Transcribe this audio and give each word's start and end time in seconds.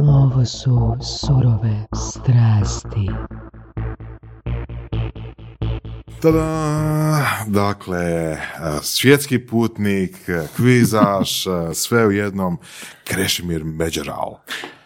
Ovo 0.00 0.44
su 0.44 0.96
surove 1.00 1.86
strasti. 1.94 3.10
Tada! 6.22 7.26
Dakle, 7.46 8.36
svjetski 8.82 9.46
putnik, 9.46 10.16
kvizaš, 10.56 11.44
sve 11.84 12.06
u 12.06 12.12
jednom, 12.12 12.58
Krešimir 13.04 13.64
Međeral. 13.64 14.34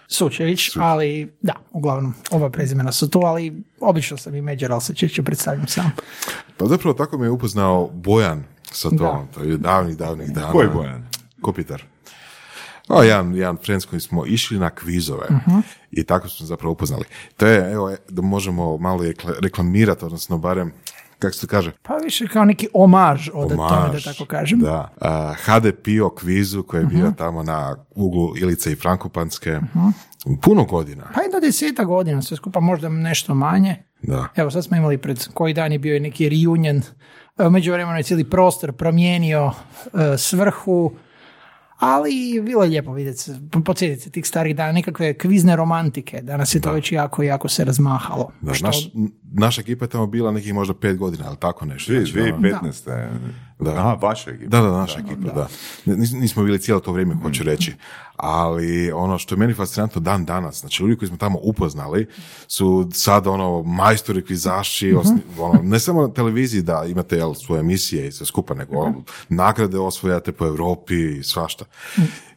Sučević, 0.09 0.71
ali 0.77 1.37
da, 1.43 1.55
uglavnom, 1.71 2.15
oba 2.31 2.51
prezimena 2.51 2.93
su 2.93 3.11
tu, 3.11 3.19
ali 3.19 3.63
obično 3.81 4.17
sam 4.17 4.35
i 4.35 4.43
Međeral 4.43 4.81
se 4.81 4.95
češće 4.95 5.23
predstavljam 5.23 5.67
sam. 5.69 5.91
Pa 6.57 6.67
zapravo 6.67 6.95
tako 6.95 7.19
me 7.19 7.27
je 7.27 7.31
upoznao 7.31 7.91
Bojan 7.95 8.45
sa 8.63 8.91
to, 8.91 9.27
to 9.35 9.43
je 9.43 9.57
davnih, 9.57 9.97
davnih 9.97 10.33
dana. 10.33 10.53
Koji 10.53 10.69
Bojan? 10.69 11.09
Kopitar. 11.41 11.96
O, 12.89 13.03
jedan, 13.03 13.35
jedan 13.35 13.57
friend 13.57 13.83
s 13.83 13.87
kojim 13.87 14.01
smo 14.01 14.27
išli 14.27 14.59
na 14.59 14.71
kvizove 14.71 15.27
Mhm. 15.31 15.59
i 15.91 16.05
tako 16.05 16.29
smo 16.29 16.47
zapravo 16.47 16.73
upoznali. 16.73 17.05
To 17.37 17.47
je, 17.47 17.73
evo, 17.73 17.97
da 18.09 18.23
možemo 18.23 18.77
malo 18.77 19.03
rekla- 19.03 19.35
reklamirati, 19.41 20.05
odnosno 20.05 20.39
barem, 20.39 20.73
kako 21.19 21.35
se 21.35 21.41
to 21.41 21.47
kaže? 21.47 21.73
Pa 21.83 21.95
više 21.95 22.27
kao 22.27 22.45
neki 22.45 22.69
omaž 22.75 23.29
od 23.29 23.49
tome, 23.49 23.57
da 23.61 23.85
Omaž, 23.85 24.05
tako 24.05 24.25
kažem. 24.25 24.59
Da. 24.59 24.93
A, 25.01 25.35
HD 25.37 25.73
Pio 25.75 26.11
kvizu 26.11 26.63
koji 26.63 26.81
je 26.81 26.87
bio 26.87 27.13
tamo 27.13 27.43
na 27.43 27.77
uglu 27.91 28.37
Ilice 28.37 28.73
i 28.73 28.77
Frankopanske. 28.77 29.61
Puno 30.43 30.65
godina. 30.65 31.05
Pa 31.15 31.21
i 31.21 31.33
do 31.33 31.41
deseta 31.41 31.85
godina, 31.85 32.23
sve 32.23 32.37
skupa 32.37 32.61
možda 32.61 32.89
nešto 32.89 33.35
manje. 33.35 33.77
Da. 34.03 34.29
Evo 34.37 34.51
sad 34.51 34.65
smo 34.65 34.77
imali 34.77 34.99
pred 34.99 35.29
koji 35.29 35.55
dan 35.55 35.73
je 35.73 35.79
bio 35.79 36.01
neki 36.01 36.29
reunion. 36.31 36.83
U 37.39 37.51
međuvremenu 37.51 37.97
je 37.97 38.03
cijeli 38.03 38.25
prostor 38.25 38.73
promijenio 38.73 39.53
e, 39.85 40.19
svrhu, 40.19 40.93
ali 41.79 42.13
bilo 42.43 42.63
je 42.63 42.69
lijepo 42.69 42.93
vidjeti 42.93 43.19
se, 43.19 43.35
podsjetiti 43.65 44.01
se 44.01 44.11
tih 44.11 44.27
starih 44.27 44.57
dana, 44.57 44.73
nekakve 44.73 45.15
kvizne 45.15 45.57
romantike. 45.57 46.21
Danas 46.23 46.55
je 46.55 46.61
to 46.61 46.73
već 46.73 46.93
jako, 46.93 47.23
jako 47.23 47.49
se 47.49 47.65
razmahalo. 47.65 48.31
Da, 48.41 48.55
Što- 48.55 48.67
naš, 48.67 48.89
naša 49.25 49.61
ekipa 49.61 49.85
je 49.85 49.89
tamo 49.89 50.07
bila 50.07 50.33
nekih 50.33 50.55
možda 50.55 50.75
pet 50.75 50.97
godina, 50.97 51.25
ali 51.27 51.37
tako 51.37 51.65
nešto. 51.65 51.93
Dvije- 51.93 52.07
Znači, 52.07 52.21
ono- 52.23 52.39
2015. 52.39 52.89
Da. 53.59 53.71
Aha, 53.71 53.93
vaša 53.95 54.31
ekipa. 54.31 54.49
Da, 54.51 54.63
da, 54.63 54.71
naša 54.73 54.99
ekipa, 54.99 55.33
da. 55.33 55.49
Nis- 55.87 56.21
Nismo 56.21 56.45
bili 56.45 56.59
cijelo 56.59 56.81
to 56.81 56.93
vrijeme, 56.93 57.15
hoću 57.15 57.43
reći. 57.43 57.75
Ali 58.17 58.93
ono 58.93 59.19
što 59.19 59.35
je 59.35 59.39
meni 59.39 59.55
fascinantno 59.55 60.01
dan 60.01 60.25
danas, 60.25 60.61
znači 60.61 60.83
ljudi 60.83 60.97
koji 60.97 61.09
smo 61.09 61.17
tamo 61.17 61.39
upoznali 61.43 62.07
su 62.49 62.91
sad 62.93 63.27
ono 63.27 63.63
majstori 63.63 64.25
kvizaši, 64.25 64.95
osni- 64.95 65.21
ono, 65.39 65.61
ne 65.63 65.81
samo 65.81 66.03
na 66.03 66.09
televiziji 66.09 66.63
da 66.63 66.85
imate 66.87 67.17
jel, 67.17 67.35
svoje 67.35 67.61
emisije 67.61 68.09
i 68.09 68.13
sve 68.13 68.27
skupa, 68.27 68.55
nego 68.55 68.79
ono, 68.79 69.03
nagrade 69.29 69.79
osvojate 69.79 70.33
po 70.33 70.47
Europi 70.47 70.95
i 71.11 71.23
svašta. 71.23 71.65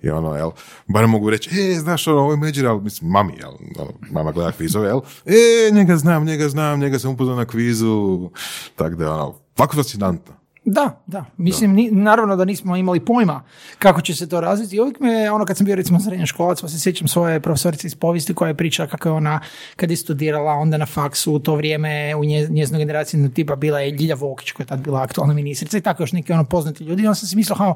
I 0.01 0.09
ono, 0.09 0.35
jel, 0.35 0.51
barem 0.87 1.09
mogu 1.09 1.29
reći, 1.29 1.49
e, 1.61 1.75
znaš, 1.75 2.07
ono, 2.07 2.19
ovo 2.19 2.31
je 2.31 2.37
Međer, 2.37 2.67
ali 2.67 2.81
mislim, 2.81 3.11
mami, 3.11 3.33
jel, 3.39 3.51
ono, 3.79 3.91
mama 4.11 4.31
gleda 4.31 4.51
kvizove, 4.51 4.87
jel, 4.87 4.99
e, 5.25 5.33
njega 5.71 5.97
znam, 5.97 6.25
njega 6.25 6.49
znam, 6.49 6.79
njega 6.79 6.99
sam 6.99 7.11
upoznao 7.11 7.35
na 7.35 7.45
kvizu, 7.45 8.29
tako 8.75 8.95
da, 8.95 9.13
ono, 9.13 9.35
ovako 9.57 9.75
fascinantno. 9.75 10.38
Da, 10.71 11.01
da. 11.07 11.25
Mislim, 11.37 11.73
ni- 11.73 11.91
naravno 11.91 12.35
da 12.35 12.45
nismo 12.45 12.75
imali 12.75 12.99
pojma 13.05 13.43
kako 13.79 14.01
će 14.01 14.15
se 14.15 14.29
to 14.29 14.41
razviti. 14.41 14.75
I 14.75 14.79
uvijek 14.79 14.99
me, 14.99 15.31
ono 15.31 15.45
kad 15.45 15.57
sam 15.57 15.65
bio 15.65 15.75
recimo 15.75 15.99
srednja 15.99 16.25
školac, 16.25 16.61
pa 16.61 16.67
se 16.67 16.79
sjećam 16.79 17.07
svoje 17.07 17.39
profesorice 17.39 17.87
iz 17.87 17.95
povijesti 17.95 18.33
koja 18.33 18.47
je 18.47 18.55
pričala 18.57 18.87
kako 18.89 19.09
je 19.09 19.13
ona, 19.13 19.39
kad 19.75 19.91
je 19.91 19.97
studirala 19.97 20.53
onda 20.53 20.77
na 20.77 20.85
faksu 20.85 21.33
u 21.33 21.39
to 21.39 21.55
vrijeme 21.55 22.15
u 22.15 22.25
nje, 22.25 22.47
njezinoj 22.49 22.79
generaciji 22.79 23.19
no, 23.19 23.29
tipa 23.29 23.55
bila 23.55 23.79
je 23.79 23.91
Ljilja 23.91 24.15
Vokić 24.15 24.51
koja 24.51 24.63
je 24.63 24.67
tad 24.67 24.79
bila 24.79 25.01
aktualna 25.01 25.33
ministrica 25.33 25.77
i 25.77 25.81
tako 25.81 26.03
još 26.03 26.11
neki 26.11 26.33
ono 26.33 26.43
poznati 26.43 26.83
ljudi. 26.83 27.03
I 27.03 27.07
onda 27.07 27.15
sam 27.15 27.27
si 27.27 27.35
mislio 27.35 27.55
kao, 27.55 27.75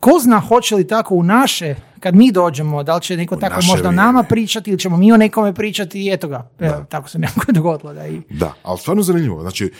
ko 0.00 0.18
zna 0.22 0.40
hoće 0.40 0.74
li 0.74 0.86
tako 0.86 1.14
u 1.14 1.22
naše, 1.22 1.74
kad 2.00 2.14
mi 2.14 2.32
dođemo, 2.32 2.82
da 2.82 2.94
li 2.94 3.02
će 3.02 3.16
neko 3.16 3.36
tako 3.36 3.54
naše 3.56 3.66
možda 3.66 3.88
vrijeme. 3.88 4.02
nama 4.02 4.22
pričati 4.22 4.70
ili 4.70 4.78
ćemo 4.78 4.96
mi 4.96 5.12
o 5.12 5.16
nekome 5.16 5.54
pričati 5.54 6.02
i 6.02 6.12
eto 6.12 6.28
ga. 6.28 6.48
Evo, 6.60 6.84
tako 6.88 7.08
se 7.08 7.18
nekako 7.18 7.52
dogodilo 7.58 7.92
da 7.94 8.06
i... 8.06 8.20
Da, 8.30 8.52
ali 8.62 8.78
stvarno 8.78 9.02
zanimljivo. 9.02 9.40
Znači, 9.40 9.72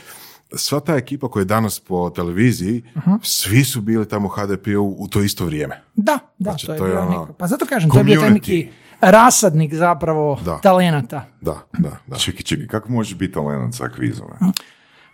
sva 0.53 0.81
ta 0.81 0.95
ekipa 0.95 1.29
koja 1.29 1.41
je 1.41 1.45
danas 1.47 1.81
po 1.81 2.11
televiziji, 2.11 2.83
svi 3.23 3.65
su 3.65 3.81
bili 3.81 4.09
tamo 4.09 4.27
u 4.27 4.31
HDP-u 4.31 4.97
u 4.99 5.09
to 5.09 5.21
isto 5.21 5.45
vrijeme. 5.45 5.83
Da, 5.97 6.19
da, 6.39 6.51
Znači, 6.51 6.67
to 6.67 6.73
je, 6.73 6.79
to 6.79 6.87
je 6.87 6.91
bio 6.91 7.01
ono 7.01 7.11
neko- 7.11 7.33
Pa 7.33 7.47
zato 7.47 7.67
kažem, 7.67 7.91
to 7.91 7.99
je 7.99 8.05
bio 8.05 8.15
taj 8.17 8.29
community. 8.29 8.33
neki 8.33 8.69
rasadnik 9.01 9.75
zapravo 9.75 10.39
Da. 10.45 10.59
talenata. 10.59 11.25
Da, 11.41 11.57
da, 11.75 11.91
da. 12.07 12.17
Čekaj, 12.17 12.43
čekaj, 12.43 12.67
kako 12.67 12.93
možeš 12.93 13.15
biti 13.15 13.33
talent 13.33 13.75
za 13.75 13.89
kvizove? 13.89 14.33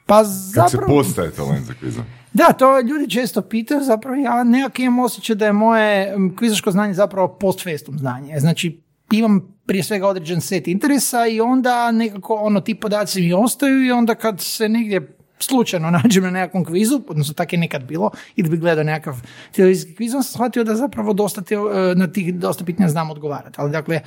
Pa 0.06 0.14
Kako 0.14 0.24
se 0.26 0.30
zapravo, 0.54 0.86
postaje 0.88 1.30
talent 1.30 1.66
za 1.66 1.74
kvizove? 1.74 2.06
da, 2.32 2.44
to 2.48 2.80
ljudi 2.80 3.10
često 3.10 3.42
pitaju, 3.42 3.80
zapravo 3.82 4.16
ja 4.16 4.44
nekak 4.44 4.78
imam 4.78 4.98
osjećaj 4.98 5.36
da 5.36 5.46
je 5.46 5.52
moje 5.52 5.92
kvizaško 6.38 6.70
znanje 6.70 6.94
zapravo 6.94 7.28
post 7.30 7.62
festum 7.62 7.98
znanje. 7.98 8.40
Znači, 8.40 8.80
imam 9.10 9.40
prije 9.66 9.82
svega 9.82 10.08
određen 10.08 10.40
set 10.40 10.68
interesa 10.68 11.26
i 11.26 11.40
onda 11.40 11.92
nekako 11.92 12.34
ono 12.34 12.60
ti 12.60 12.74
podaci 12.74 13.20
mi 13.20 13.32
ostaju 13.34 13.84
i 13.84 13.92
onda 13.92 14.14
kad 14.14 14.40
se 14.40 14.68
negdje 14.68 15.15
slučajno 15.38 15.90
nađem 15.90 16.24
na 16.24 16.30
nekakvom 16.30 16.64
kvizu, 16.64 17.02
odnosno 17.08 17.34
tako 17.34 17.54
je 17.54 17.58
nekad 17.58 17.84
bilo, 17.84 18.10
ili 18.36 18.48
bi 18.48 18.56
gledao 18.56 18.84
nekakav 18.84 19.20
televizijski 19.52 19.94
kviz, 19.94 20.14
onda 20.14 20.22
sam 20.22 20.32
shvatio 20.32 20.64
da 20.64 20.74
zapravo 20.74 21.12
dosta 21.12 21.42
te, 21.42 21.54
e, 21.54 21.94
na 21.94 22.06
tih 22.06 22.34
dosta 22.34 22.64
pitanja 22.64 22.88
znam 22.88 23.10
odgovarati. 23.10 23.56
Ali 23.58 23.72
dakle, 23.72 24.00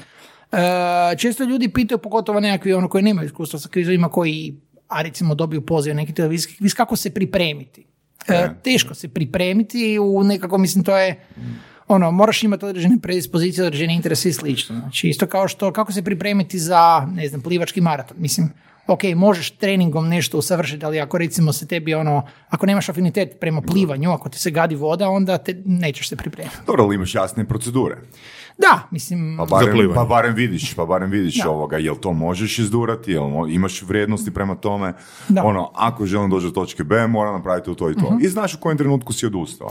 e, 0.51 1.15
često 1.17 1.43
ljudi 1.43 1.69
pitaju, 1.69 1.97
pogotovo 1.97 2.39
nekakvi 2.39 2.73
ono 2.73 2.89
koji 2.89 3.03
nemaju 3.03 3.25
iskustva 3.25 3.59
sa 3.59 3.69
kvizovima, 3.69 4.09
koji, 4.09 4.55
a 4.87 5.01
recimo 5.01 5.35
dobiju 5.35 5.65
poziv 5.65 5.95
neki 5.95 6.13
televizijski 6.13 6.57
kviz, 6.57 6.73
kako 6.73 6.95
se 6.95 7.09
pripremiti. 7.09 7.85
E, 8.27 8.49
teško 8.63 8.93
se 8.93 9.07
pripremiti 9.07 9.99
u 9.99 10.23
nekako, 10.23 10.57
mislim, 10.57 10.83
to 10.83 10.97
je 10.97 11.25
ono, 11.87 12.11
moraš 12.11 12.43
imati 12.43 12.65
određene 12.65 12.99
predispozicije, 13.01 13.65
određene 13.65 13.95
interese 13.95 14.29
i 14.29 14.33
slično. 14.33 14.79
Znači, 14.79 15.09
isto 15.09 15.27
kao 15.27 15.47
što, 15.47 15.73
kako 15.73 15.91
se 15.91 16.03
pripremiti 16.03 16.59
za, 16.59 17.07
ne 17.15 17.27
znam, 17.27 17.41
plivački 17.41 17.81
maraton. 17.81 18.17
Mislim, 18.19 18.49
ok, 18.89 19.15
možeš 19.15 19.51
treningom 19.51 20.07
nešto 20.07 20.37
usavršiti, 20.37 20.85
ali 20.85 20.99
ako 20.99 21.17
recimo 21.17 21.53
se 21.53 21.67
tebi 21.67 21.93
ono, 21.93 22.15
ako 22.49 22.65
nemaš 22.65 22.89
afinitet 22.89 23.37
prema 23.39 23.61
plivanju, 23.63 24.11
ako 24.11 24.29
ti 24.29 24.39
se 24.39 24.51
gadi 24.51 24.75
voda, 24.75 25.09
onda 25.09 25.37
te 25.37 25.61
nećeš 25.65 26.09
se 26.09 26.15
pripremiti. 26.15 26.57
Dobro, 26.67 26.83
ali 26.83 26.95
imaš 26.95 27.15
jasne 27.15 27.45
procedure. 27.45 27.97
Da, 28.57 28.79
mislim, 28.91 29.35
Pa 29.37 29.45
barem, 29.47 29.71
plivanje. 29.71 29.95
pa 29.95 30.05
barem 30.05 30.35
vidiš, 30.35 30.73
pa 30.73 30.85
barem 30.85 31.09
vidiš 31.11 31.35
Da. 31.35 31.49
ovoga, 31.49 31.77
jel 31.77 31.95
to 31.95 32.13
možeš 32.13 32.59
izdurati, 32.59 33.11
jel 33.11 33.23
mo- 33.23 33.53
imaš 33.53 33.81
vrijednosti 33.81 34.31
prema 34.31 34.55
tome. 34.55 34.93
Da. 35.29 35.43
Ono, 35.43 35.71
ako 35.75 36.05
želim 36.05 36.29
doći 36.29 36.45
do 36.45 36.51
točke 36.51 36.83
B, 36.83 37.07
moram 37.07 37.33
napraviti 37.33 37.75
to 37.75 37.91
i 37.91 37.95
to. 37.95 38.17
I 38.21 38.27
znaš 38.27 38.53
u 38.53 38.59
kojem 38.59 38.77
trenutku 38.77 39.13
si 39.13 39.25
odustao. 39.25 39.69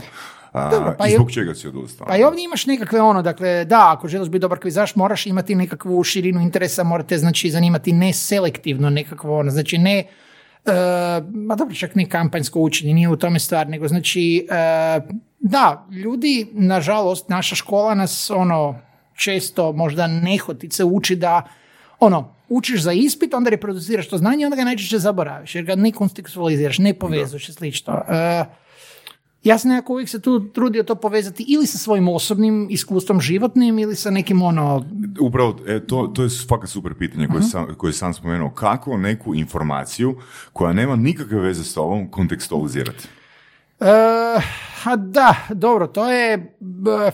A. 0.51 0.69
Dobro, 0.69 0.95
pa 0.97 1.07
I 1.07 1.11
i- 1.11 1.15
zbog 1.15 1.31
čega 1.31 1.55
si 1.55 1.67
odustao. 1.67 2.07
Pa 2.07 2.17
i 2.17 2.23
ovdje 2.23 2.43
imaš 2.43 2.65
nekakve 2.65 3.01
ono, 3.01 3.21
dakle, 3.21 3.65
da, 3.65 3.93
ako 3.97 4.07
želiš 4.07 4.29
biti 4.29 4.41
dobar 4.41 4.59
kvizaš, 4.59 4.95
moraš 4.95 5.25
imati 5.25 5.55
nekakvu 5.55 6.03
širinu 6.03 6.41
interesa, 6.41 6.83
morate, 6.83 7.17
znači, 7.17 7.49
zanimati 7.49 7.93
ne 7.93 8.13
selektivno 8.13 8.89
nekakvo 8.89 9.39
ono, 9.39 9.51
znači 9.51 9.77
ne, 9.77 9.99
e, 9.99 10.05
ma 11.33 11.55
dobro, 11.55 11.75
čak 11.75 11.95
ne 11.95 12.09
kampanjsko 12.09 12.59
učenje, 12.59 12.93
nije 12.93 13.09
u 13.09 13.15
tome 13.17 13.39
stvar, 13.39 13.67
nego 13.69 13.87
znači, 13.87 14.47
e, 14.49 14.99
da, 15.39 15.87
ljudi, 15.91 16.47
nažalost, 16.51 17.29
naša 17.29 17.55
škola 17.55 17.95
nas, 17.95 18.31
ono, 18.35 18.79
često 19.15 19.71
možda 19.73 20.07
nehotice 20.07 20.83
uči 20.83 21.15
da, 21.15 21.41
ono, 21.99 22.35
učiš 22.49 22.81
za 22.81 22.91
ispit, 22.91 23.33
onda 23.33 23.49
reproduciraš 23.49 24.07
to 24.09 24.17
znanje, 24.17 24.45
onda 24.45 24.55
ga 24.55 24.63
najčešće 24.63 24.97
zaboraviš, 24.99 25.55
jer 25.55 25.65
ga 25.65 25.75
ne 25.75 25.91
kontekstualiziraš, 25.91 26.77
ne 26.77 26.93
povezuješ 26.93 27.49
i 27.49 27.53
slično. 27.53 27.93
E, 28.09 28.45
ja 29.43 29.57
sam 29.57 29.71
nekako 29.71 29.93
uvijek 29.93 30.09
se 30.09 30.21
tu 30.21 30.39
trudio 30.45 30.83
to 30.83 30.95
povezati 30.95 31.45
ili 31.47 31.67
sa 31.67 31.77
svojim 31.77 32.07
osobnim 32.07 32.67
iskustvom 32.69 33.21
životnim 33.21 33.79
ili 33.79 33.95
sa 33.95 34.09
nekim 34.09 34.41
ono... 34.41 34.85
Upravo, 35.21 35.55
e, 35.67 35.79
to, 35.79 36.07
to 36.07 36.23
je 36.23 36.29
fakat 36.49 36.69
super 36.69 36.93
pitanje 36.93 37.27
koje, 37.27 37.39
Mhm. 37.39 37.47
sam, 37.47 37.75
koje 37.77 37.93
sam 37.93 38.13
spomenuo. 38.13 38.49
Kako 38.49 38.97
neku 38.97 39.35
informaciju 39.35 40.15
koja 40.53 40.73
nema 40.73 40.95
nikakve 40.95 41.39
veze 41.39 41.63
s 41.63 41.73
tobom 41.73 42.11
kontekstualizirati? 42.11 43.07
E, 43.79 43.85
a 44.83 44.95
da, 44.97 45.35
dobro, 45.49 45.87
to 45.87 46.09
je... 46.09 46.55
b- 46.59 47.11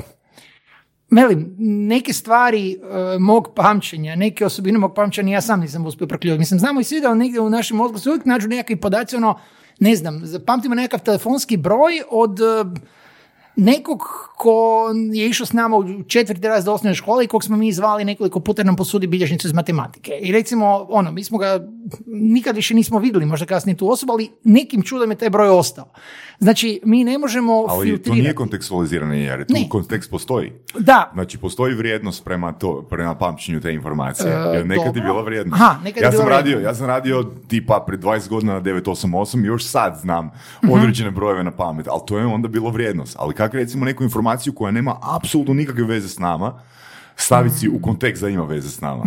Velim, 1.11 1.55
neke 1.59 2.13
stvari 2.13 2.71
e, 2.71 2.77
mog 3.19 3.47
pamćenja, 3.55 4.15
neke 4.15 4.45
osobine 4.45 4.77
mog 4.79 4.93
pamćenja 4.95 5.33
ja 5.33 5.41
sam 5.41 5.59
nisam 5.59 5.85
uspio 5.85 6.07
proključiti. 6.07 6.39
Mislim, 6.39 6.59
znamo 6.59 6.79
i 6.79 6.83
svi 6.83 7.01
da 7.01 7.13
negdje 7.13 7.39
u 7.41 7.49
našem 7.49 7.77
mozgu 7.77 7.99
se 7.99 8.09
uvijek 8.09 8.25
nađu 8.25 8.47
nekakvi 8.47 8.75
podaci, 8.75 9.15
ono, 9.15 9.39
ne 9.79 9.95
znam, 9.95 10.23
pamtimo 10.45 10.75
nekakav 10.75 10.99
telefonski 10.99 11.57
broj 11.57 12.01
od 12.11 12.39
e, 12.39 12.65
nekog 13.55 14.25
ko 14.37 14.85
je 15.13 15.29
išao 15.29 15.45
s 15.45 15.53
nama 15.53 15.77
u 15.77 16.03
četvrti 16.03 16.47
razred 16.47 16.73
osnovne 16.73 16.95
škole 16.95 17.23
i 17.23 17.27
kog 17.27 17.43
smo 17.43 17.57
mi 17.57 17.71
zvali 17.71 18.05
nekoliko 18.05 18.39
puta 18.39 18.63
nam 18.63 18.75
posudi 18.75 19.07
bilježnicu 19.07 19.47
iz 19.47 19.53
matematike. 19.53 20.11
I 20.21 20.31
recimo, 20.31 20.85
ono, 20.89 21.11
mi 21.11 21.23
smo 21.23 21.37
ga 21.37 21.67
nikad 22.05 22.55
više 22.55 22.73
nismo 22.73 22.99
vidjeli, 22.99 23.25
možda 23.25 23.45
kasnije 23.45 23.77
tu 23.77 23.91
osobu, 23.91 24.13
ali 24.13 24.31
nekim 24.43 24.81
čudom 24.81 25.11
je 25.11 25.17
taj 25.17 25.29
broj 25.29 25.49
ostao. 25.49 25.85
Znači, 26.39 26.79
mi 26.83 27.03
ne 27.03 27.17
možemo 27.17 27.53
Ali 27.53 27.67
to 27.67 27.83
filtrirati. 27.85 28.21
nije 28.21 28.35
kontekstualiziranje 28.35 29.17
jer 29.17 29.45
tu 29.45 29.53
Ne. 29.53 29.69
kontekst 29.69 30.11
postoji. 30.11 30.51
Da, 30.79 31.11
Znači, 31.13 31.37
postoji 31.37 31.75
vrijednost 31.75 32.23
prema, 32.25 32.51
to, 32.51 32.81
prema 32.81 33.15
pamćenju 33.15 33.61
te 33.61 33.73
informacije. 33.73 34.31
jer 34.53 34.65
nekad 34.65 34.85
je 34.85 34.89
E, 34.89 34.93
dobro. 34.93 35.01
bila 35.03 35.21
vrijednost. 35.21 35.61
Aha, 35.61 35.79
nekad 35.83 36.01
je 36.01 36.05
ja, 36.05 36.11
sam 36.11 36.19
bila 36.19 36.29
radio, 36.31 36.59
ja 36.59 36.75
sam 36.75 36.85
radio 36.87 37.23
tipa 37.47 37.83
pred 37.87 37.99
20 37.99 38.29
godina 38.29 38.53
na 38.53 38.61
988 38.61 38.93
i 39.37 39.47
još 39.47 39.65
sad 39.65 39.97
znam 39.97 40.29
Mhm. 40.63 40.73
određene 40.73 41.11
brojeve 41.11 41.43
na 41.43 41.51
pamet, 41.51 41.87
ali 41.87 42.01
to 42.07 42.17
je 42.17 42.25
onda 42.25 42.47
bilo 42.47 42.69
vrijednost. 42.69 43.15
Ali 43.19 43.33
kako 43.33 43.57
recimo 43.57 43.85
neku 43.85 44.03
informaciju 44.03 44.53
koja 44.53 44.71
nema 44.71 44.95
apsolutno 45.15 45.53
nikakve 45.53 45.83
veze 45.83 46.09
s 46.09 46.19
nama, 46.19 46.59
staviti 47.15 47.55
si 47.55 47.69
u 47.69 47.79
kontekst 47.79 48.21
da 48.21 48.29
ima 48.29 48.43
veze 48.43 48.69
s 48.69 48.81
nama. 48.81 49.03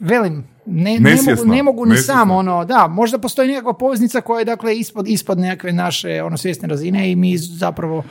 Velim, 0.00 0.44
ne, 0.66 0.98
ne, 0.98 1.16
mogu, 1.26 1.44
ne 1.44 1.62
mogu 1.62 1.86
ni 1.86 1.96
sam, 1.96 2.30
ono, 2.30 2.64
da, 2.64 2.88
možda 2.88 3.18
postoji 3.18 3.48
nekakva 3.48 3.72
poveznica 3.72 4.20
koja 4.20 4.38
je, 4.38 4.44
dakle, 4.44 4.78
ispod, 4.78 5.08
ispod 5.08 5.38
nekakve 5.38 5.72
naše, 5.72 6.22
ono, 6.22 6.36
svjesne 6.36 6.68
razine 6.68 7.12
i 7.12 7.16
mi 7.16 7.38
zapravo, 7.38 8.04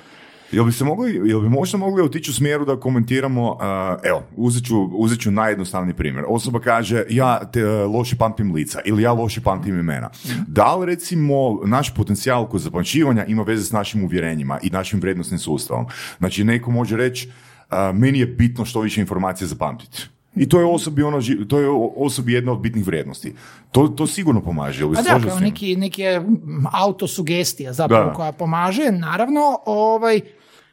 Jel 0.52 0.66
bi 0.66 0.72
se 0.72 0.84
mogli, 0.84 1.22
jel 1.30 1.42
bi 1.42 1.50
možda 1.50 1.78
mogli 1.78 2.04
otići 2.04 2.32
u 2.32 2.34
smjeru 2.34 2.66
da 2.66 2.80
komentiramo, 2.80 3.52
uh, 3.52 3.60
evo, 4.04 4.24
uzet 4.36 4.66
ću, 4.66 4.84
uzet 4.84 5.20
ću 5.20 5.32
najjednostavniji 5.32 5.96
primjer. 5.96 6.26
Osoba 6.28 6.60
kaže, 6.60 7.04
ja 7.10 7.40
te, 7.54 7.66
uh, 7.66 7.94
loše 7.94 8.16
pamtim 8.16 8.54
lica 8.54 8.80
ili 8.86 9.04
ja 9.04 9.14
loše 9.14 9.42
pamtim 9.42 9.80
imena. 9.80 10.10
Da 10.48 10.76
li 10.76 10.86
recimo 10.86 11.60
naš 11.66 11.94
potencijal 11.96 12.48
kod 12.50 12.62
zapamćivanja 12.62 13.26
ima 13.26 13.44
veze 13.44 13.64
s 13.64 13.72
našim 13.72 14.04
uvjerenjima 14.04 14.60
i 14.64 14.70
našim 14.70 15.00
vrijednostnim 15.00 15.40
sustavom? 15.40 15.86
Znači, 16.18 16.44
neko 16.44 16.72
može 16.72 16.98
reći, 16.98 17.28
uh, 17.28 17.78
meni 17.94 18.20
je 18.20 18.26
bitno 18.26 18.66
što 18.66 18.82
više 18.82 19.02
informacija 19.02 19.48
zapamtiti. 19.48 20.15
I 20.36 20.50
to 20.50 20.60
je 20.60 20.66
osobi, 20.66 21.04
ono, 21.04 21.22
to 21.50 21.60
je 21.60 21.70
osobi 21.96 22.34
jedna 22.34 22.52
od 22.52 22.60
bitnih 22.60 22.86
vrijednosti. 22.88 23.36
To, 23.72 23.88
to 23.88 24.08
sigurno 24.08 24.42
pomaže. 24.42 24.82
Jel 24.82 24.90
bi 24.90 24.98
a 24.98 25.02
da, 25.02 25.28
kao 25.30 25.40
neki, 25.40 25.76
neki 25.76 26.02
je 26.02 26.26
autosugestija 26.72 27.74
zapravo 27.74 28.06
Da. 28.06 28.14
koja 28.14 28.32
pomaže, 28.32 28.92
naravno, 28.92 29.60
ovaj, 29.66 30.22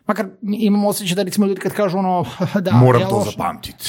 makar 0.07 0.27
imamo 0.43 0.89
osjećaj 0.89 1.15
da 1.15 1.23
recimo 1.23 1.47
ljudi 1.47 1.61
kad 1.61 1.73
kažu 1.73 1.99
ono, 1.99 2.25
da, 2.61 2.73
Moram 2.73 3.03
to 3.11 3.25
zapamtiti. 3.31 3.85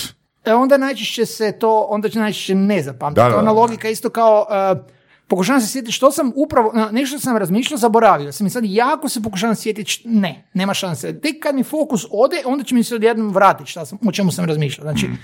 E, 0.46 0.54
onda 0.54 0.78
najčešće 0.78 1.26
se 1.26 1.52
to, 1.60 1.88
onda 1.90 2.10
će 2.10 2.20
najčešće 2.20 2.56
ne 2.56 2.84
zapamtiti. 2.84 3.24
Da, 3.24 3.30
da, 3.30 3.38
Ona 3.40 3.52
logika 3.52 3.90
isto 3.90 4.10
kao, 4.10 4.46
uh, 4.76 4.86
pokušavam 5.28 5.62
se 5.62 5.68
sjetiti 5.68 5.92
što 5.92 6.12
sam 6.12 6.32
upravo, 6.36 6.74
nešto 6.92 7.20
sam 7.20 7.38
razmišljao, 7.38 7.78
zaboravio 7.78 8.32
sam 8.32 8.48
i 8.48 8.50
sad 8.50 8.64
jako 8.66 9.10
se 9.10 9.22
pokušavam 9.22 9.56
sjetiti, 9.56 10.02
ne, 10.06 10.50
nema 10.54 10.74
šanse. 10.74 11.20
Tek 11.20 11.36
kad 11.44 11.56
mi 11.56 11.64
fokus 11.64 12.06
ode, 12.12 12.36
onda 12.46 12.64
će 12.64 12.76
mi 12.76 12.84
se 12.84 12.96
odjednom 12.96 13.34
vratiti 13.34 13.72
šta 13.72 13.86
sam, 13.86 13.98
o 14.08 14.12
čemu 14.12 14.32
sam 14.32 14.46
razmišljao. 14.46 14.84
Znači, 14.84 15.08
Mm. 15.08 15.18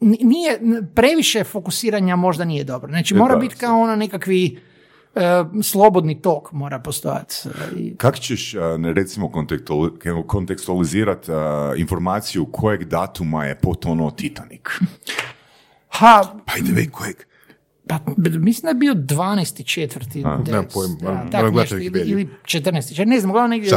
Nije, 0.00 0.60
previše 0.94 1.44
fokusiranja 1.44 2.16
možda 2.16 2.44
nije 2.44 2.64
dobro. 2.64 2.88
Znači, 2.88 3.14
mora 3.14 3.34
da, 3.34 3.40
biti 3.40 3.56
kao 3.56 3.80
ono 3.80 3.96
nekakvi 3.96 4.58
e, 5.14 5.20
slobodni 5.62 6.22
tok 6.22 6.52
mora 6.52 6.78
postojati. 6.78 7.34
E, 7.76 7.96
Kako 7.96 8.18
ćeš, 8.18 8.54
ne, 8.78 8.92
recimo, 8.92 9.26
kontekstuali- 9.28 10.24
kontekstualizirati 10.26 11.32
informaciju 11.76 12.46
kojeg 12.46 12.84
datuma 12.84 13.44
je 13.44 13.54
potonuo 13.54 14.10
Titanic? 14.10 14.62
Ha, 15.88 16.22
Pa 16.46 16.52
ide 16.58 16.86
kojeg. 16.86 17.16
Pa, 17.90 17.98
mislim 18.16 18.62
da 18.62 18.68
je 18.68 18.74
bio 18.74 18.94
12. 18.94 19.64
četvrti. 19.64 20.18
nemam 20.18 20.44
devet- 20.44 20.72
pojma, 20.74 20.94
da, 21.24 21.40
gledati 21.40 21.56
nešto, 21.56 21.76
ili, 21.76 22.00
ili 22.00 22.28
14. 22.44 22.88
četvrti, 22.88 23.06
ne 23.06 23.20
znam, 23.20 23.30
uglavnom 23.30 23.50
negdje. 23.50 23.70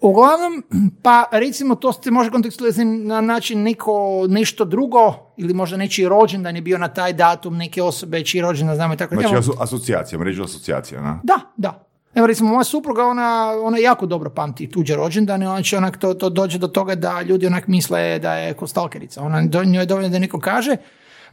Uglavnom, 0.00 0.62
pa 1.02 1.24
recimo 1.32 1.74
to 1.74 1.92
se 1.92 2.10
može 2.10 2.30
kontekstualizirati 2.30 2.90
na 2.90 3.20
način 3.20 3.62
neko 3.62 3.92
nešto 4.28 4.64
drugo, 4.64 5.14
ili 5.36 5.54
možda 5.54 5.76
nečiji 5.76 6.08
rođendan 6.08 6.56
je 6.56 6.62
bio 6.62 6.78
na 6.78 6.88
taj 6.88 7.12
datum, 7.12 7.56
neke 7.56 7.82
osobe 7.82 8.24
čiji 8.24 8.40
rođendan 8.42 8.76
znamo 8.76 8.94
i 8.94 8.96
tako 8.96 9.14
Znači, 9.14 9.34
aso- 9.34 9.56
asocijacija, 9.58 10.18
mreža 10.18 10.44
asocijacija, 10.44 11.00
na? 11.02 11.20
Da, 11.22 11.34
da. 11.56 11.86
Evo 12.14 12.26
recimo 12.26 12.50
moja 12.50 12.64
supruga, 12.64 13.06
ona, 13.06 13.52
ona 13.62 13.78
jako 13.78 14.06
dobro 14.06 14.30
pamti 14.30 14.70
tuđe 14.70 14.96
rođendane, 14.96 15.48
ona 15.48 15.62
će 15.62 15.76
onak 15.76 15.96
to, 15.96 16.14
to 16.14 16.30
dođe 16.30 16.58
do 16.58 16.68
toga 16.68 16.94
da 16.94 17.22
ljudi 17.22 17.46
onak 17.46 17.66
misle 17.66 18.18
da 18.18 18.34
je 18.34 18.54
ko 18.54 18.66
stalkerica. 18.66 19.22
Ona 19.22 19.40
njoj 19.64 19.82
je 19.82 19.86
dovoljno 19.86 20.08
da 20.08 20.18
neko 20.18 20.40
kaže 20.40 20.76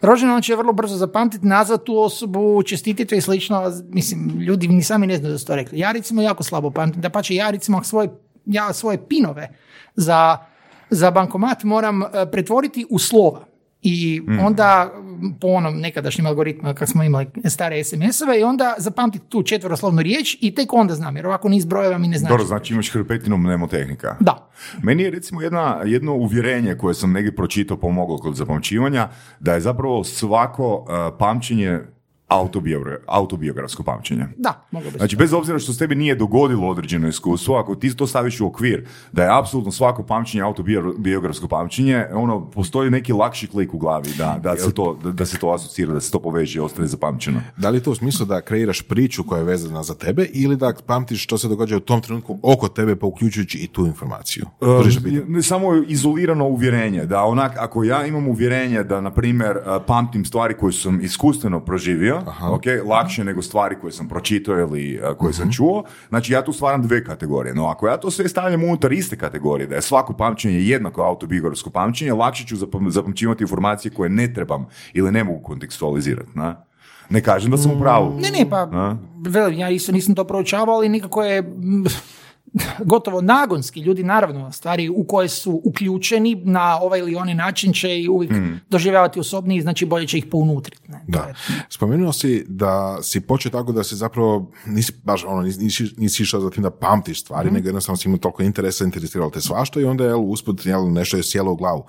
rođendan, 0.02 0.42
će 0.42 0.56
vrlo 0.56 0.74
brzo 0.74 0.96
zapamtiti, 0.96 1.48
nazvat 1.48 1.84
tu 1.84 2.00
osobu, 2.00 2.64
čestititi 2.64 3.16
i 3.16 3.22
slično. 3.22 3.72
Mislim, 3.90 4.40
ljudi 4.40 4.68
ni 4.68 4.84
sami 4.84 5.08
ne 5.08 5.18
znaju 5.18 5.32
da 5.32 5.38
su 5.38 5.46
to 5.46 5.56
rekli. 5.56 5.80
Ja 5.80 5.92
recimo 5.92 6.22
jako 6.22 6.44
slabo 6.44 6.72
pamtim, 6.72 7.02
da 7.02 7.10
pa 7.10 7.22
ja 7.30 7.50
recimo 7.50 7.84
svoje, 7.84 8.10
ja 8.46 8.74
svoje 8.74 9.08
pinove 9.08 9.50
za, 9.96 10.38
za 10.90 11.12
bankomat 11.12 11.64
moram 11.64 12.04
e, 12.04 12.08
pretvoriti 12.32 12.86
u 12.90 13.00
slova. 13.00 13.51
I 13.82 14.22
onda 14.40 14.92
m, 14.96 15.36
po 15.42 15.48
onom 15.48 15.80
nekadašnjim 15.80 16.26
algoritmima 16.28 16.74
kad 16.74 16.90
smo 16.90 17.04
imali 17.04 17.28
stare 17.46 17.84
SMS-ove 17.84 18.40
i 18.40 18.44
onda 18.44 18.76
zapamtiti 18.78 19.26
tu 19.30 19.44
četveroslovnu 19.44 20.02
riječ 20.02 20.38
i 20.42 20.56
tek 20.56 20.74
onda 20.74 20.96
znam, 20.96 21.16
jer 21.16 21.28
ovako 21.28 21.50
niz 21.50 21.66
brojeva 21.66 21.98
mi 21.98 22.08
ne 22.08 22.18
znači. 22.18 22.32
Dobro, 22.32 22.46
znači 22.46 22.74
imaš 22.74 22.90
hrpetinu 22.90 23.38
mnemotehnika. 23.38 24.16
Da. 24.20 24.50
Meni 24.84 25.04
je 25.04 25.12
recimo 25.12 25.42
jedna, 25.42 25.82
jedno 25.86 26.14
uvjerenje 26.14 26.76
koje 26.78 26.94
sam 26.94 27.12
negdje 27.12 27.36
pročitao 27.36 27.78
pomoglo 27.78 28.18
kod 28.18 28.36
zapamćivanja, 28.36 29.10
da 29.40 29.54
je 29.54 29.62
zapravo 29.62 30.04
svako 30.04 30.76
uh, 30.76 31.18
pamćenje 31.20 31.80
autobiografsko 33.08 33.84
pamćenje. 33.84 34.26
Da, 34.38 34.66
moglo 34.72 34.92
bi 34.92 34.98
Znači, 34.98 35.16
bez 35.16 35.34
obzira 35.34 35.60
što 35.60 35.74
s 35.74 35.78
tebi 35.78 35.96
nije 35.96 36.16
dogodilo 36.16 36.68
određeno 36.68 37.08
iskustvo, 37.08 37.58
ako 37.58 37.76
ti 37.76 37.96
to 37.96 38.08
staviš 38.08 38.42
u 38.42 38.48
okvir, 38.48 38.88
da 39.12 39.24
je 39.24 39.40
apsolutno 39.40 39.72
svako 39.72 40.04
pamćenje 40.04 40.44
autobiografsko 40.44 41.48
pamćenje, 41.48 42.06
ono, 42.14 42.50
postoji 42.50 42.92
neki 42.92 43.14
lakši 43.14 43.48
klik 43.48 43.74
u 43.74 43.78
glavi 43.78 44.10
da, 44.18 44.40
da, 44.44 44.58
se, 44.58 44.74
to, 44.74 45.00
da, 45.04 45.12
da 45.12 45.26
se 45.26 45.38
to 45.38 45.52
asocira, 45.52 45.94
da 45.94 46.02
se 46.02 46.12
to 46.12 46.20
poveže 46.20 46.60
i 46.60 46.62
ostane 46.62 46.88
zapamćeno. 46.88 47.42
Da 47.58 47.70
li 47.70 47.78
je 47.78 47.84
to 47.84 47.92
u 47.92 47.96
smislu 47.96 48.26
da 48.26 48.42
kreiraš 48.42 48.82
priču 48.82 49.24
koja 49.24 49.40
je 49.40 49.46
vezana 49.46 49.84
za 49.84 49.94
tebe 49.94 50.28
ili 50.34 50.56
da 50.56 50.74
pamtiš 50.86 51.24
što 51.24 51.38
se 51.38 51.48
događa 51.48 51.78
u 51.78 51.80
tom 51.80 52.02
trenutku 52.02 52.40
oko 52.42 52.68
tebe 52.68 52.96
pa 52.96 53.06
uključujući 53.06 53.58
i 53.58 53.68
tu 53.68 53.86
informaciju? 53.86 54.46
Ne 55.28 55.42
samo 55.42 55.76
izolirano 55.88 56.48
uvjerenje, 56.48 57.06
da 57.06 57.24
onak, 57.24 57.58
ako 57.58 57.84
ja 57.84 58.06
imam 58.06 58.28
uvjerenje 58.28 58.84
da, 58.84 59.02
na 59.02 59.12
primjer, 59.12 59.58
uh, 59.58 59.84
pamtim 59.88 60.26
stvari 60.26 60.54
koje 60.54 60.74
sam 60.74 61.02
iskustveno 61.02 61.60
proživio, 61.60 62.21
ok, 62.52 62.64
lakše 62.86 63.24
nego 63.24 63.42
stvari 63.42 63.76
koje 63.82 63.92
sam 63.92 64.08
pročitao 64.08 64.60
ili 64.60 65.00
uh, 65.10 65.18
koje 65.18 65.34
sam 65.34 65.52
čuo, 65.52 65.84
znači 66.10 66.34
ja 66.34 66.42
tu 66.46 66.54
stvaram 66.54 66.82
dve 66.82 67.04
kategorije. 67.04 67.56
No 67.56 67.68
ako 67.68 67.88
ja 67.88 67.98
to 67.98 68.12
sve 68.12 68.30
stavljam 68.30 68.64
unutar 68.64 68.92
iste 68.94 69.18
kategorije, 69.18 69.68
da 69.68 69.76
je 69.76 69.82
svako 69.82 70.14
pamćenje 70.14 70.60
jednako 70.62 71.02
autobiografsko 71.02 71.70
pamćenje, 71.70 72.14
lakše 72.14 72.46
ću 72.46 72.56
zapam- 72.56 72.90
zapamćivati 72.90 73.44
informacije 73.44 73.92
koje 73.94 74.10
ne 74.10 74.34
trebam 74.34 74.66
ili 74.94 75.12
ne 75.12 75.24
mogu 75.24 75.44
kontekstualizirati. 75.44 76.30
Na? 76.36 76.66
Ne 77.10 77.22
kažem 77.22 77.52
da 77.52 77.58
sam 77.58 77.72
u 77.72 77.80
pravu. 77.80 78.20
Ne, 78.20 78.30
ne, 78.40 78.50
pa 78.50 78.58
A? 78.72 78.96
velim, 79.28 79.60
ja 79.60 79.70
isto 79.70 79.92
nisam 79.92 80.16
to 80.16 80.24
proučavao, 80.24 80.76
ali 80.76 80.90
nikako 80.90 81.24
je 81.24 81.44
gotovo 82.84 83.22
nagonski. 83.22 83.80
Ljudi 83.80 84.04
naravno 84.04 84.52
stvari 84.52 84.90
u 84.90 85.04
koje 85.04 85.30
su 85.30 85.62
uključeni 85.64 86.36
na 86.36 86.80
ovaj 86.82 87.00
ili 87.00 87.16
onaj 87.16 87.36
način 87.36 87.74
će 87.74 88.00
i 88.00 88.10
uvijek 88.10 88.32
doživljavati 88.70 89.20
osobniji, 89.20 89.62
znači 89.62 89.86
bolje 89.86 90.08
će 90.08 90.18
ih 90.18 90.26
pounutriti. 90.26 90.92
Ne? 90.92 91.04
Da. 91.08 91.34
Spomenuo 91.70 92.14
si 92.14 92.46
da 92.48 92.72
si 93.04 93.22
počeo 93.22 93.52
tako 93.52 93.72
da 93.72 93.84
se 93.84 93.96
zapravo 93.96 94.52
nisi 94.66 94.94
baš 95.04 95.24
ono, 95.26 95.42
nisi, 95.42 95.60
nisi- 95.98 96.22
išao 96.24 96.42
za 96.42 96.50
tim 96.50 96.64
da 96.64 96.72
pamtiš 96.72 97.22
stvari, 97.22 97.46
Mhm. 97.46 97.56
nego 97.56 97.68
jednostavno 97.68 97.98
si 97.98 98.08
imao 98.08 98.18
toliko 98.20 98.44
interesa, 98.44 98.84
interesiralo 98.84 99.30
te 99.30 99.42
svašta 99.42 99.82
i 99.82 99.86
onda 99.86 100.04
je 100.06 100.16
usput 100.16 100.66
jel, 100.66 100.92
nešto 100.92 101.18
je 101.18 101.24
sjelo 101.24 101.52
u 101.52 101.56
glavu. 101.56 101.84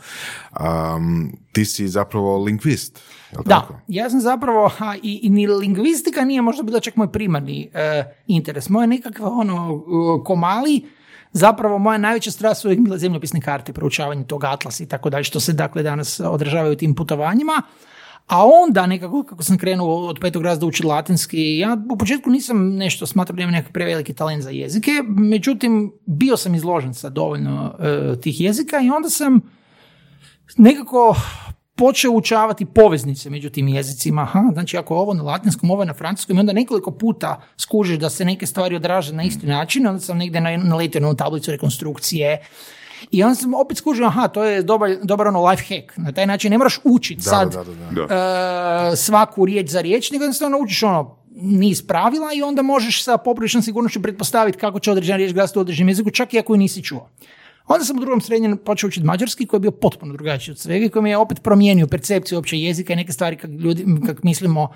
Um, 0.60 1.32
ti 1.52 1.64
si 1.64 1.88
zapravo 1.88 2.38
lingvist, 2.38 3.00
jel 3.32 3.42
Da, 3.44 3.60
tako? 3.60 3.74
ja 3.88 4.10
sam 4.10 4.20
zapravo, 4.20 4.70
a, 4.78 4.94
i, 5.02 5.20
i 5.22 5.30
ni 5.30 5.46
lingvistika 5.46 6.24
nije 6.24 6.42
možda 6.42 6.62
bila 6.62 6.80
čak 6.80 6.96
moj 6.96 7.12
primarni 7.12 7.70
e, 7.74 8.04
interes. 8.26 8.68
Moje 8.68 8.86
nekakve 8.86 9.26
ono, 9.26 9.84
komali, 10.24 10.82
zapravo 11.32 11.78
moja 11.78 11.98
najveća 11.98 12.30
strast 12.30 12.60
su 12.60 12.68
uvijek 12.68 12.80
bile 12.80 12.98
zemljopisne 12.98 13.40
karte, 13.40 13.72
proučavanje 13.72 14.24
tog 14.24 14.44
atlasa 14.44 14.84
i 14.84 14.86
tako 14.86 15.10
dalje, 15.10 15.24
što 15.24 15.40
se 15.40 15.52
dakle 15.52 15.82
danas 15.82 16.20
održavaju 16.20 16.76
tim 16.76 16.94
putovanjima. 16.94 17.62
A 18.26 18.46
onda 18.46 18.86
nekako 18.86 19.22
kako 19.22 19.42
sam 19.42 19.58
krenuo 19.58 20.08
od 20.08 20.18
petog 20.20 20.42
razda 20.42 20.66
učiti 20.66 20.86
latinski, 20.86 21.58
ja 21.58 21.76
u 21.90 21.96
početku 21.96 22.30
nisam 22.30 22.76
nešto 22.76 23.06
smatrao 23.06 23.36
da 23.36 23.42
imam 23.42 23.52
nekakav 23.52 23.72
preveliki 23.72 24.14
talent 24.14 24.42
za 24.42 24.50
jezike, 24.50 24.90
međutim 25.08 25.92
bio 26.06 26.36
sam 26.36 26.54
izložen 26.54 26.94
sa 26.94 27.08
dovoljno 27.08 27.74
e, 27.80 28.20
tih 28.20 28.40
jezika 28.40 28.80
i 28.80 28.90
onda 28.90 29.10
sam 29.10 29.40
nekako 30.56 31.16
počeo 31.76 32.10
učavati 32.12 32.64
poveznice 32.64 33.30
među 33.30 33.50
tim 33.50 33.68
jezicima. 33.68 34.22
Aha, 34.22 34.42
znači 34.52 34.76
ako 34.76 34.94
je 34.94 34.98
ovo 34.98 35.14
na 35.14 35.22
latinskom, 35.22 35.70
ovo 35.70 35.82
je 35.82 35.86
na 35.86 35.94
francuskom 35.94 36.36
i 36.36 36.40
onda 36.40 36.52
nekoliko 36.52 36.90
puta 36.90 37.40
skužiš 37.56 37.98
da 37.98 38.10
se 38.10 38.24
neke 38.24 38.46
stvari 38.46 38.76
odraže 38.76 39.12
na 39.14 39.22
isti 39.22 39.46
način, 39.46 39.86
onda 39.86 40.00
sam 40.00 40.18
negdje 40.18 40.40
na- 40.40 40.56
naletio 40.56 41.00
na 41.00 41.14
tablicu 41.14 41.50
rekonstrukcije 41.50 42.46
i 43.10 43.22
onda 43.22 43.34
sam 43.34 43.54
opet 43.54 43.78
skužio, 43.78 44.06
aha, 44.06 44.28
to 44.28 44.44
je 44.44 44.62
dobar, 44.62 44.90
dobar 45.02 45.26
ono 45.26 45.46
life 45.46 45.62
hack. 45.62 45.96
Na 45.96 46.12
taj 46.12 46.26
način 46.26 46.50
ne 46.50 46.58
moraš 46.58 46.80
učiti 46.84 47.22
sad 47.22 47.52
da, 47.52 47.64
da, 47.64 47.74
da. 47.90 48.06
Da. 48.06 48.90
e, 48.92 48.96
svaku 48.96 49.44
riječ 49.44 49.70
za 49.70 49.80
riječ, 49.80 50.10
nego 50.10 50.24
jednostavno 50.24 50.58
učiš 50.58 50.82
ono 50.82 51.16
niz 51.34 51.86
pravila 51.86 52.32
i 52.34 52.42
onda 52.42 52.62
možeš 52.62 53.04
sa 53.04 53.16
popriličnom 53.16 53.62
sigurnošću 53.62 54.02
pretpostaviti 54.02 54.58
kako 54.58 54.80
će 54.80 54.90
određena 54.90 55.16
riječ 55.16 55.32
glasiti 55.32 55.58
u 55.58 55.62
određenom 55.62 55.88
jeziku, 55.88 56.10
čak 56.10 56.34
i 56.34 56.38
ako 56.38 56.52
ju 56.52 56.58
nisi 56.58 56.82
čuo. 56.82 57.08
Onda 57.66 57.84
sam 57.84 57.96
u 57.96 58.00
drugom 58.00 58.20
srednjem 58.20 58.56
počeo 58.56 58.88
učiti 58.88 59.06
mađarski 59.06 59.46
koji 59.46 59.58
je 59.58 59.60
bio 59.60 59.70
potpuno 59.70 60.12
drugačiji 60.12 60.52
od 60.52 60.58
svega 60.58 60.86
i 60.86 60.88
koji 60.88 61.02
mi 61.02 61.10
je 61.10 61.16
opet 61.16 61.42
promijenio 61.42 61.86
percepciju 61.86 62.38
uopće 62.38 62.58
jezika 62.58 62.92
i 62.92 62.96
neke 62.96 63.12
stvari 63.12 63.36
kak, 63.36 63.50
ljudi, 63.50 63.86
kak 64.06 64.22
mislimo 64.22 64.68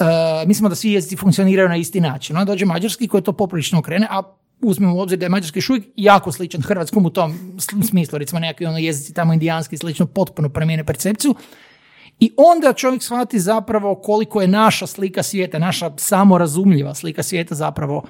Uh, 0.00 0.06
mislimo 0.48 0.68
da 0.68 0.74
svi 0.74 0.92
jezici 0.92 1.16
funkcioniraju 1.16 1.68
na 1.68 1.76
isti 1.76 2.00
način. 2.00 2.36
Onda 2.36 2.52
dođe 2.52 2.66
mađarski 2.66 3.08
koji 3.08 3.22
to 3.22 3.32
poprilično 3.32 3.78
okrene, 3.78 4.06
a 4.10 4.22
uzmemo 4.62 4.96
u 4.96 5.00
obzir 5.00 5.18
da 5.18 5.24
je 5.24 5.28
mađarski 5.28 5.60
jako 5.96 6.32
sličan 6.32 6.62
hrvatskom 6.62 7.06
u 7.06 7.10
tom 7.10 7.32
sl- 7.56 7.88
smislu, 7.88 8.18
recimo 8.18 8.40
nekakvi 8.40 8.66
ono 8.66 8.78
jezici 8.78 9.14
tamo 9.14 9.32
indijanski 9.32 9.76
slično 9.76 10.06
potpuno 10.06 10.48
promijene 10.48 10.84
percepciju. 10.84 11.34
I 12.20 12.32
onda 12.36 12.72
čovjek 12.72 13.02
shvati 13.02 13.38
zapravo 13.38 13.94
koliko 13.94 14.40
je 14.40 14.48
naša 14.48 14.86
slika 14.86 15.22
svijeta, 15.22 15.58
naša 15.58 15.90
samorazumljiva 15.96 16.94
slika 16.94 17.22
svijeta 17.22 17.54
zapravo 17.54 18.02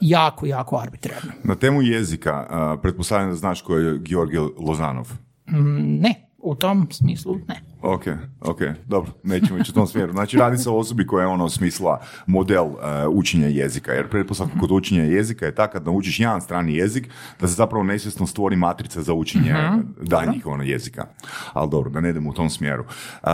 jako, 0.00 0.46
jako 0.46 0.76
arbitrarna. 0.76 1.32
Na 1.44 1.54
temu 1.54 1.82
jezika, 1.82 2.46
uh, 2.50 2.80
pretpostavljam 2.82 3.30
da 3.30 3.36
znaš 3.36 3.62
ko 3.62 3.76
je 3.76 3.98
Georgij 3.98 4.40
Lozanov. 4.58 5.12
Mm, 5.50 6.00
Ne, 6.00 6.14
u 6.38 6.54
tom 6.54 6.86
smislu 6.90 7.38
ne. 7.48 7.60
Ok, 7.82 8.04
ok, 8.40 8.58
dobro, 8.86 9.12
nećemo 9.22 9.58
ići 9.58 9.70
u 9.70 9.74
tom 9.74 9.86
smjeru. 9.86 10.12
Znači, 10.12 10.36
radi 10.36 10.58
se 10.58 10.70
o 10.70 10.76
osobi 10.76 11.06
koja 11.06 11.22
je 11.22 11.28
ono 11.28 11.48
smisla 11.48 12.00
model 12.26 12.64
uh, 12.64 12.78
učenja 13.10 13.46
jezika, 13.46 13.92
jer 13.92 14.08
pretpostavka 14.08 14.58
kod 14.60 14.70
učenja 14.70 15.04
jezika 15.04 15.46
je 15.46 15.54
ta 15.54 15.66
kad 15.70 15.84
naučiš 15.86 16.20
jedan 16.20 16.40
strani 16.40 16.74
jezik, 16.74 17.08
da 17.40 17.48
se 17.48 17.54
zapravo 17.54 17.84
nesvjesno 17.84 18.26
stvori 18.26 18.56
matrica 18.56 19.02
za 19.02 19.12
učenje 19.14 19.54
danjih 20.02 20.46
ono, 20.46 20.62
jezika. 20.62 21.06
Ali 21.52 21.70
dobro, 21.70 21.90
da 21.90 22.00
ne 22.00 22.10
idemo 22.10 22.30
u 22.30 22.34
tom 22.34 22.50
smjeru. 22.50 22.82
Uh, 22.82 23.28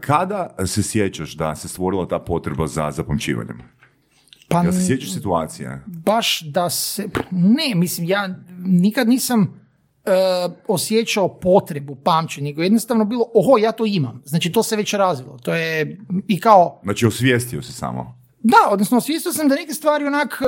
kada 0.00 0.54
se 0.66 0.82
sjećaš 0.82 1.34
da 1.34 1.54
se 1.54 1.68
stvorila 1.68 2.08
ta 2.08 2.18
potreba 2.18 2.66
za 2.66 2.90
zapamćivanjem? 2.90 3.58
Pa 4.50 4.62
Jel 4.62 4.72
se 4.72 4.86
sjećaš 4.86 5.12
situacije? 5.12 5.82
baš 5.86 6.42
da 6.42 6.70
se, 6.70 7.08
ne, 7.30 7.74
mislim, 7.74 8.08
ja 8.08 8.28
nikad 8.58 9.08
nisam 9.08 9.60
e, 10.04 10.10
osjećao 10.68 11.28
potrebu 11.30 11.94
pamćenja, 11.96 12.44
nego 12.44 12.62
jednostavno 12.62 13.04
bilo, 13.04 13.24
oho, 13.34 13.58
ja 13.58 13.72
to 13.72 13.86
imam. 13.86 14.22
Znači, 14.24 14.52
to 14.52 14.62
se 14.62 14.76
već 14.76 14.94
razvilo. 14.94 15.38
To 15.38 15.54
je 15.54 15.98
i 16.28 16.40
kao, 16.40 16.80
Znači, 16.82 17.06
osvijestio 17.06 17.62
si 17.62 17.72
samo. 17.72 18.18
da, 18.40 18.56
odnosno 18.70 18.96
osvijestio 18.96 19.32
sam 19.32 19.48
da 19.48 19.54
neke 19.54 19.72
stvari 19.72 20.04
onak, 20.04 20.42
e, 20.42 20.46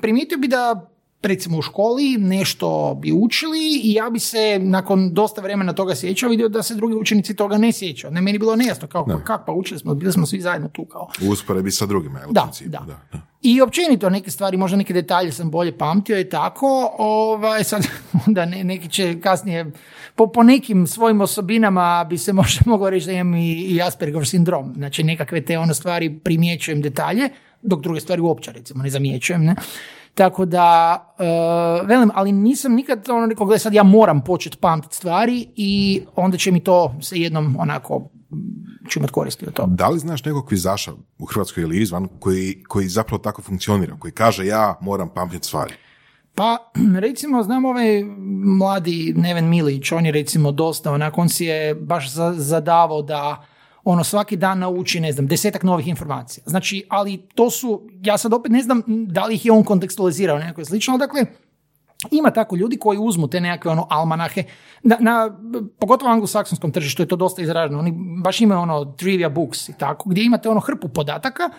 primijetio 0.00 0.38
bi 0.38 0.48
da 0.48 0.86
recimo 1.22 1.58
u 1.58 1.62
školi 1.62 2.16
nešto 2.18 2.98
bi 3.02 3.12
učili 3.14 3.80
i 3.82 3.92
ja 3.92 4.10
bi 4.10 4.18
se 4.18 4.58
nakon 4.58 5.14
dosta 5.14 5.40
vremena 5.40 5.72
toga 5.72 5.94
sjećao 5.94 6.30
vidio 6.30 6.48
da 6.48 6.62
se 6.62 6.74
drugi 6.74 6.94
učenici 6.94 7.36
toga 7.36 7.58
ne 7.58 7.72
sjećaju. 7.72 8.12
Ne, 8.12 8.20
meni 8.20 8.38
bilo 8.38 8.56
nejasno 8.56 8.88
kao, 8.88 9.06
pa 9.06 9.24
kak, 9.24 9.40
pa 9.46 9.52
učili 9.52 9.80
smo, 9.80 9.94
bili 9.94 10.12
smo 10.12 10.26
svi 10.26 10.40
zajedno 10.40 10.68
tu 10.68 10.84
kao. 10.84 11.08
U 11.22 11.30
usporedbi 11.30 11.70
sa 11.70 11.86
drugima, 11.86 12.18
jel, 12.18 12.30
u 12.30 12.32
Da, 12.32 12.42
principu, 12.42 12.70
da. 12.70 12.78
da, 12.78 13.00
da. 13.12 13.20
I 13.42 13.60
općenito 13.60 14.10
neke 14.10 14.30
stvari, 14.30 14.56
možda 14.56 14.76
neke 14.76 14.92
detalje 14.92 15.32
sam 15.32 15.50
bolje 15.50 15.78
pamtio 15.78 16.20
i 16.20 16.28
tako, 16.28 16.94
ovaj, 16.98 17.64
sad 17.64 17.86
onda 18.26 18.44
ne, 18.44 18.64
neki 18.64 18.88
će 18.88 19.20
kasnije, 19.20 19.70
po, 20.14 20.26
po 20.26 20.42
nekim 20.42 20.86
svojim 20.86 21.20
osobinama 21.20 22.06
bi 22.08 22.18
se 22.18 22.32
možda 22.40 22.60
moglo 22.66 22.90
reći 22.90 23.06
da 23.06 23.12
imam 23.12 23.34
i, 23.34 23.52
i 23.52 23.80
sindrom, 24.24 24.74
znači 24.76 25.02
nekakve 25.02 25.44
te 25.44 25.58
ono 25.58 25.74
stvari 25.74 26.18
primjećujem 26.18 26.82
detalje, 26.82 27.28
dok 27.62 27.80
druge 27.80 28.00
stvari 28.00 28.20
uopće 28.20 28.52
recimo 28.52 28.82
ne 28.82 28.90
zamjećujem, 28.90 29.44
ne. 29.44 29.54
Tako 30.14 30.44
da, 30.44 30.98
eh, 31.18 31.86
velim, 31.86 32.10
ali 32.14 32.32
nisam 32.32 32.72
nikad 32.72 33.08
ono 33.10 33.26
rekao, 33.26 33.46
gle 33.46 33.58
sad 33.58 33.74
ja 33.74 33.82
moram 33.82 34.24
početi 34.24 34.56
pamtiti 34.56 34.96
stvari 34.96 35.46
i 35.56 36.02
onda 36.16 36.36
će 36.36 36.52
mi 36.52 36.60
to 36.60 36.94
se 37.00 37.20
jednom 37.20 37.56
onako, 37.58 38.08
ću 38.88 38.98
imat 38.98 39.10
koristi 39.10 39.46
od 39.46 39.52
toga. 39.52 39.74
Da 39.74 39.88
li 39.88 39.98
znaš 39.98 40.24
nekog 40.24 40.46
kvizaša 40.46 40.92
u 41.18 41.24
Hrvatskoj 41.24 41.62
ili 41.62 41.82
izvan 41.82 42.08
koji, 42.20 42.62
koji 42.68 42.88
zapravo 42.88 43.18
tako 43.18 43.42
funkcionira, 43.42 43.96
koji 43.98 44.12
kaže 44.12 44.46
ja 44.46 44.78
moram 44.80 45.08
pamtiti 45.08 45.46
stvari? 45.46 45.74
Pa, 46.34 46.70
recimo, 46.98 47.42
znam 47.42 47.64
ovaj 47.64 48.04
mladi 48.58 49.14
Neven 49.16 49.48
Milić, 49.48 49.92
on 49.92 50.06
je 50.06 50.12
recimo 50.12 50.52
dosta, 50.52 50.92
onako, 50.92 51.20
on 51.20 51.28
si 51.28 51.44
je 51.44 51.74
baš 51.74 52.12
za- 52.12 52.34
zadavao 52.36 53.02
da 53.02 53.44
ono 53.84 54.04
svaki 54.04 54.36
dan 54.36 54.58
nauči, 54.58 55.00
ne 55.00 55.12
znam, 55.12 55.26
desetak 55.26 55.62
novih 55.62 55.88
informacija. 55.88 56.44
Znači, 56.46 56.86
ali 56.88 57.16
to 57.34 57.50
su, 57.50 57.88
ja 58.02 58.18
sad 58.18 58.32
opet 58.32 58.52
ne 58.52 58.62
znam 58.62 58.82
da 58.86 59.24
li 59.26 59.34
ih 59.34 59.46
je 59.46 59.52
on 59.52 59.64
kontekstualizirao 59.64 60.38
nekako 60.38 60.64
slično, 60.64 60.92
ali 60.94 60.98
dakle, 60.98 61.24
ima 62.10 62.30
tako 62.30 62.56
ljudi 62.56 62.78
koji 62.78 62.98
uzmu 62.98 63.28
te 63.28 63.40
nekakve 63.40 63.70
ono 63.70 63.86
almanahe, 63.90 64.44
na, 64.82 64.96
na 65.00 65.38
pogotovo 65.78 66.10
anglosaksonskom 66.10 66.72
tržištu 66.72 67.02
je 67.02 67.08
to 67.08 67.16
dosta 67.16 67.42
izraženo, 67.42 67.78
oni 67.78 67.94
baš 68.22 68.40
imaju 68.40 68.60
ono 68.60 68.84
trivia 68.84 69.28
books 69.28 69.68
i 69.68 69.74
tako, 69.78 70.08
gdje 70.08 70.24
imate 70.24 70.48
ono 70.48 70.60
hrpu 70.60 70.88
podataka 70.88 71.50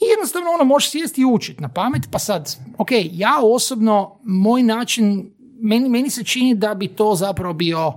i 0.00 0.04
jednostavno 0.10 0.50
ono 0.50 0.64
možeš 0.64 0.90
sjesti 0.90 1.20
i 1.20 1.24
učiti 1.24 1.62
na 1.62 1.68
pamet, 1.68 2.02
pa 2.10 2.18
sad, 2.18 2.56
ok, 2.78 2.88
ja 3.12 3.34
osobno, 3.42 4.18
moj 4.24 4.62
način, 4.62 5.30
meni, 5.60 5.88
meni 5.88 6.10
se 6.10 6.24
čini 6.24 6.54
da 6.54 6.74
bi 6.74 6.88
to 6.88 7.14
zapravo 7.14 7.54
bio, 7.54 7.92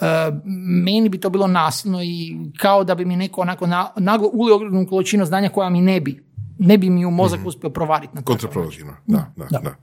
e, 0.00 0.06
meni 0.84 1.08
bi 1.08 1.20
to 1.20 1.30
bilo 1.30 1.46
nasilno 1.46 2.02
i 2.02 2.36
kao 2.58 2.84
da 2.84 2.94
bi 2.94 3.04
mi 3.04 3.16
neko 3.16 3.40
onako 3.40 3.66
na, 3.66 3.90
naglo 3.96 4.30
ulio 4.32 4.86
količinu 4.88 5.24
znanja 5.24 5.48
koja 5.48 5.70
mi 5.70 5.80
ne 5.80 6.00
bi, 6.00 6.24
ne 6.58 6.78
bi 6.78 6.90
mi 6.90 7.06
u 7.06 7.10
mozak 7.10 7.40
uspio 7.44 7.70
provariti 7.70 8.14
na. 8.14 8.22
Kontraproduktivno, 8.22 8.92
da, 9.06 9.32
da, 9.36 9.44
da, 9.50 9.58
Da. 9.58 9.74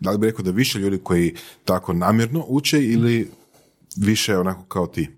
da. 0.00 0.10
li 0.10 0.18
bi 0.18 0.26
rekao 0.26 0.42
da 0.42 0.50
više 0.50 0.78
ljudi 0.78 0.98
koji 0.98 1.34
tako 1.64 1.92
namjerno 1.92 2.44
uče 2.48 2.82
ili 2.84 3.30
više 3.96 4.38
onako 4.38 4.64
kao 4.64 4.86
ti? 4.86 5.16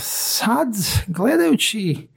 Sad, 0.00 0.68
gledajući... 1.06 2.08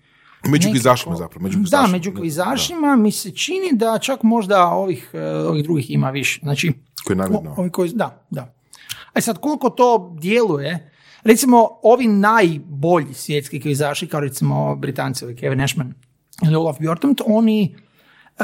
Među 0.47 0.69
kvizašima 0.71 1.15
zapravo, 1.15 1.43
među 1.43 1.59
Da, 1.59 1.87
među 1.87 2.13
kvizašima 2.13 2.95
mi 2.95 3.11
se 3.11 3.31
čini 3.31 3.69
da 3.71 3.99
čak 4.01 4.23
možda 4.23 4.67
ovih, 4.67 5.09
e, 5.13 5.25
ovih 5.25 5.63
drugih 5.63 5.91
ima 5.91 6.09
više. 6.09 6.39
Znači, 6.43 6.73
Koji 7.05 7.17
namjerno. 7.17 7.55
ovi 7.57 7.69
koji, 7.69 7.91
da, 7.93 8.25
da. 8.29 8.55
A 9.13 9.21
sad, 9.21 9.39
koliko 9.39 9.69
to 9.69 10.15
djeluje, 10.21 10.91
recimo, 11.23 11.69
ovi 11.83 12.07
najbolji 12.07 13.13
svjetski 13.13 13.61
kvizaši, 13.61 14.07
kao 14.07 14.19
recimo 14.19 14.75
Britanci, 14.75 15.25
ovaj 15.25 15.35
Kevin 15.35 15.61
Ashman 15.61 15.93
ili 16.45 16.55
Olaf 16.55 16.79
Bjortomt, 16.79 17.21
oni 17.25 17.75
e, 18.39 18.43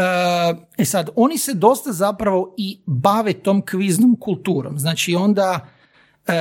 E 0.77 0.85
sad, 0.85 1.09
oni 1.15 1.37
se 1.37 1.53
dosta 1.53 1.91
zapravo 1.91 2.53
i 2.57 2.79
bave 2.85 3.33
tom 3.33 3.61
kviznom 3.61 4.17
kulturom. 4.19 4.79
Znači 4.79 5.15
onda, 5.15 5.59
e, 6.27 6.33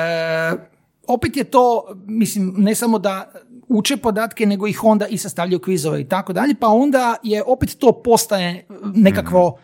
opet 1.06 1.36
je 1.36 1.44
to, 1.44 1.84
mislim, 2.06 2.54
ne 2.56 2.74
samo 2.74 2.98
da 2.98 3.32
uče 3.68 3.96
podatke, 3.96 4.46
nego 4.46 4.66
ih 4.66 4.84
onda 4.84 5.06
i 5.06 5.18
sastavljaju 5.18 5.60
kvizove 5.60 6.00
i 6.00 6.08
tako 6.08 6.32
dalje, 6.32 6.54
pa 6.60 6.68
onda 6.68 7.16
je 7.22 7.42
opet 7.46 7.76
to 7.78 8.02
postaje 8.04 8.66
nekakvo, 8.94 9.58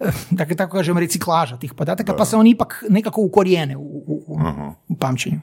eh, 0.00 0.10
dakle 0.30 0.56
tako 0.56 0.76
kažem, 0.76 0.98
reciklaža 0.98 1.56
tih 1.56 1.74
podataka, 1.74 2.16
pa 2.16 2.24
se 2.24 2.36
oni 2.36 2.50
ipak 2.50 2.84
nekako 2.88 3.20
ukorijene 3.20 3.76
u, 3.76 3.80
u, 3.80 4.22
u, 4.26 4.38
u 4.88 4.94
pamćenju. 4.94 5.40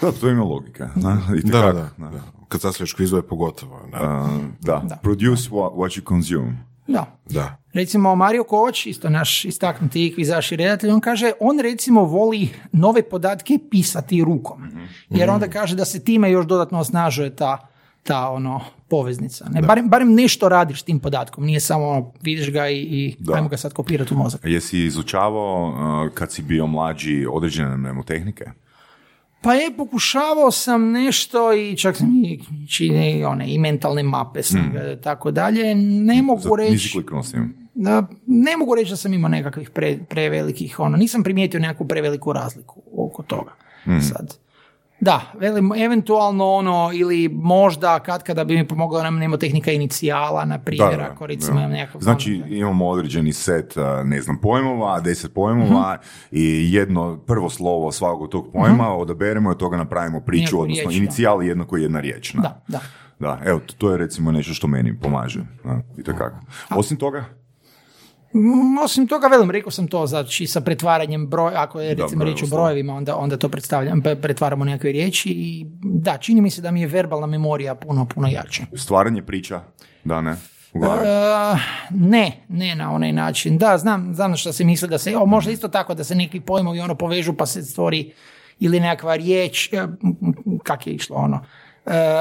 Da, 0.00 0.12
to 0.20 0.28
ima 0.28 0.44
logika. 0.44 0.90
Da, 0.94 1.08
Da, 1.28 1.36
itekako, 1.36 1.72
da, 1.72 1.90
da. 1.98 2.20
Kad 2.48 2.60
sastavljaš 2.60 2.92
kvizove 2.92 3.22
pogotovo. 3.22 3.80
Da. 3.92 4.22
Uh, 4.24 4.40
da. 4.60 4.98
produce 5.02 5.50
what, 5.50 5.72
what 5.72 6.00
you 6.00 6.08
consume. 6.08 6.70
Da. 6.86 7.18
da. 7.30 7.56
Recimo 7.72 8.14
Mario 8.14 8.44
Kovač, 8.44 8.86
isto 8.86 9.10
naš 9.10 9.44
istaknuti 9.44 10.12
kvizaš 10.14 10.52
i 10.52 10.56
redatelj, 10.56 10.90
on 10.90 11.00
kaže, 11.00 11.32
on 11.40 11.58
recimo 11.58 12.04
voli 12.04 12.48
nove 12.72 13.02
podatke 13.02 13.58
pisati 13.70 14.24
rukom. 14.24 14.70
Jer 15.10 15.30
onda 15.30 15.48
kaže 15.48 15.76
da 15.76 15.84
se 15.84 16.04
time 16.04 16.30
još 16.30 16.46
dodatno 16.46 16.78
osnažuje 16.78 17.36
ta, 17.36 17.68
ta 18.02 18.30
ono, 18.30 18.60
poveznica. 18.88 19.48
Ne? 19.48 19.62
Barem, 19.62 19.88
barem 19.88 20.14
nešto 20.14 20.48
radiš 20.48 20.80
s 20.80 20.82
tim 20.82 20.98
podatkom, 21.00 21.44
nije 21.44 21.60
samo 21.60 21.88
ono, 21.88 22.12
vidiš 22.22 22.50
ga 22.50 22.68
i, 22.68 22.78
i 22.78 23.16
Da. 23.18 23.34
ajmo 23.34 23.48
ga 23.48 23.56
sad 23.56 23.72
kopirati 23.72 24.14
u 24.14 24.16
mozak. 24.16 24.40
Jesi 24.44 24.84
izučavao 24.84 25.68
uh, 25.68 26.14
kad 26.14 26.32
si 26.32 26.42
bio 26.42 26.66
mlađi 26.66 27.26
određene 27.32 27.76
mnemotehnike? 27.76 28.44
Pa 29.42 29.54
je, 29.54 29.76
pokušavao 29.76 30.50
sam 30.50 30.90
nešto 30.90 31.52
i 31.52 31.76
čak 31.76 31.96
sam 31.96 32.24
i 32.24 32.40
čini 32.68 33.24
one 33.24 33.54
i 33.54 33.58
mentalne 33.58 34.02
mape 34.02 34.42
sam 34.42 34.70
ga, 34.72 35.00
tako 35.00 35.30
dalje. 35.30 35.74
Ne 35.74 36.22
mogu 36.22 36.40
Zato 36.40 36.56
reći... 36.56 36.88
Da, 37.74 38.06
ne 38.26 38.56
mogu 38.56 38.74
reći 38.74 38.90
da 38.90 38.96
sam 38.96 39.14
imao 39.14 39.28
nekakvih 39.28 39.70
pre, 39.70 39.98
prevelikih, 40.08 40.80
ono, 40.80 40.96
nisam 40.96 41.22
primijetio 41.22 41.60
nekakvu 41.60 41.88
preveliku 41.88 42.32
razliku 42.32 42.82
oko 42.96 43.22
toga. 43.22 43.52
Sad. 44.00 44.36
Da, 45.00 45.20
velim, 45.34 45.72
eventualno 45.74 46.46
ono, 46.46 46.90
ili 46.94 47.28
možda 47.30 47.98
kad 47.98 48.22
kada 48.22 48.44
bi 48.44 48.56
mi 48.56 48.68
pomogla 48.68 49.02
nam 49.02 49.16
nemotehnika 49.16 49.72
inicijala, 49.72 50.44
na 50.44 50.58
primjer, 50.58 51.00
ako 51.02 51.26
recimo 51.26 51.58
imam 51.58 51.70
nekakav... 51.70 52.00
Znači 52.00 52.42
imamo 52.48 52.86
određeni 52.86 53.32
set, 53.32 53.74
ne 54.04 54.20
znam, 54.20 54.38
pojmova, 54.38 55.00
deset 55.00 55.34
pojmova 55.34 55.94
Mhm. 55.94 56.02
i 56.32 56.72
jedno 56.72 57.16
prvo 57.18 57.50
slovo 57.50 57.92
svakog 57.92 58.28
tog 58.30 58.48
pojma, 58.52 58.88
odaberemo 58.90 59.50
i 59.50 59.52
od 59.52 59.58
toga 59.58 59.76
napravimo 59.76 60.20
priču, 60.20 60.60
odnosno 60.60 60.82
riječ, 60.82 60.96
inicijal 60.96 61.42
je 61.42 61.48
jednako 61.48 61.76
jedna 61.76 62.00
riječ. 62.00 62.34
na. 62.34 62.42
Da, 62.42 62.62
da. 62.68 62.80
Da, 63.18 63.38
evo, 63.44 63.60
to- 63.78 63.90
je 63.90 63.98
recimo 63.98 64.32
nešto 64.32 64.54
što 64.54 64.66
meni 64.66 64.98
pomaže. 64.98 65.40
Da, 65.64 65.80
i 65.98 66.02
tako. 66.04 66.24
Osim 66.70 66.96
toga, 66.96 67.24
Osim 68.84 69.06
toga, 69.06 69.26
velim, 69.26 69.50
rekao 69.50 69.70
sam 69.70 69.88
to, 69.88 70.06
znači 70.06 70.46
sa 70.46 70.60
pretvaranjem 70.60 71.26
broja, 71.26 71.62
ako 71.62 71.80
je 71.80 71.94
recimo 71.94 72.24
riječ 72.24 72.42
o 72.42 72.46
brojevima, 72.46 72.94
onda, 72.94 73.16
onda 73.16 73.36
to 73.36 73.48
predstavljam, 73.48 74.02
pre- 74.02 74.20
pretvaramo 74.20 74.64
nekakve 74.64 74.92
riječi 74.92 75.28
i 75.28 75.66
da, 75.82 76.18
čini 76.18 76.40
mi 76.40 76.50
se 76.50 76.62
da 76.62 76.70
mi 76.70 76.80
je 76.80 76.86
verbalna 76.86 77.26
memorija 77.26 77.74
puno, 77.74 78.06
puno 78.14 78.28
jača. 78.28 78.62
stvaranje 78.76 79.22
priča, 79.22 79.62
da 80.04 80.20
ne, 80.20 80.36
u 80.74 80.78
glavi. 80.78 81.06
E, 81.06 81.56
ne, 81.90 82.44
ne 82.48 82.74
na 82.74 82.92
onaj 82.92 83.12
način. 83.12 83.58
Da, 83.58 83.78
znam, 83.78 84.14
znam 84.14 84.30
na 84.30 84.36
što 84.36 84.52
se 84.52 84.64
misli 84.64 84.88
da 84.88 84.98
se, 84.98 85.16
o, 85.16 85.26
možda 85.26 85.52
isto 85.52 85.68
tako 85.68 85.94
da 85.94 86.04
se 86.04 86.14
neki 86.14 86.40
pojmovi 86.40 86.80
ono 86.80 86.94
povežu 86.94 87.32
pa 87.32 87.46
se 87.46 87.62
stvori 87.62 88.12
ili 88.60 88.80
nekakva 88.80 89.16
riječ, 89.16 89.72
e, 89.72 89.86
kak 90.62 90.86
je 90.86 90.92
išlo 90.92 91.16
ono, 91.16 91.44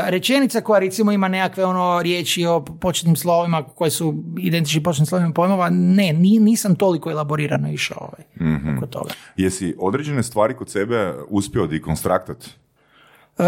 rečenica 0.05 0.61
koja 0.61 0.79
recimo 0.79 1.11
ima 1.11 1.27
nekakve 1.27 1.65
ono 1.65 2.01
riječi 2.01 2.45
o 2.45 2.65
početnim 2.65 3.15
slovima 3.15 3.63
koje 3.63 3.91
su 3.91 4.23
identični 4.39 4.83
početnim 4.83 5.05
slovima 5.05 5.33
pojmova, 5.33 5.69
ne, 5.69 6.13
ni- 6.13 6.39
nisam 6.39 6.75
toliko 6.75 7.11
elaborirano 7.11 7.71
išao 7.71 7.97
ovaj, 8.01 8.77
oko 8.77 8.85
toga. 8.87 9.09
Jesi 9.37 9.75
određene 9.79 10.23
stvari 10.23 10.55
kod 10.55 10.69
sebe 10.69 11.13
uspio 11.29 11.67
dekonstraktat? 11.67 12.45
E, 12.45 13.43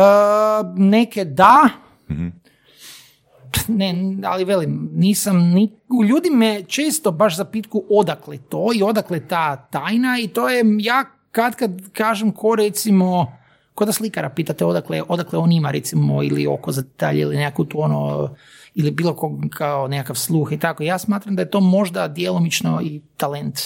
neke 0.76 1.26
da, 1.26 1.70
ne, 3.68 4.18
ali 4.24 4.44
velim, 4.44 4.90
nisam, 4.94 5.38
ni, 5.38 5.72
ljudi 6.10 6.30
me 6.30 6.64
često 6.64 7.12
baš 7.12 7.38
zapitku 7.38 7.84
odakle 7.90 8.38
to 8.38 8.70
i 8.76 8.84
odakle 8.84 9.28
ta 9.28 9.56
tajna 9.56 10.20
i 10.20 10.28
to 10.28 10.50
je, 10.50 10.64
ja 10.80 11.06
kad 11.32 11.56
kad 11.56 11.72
kažem 11.94 12.32
ko 12.32 12.56
recimo 12.56 13.41
Ko 13.76 13.86
da 13.86 13.92
slikara 13.92 14.30
pitate 14.30 14.66
odakle, 14.66 15.02
odakle 15.08 15.40
on 15.40 15.52
ima 15.52 15.72
recimo 15.72 16.24
ili 16.24 16.48
oko 16.48 16.72
za 16.72 16.82
detalje 16.82 17.22
ili 17.22 17.36
nekakvu 17.36 17.66
tu 17.66 17.82
ono 17.82 18.30
ili 18.76 18.92
bilo 18.92 19.16
kog 19.16 19.32
kao 19.50 19.88
nekakav 19.88 20.16
sluh 20.16 20.52
i 20.52 20.60
tako. 20.60 20.84
Ja 20.84 20.98
smatram 20.98 21.36
da 21.36 21.42
je 21.42 21.50
to 21.50 21.60
možda 21.60 22.08
djelomično 22.08 22.82
i 22.82 23.02
talent 23.18 23.60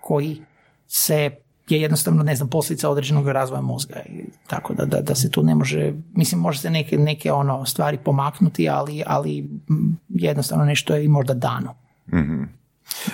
koji 0.00 0.42
se 0.86 1.30
je 1.68 1.80
jednostavno, 1.80 2.22
ne 2.22 2.36
znam, 2.36 2.48
posljedica 2.48 2.90
određenog 2.90 3.28
razvoja 3.28 3.60
mozga. 3.60 4.00
I 4.08 4.24
tako 4.46 4.74
da, 4.74 4.84
da, 4.84 5.00
da 5.00 5.14
se 5.14 5.30
tu 5.30 5.42
ne 5.42 5.54
može, 5.54 5.92
mislim, 6.14 6.40
može 6.40 6.58
se 6.58 6.70
neke, 6.70 6.98
neke 6.98 7.32
ono 7.32 7.64
stvari 7.64 7.98
pomaknuti, 8.04 8.68
ali, 8.68 9.02
ali 9.06 9.50
jednostavno 10.08 10.64
nešto 10.64 10.94
je 10.94 11.04
i 11.04 11.08
možda 11.08 11.34
dano. 11.34 11.74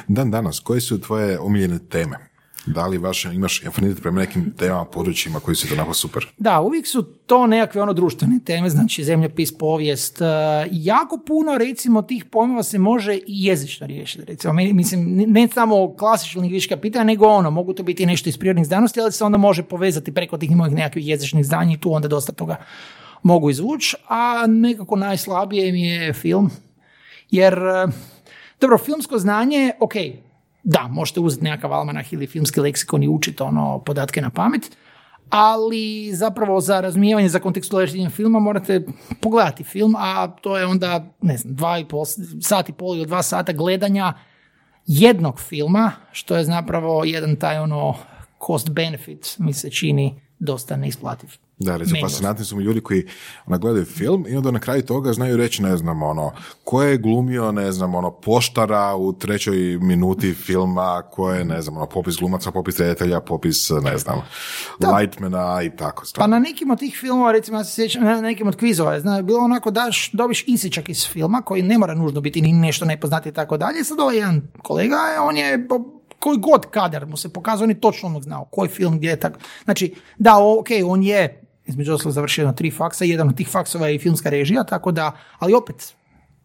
Dan 0.08 0.30
danas, 0.30 0.60
koje 0.60 0.80
su 0.80 1.00
tvoje 1.00 1.38
omiljene 1.40 1.78
teme? 1.78 2.29
Da 2.66 2.86
li 2.86 2.98
vaše, 2.98 3.34
imaš 3.34 3.66
afinitet 3.66 4.02
prema 4.02 4.20
nekim 4.20 4.54
temama, 4.58 4.84
područjima 4.84 5.40
koji 5.40 5.54
su 5.54 5.66
ti 5.68 5.74
onako 5.74 5.94
super? 5.94 6.26
Da, 6.38 6.60
uvijek 6.60 6.86
su 6.86 7.02
to 7.02 7.46
nekakve 7.46 7.82
ono 7.82 7.92
društvene 7.92 8.40
teme, 8.44 8.70
znači 8.70 9.04
zemljopis, 9.04 9.58
povijest. 9.58 10.20
e, 10.20 10.24
Jako 10.70 11.18
puno 11.26 11.58
recimo 11.58 12.02
tih 12.02 12.24
pojmova 12.24 12.62
se 12.62 12.78
može 12.78 13.14
i 13.14 13.22
jezično 13.26 13.86
riješiti. 13.86 14.24
Recimo, 14.24 14.52
mislim, 14.52 15.24
ne 15.26 15.48
samo 15.48 15.96
klasična 15.96 16.40
lingvistička 16.40 16.76
pitanja, 16.76 17.04
nego 17.04 17.26
ono, 17.26 17.50
mogu 17.50 17.72
to 17.72 17.82
biti 17.82 18.06
nešto 18.06 18.28
iz 18.28 18.38
prirodnih 18.38 18.66
znanosti, 18.66 19.00
ali 19.00 19.12
se 19.12 19.24
onda 19.24 19.38
može 19.38 19.62
povezati 19.62 20.14
preko 20.14 20.38
tih 20.38 20.50
mojih 20.50 20.74
nekakvih 20.74 21.08
jezičnih 21.08 21.46
znanja 21.46 21.72
i 21.74 21.80
tu 21.80 21.92
onda 21.92 22.08
dosta 22.08 22.32
toga 22.32 22.56
mogu 23.22 23.50
izvući. 23.50 23.96
A 24.08 24.46
nekako 24.46 24.96
najslabije 24.96 25.72
mi 25.72 25.82
je 25.82 26.12
film, 26.12 26.50
jer 27.30 27.54
e, 27.54 27.86
dobro, 28.60 28.78
filmsko 28.78 29.18
znanje, 29.18 29.72
ok, 29.80 29.92
da, 30.62 30.88
možete 30.90 31.20
uzeti 31.20 31.44
nekakav 31.44 31.72
almanah 31.72 32.12
ili 32.12 32.26
filmski 32.26 32.60
leksikon 32.60 33.02
i 33.02 33.08
učiti 33.08 33.42
ono 33.42 33.78
podatke 33.78 34.20
na 34.20 34.30
pamet, 34.30 34.76
ali 35.30 36.10
zapravo 36.12 36.60
za 36.60 36.80
razumijevanje, 36.80 37.28
za 37.28 37.38
kontekstualiziranje 37.38 38.10
filma 38.10 38.38
morate 38.38 38.86
pogledati 39.20 39.64
film, 39.64 39.94
a 39.98 40.28
to 40.28 40.58
je 40.58 40.66
onda, 40.66 41.04
ne 41.22 41.36
znam, 41.36 41.54
dva 41.54 41.78
i 41.78 41.84
pol, 41.84 42.04
sat 42.40 42.68
i 42.68 42.72
pol 42.72 42.96
ili 42.96 43.06
dva 43.06 43.22
sata 43.22 43.52
gledanja 43.52 44.12
jednog 44.86 45.40
filma, 45.40 45.92
što 46.12 46.36
je 46.36 46.44
zapravo 46.44 47.04
jedan 47.04 47.36
taj 47.36 47.58
ono 47.58 47.94
cost 48.46 48.70
benefit 48.70 49.36
mi 49.38 49.52
se 49.52 49.70
čini 49.70 50.20
dosta 50.38 50.76
neisplativ. 50.76 51.30
Da, 51.60 51.76
recimo, 51.76 52.00
fascinantni 52.00 52.44
su 52.44 52.56
mi 52.56 52.64
ljudi 52.64 52.80
koji 52.80 53.06
ona, 53.46 53.58
gledaju 53.58 53.84
film 53.84 54.26
i 54.28 54.36
onda 54.36 54.50
na 54.50 54.58
kraju 54.58 54.82
toga 54.82 55.12
znaju 55.12 55.36
reći, 55.36 55.62
ne 55.62 55.76
znam, 55.76 56.02
ono, 56.02 56.32
ko 56.64 56.82
je 56.82 56.96
glumio, 56.96 57.52
ne 57.52 57.72
znam, 57.72 57.94
ono, 57.94 58.10
poštara 58.10 58.94
u 58.96 59.12
trećoj 59.12 59.78
minuti 59.82 60.34
filma, 60.34 61.02
ko 61.10 61.30
je, 61.32 61.44
ne 61.44 61.62
znam, 61.62 61.76
ono, 61.76 61.86
popis 61.86 62.16
glumaca, 62.16 62.50
popis 62.50 62.78
redatelja, 62.78 63.20
popis, 63.20 63.70
ne 63.82 63.98
znam, 63.98 64.22
lightmana 64.98 65.62
i 65.62 65.76
tako. 65.76 66.00
Pa 66.02 66.06
stvarno. 66.06 66.36
na 66.36 66.38
nekim 66.38 66.70
od 66.70 66.78
tih 66.78 66.96
filmova, 67.00 67.32
recimo 67.32 67.58
ja 67.58 67.64
se 67.64 67.74
sjećam, 67.74 68.04
na 68.04 68.20
nekim 68.20 68.48
od 68.48 68.56
kvizova, 68.56 69.00
zna, 69.00 69.22
bilo 69.22 69.40
onako 69.40 69.70
daš, 69.70 70.10
dobiš 70.12 70.44
isičak 70.46 70.88
iz 70.88 71.06
filma 71.08 71.42
koji 71.42 71.62
ne 71.62 71.78
mora 71.78 71.94
nužno 71.94 72.20
biti 72.20 72.42
ni 72.42 72.52
nešto 72.52 72.84
nepoznati 72.84 73.28
i 73.28 73.32
tako 73.32 73.56
dalje. 73.56 73.84
Sad 73.84 74.00
ovaj 74.00 74.16
jedan 74.16 74.42
kolega, 74.62 74.96
on 75.22 75.36
je 75.36 75.66
koji 76.20 76.38
god 76.38 76.66
kadar 76.70 77.06
mu 77.06 77.16
se 77.16 77.32
pokazao, 77.32 77.64
on 77.64 77.70
je 77.70 77.80
točno 77.80 78.08
ono 78.08 78.20
znao 78.20 78.44
koji 78.44 78.68
film 78.68 78.96
gdje 78.96 79.08
je 79.08 79.20
tako. 79.20 79.38
Znači, 79.64 79.94
da, 80.18 80.36
ok, 80.38 80.68
on 80.86 81.02
je 81.02 81.40
između 81.70 81.94
ostalog 81.94 82.14
završio 82.14 82.46
na 82.46 82.52
tri 82.52 82.70
faksa, 82.70 83.04
jedan 83.04 83.28
od 83.28 83.36
tih 83.36 83.48
faksova 83.48 83.88
je 83.88 83.94
i 83.94 83.98
filmska 83.98 84.30
režija, 84.30 84.64
tako 84.64 84.92
da, 84.92 85.12
ali 85.38 85.54
opet, 85.54 85.94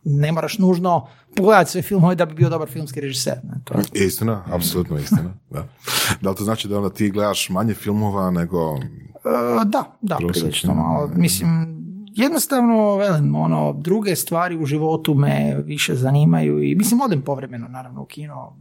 ne 0.04 0.32
moraš 0.32 0.58
nužno 0.58 1.08
pogledati 1.36 1.72
sve 1.72 1.82
filmove 1.82 2.16
da 2.16 2.26
bi 2.26 2.34
bio 2.34 2.50
dobar 2.50 2.70
filmski 2.70 3.02
režiser. 3.02 3.40
Ne? 3.44 3.54
To 3.64 3.74
je 3.74 4.06
Istina, 4.06 4.44
apsolutno 4.52 4.98
istina. 4.98 5.34
Da. 5.50 5.68
da 6.22 6.30
li 6.30 6.36
to 6.36 6.44
znači 6.44 6.68
da 6.68 6.78
onda 6.78 6.90
ti 6.90 7.10
gledaš 7.10 7.50
manje 7.50 7.74
filmova 7.74 8.32
nego... 8.32 8.76
E, 8.76 9.66
da, 9.66 9.98
da, 10.02 10.18
prilično 10.28 10.74
malo. 10.74 11.12
Mislim, 11.16 11.48
jednostavno, 12.16 12.96
velim, 12.96 13.36
ono, 13.36 13.74
druge 13.74 14.16
stvari 14.16 14.58
u 14.58 14.66
životu 14.66 15.14
me 15.14 15.62
više 15.64 15.96
zanimaju 15.96 16.64
i, 16.64 16.76
mislim, 16.76 17.02
odem 17.02 17.22
povremeno, 17.22 17.68
naravno, 17.68 18.02
u 18.02 18.06
kino. 18.06 18.58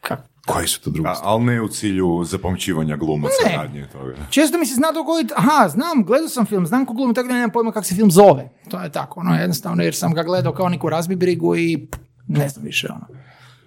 Kak- 0.00 0.35
Koji 0.46 0.68
su 0.68 0.80
to 0.80 0.90
drugi? 0.90 1.08
A, 1.08 1.14
ali 1.22 1.44
ne 1.44 1.62
u 1.62 1.68
cilju 1.68 2.24
zapamćivanja 2.24 2.96
glumaca 2.96 3.34
Ne. 3.46 3.56
radnje 3.56 3.86
toga. 3.86 4.14
Često 4.30 4.58
mi 4.58 4.66
se 4.66 4.74
zna 4.74 4.92
dogoditi, 4.92 5.34
aha, 5.36 5.68
znam, 5.68 6.04
gledao 6.04 6.28
sam 6.28 6.46
film, 6.46 6.66
znam 6.66 6.86
ko 6.86 6.94
glumi, 6.94 7.14
tako 7.14 7.28
da 7.28 7.34
nemam 7.34 7.50
pojma 7.50 7.72
kako 7.72 7.86
se 7.86 7.94
film 7.94 8.10
zove. 8.10 8.48
To 8.70 8.80
je 8.80 8.92
tako, 8.92 9.20
ono, 9.20 9.34
jednostavno, 9.34 9.82
jer 9.82 9.94
sam 9.94 10.14
ga 10.14 10.22
gledao 10.22 10.52
kao 10.52 10.68
neku 10.68 10.88
razbibrigu 10.88 11.56
i 11.56 11.88
ne 12.28 12.48
znam 12.48 12.64
više, 12.64 12.88
ono. 12.90 13.06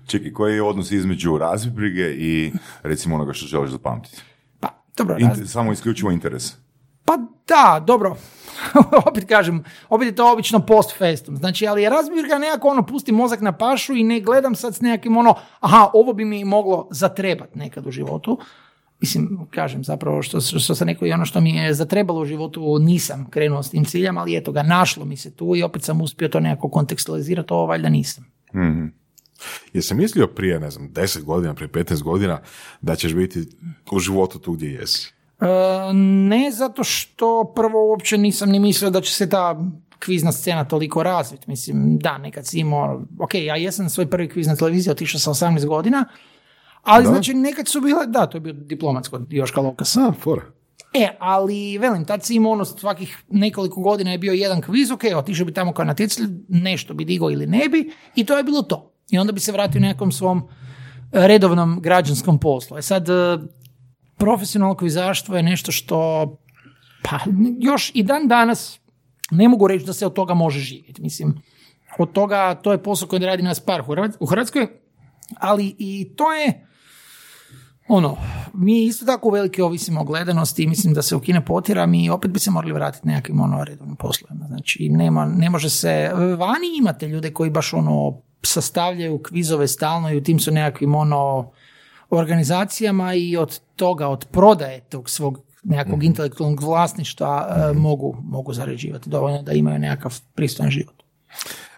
Čekaj, 0.07 0.33
koji 0.33 0.55
je 0.55 0.63
odnos 0.63 0.91
između 0.91 1.37
razbrige 1.37 2.11
i 2.11 2.51
recimo 2.83 3.15
onoga 3.15 3.33
što 3.33 3.45
želiš 3.45 3.71
zapamtiti? 3.71 4.21
Pa, 4.59 4.67
dobro, 4.97 5.15
Inter- 5.15 5.45
samo 5.47 5.71
isključivo 5.71 6.11
interes. 6.11 6.53
Pa 7.09 7.17
da, 7.47 7.83
dobro. 7.87 8.15
opet 9.09 9.25
kažem, 9.25 9.63
opet 9.89 10.07
je 10.07 10.15
to 10.15 10.33
obično 10.33 10.59
post 10.59 10.97
festum. 10.97 11.37
Znači, 11.37 11.67
ali 11.67 11.81
je 11.81 11.89
razbirka 11.89 12.37
nekako 12.37 12.67
ono, 12.67 12.85
pusti 12.85 13.11
mozak 13.11 13.41
na 13.41 13.51
pašu 13.51 13.95
i 13.95 14.03
ne 14.03 14.19
gledam 14.19 14.55
sad 14.55 14.75
s 14.75 14.81
nekakvim 14.81 15.17
ono, 15.17 15.35
aha, 15.59 15.89
ovo 15.93 16.13
bi 16.13 16.25
mi 16.25 16.45
moglo 16.45 16.87
zatrebat 16.91 17.55
nekad 17.55 17.87
u 17.87 17.91
životu. 17.91 18.39
Mislim, 18.99 19.47
kažem 19.51 19.83
zapravo 19.83 20.21
što, 20.21 20.41
što 20.41 20.75
sam 20.75 20.87
rekao 20.87 21.07
i 21.07 21.11
ono 21.11 21.25
što 21.25 21.41
mi 21.41 21.55
je 21.55 21.73
zatrebalo 21.73 22.21
u 22.21 22.25
životu, 22.25 22.79
nisam 22.79 23.27
krenuo 23.29 23.63
s 23.63 23.69
tim 23.69 23.85
ciljem, 23.85 24.17
ali 24.17 24.37
eto 24.37 24.51
ga, 24.51 24.63
našlo 24.63 25.05
mi 25.05 25.17
se 25.17 25.35
tu 25.35 25.55
i 25.55 25.63
opet 25.63 25.83
sam 25.83 26.01
uspio 26.01 26.27
to 26.27 26.39
nekako 26.39 26.69
kontekstualizirati, 26.69 27.53
ovo 27.53 27.65
valjda 27.65 27.89
nisam. 27.89 28.25
Jesam 29.73 29.97
mislio 29.97 30.27
prije, 30.27 30.59
ne 30.59 30.71
znam, 30.71 30.89
10 30.89 31.23
godina, 31.23 31.53
prije 31.53 31.69
15 31.69 32.03
godina, 32.03 32.41
da 32.81 32.95
ćeš 32.95 33.13
biti 33.13 33.47
u 33.91 33.99
životu 33.99 34.39
tu 34.39 34.51
gdje 34.51 34.67
jesi? 34.67 35.18
E, 35.41 35.93
ne 35.93 36.51
zato 36.51 36.83
što 36.83 37.53
prvo 37.55 37.89
uopće 37.89 38.17
nisam 38.17 38.49
ni 38.49 38.59
mislio 38.59 38.89
da 38.89 39.01
će 39.01 39.13
se 39.13 39.29
ta 39.29 39.59
kvizna 39.99 40.31
scena 40.31 40.65
toliko 40.65 41.03
razviti. 41.03 41.43
Mislim, 41.47 41.97
da, 41.97 42.17
nekad 42.17 42.47
si 42.47 42.59
imao, 42.59 43.01
ok, 43.19 43.33
ja 43.33 43.55
jesam 43.55 43.89
svoj 43.89 44.09
prvi 44.09 44.29
kviz 44.29 44.47
na 44.47 44.55
televiziji 44.55 44.91
otišao 44.91 45.19
sa 45.19 45.31
18 45.31 45.65
godina, 45.65 46.05
ali 46.83 47.03
Da? 47.03 47.09
znači 47.09 47.33
nekad 47.33 47.67
su 47.67 47.81
bile, 47.81 48.05
da, 48.07 48.25
to 48.25 48.37
je 48.37 48.41
bio 48.41 48.53
diplomatsko 48.53 49.19
Joška 49.29 49.61
Lokas. 49.61 49.97
A, 49.97 50.13
fora. 50.21 50.41
E, 50.93 51.07
ali 51.19 51.77
velim, 51.77 52.05
tad 52.05 52.23
si 52.23 52.35
imao 52.35 52.51
ono 52.51 52.65
svakih 52.65 53.17
nekoliko 53.29 53.81
godina 53.81 54.11
je 54.11 54.17
bio 54.17 54.33
jedan 54.33 54.61
kviz, 54.61 54.91
ok, 54.91 55.03
otišao 55.15 55.45
bi 55.45 55.53
tamo 55.53 55.73
kao 55.73 55.85
natjecatelj, 55.85 56.27
nešto 56.47 56.93
bi 56.93 57.05
digao 57.05 57.31
ili 57.31 57.47
ne 57.47 57.69
bi, 57.69 57.91
i 58.15 58.25
to 58.25 58.37
je 58.37 58.43
bilo 58.43 58.61
to. 58.61 58.91
I 59.09 59.17
onda 59.17 59.31
bi 59.31 59.39
se 59.39 59.51
vratio 59.51 59.81
nekom 59.81 60.11
svom 60.11 60.47
redovnom 61.11 61.81
građanskom 61.81 62.39
poslu. 62.39 62.77
E 62.77 62.81
sad, 62.81 63.07
profesionalno 64.19 64.75
kvizaštvo 64.75 65.37
je 65.37 65.43
nešto 65.43 65.71
što, 65.71 66.27
pa 67.03 67.19
još 67.59 67.91
i 67.93 68.03
dan 68.03 68.27
danas 68.27 68.79
ne 69.31 69.47
mogu 69.49 69.67
reći 69.67 69.85
da 69.85 69.93
se 69.93 70.05
od 70.05 70.13
toga 70.13 70.33
može 70.33 70.59
živjeti. 70.59 71.01
Mislim, 71.01 71.41
od 71.97 72.11
toga, 72.11 72.55
to 72.55 72.71
je 72.71 72.83
posao 72.83 73.07
koji 73.07 73.25
radi 73.25 73.43
nas 73.43 73.59
par 73.59 73.81
u 73.81 73.83
Hrvat- 73.83 74.17
u 74.19 74.25
Hrvatskoj, 74.25 74.67
ali 75.39 75.75
i 75.77 76.11
to 76.15 76.33
je, 76.33 76.67
ono, 77.87 78.17
mi 78.53 78.85
isto 78.85 79.05
tako 79.05 79.29
velike 79.29 79.63
ovisimo 79.63 80.01
o 80.01 80.03
gledanosti 80.03 80.63
i 80.63 80.67
mislim 80.67 80.93
da 80.93 81.01
se 81.01 81.15
ukine 81.15 81.45
potjera, 81.45 81.85
mi 81.85 82.09
opet 82.09 82.31
bi 82.31 82.39
se 82.39 82.51
morali 82.51 82.73
vratiti 82.73 83.07
nekakvim 83.07 83.41
ono 83.41 83.63
redovnim 83.63 83.95
poslovima. 83.95 84.47
Znači, 84.47 84.89
nema, 84.89 85.25
ne 85.25 85.49
može 85.49 85.69
se, 85.69 86.11
vani 86.13 86.77
imate 86.77 87.07
ljude 87.07 87.33
koji 87.33 87.49
baš 87.49 87.73
ono 87.73 88.21
sastavljaju 88.43 89.23
kvizove 89.23 89.67
stalno 89.67 90.11
i 90.11 90.17
u 90.17 90.23
tim 90.23 90.39
su 90.39 90.51
nekakvim 90.51 90.95
ono 90.95 91.51
organizacijama 92.09 93.13
i 93.13 93.37
od 93.37 93.59
toga, 93.75 94.07
od 94.07 94.25
prodaje 94.25 94.79
tog 94.79 95.09
svog 95.09 95.39
nekakvog 95.63 96.03
intelektualnog 96.03 96.63
vlasništva 96.63 97.47
e, 97.49 97.73
mogu, 97.73 98.17
mogu 98.23 98.53
zarađivati 98.53 99.09
dovoljno 99.09 99.41
da 99.41 99.51
imaju 99.51 99.79
nekakav 99.79 100.19
pristojan 100.35 100.71
život. 100.71 101.03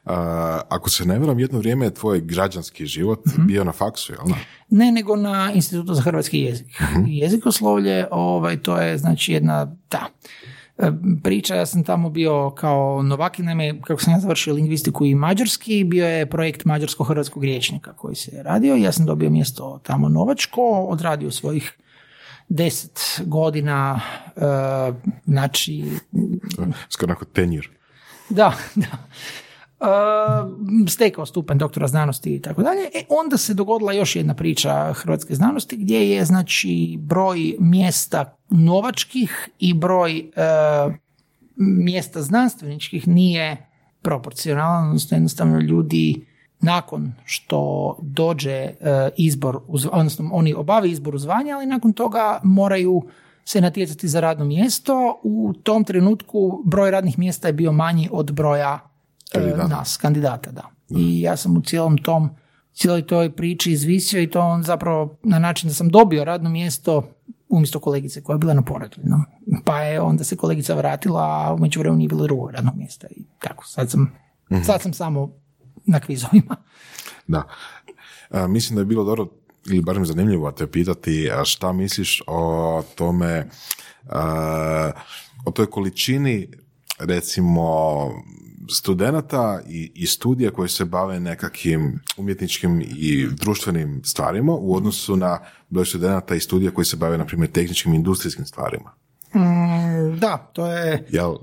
A, 0.05 0.61
ako 0.69 0.89
se 0.89 1.05
ne 1.05 1.19
varam, 1.19 1.39
jedno 1.39 1.59
vrijeme 1.59 1.85
je 1.85 1.93
tvoj 1.93 2.21
građanski 2.21 2.85
život 2.85 3.19
bio 3.47 3.63
na 3.63 3.71
faksu, 3.71 4.13
jel 4.13 4.21
da? 4.27 4.35
Ne, 4.69 4.91
nego 4.91 5.15
na 5.15 5.51
Institutu 5.53 5.93
za 5.93 6.01
hrvatski 6.01 6.39
jezik. 6.39 6.67
Jezikoslovlje, 7.07 8.07
ovaj, 8.11 8.61
to 8.61 8.77
je 8.77 8.97
znači 8.97 9.33
jedna, 9.33 9.75
da, 9.91 10.07
priča, 11.23 11.55
ja 11.55 11.65
sam 11.65 11.83
tamo 11.83 12.09
bio 12.09 12.49
kao 12.49 13.03
novaki, 13.03 13.43
naime, 13.43 13.81
kako 13.81 14.01
sam 14.01 14.13
ja 14.13 14.19
završio 14.19 14.53
lingvistiku 14.53 15.05
i 15.05 15.15
mađarski, 15.15 15.83
bio 15.83 16.07
je 16.07 16.25
projekt 16.25 16.65
mađarsko-hrvatskog 16.65 17.43
riječnika 17.43 17.93
koji 17.93 18.15
se 18.15 18.35
je 18.35 18.43
radio, 18.43 18.75
ja 18.75 18.91
sam 18.91 19.05
dobio 19.05 19.29
mjesto 19.29 19.79
tamo 19.83 20.09
novačko, 20.09 20.61
odradio 20.89 21.31
svojih 21.31 21.77
deset 22.49 23.21
godina, 23.25 24.01
e, 24.35 24.41
znači, 25.25 25.83
Skoro 26.89 27.11
onako 27.11 27.25
tenjir. 27.25 27.69
da, 28.29 28.53
da. 28.75 28.97
Uh, 29.81 30.87
stekao 30.89 31.25
stupanj 31.25 31.57
doktora 31.57 31.87
znanosti 31.87 32.35
i 32.35 32.41
tako 32.41 32.63
dalje. 32.63 32.81
E, 32.81 33.03
onda 33.09 33.37
se 33.37 33.53
dogodila 33.53 33.93
još 33.93 34.15
jedna 34.15 34.33
priča 34.33 34.93
hrvatske 34.93 35.35
znanosti 35.35 35.77
gdje 35.77 36.09
je 36.09 36.25
znači 36.25 36.97
broj 36.99 37.55
mjesta 37.59 38.37
novačkih 38.49 39.49
i 39.59 39.73
broj 39.73 40.31
uh, 40.87 40.93
mjesta 41.55 42.21
znanstveničkih 42.21 43.07
nije 43.07 43.69
proporcionalan, 44.01 44.87
odnosno 44.87 45.15
jednostavno 45.15 45.59
ljudi 45.59 46.25
nakon 46.59 47.13
što 47.25 47.97
dođe 48.01 48.63
uh, 48.65 48.87
izbor, 49.17 49.59
odnosno 49.91 50.29
oni 50.33 50.53
obave 50.53 50.89
izbor 50.89 51.15
u 51.15 51.19
ali 51.55 51.65
nakon 51.65 51.93
toga 51.93 52.39
moraju 52.43 53.03
se 53.45 53.61
natjecati 53.61 54.07
za 54.07 54.19
radno 54.19 54.45
mjesto. 54.45 55.19
U 55.23 55.53
tom 55.63 55.83
trenutku 55.83 56.61
broj 56.65 56.91
radnih 56.91 57.19
mjesta 57.19 57.47
je 57.47 57.53
bio 57.53 57.71
manji 57.71 58.09
od 58.11 58.31
broja 58.31 58.90
Kandidata. 59.31 59.67
nas, 59.67 59.97
kandidata, 59.97 60.51
da. 60.51 60.69
I 60.89 61.21
ja 61.21 61.37
sam 61.37 61.57
u 61.57 61.61
cijelom 61.61 61.97
tom, 61.97 62.29
cijeloj 62.73 63.07
toj 63.07 63.35
priči 63.35 63.71
izvisio 63.71 64.21
i 64.21 64.29
to 64.29 64.41
on 64.41 64.63
zapravo 64.63 65.17
na 65.23 65.39
način 65.39 65.69
da 65.69 65.73
sam 65.73 65.89
dobio 65.89 66.23
radno 66.23 66.49
mjesto 66.49 67.03
umjesto 67.49 67.79
kolegice 67.79 68.23
koja 68.23 68.33
je 68.33 68.37
bila 68.37 68.53
na 68.53 68.61
porodiljnom. 68.61 69.25
No. 69.45 69.57
Pa 69.65 69.81
je 69.81 70.01
onda 70.01 70.23
se 70.23 70.37
kolegica 70.37 70.73
vratila, 70.75 71.21
a 71.21 71.53
u 71.53 71.57
međuvremenu 71.57 71.97
nije 71.97 72.07
bilo 72.07 72.23
drugog 72.23 72.51
radnog 72.51 72.75
mjesta. 72.75 73.07
I 73.11 73.23
tako, 73.39 73.65
sad 73.65 73.91
sam, 73.91 74.11
sad 74.65 74.81
sam 74.81 74.93
samo 74.93 75.31
na 75.85 75.99
kvizovima. 75.99 76.55
Da. 77.27 77.43
E, 78.31 78.47
mislim 78.47 78.75
da 78.75 78.81
je 78.81 78.85
bilo 78.85 79.03
dobro, 79.03 79.27
ili 79.69 79.81
barem 79.81 80.05
zanimljivo 80.05 80.51
te 80.51 80.67
pitati 80.67 81.31
a 81.31 81.45
šta 81.45 81.73
misliš 81.73 82.21
o 82.27 82.83
tome, 82.95 83.29
e, 83.29 83.45
o 85.45 85.51
toj 85.53 85.65
količini 85.65 86.47
recimo 86.99 87.61
studenata 88.69 89.61
i, 89.69 89.91
i 89.95 90.07
studija 90.07 90.51
koji 90.51 90.69
se 90.69 90.85
bave 90.85 91.19
nekakvim 91.19 91.99
umjetničkim 92.17 92.81
i 92.81 93.27
društvenim 93.31 94.01
stvarima 94.03 94.53
u 94.53 94.75
odnosu 94.75 95.15
na 95.15 95.39
broj 95.69 95.85
studenata 95.85 96.35
i 96.35 96.39
studija 96.39 96.71
koji 96.71 96.85
se 96.85 96.97
bave, 96.97 97.17
na 97.17 97.25
primjer, 97.25 97.51
tehničkim 97.51 97.93
i 97.93 97.95
industrijskim 97.95 98.45
stvarima. 98.45 98.91
Mm, 99.35 100.19
da, 100.19 100.37
to 100.53 100.67
je... 100.67 101.05
Jel, 101.09 101.35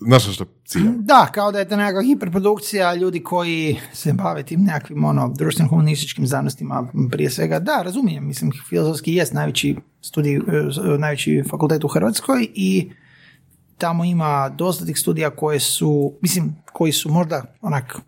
znaš 0.00 0.26
na 0.26 0.32
što 0.32 0.44
ciljam? 0.64 0.96
Da, 0.98 1.28
kao 1.34 1.52
da 1.52 1.58
je 1.58 1.68
to 1.68 1.76
nekakva 1.76 2.02
hiperprodukcija 2.02 2.94
ljudi 2.94 3.22
koji 3.22 3.80
se 3.92 4.12
bave 4.12 4.42
tim 4.42 4.60
nekakvim 4.60 5.04
ono, 5.04 5.28
društveno 5.28 5.68
humanističkim 5.68 6.26
znanostima 6.26 6.88
prije 7.10 7.30
svega. 7.30 7.58
Da, 7.58 7.82
razumijem, 7.82 8.26
mislim, 8.26 8.52
filozofski 8.68 9.14
jest 9.14 9.32
najveći 9.32 9.76
studij, 10.00 10.36
e, 10.36 10.40
najveći 10.98 11.42
fakultet 11.50 11.84
u 11.84 11.88
Hrvatskoj 11.88 12.48
i 12.54 12.90
tamo 13.78 14.04
ima 14.04 14.48
dosta 14.48 14.84
tih 14.84 14.98
studija 14.98 15.30
koje 15.30 15.60
su, 15.60 16.18
mislim, 16.22 16.56
koji 16.82 16.92
su 16.92 17.08
možda 17.08 17.42
onak 17.60 17.98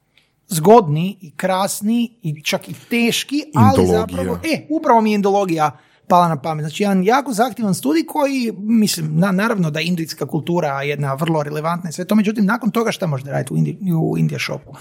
zgodni 0.48 1.18
i 1.20 1.30
krasni 1.36 2.18
i 2.22 2.42
čak 2.42 2.68
i 2.68 2.74
teški, 2.90 3.44
ali 3.54 3.82
Indologija. 3.82 4.00
zapravo, 4.00 4.38
e, 4.44 4.66
upravo 4.70 5.00
mi 5.00 5.10
je 5.10 5.14
indologija 5.14 5.78
pala 6.08 6.28
na 6.28 6.40
pamet. 6.40 6.62
Znači, 6.62 6.82
jedan 6.82 7.04
jako 7.04 7.32
zahtjevan 7.32 7.74
studij 7.74 8.06
koji, 8.06 8.52
mislim, 8.58 9.18
na, 9.18 9.32
naravno 9.32 9.70
da 9.70 9.80
je 9.80 9.86
indijska 9.86 10.26
kultura 10.26 10.82
jedna 10.82 11.14
vrlo 11.14 11.42
relevantna 11.42 11.90
i 11.90 11.92
sve 11.92 12.04
to, 12.04 12.14
međutim, 12.14 12.44
nakon 12.44 12.70
toga 12.70 12.92
šta 12.92 13.06
možete 13.06 13.30
raditi 13.30 13.54
u, 13.54 13.56
Indi, 13.56 13.78
u 13.94 14.18
India 14.18 14.38
shopu? 14.38 14.74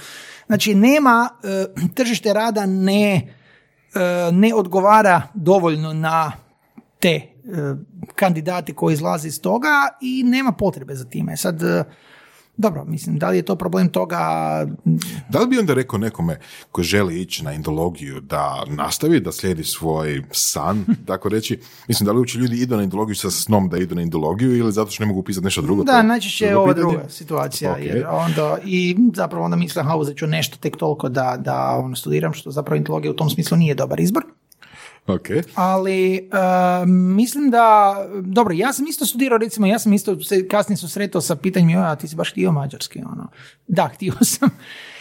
Znači, 0.48 0.76
nema, 0.76 1.30
e, 1.44 1.66
tržište 1.94 2.34
rada 2.34 2.66
ne, 2.66 3.16
e, 3.16 4.32
ne 4.32 4.54
odgovara 4.54 5.22
dovoljno 5.34 5.94
na 5.94 6.32
te 7.00 7.10
e, 7.10 7.26
kandidate 8.16 8.74
koji 8.74 8.94
izlaze 8.94 9.28
iz 9.28 9.42
toga 9.42 9.88
i 10.02 10.24
nema 10.24 10.52
potrebe 10.52 10.96
za 10.96 11.06
time. 11.06 11.38
Sad, 11.38 11.62
dobro, 12.58 12.86
mislim, 12.86 13.18
da 13.18 13.30
li 13.30 13.38
je 13.38 13.42
to 13.42 13.56
problem 13.56 13.90
toga 13.90 14.20
Da 15.30 15.40
li 15.40 15.48
bi 15.48 15.60
onda 15.60 15.74
rekao 15.74 16.00
nekome 16.00 16.40
ko 16.72 16.84
želi 16.84 17.22
ići 17.22 17.44
na 17.44 17.54
indologiju 17.54 18.20
da 18.20 18.64
nastavi, 18.68 19.20
da 19.20 19.32
slijedi 19.32 19.64
svoj 19.64 20.24
san, 20.32 20.86
tako 21.08 21.30
reći? 21.30 21.60
Mislim, 21.88 22.06
da 22.06 22.12
li 22.12 22.18
uopće 22.18 22.38
ljudi 22.38 22.58
idu 22.58 22.78
na 22.78 22.84
indologiju 22.84 23.16
sa 23.16 23.32
snom 23.32 23.70
da 23.70 23.78
idu 23.78 23.96
na 23.96 24.02
indologiju 24.02 24.58
ili 24.58 24.72
zato 24.72 24.92
što 24.92 25.04
ne 25.04 25.08
mogu 25.08 25.20
upisati 25.20 25.44
nešto 25.44 25.62
drugo? 25.62 25.84
Da, 25.84 26.04
najčešće 26.04 26.46
je 26.46 26.58
ova 26.58 26.74
druga 26.74 27.06
situacija. 27.10 27.72
Ok. 27.72 27.80
Jer 27.80 28.06
onda, 28.10 28.58
I 28.66 28.98
zapravo 29.16 29.46
onda 29.46 29.58
mislim, 29.58 29.86
ha, 29.86 29.98
uzet 29.98 30.18
ću 30.18 30.28
nešto 30.28 30.58
tek 30.58 30.78
toliko 30.78 31.10
da, 31.10 31.38
da 31.40 31.80
ono, 31.84 31.96
studiram, 31.96 32.34
što 32.34 32.52
zapravo 32.52 32.78
indologija 32.78 33.12
u 33.12 33.16
tom 33.16 33.30
smislu 33.30 33.58
nije 33.58 33.76
dobar 33.76 34.00
izbor. 34.00 34.24
Ok. 35.08 35.28
Ali 35.56 36.16
e, 36.16 36.86
mislim 36.86 37.50
da, 37.50 37.96
dobro, 38.22 38.54
ja 38.54 38.74
sam 38.74 38.88
isto 38.88 39.06
studirao, 39.06 39.38
recimo, 39.38 39.68
ja 39.68 39.80
sam 39.80 39.94
isto 39.94 40.20
se 40.20 40.48
kasnije 40.48 40.78
susretao 40.78 41.22
sa 41.22 41.36
pitanjem, 41.36 41.70
"Joj, 41.70 41.86
a 41.86 41.96
ti 41.96 42.08
si 42.08 42.16
baš 42.16 42.32
htio 42.32 42.52
mađarski, 42.52 43.00
ono. 43.00 43.28
Da, 43.68 43.90
htio 43.94 44.14
sam, 44.34 44.50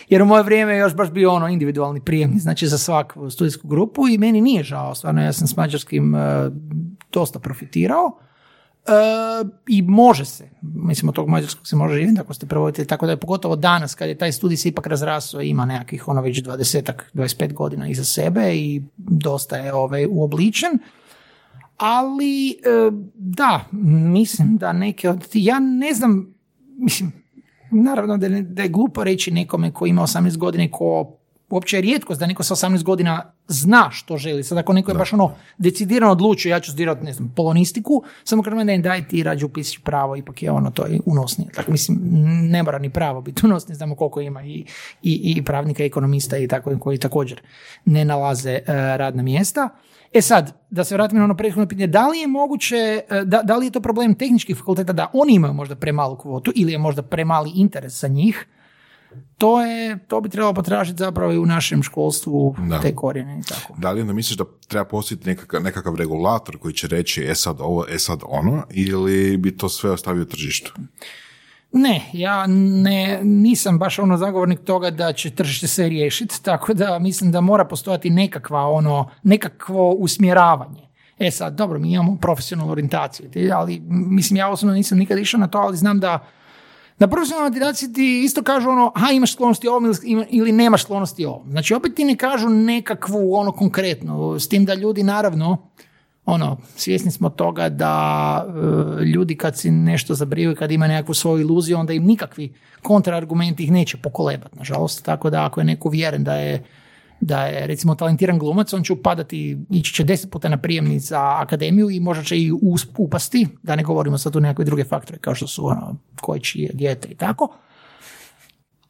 jer 0.09 0.23
u 0.23 0.27
moje 0.27 0.43
vrijeme 0.43 0.73
je 0.73 0.79
još 0.79 0.95
baš 0.95 1.11
bio 1.11 1.33
ono 1.33 1.49
individualni 1.49 2.01
prijemni, 2.01 2.39
znači 2.41 2.67
za 2.67 2.79
svaku 2.79 3.31
studijsku 3.31 3.69
grupu 3.69 4.09
i 4.09 4.19
meni 4.19 4.41
nije 4.41 4.63
žao, 4.63 4.95
stvarno, 4.95 5.23
ja 5.23 5.33
sam 5.33 5.47
s 5.47 5.57
mađarskim 5.57 6.15
e, 6.15 6.51
dosta 7.13 7.39
profitirao. 7.39 8.19
E, 8.87 8.93
I 9.69 9.83
može 9.83 10.25
se, 10.25 10.51
mislim 10.63 11.09
od 11.09 11.15
tog 11.15 11.29
mađarskog 11.29 11.67
se 11.67 11.77
može 11.77 11.95
živjeti 11.95 12.21
ako 12.21 12.35
ste 12.35 12.47
prevoditelj, 12.47 12.87
tako 12.87 13.07
da 13.07 13.13
je 13.13 13.21
pogotovo 13.21 13.57
danas 13.57 13.95
kad 13.95 14.09
je 14.09 14.19
taj 14.19 14.33
studij 14.33 14.57
se 14.57 14.69
ipak 14.69 14.87
razrasao 14.87 15.43
i 15.43 15.49
ima 15.49 15.65
nekakvih 15.67 16.09
ono 16.09 16.21
već 16.21 16.43
20 16.43 16.93
25 17.15 17.53
godina 17.53 17.89
iza 17.89 18.05
sebe 18.05 18.55
i 18.55 18.83
dosta 18.97 19.57
je 19.57 19.75
ovaj, 19.75 20.07
uobličen. 20.11 20.79
Ali 21.77 22.51
e, 22.51 22.55
da, 23.15 23.65
mislim 24.13 24.57
da 24.57 24.73
neke 24.73 25.11
od 25.11 25.29
ja 25.35 25.59
ne 25.61 25.95
znam, 25.95 26.35
mislim, 26.79 27.13
naravno 27.71 28.17
da, 28.17 28.29
ne- 28.29 28.43
da 28.43 28.63
je 28.63 28.69
glupo 28.69 29.05
reći 29.05 29.31
nekome 29.31 29.73
ko 29.73 29.87
ima 29.87 30.03
18 30.03 30.37
godina 30.37 30.65
i 30.65 30.71
ko 30.71 31.17
uopće 31.53 31.77
je 31.77 31.81
rijetkost 31.81 32.21
da 32.21 32.27
neko 32.27 32.43
sa 32.43 32.55
18 32.55 32.83
godina 32.83 33.33
zna 33.49 33.91
što 33.91 34.17
želi. 34.17 34.45
Sad 34.45 34.59
ako 34.59 34.73
neko 34.73 34.91
je 34.91 34.95
baš 34.95 35.13
ono 35.13 35.35
decidirano 35.59 36.13
odlučio, 36.13 36.51
ja 36.51 36.61
ću 36.61 36.71
studirati, 36.71 37.05
ne 37.05 37.13
znam, 37.13 37.33
polonistiku, 37.37 38.03
samo 38.25 38.43
kad 38.43 38.55
mene 38.55 38.79
daj 38.79 39.09
ti 39.09 39.23
rađe 39.23 39.47
upisiš 39.47 39.79
pravo, 39.79 40.17
ipak 40.17 40.43
je 40.43 40.51
ono 40.51 40.71
to 40.71 40.87
je 40.87 41.01
unosnije. 41.07 41.51
Tako 41.51 41.73
mislim, 41.73 41.99
ne 42.51 42.63
mora 42.63 42.79
ni 42.79 42.91
pravo 42.91 43.21
biti 43.21 43.47
unosnije, 43.47 43.77
znamo 43.77 43.95
koliko 43.95 44.21
ima 44.21 44.43
i, 44.43 44.65
i, 45.03 45.35
i 45.37 45.45
pravnika, 45.45 45.83
i 45.83 45.87
ekonomista 45.87 46.39
i 46.39 46.49
tako 46.49 46.79
koji 46.79 46.99
također 46.99 47.41
ne 47.85 48.05
nalaze 48.05 48.51
e, 48.53 48.63
radna 48.97 49.23
mjesta. 49.23 49.69
E 50.13 50.21
sad, 50.23 50.53
da 50.71 50.85
se 50.85 50.95
vratimo 50.95 51.19
na 51.19 51.25
ono 51.25 51.37
prethodno 51.37 51.69
pitanje, 51.69 51.87
da 51.87 52.09
li 52.09 52.19
je 52.19 52.27
moguće, 52.27 52.77
e, 53.11 53.25
da, 53.25 53.43
da 53.43 53.57
li 53.57 53.67
je 53.67 53.71
to 53.71 53.81
problem 53.81 54.15
tehničkih 54.15 54.57
fakulteta 54.57 54.93
da 54.93 55.11
oni 55.13 55.35
imaju 55.35 55.55
možda 55.55 55.77
premalu 55.77 56.17
kvotu 56.17 56.53
ili 56.55 56.73
je 56.73 56.79
možda 56.79 57.03
premali 57.03 57.51
interes 57.55 58.01
za 58.01 58.09
njih, 58.09 58.47
to 59.39 59.63
je, 59.63 59.99
to 60.09 60.21
bi 60.21 60.29
trebalo 60.29 60.55
potražiti 60.55 60.99
zapravo 60.99 61.33
i 61.33 61.39
u 61.39 61.47
našem 61.47 61.83
školstvu 61.83 62.57
Da. 62.69 62.81
te 62.81 62.95
korijene 62.95 63.39
i 63.39 63.43
tako. 63.43 63.75
Da 63.79 63.91
li 63.91 64.01
onda 64.01 64.13
misliš 64.13 64.37
da 64.37 64.45
treba 64.69 64.85
postojiti 64.85 65.29
nekakav, 65.29 65.63
nekakav 65.63 65.95
regulator 65.95 66.59
koji 66.59 66.75
će 66.75 66.89
reći 66.89 67.25
e 67.25 67.35
sad 67.35 67.57
ovo, 67.61 67.85
e 67.89 67.99
sad 67.99 68.21
ono, 68.27 68.65
ili 68.71 69.37
bi 69.37 69.57
to 69.57 69.69
sve 69.69 69.91
ostavio 69.91 70.25
tržištu? 70.25 70.73
Ne, 71.73 72.11
ja 72.13 72.47
ne, 72.47 73.21
nisam 73.23 73.79
baš 73.79 73.99
ono 73.99 74.17
zagovornik 74.17 74.61
toga 74.65 74.91
da 74.91 75.13
će 75.13 75.31
tržište 75.31 75.67
sve 75.67 75.89
riješiti, 75.89 76.43
tako 76.43 76.75
da 76.75 76.99
mislim 76.99 77.33
da 77.33 77.41
mora 77.41 77.65
postojati 77.65 78.11
nekakva 78.11 78.69
ono, 78.69 79.11
nekakvo 79.23 79.91
usmjeravanje. 79.91 80.89
E 81.19 81.31
sad, 81.31 81.55
dobro, 81.55 81.79
mi 81.79 81.93
imamo 81.93 82.17
profesionalnu 82.21 82.73
orijentaciju, 82.73 83.31
ali 83.55 83.83
mislim 83.89 84.37
ja 84.37 84.49
osobno 84.49 84.75
nisam 84.75 84.99
nikad 84.99 85.19
išao 85.19 85.41
na 85.41 85.47
to, 85.47 85.59
ali 85.59 85.77
znam 85.77 86.01
da 86.01 86.27
na 87.03 87.09
profesionalnoj 87.09 87.49
orijentaciji 87.49 87.93
ti 87.93 88.23
isto 88.25 88.43
kažu 88.43 88.71
ono, 88.71 88.93
ha 88.97 89.11
imaš 89.13 89.33
sklonosti 89.33 89.69
ovom 89.69 89.85
ili, 89.85 90.27
ili 90.31 90.53
nemaš 90.53 90.83
sklonosti 90.83 91.27
ovom. 91.27 91.51
Znači 91.51 91.75
opet 91.75 91.95
ti 91.95 92.05
ne 92.05 92.17
kažu 92.17 92.49
nekakvu 92.49 93.35
ono 93.35 93.53
konkretno, 93.53 94.39
s 94.39 94.49
tim 94.49 94.65
da 94.65 94.75
ljudi 94.75 95.03
naravno 95.03 95.57
ono, 96.25 96.57
svjesni 96.77 97.11
smo 97.11 97.31
toga 97.31 97.69
da 97.69 98.47
e, 99.01 99.05
ljudi 99.05 99.37
kad 99.37 99.59
si 99.59 99.71
nešto 99.71 100.15
zabriju 100.15 100.57
kad 100.59 100.71
ima 100.71 100.87
nekakvu 100.87 101.15
svoju 101.15 101.41
iluziju, 101.41 101.79
onda 101.79 101.93
im 101.93 102.05
nikakvi 102.05 102.53
kontraargumenti 102.83 103.65
ih 103.65 103.73
neće 103.73 103.97
pokolebati, 103.97 104.59
nažalost. 104.59 105.05
Tako 105.05 105.31
da 105.31 105.45
ako 105.45 105.61
je 105.61 105.65
neko 105.65 105.89
uvjeren 105.89 106.25
da 106.25 106.35
je 106.35 106.65
da 107.25 107.45
je 107.47 107.67
recimo 107.67 107.95
talentiran 107.95 108.39
glumac, 108.39 108.73
on 108.73 108.83
će 108.83 108.93
upadati, 108.93 109.59
ići 109.71 109.95
će 109.95 110.05
deset 110.05 110.31
puta 110.31 110.49
na 110.49 110.57
prijemni 110.57 110.99
za 110.99 111.41
akademiju 111.41 111.91
i 111.91 112.01
možda 112.01 112.25
će 112.25 112.39
i 112.39 112.53
upasti, 112.99 113.47
da 113.63 113.77
ne 113.77 113.83
govorimo 113.83 114.19
sad 114.19 114.33
tu 114.33 114.41
nekakve 114.41 114.65
druge 114.65 114.85
faktore 114.85 115.19
kao 115.19 115.35
što 115.35 115.47
su 115.47 115.67
ono, 115.67 115.97
koje 116.21 116.41
čije 116.41 116.71
dijete 116.75 117.09
i 117.09 117.15
tako. 117.15 117.57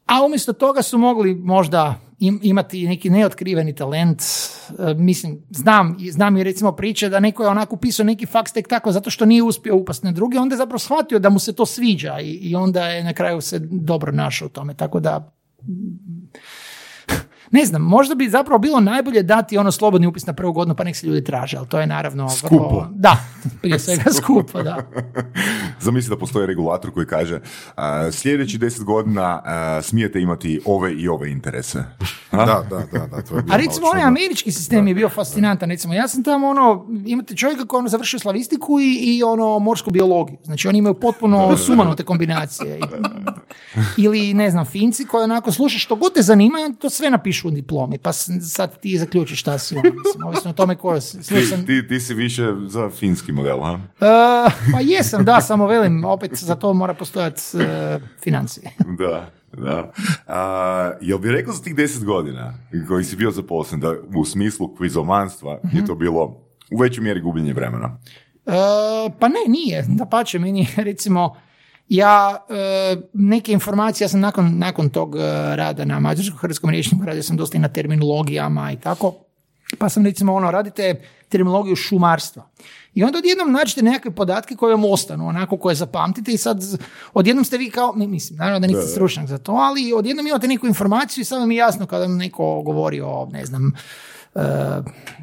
A 0.05 0.25
umjesto 0.25 0.53
toga 0.53 0.81
su 0.81 0.97
mogli 0.97 1.35
možda 1.35 1.95
im- 2.19 2.39
imati 2.43 2.87
neki 2.87 3.09
neotkriveni 3.09 3.75
talent. 3.75 4.21
E, 4.21 4.93
mislim, 4.93 5.39
znam, 5.49 5.97
znam 6.11 6.37
i 6.37 6.43
recimo 6.43 6.71
priče 6.71 7.09
da 7.09 7.19
neko 7.19 7.43
je 7.43 7.49
onako 7.49 7.77
pisao 7.77 8.05
neki 8.05 8.25
faks 8.25 8.51
tek 8.51 8.67
tako 8.67 8.91
zato 8.91 9.09
što 9.09 9.25
nije 9.25 9.43
uspio 9.43 9.75
upasti 9.75 10.05
na 10.05 10.11
druge, 10.11 10.39
onda 10.39 10.53
je 10.53 10.57
zapravo 10.57 10.79
shvatio 10.79 11.19
da 11.19 11.29
mu 11.29 11.39
se 11.39 11.53
to 11.53 11.65
sviđa 11.65 12.19
i, 12.19 12.31
i 12.31 12.55
onda 12.55 12.87
je 12.87 13.03
na 13.03 13.13
kraju 13.13 13.41
se 13.41 13.59
dobro 13.59 14.11
našao 14.11 14.45
u 14.45 14.49
tome. 14.49 14.73
Tako 14.73 14.99
da 14.99 15.33
ne 17.51 17.65
znam, 17.65 17.81
možda 17.81 18.15
bi 18.15 18.29
zapravo 18.29 18.59
bilo 18.59 18.79
najbolje 18.79 19.23
dati 19.23 19.57
ono 19.57 19.71
slobodni 19.71 20.07
upis 20.07 20.25
na 20.25 20.33
prvu 20.33 20.53
godinu 20.53 20.75
pa 20.75 20.83
nek 20.83 20.95
se 20.95 21.07
ljudi 21.07 21.23
traže, 21.23 21.57
ali 21.57 21.67
to 21.67 21.79
je 21.79 21.87
naravno 21.87 22.23
vrlo- 22.23 22.37
Skupo. 22.37 22.87
Da, 22.91 23.17
prije 23.61 23.79
svega 23.79 24.11
skupo, 24.21 24.63
da. 24.63 24.77
Zamisli 25.79 26.09
da 26.09 26.17
postoji 26.17 26.47
regulator 26.47 26.91
koji 26.91 27.05
kaže 27.05 27.39
a, 27.75 28.11
sljedeći 28.11 28.57
deset 28.57 28.83
godina 28.83 29.41
a, 29.45 29.79
smijete 29.81 30.21
imati 30.21 30.61
ove 30.65 30.93
i 30.93 31.07
ove 31.07 31.31
interese. 31.31 31.83
Da, 32.31 32.37
da, 32.69 32.83
da, 32.91 33.07
da, 33.07 33.21
to 33.21 33.35
je 33.35 33.41
bilo 33.41 33.53
A 33.53 33.57
recimo 33.57 33.87
onaj 33.87 34.01
čudno. 34.01 34.07
američki 34.07 34.51
sistem 34.51 34.87
je 34.87 34.93
bio 34.93 35.09
fascinantan. 35.09 35.69
Recimo, 35.69 35.93
ja 35.93 36.07
sam 36.07 36.23
tamo 36.23 36.47
ono, 36.47 36.85
imate 37.05 37.35
čovjeka 37.35 37.65
koji 37.65 37.77
je 37.77 37.79
ono 37.79 37.89
završio 37.89 38.19
slavistiku 38.19 38.79
i, 38.79 38.93
i 39.07 39.23
ono 39.23 39.59
morsku 39.59 39.91
biologiju. 39.91 40.37
Znači 40.43 40.67
oni 40.67 40.77
imaju 40.77 40.93
potpuno 40.93 41.57
sumanute 41.57 42.03
kombinacije. 42.03 42.79
I, 42.79 42.81
Ili, 43.97 44.33
ne 44.33 44.51
znam, 44.51 44.65
Finci 44.65 45.05
koji 45.05 45.23
onako 45.23 45.51
slušaš 45.51 45.83
što 45.83 45.95
god 45.95 46.13
te 46.13 46.21
zanima 46.21 46.57
i 46.61 46.73
to 46.73 46.89
sve 46.89 47.09
napišu 47.33 47.47
u 47.47 47.51
diplomi, 47.51 47.97
pa 47.97 48.13
sad 48.13 48.79
ti 48.79 48.97
zaključiš 48.97 49.39
šta 49.39 49.57
si 49.57 49.75
on, 49.75 49.81
mislim, 49.81 50.27
ovisno 50.27 50.49
o 50.49 50.53
tome 50.53 50.75
ko 50.75 51.01
si. 51.01 51.17
Ti, 51.17 51.23
Slušam, 51.23 51.65
ti, 51.65 51.87
ti 51.87 51.99
si 51.99 52.13
više 52.13 52.53
za 52.67 52.89
finski 52.89 53.31
model, 53.31 53.59
ha? 53.61 53.79
E, 54.01 54.51
pa 54.73 54.79
jesam, 54.81 55.25
da, 55.25 55.41
samo 55.41 55.67
velim, 55.67 56.05
opet 56.05 56.31
za 56.33 56.55
to 56.55 56.73
mora 56.73 56.93
postojati 56.93 57.41
e, 57.59 57.99
financije. 58.23 58.71
Da, 58.99 59.31
da. 59.57 59.91
A, 60.27 60.91
jel 61.01 61.17
bi 61.17 61.31
rekao 61.31 61.53
za 61.53 61.63
tih 61.63 61.75
deset 61.75 62.03
godina 62.03 62.53
koji 62.87 63.03
si 63.03 63.15
bio 63.15 63.31
zaposlen 63.31 63.81
da 63.81 63.93
u 64.15 64.25
smislu 64.25 64.75
kvizomanstva 64.75 65.59
je 65.73 65.85
to 65.85 65.95
bilo 65.95 66.41
u 66.71 66.77
većoj 66.77 67.03
mjeri 67.03 67.21
gubljenje 67.21 67.53
vremena? 67.53 67.97
E, 68.45 68.51
pa 69.19 69.27
ne, 69.27 69.39
nije. 69.47 69.85
Da 69.87 70.05
pače, 70.05 70.39
meni 70.39 70.67
recimo, 70.75 71.35
ja 71.89 72.45
e, 72.49 72.97
neke 73.13 73.51
informacije, 73.51 74.05
ja 74.05 74.09
sam 74.09 74.19
nakon, 74.19 74.57
nakon 74.57 74.89
tog 74.89 75.15
e, 75.15 75.19
rada 75.55 75.85
na 75.85 75.99
mađarskom 75.99 76.37
hrvatskom 76.37 76.69
rječniku, 76.69 77.05
radio 77.05 77.23
sam 77.23 77.37
dosta 77.37 77.57
i 77.57 77.61
na 77.61 77.67
terminologijama 77.67 78.71
i 78.71 78.79
tako, 78.79 79.13
pa 79.77 79.89
sam 79.89 80.05
recimo 80.05 80.33
ono, 80.33 80.51
radite 80.51 81.01
terminologiju 81.29 81.75
šumarstva. 81.75 82.49
I 82.93 83.03
onda 83.03 83.17
odjednom 83.17 83.51
nađete 83.51 83.81
nekakve 83.81 84.11
podatke 84.11 84.55
koje 84.55 84.75
vam 84.75 84.85
ostanu, 84.85 85.27
onako 85.27 85.57
koje 85.57 85.75
zapamtite 85.75 86.31
i 86.31 86.37
sad 86.37 86.63
odjednom 87.13 87.45
ste 87.45 87.57
vi 87.57 87.69
kao, 87.69 87.93
ne, 87.95 88.07
mislim, 88.07 88.37
naravno 88.37 88.59
da 88.59 88.67
niste 88.67 88.91
stručnjak 88.91 89.27
za 89.27 89.37
to, 89.37 89.51
ali 89.51 89.93
odjednom 89.93 90.27
imate 90.27 90.47
neku 90.47 90.67
informaciju 90.67 91.21
i 91.21 91.25
sad 91.25 91.39
vam 91.39 91.51
je 91.51 91.57
jasno 91.57 91.85
kada 91.85 92.05
vam 92.05 92.17
neko 92.17 92.61
govori 92.61 93.01
o, 93.01 93.29
ne 93.31 93.45
znam, 93.45 93.73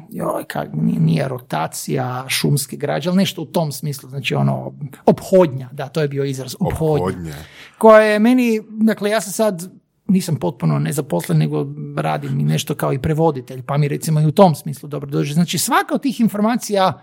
joj, 0.09 0.43
kak, 0.47 0.69
nije, 0.73 1.27
rotacija 1.27 2.25
šumske 2.27 2.77
građe, 2.77 3.09
ali 3.09 3.17
nešto 3.17 3.41
u 3.41 3.45
tom 3.45 3.71
smislu, 3.71 4.09
znači 4.09 4.35
ono, 4.35 4.73
ophodnja, 5.05 5.69
da, 5.71 5.87
to 5.87 6.01
je 6.01 6.07
bio 6.07 6.23
izraz, 6.23 6.55
ophodnja. 6.59 7.05
Ophodnja. 7.05 7.33
Koja 7.77 8.01
je 8.01 8.19
meni, 8.19 8.61
dakle, 8.69 9.09
ja 9.09 9.21
sam 9.21 9.33
sad 9.33 9.71
nisam 10.07 10.35
potpuno 10.35 10.79
nezaposlen, 10.79 11.37
nego 11.37 11.67
radim 11.97 12.39
i 12.39 12.43
nešto 12.43 12.75
kao 12.75 12.93
i 12.93 12.99
prevoditelj, 12.99 13.61
pa 13.63 13.77
mi 13.77 13.87
recimo 13.87 14.21
i 14.21 14.25
u 14.25 14.31
tom 14.31 14.55
smislu 14.55 14.89
dobro 14.89 15.09
dođe. 15.09 15.33
Znači, 15.33 15.57
svaka 15.57 15.95
od 15.95 16.01
tih 16.01 16.19
informacija 16.19 17.01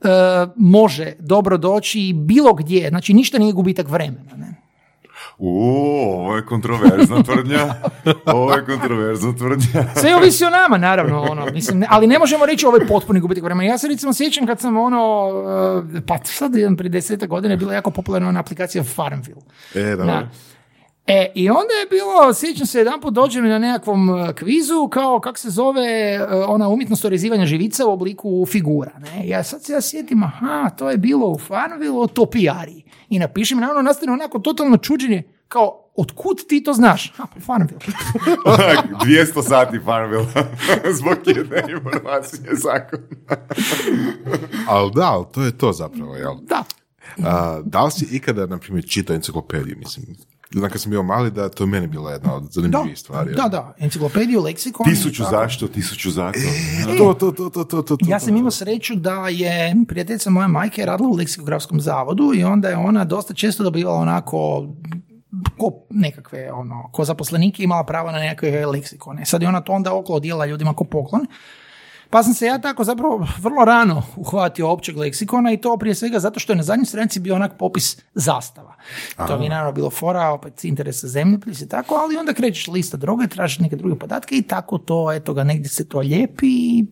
e, 0.00 0.08
može 0.56 1.12
dobro 1.18 1.58
doći 1.58 2.14
bilo 2.16 2.54
gdje, 2.54 2.88
znači 2.88 3.14
ništa 3.14 3.38
nije 3.38 3.52
gubitak 3.52 3.88
vremena. 3.88 4.36
Ne? 4.36 4.65
Uuu, 5.38 6.10
ovo 6.12 6.36
je 6.36 6.46
kontroverzna 6.46 7.22
tvrdnja. 7.22 7.74
Ovo 8.26 8.52
je 8.52 8.64
kontroverzna 8.64 9.32
tvrdnja. 9.32 9.84
Sve 9.96 10.16
ovisi 10.16 10.44
o 10.44 10.50
nama, 10.50 10.78
naravno, 10.78 11.22
ono, 11.22 11.46
mislim, 11.46 11.78
ne- 11.78 11.86
ali 11.90 12.06
ne 12.06 12.18
možemo 12.18 12.46
reći 12.46 12.66
ovo 12.66 12.76
je 12.76 12.86
potpuni 12.86 13.20
gubitak 13.20 13.44
vremena. 13.44 13.70
Ja 13.70 13.78
se 13.78 13.88
recimo 13.88 14.12
sjećam 14.12 14.46
kad 14.46 14.60
sam 14.60 14.76
ono, 14.76 15.28
e, 15.96 16.00
pa 16.06 16.18
sad 16.24 16.54
jedan 16.54 16.76
prije 16.76 16.90
deseta 16.90 17.26
godina 17.26 17.54
je 17.54 17.58
bila 17.58 17.74
jako 17.74 17.90
popularna 17.90 18.28
ona 18.28 18.40
aplikacija 18.40 18.84
Farmville. 18.84 19.40
E, 19.74 19.82
da. 19.82 19.96
Da. 19.96 20.28
E, 21.06 21.32
i 21.34 21.50
onda 21.50 21.74
je 21.80 21.86
bilo, 21.90 22.34
sjećam 22.34 22.66
se, 22.66 22.78
jedan 22.78 23.00
put 23.00 23.14
dođem 23.14 23.48
na 23.48 23.58
nekakvom 23.58 24.10
e, 24.10 24.32
kvizu, 24.34 24.88
kao 24.88 25.20
kak 25.20 25.38
se 25.38 25.50
zove 25.50 26.14
e, 26.14 26.26
ona 26.46 26.68
umjetnost 26.68 27.04
orezivanja 27.04 27.46
živica 27.46 27.86
u 27.86 27.92
obliku 27.92 28.46
figura. 28.46 28.92
Ne? 28.98 29.28
Ja 29.28 29.44
sad 29.44 29.64
se 29.64 29.72
ja 29.72 29.80
sjetim, 29.80 30.22
aha, 30.22 30.70
to 30.78 30.90
je 30.90 30.96
bilo 30.96 31.28
u 31.28 31.38
Farmville 31.38 31.98
o 31.98 32.06
topijari. 32.06 32.82
I 33.08 33.18
napišem, 33.18 33.58
naravno 33.58 33.82
nastane 33.82 34.12
onako 34.12 34.38
totalno 34.38 34.76
čuđenje, 34.76 35.22
kao, 35.48 35.90
otkud 35.96 36.36
ti 36.48 36.64
to 36.64 36.72
znaš? 36.72 37.12
Ha, 37.16 37.26
pa 37.34 37.40
Farmville. 37.40 37.80
200 39.04 39.48
sati 39.48 39.80
Farmville 39.84 40.26
zbog 40.98 41.16
jedne 41.26 41.64
informacije 41.68 42.54
zakon. 42.54 43.00
Ali 44.68 44.90
da, 44.94 45.10
ali 45.12 45.24
to 45.32 45.42
je 45.42 45.58
to 45.58 45.72
zapravo, 45.72 46.16
jel? 46.16 46.34
Da. 46.42 46.64
A, 47.24 47.60
da 47.64 47.84
li 47.84 47.90
si 47.90 48.16
ikada, 48.16 48.46
na 48.46 48.58
primjer, 48.58 48.88
čitao 48.88 49.16
enciklopediju, 49.16 49.76
mislim? 49.78 50.06
Znam 50.56 50.70
kad 50.70 50.80
sam 50.80 50.90
bio 50.90 51.02
mali 51.02 51.30
da 51.30 51.48
to 51.48 51.64
je 51.64 51.68
meni 51.68 51.86
bila 51.86 52.12
jedna 52.12 52.34
od 52.34 52.52
zanimljivih 52.52 52.98
stvari. 52.98 53.34
da, 53.34 53.48
da, 53.48 53.74
enciklopediju, 53.78 54.42
leksikon. 54.42 54.86
Tisuću 54.86 55.22
tako. 55.22 55.36
zašto, 55.36 55.68
tisuću 55.68 56.10
zato. 56.10 56.38
To, 56.98 57.14
to, 57.14 57.30
to, 57.30 57.50
to, 57.50 57.64
to, 57.64 57.82
to, 57.82 57.96
to. 57.96 58.06
Ja 58.08 58.20
sam 58.20 58.36
imao 58.36 58.50
sreću 58.50 58.94
da 58.94 59.28
je 59.28 59.74
prijateljica 59.88 60.30
moja 60.30 60.48
majke 60.48 60.86
radila 60.86 61.08
u 61.08 61.16
leksikografskom 61.16 61.80
zavodu 61.80 62.32
i 62.34 62.44
onda 62.44 62.68
je 62.68 62.76
ona 62.76 63.04
dosta 63.04 63.34
često 63.34 63.64
dobivala 63.64 63.98
onako 63.98 64.66
ko 65.58 65.72
nekakve, 65.90 66.52
ono, 66.52 66.90
ko 66.92 67.04
zaposlenike 67.04 67.62
imala 67.62 67.84
pravo 67.84 68.10
na 68.12 68.18
nekakve 68.18 68.66
leksikone. 68.66 69.26
Sad 69.26 69.42
je 69.42 69.48
ona 69.48 69.60
to 69.60 69.72
onda 69.72 69.94
okolo 69.94 70.20
dijela 70.20 70.46
ljudima 70.46 70.74
ko 70.74 70.84
poklon. 70.84 71.26
Pa 72.16 72.22
sam 72.22 72.34
se 72.34 72.46
ja 72.46 72.58
tako 72.58 72.84
zapravo 72.84 73.26
vrlo 73.38 73.64
rano 73.64 74.02
uhvatio 74.16 74.68
općeg 74.68 74.96
leksikona 74.96 75.52
i 75.52 75.56
to 75.56 75.76
prije 75.76 75.94
svega 75.94 76.18
zato 76.18 76.40
što 76.40 76.52
je 76.52 76.56
na 76.56 76.62
zadnjoj 76.62 76.86
stranici 76.86 77.20
bio 77.20 77.34
onak 77.34 77.52
popis 77.58 78.02
zastava. 78.14 78.74
To 79.26 79.38
mi 79.38 79.44
je 79.44 79.50
naravno 79.50 79.72
bilo 79.72 79.90
fora, 79.90 80.30
opet 80.30 80.64
interes 80.64 81.02
za 81.02 81.08
zemljopis 81.08 81.60
i 81.60 81.68
tako, 81.68 81.94
ali 81.94 82.16
onda 82.16 82.32
krećeš 82.32 82.68
lista 82.68 82.96
droge, 82.96 83.26
tražiš 83.26 83.58
neke 83.58 83.76
druge 83.76 83.98
podatke 83.98 84.36
i 84.36 84.42
tako 84.42 84.78
to, 84.78 85.12
eto 85.12 85.34
ga, 85.34 85.44
negdje 85.44 85.68
se 85.68 85.88
to 85.88 85.98
lijepi 85.98 86.46
i 86.46 86.86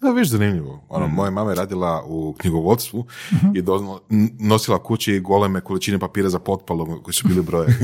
Da, 0.00 0.10
viš 0.10 0.28
zanimljivo. 0.28 0.84
Ono, 0.88 1.06
moja 1.08 1.30
mama 1.30 1.50
je 1.50 1.56
radila 1.56 2.02
u 2.06 2.34
knjigovodstvu 2.34 3.04
i 3.54 3.62
dozno- 3.62 4.00
n- 4.10 4.30
nosila 4.40 4.78
kući 4.78 5.20
goleme 5.20 5.60
količine 5.60 5.98
papira 5.98 6.28
za 6.28 6.38
potpalu 6.38 7.02
koji 7.02 7.14
su 7.14 7.28
bili 7.28 7.42
broje. 7.42 7.68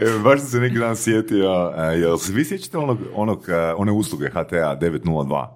E, 0.00 0.22
baš 0.24 0.40
sam 0.40 0.48
se 0.48 0.58
neki 0.58 0.78
dan 0.78 0.96
sjetio, 0.96 1.72
e, 1.76 1.98
jel 1.98 2.18
se 2.18 2.32
vi 2.32 2.44
sjećate 2.44 2.78
onog, 2.78 2.98
onog, 3.14 3.44
one 3.76 3.92
usluge 3.92 4.28
HTA 4.28 4.40
902? 4.74 5.46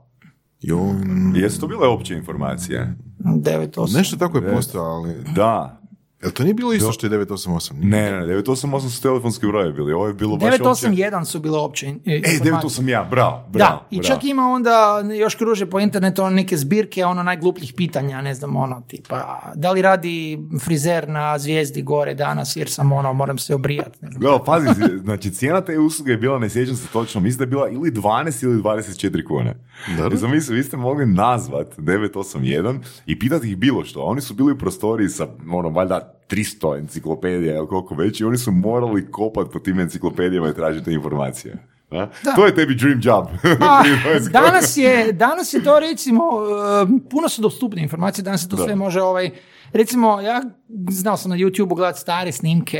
Jo, 0.60 0.94
Jesu 1.34 1.60
to 1.60 1.66
bile 1.66 1.88
opće 1.88 2.14
informacije? 2.14 2.94
9, 3.18 3.96
nešto 3.96 4.16
tako 4.16 4.38
je 4.38 4.54
postao, 4.54 4.84
ali... 4.84 5.14
Da. 5.34 5.80
Jel 6.24 6.32
to 6.32 6.42
nije 6.42 6.54
bilo 6.54 6.72
isto 6.72 6.92
što 6.92 7.06
je 7.06 7.10
988? 7.10 7.72
Ne, 7.82 8.12
ne, 8.12 8.26
988 8.26 8.88
su 8.88 9.02
telefonski 9.02 9.46
brojevi 9.46 9.72
bili, 9.72 9.92
ovo 9.92 10.06
je 10.06 10.14
bilo 10.14 10.36
baš 10.36 10.54
opće... 10.54 10.88
981 10.88 11.24
su 11.24 11.40
bile 11.40 11.58
opće 11.58 11.86
E, 11.86 11.90
informacije. 12.16 12.52
981, 12.52 13.10
bravo, 13.10 13.44
bravo. 13.48 13.80
Da, 13.80 13.86
i 13.90 14.00
bravo. 14.00 14.14
čak 14.14 14.24
ima 14.24 14.48
onda, 14.48 15.02
još 15.18 15.34
kruže 15.34 15.66
po 15.66 15.80
internetu 15.80 16.22
ono 16.22 16.30
neke 16.36 16.56
zbirke 16.56 17.04
ono 17.04 17.22
najglupljih 17.22 17.72
pitanja, 17.76 18.22
ne 18.22 18.34
znam, 18.34 18.56
ono, 18.56 18.82
tipa, 18.88 19.38
da 19.54 19.72
li 19.72 19.82
radi 19.82 20.38
frizer 20.64 21.08
na 21.08 21.38
zvijezdi 21.38 21.82
gore 21.82 22.14
danas 22.14 22.56
jer 22.56 22.70
sam 22.70 22.92
ono, 22.92 23.12
moram 23.12 23.38
se 23.38 23.54
obrijati, 23.54 23.98
ne 24.00 24.10
znam. 24.10 24.22
Da, 24.22 24.38
pazi, 24.46 24.68
znači 25.04 25.30
cijena 25.30 25.60
te 25.60 25.78
usluge 25.78 26.12
je 26.12 26.16
bila, 26.16 26.38
ne 26.38 26.50
sjećam 26.50 26.76
se 26.76 26.86
točno, 26.92 27.20
mislim 27.20 27.38
da 27.38 27.42
je 27.44 27.48
bila 27.48 27.68
ili 27.68 27.90
12 27.90 28.44
ili 28.44 28.62
24 28.62 29.24
kune. 29.24 29.54
Dobro. 29.96 30.14
I 30.14 30.18
zamisli, 30.18 30.56
vi 30.56 30.62
ste 30.62 30.76
mogli 30.76 31.06
nazvat 31.06 31.78
981 31.78 32.78
i 33.06 33.18
pitati 33.18 33.48
ih 33.50 33.56
bilo 33.56 33.84
što. 33.84 34.00
a 34.00 34.04
Oni 34.04 34.20
su 34.20 34.34
bili 34.34 34.52
u 34.52 34.58
prostoriji 34.58 35.08
sa, 35.08 35.26
ono, 35.52 35.68
valjda 35.68 36.13
300 36.28 36.78
enciklopedija 36.78 37.56
ili 37.56 37.66
koliko 37.66 37.94
već 37.94 38.20
i 38.20 38.24
oni 38.24 38.38
su 38.38 38.52
morali 38.52 39.10
kopat 39.10 39.46
po 39.52 39.58
tim 39.58 39.80
enciklopedijama 39.80 40.48
i 40.48 40.54
tražiti 40.54 40.92
informacije. 40.92 41.56
Da? 41.90 42.34
To 42.36 42.46
je 42.46 42.54
tebi 42.54 42.74
dream 42.74 43.00
job. 43.02 43.26
Pa, 43.58 43.82
danas 44.40 44.76
je, 44.76 45.12
danas 45.12 45.54
je 45.54 45.64
to 45.64 45.80
recimo, 45.80 46.22
e, 46.22 47.08
puno 47.10 47.28
su 47.28 47.42
dostupne 47.42 47.82
informacije, 47.82 48.22
danas 48.22 48.42
se 48.42 48.48
to 48.48 48.56
sve 48.56 48.76
može 48.76 49.00
ovaj, 49.02 49.30
recimo, 49.72 50.20
ja 50.20 50.42
znao 50.90 51.16
sam 51.16 51.30
na 51.30 51.36
YouTube 51.36 51.74
gledati 51.76 52.00
stare 52.00 52.32
snimke 52.32 52.78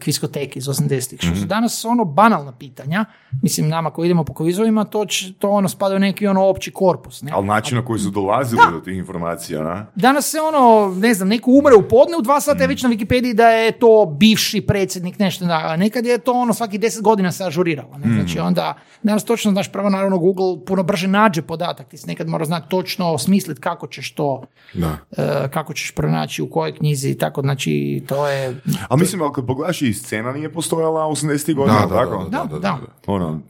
kviskoteke 0.00 0.58
iz 0.58 0.64
80-ih, 0.64 1.20
što 1.20 1.36
su 1.36 1.44
danas 1.46 1.84
ono 1.84 2.04
banalna 2.04 2.52
pitanja, 2.52 3.04
mislim 3.42 3.68
nama 3.68 3.90
koji 3.90 4.06
idemo 4.06 4.24
po 4.24 4.34
kvizovima, 4.34 4.84
to, 4.84 5.04
će- 5.04 5.32
to 5.32 5.50
ono 5.50 5.68
spada 5.68 5.94
u 5.94 6.00
neki 6.00 6.26
ono 6.26 6.44
opći 6.44 6.70
korpus, 6.70 7.22
ne? 7.22 7.30
Ali 7.34 7.46
način 7.46 7.78
na 7.78 7.84
koji 7.84 8.00
su 8.00 8.10
dolazili 8.10 8.62
do 8.72 8.80
tih 8.80 8.96
informacija, 8.96 9.62
na? 9.62 9.86
Danas 9.94 10.26
se 10.26 10.38
ono, 10.42 10.58
ne 10.94 11.14
znam, 11.14 11.28
neko 11.28 11.50
umre 11.52 11.74
u 11.74 11.88
podne, 11.88 12.16
u 12.16 12.22
dva 12.22 12.40
sata 12.40 12.62
je 12.62 12.68
već 12.68 12.82
na 12.82 12.88
Wikipediji 12.90 13.34
da 13.34 13.48
je 13.48 13.72
to 13.72 13.88
bivši 14.10 14.60
predsjednik, 14.60 15.18
nešto, 15.18 15.44
da, 15.44 15.62
a 15.64 15.76
nekad 15.76 16.06
je 16.06 16.18
to 16.18 16.32
ono 16.32 16.54
svaki 16.54 16.78
deset 16.78 17.02
godina 17.02 17.32
se 17.32 17.44
ažuriralo. 17.44 17.98
Ne? 17.98 18.14
Znači 18.14 18.38
onda, 18.38 18.74
danas 19.02 19.24
točno 19.24 19.50
znaš 19.50 19.72
pravo, 19.72 19.90
naravno 19.90 20.18
Google 20.18 20.64
puno 20.64 20.82
brže 20.82 21.08
nađe 21.08 21.42
podatak, 21.42 21.88
ti 21.88 21.96
si 21.96 22.06
nekad 22.06 22.28
mora 22.28 22.44
znati 22.44 22.68
točno 22.68 23.06
osmisliti 23.06 23.60
kako 23.60 23.86
ćeš 23.86 24.12
to, 24.12 24.44
Da. 24.74 24.96
e, 25.12 25.48
kako 25.50 25.74
ćeš 25.74 25.90
pronaći 25.90 26.27
u 26.38 26.50
kojoj 26.50 26.74
knjizi 26.74 27.10
i 27.10 27.14
tako, 27.14 27.40
znači 27.40 28.02
to 28.06 28.28
je, 28.28 28.60
Ali 28.88 29.00
mislim, 29.00 29.32
kad 29.32 29.46
pogledaš 29.46 29.82
i 29.82 29.94
scena 29.94 30.32
nije 30.32 30.52
postojala 30.52 31.00
80. 31.06 31.54
godina, 31.54 31.78
Da, 31.78 31.86
da, 31.86 31.94
tako? 31.96 32.24
da, 32.24 32.44
da, 32.44 32.58
da. 32.58 32.78
Ono, 33.06 33.40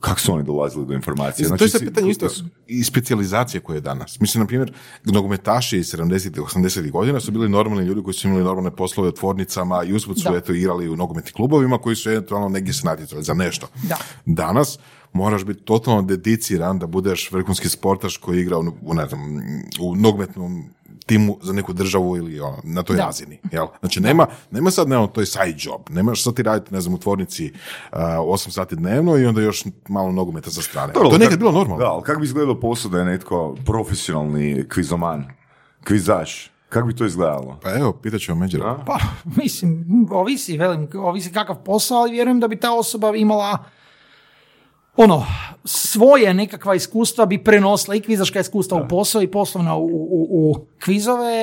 kako 0.00 0.20
su 0.20 0.32
oni 0.32 0.44
dolazili 0.44 0.86
do 0.86 0.94
informacije? 0.94 1.44
Mislim, 1.44 1.58
to 1.58 1.64
je 1.64 1.68
sad 1.68 1.80
si- 1.80 1.86
pitanje 1.86 2.10
isto 2.10 2.26
i 2.66 2.84
specijalizacije 2.84 3.60
koje 3.60 3.76
je 3.76 3.80
danas. 3.80 4.20
Mislim, 4.20 4.40
na 4.40 4.46
primjer, 4.46 4.72
nogometaši 5.04 5.78
iz 5.78 5.86
70. 5.86 6.30
80. 6.32 6.90
godina 6.90 7.20
su 7.20 7.32
bili 7.32 7.48
normalni 7.48 7.84
ljudi 7.84 8.02
koji 8.02 8.14
su 8.14 8.28
imali 8.28 8.44
normalne 8.44 8.70
poslove 8.70 9.08
u 9.08 9.12
tvornicama 9.12 9.84
i 9.84 9.92
usput 9.92 10.18
su 10.18 10.30
Da. 10.30 10.36
eto 10.36 10.52
igrali 10.52 10.88
u 10.88 10.96
nogometnim 10.96 11.32
klubovima 11.34 11.78
koji 11.78 11.96
su 11.96 12.10
eventualno 12.10 12.48
negdje 12.48 12.74
se 12.74 12.86
natjecali 12.86 13.22
za 13.22 13.34
nešto. 13.34 13.66
Da. 13.82 13.96
Danas 14.26 14.78
moraš 15.12 15.44
biti 15.44 15.62
totalno 15.62 16.02
dediciran 16.02 16.78
da 16.78 16.86
budeš 16.86 17.32
vrhunski 17.32 17.68
sportaš 17.68 18.16
koji 18.16 18.40
igra 18.40 18.58
u, 18.58 18.72
u, 18.82 18.94
ne 18.94 19.06
znam, 19.06 19.20
u 19.80 19.96
nogometnom 19.96 20.64
timu 21.06 21.38
za 21.42 21.52
neku 21.52 21.72
državu 21.72 22.16
ili 22.16 22.40
ono, 22.40 22.58
na 22.64 22.82
toj 22.82 22.96
Da. 22.96 23.04
razini. 23.04 23.38
Jel? 23.52 23.66
Znači, 23.80 24.00
nema, 24.00 24.26
nema 24.50 24.70
sad, 24.70 24.88
ne, 24.88 25.08
to 25.12 25.20
je 25.20 25.26
side 25.26 25.54
job. 25.58 25.80
Nemaš 25.90 26.22
sad 26.22 26.34
ti 26.34 26.42
raditi, 26.42 26.74
ne 26.74 26.80
znam, 26.80 26.94
u 26.94 26.98
tvornici 26.98 27.52
uh, 27.92 27.98
8 27.98 28.50
sati 28.50 28.76
dnevno 28.76 29.16
i 29.16 29.26
onda 29.26 29.40
još 29.40 29.64
malo 29.88 30.12
nogometa 30.12 30.50
sa 30.50 30.62
strane. 30.62 30.92
Dobro, 30.92 31.08
to 31.08 31.14
je 31.14 31.18
kak- 31.18 31.24
nekad 31.24 31.38
bilo 31.38 31.52
normalno. 31.52 31.78
Da, 31.78 31.90
ali 31.90 32.02
kako 32.02 32.20
bi 32.20 32.26
izgledao 32.26 32.60
posao 32.60 32.90
da 32.90 32.98
je 32.98 33.04
netko 33.04 33.56
profesionalni 33.66 34.64
kvizoman, 34.68 35.24
kvizaš? 35.84 36.50
Kako 36.68 36.86
bi 36.86 36.96
to 36.96 37.04
izgledalo? 37.06 37.58
Pa 37.62 37.70
evo, 37.70 37.92
pitat 37.92 38.20
Međera. 38.30 38.82
Pa, 38.86 38.98
mislim, 39.36 39.84
ovisi, 40.10 40.58
velim, 40.58 40.88
ovisi 40.94 41.32
kakav 41.32 41.56
posao, 41.56 41.98
ali 41.98 42.12
vjerujem 42.12 42.40
da 42.40 42.48
bi 42.48 42.56
ta 42.56 42.72
osoba 42.72 43.16
imala 43.16 43.58
ono, 44.96 45.26
svoje 45.64 46.34
nekakva 46.34 46.74
iskustva 46.74 47.26
bi 47.26 47.44
prenosila 47.44 47.94
i 47.94 48.00
kvizaška 48.00 48.40
iskustva 48.40 48.82
u 48.82 48.88
posao 48.88 49.22
i 49.22 49.30
poslovna 49.30 49.76
u, 49.76 49.86
u, 49.86 50.26
u 50.30 50.54
kvizove. 50.84 51.34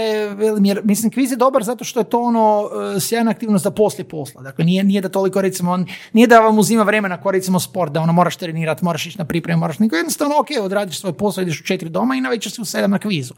Jer, 0.64 0.82
mislim, 0.84 1.12
kviz 1.12 1.32
je 1.32 1.38
dobar 1.38 1.64
zato 1.64 1.84
što 1.84 2.00
je 2.00 2.04
to 2.04 2.22
ono 2.22 2.70
e, 2.96 3.00
sjajna 3.00 3.32
aktivnost 3.32 3.64
za 3.64 3.72
poslije 3.72 4.08
posla. 4.08 4.42
Dakle, 4.42 4.66
nije, 4.66 4.84
nije 4.84 5.02
da 5.02 5.10
toliko 5.10 5.42
recimo, 5.42 5.86
nije 6.14 6.28
da 6.28 6.40
vam 6.40 6.60
uzima 6.60 6.84
vremena 6.84 7.22
kao 7.22 7.32
recimo 7.32 7.60
sport, 7.60 7.92
da 7.92 8.02
ono 8.02 8.14
moraš 8.14 8.36
trenirati, 8.36 8.86
moraš 8.86 9.06
ići 9.06 9.18
na 9.18 9.26
pripremu, 9.26 9.60
moraš 9.60 9.80
nego 9.80 9.96
jednostavno, 9.96 10.36
ok, 10.40 10.48
odradiš 10.62 11.00
svoj 11.00 11.14
posao, 11.14 11.42
ideš 11.42 11.62
u 11.62 11.64
četiri 11.64 11.90
doma 11.90 12.16
i 12.16 12.22
na 12.22 12.30
večer 12.30 12.52
si 12.52 12.62
u 12.62 12.66
sedam 12.66 12.92
na 12.92 13.00
kvizu. 13.00 13.34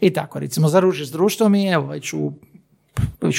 I 0.00 0.12
tako, 0.12 0.38
recimo, 0.38 0.68
zaružiš 0.68 1.08
s 1.08 1.12
društvom 1.12 1.54
i 1.54 1.68
evo, 1.68 1.86
već 1.86 2.12
u 2.12 2.32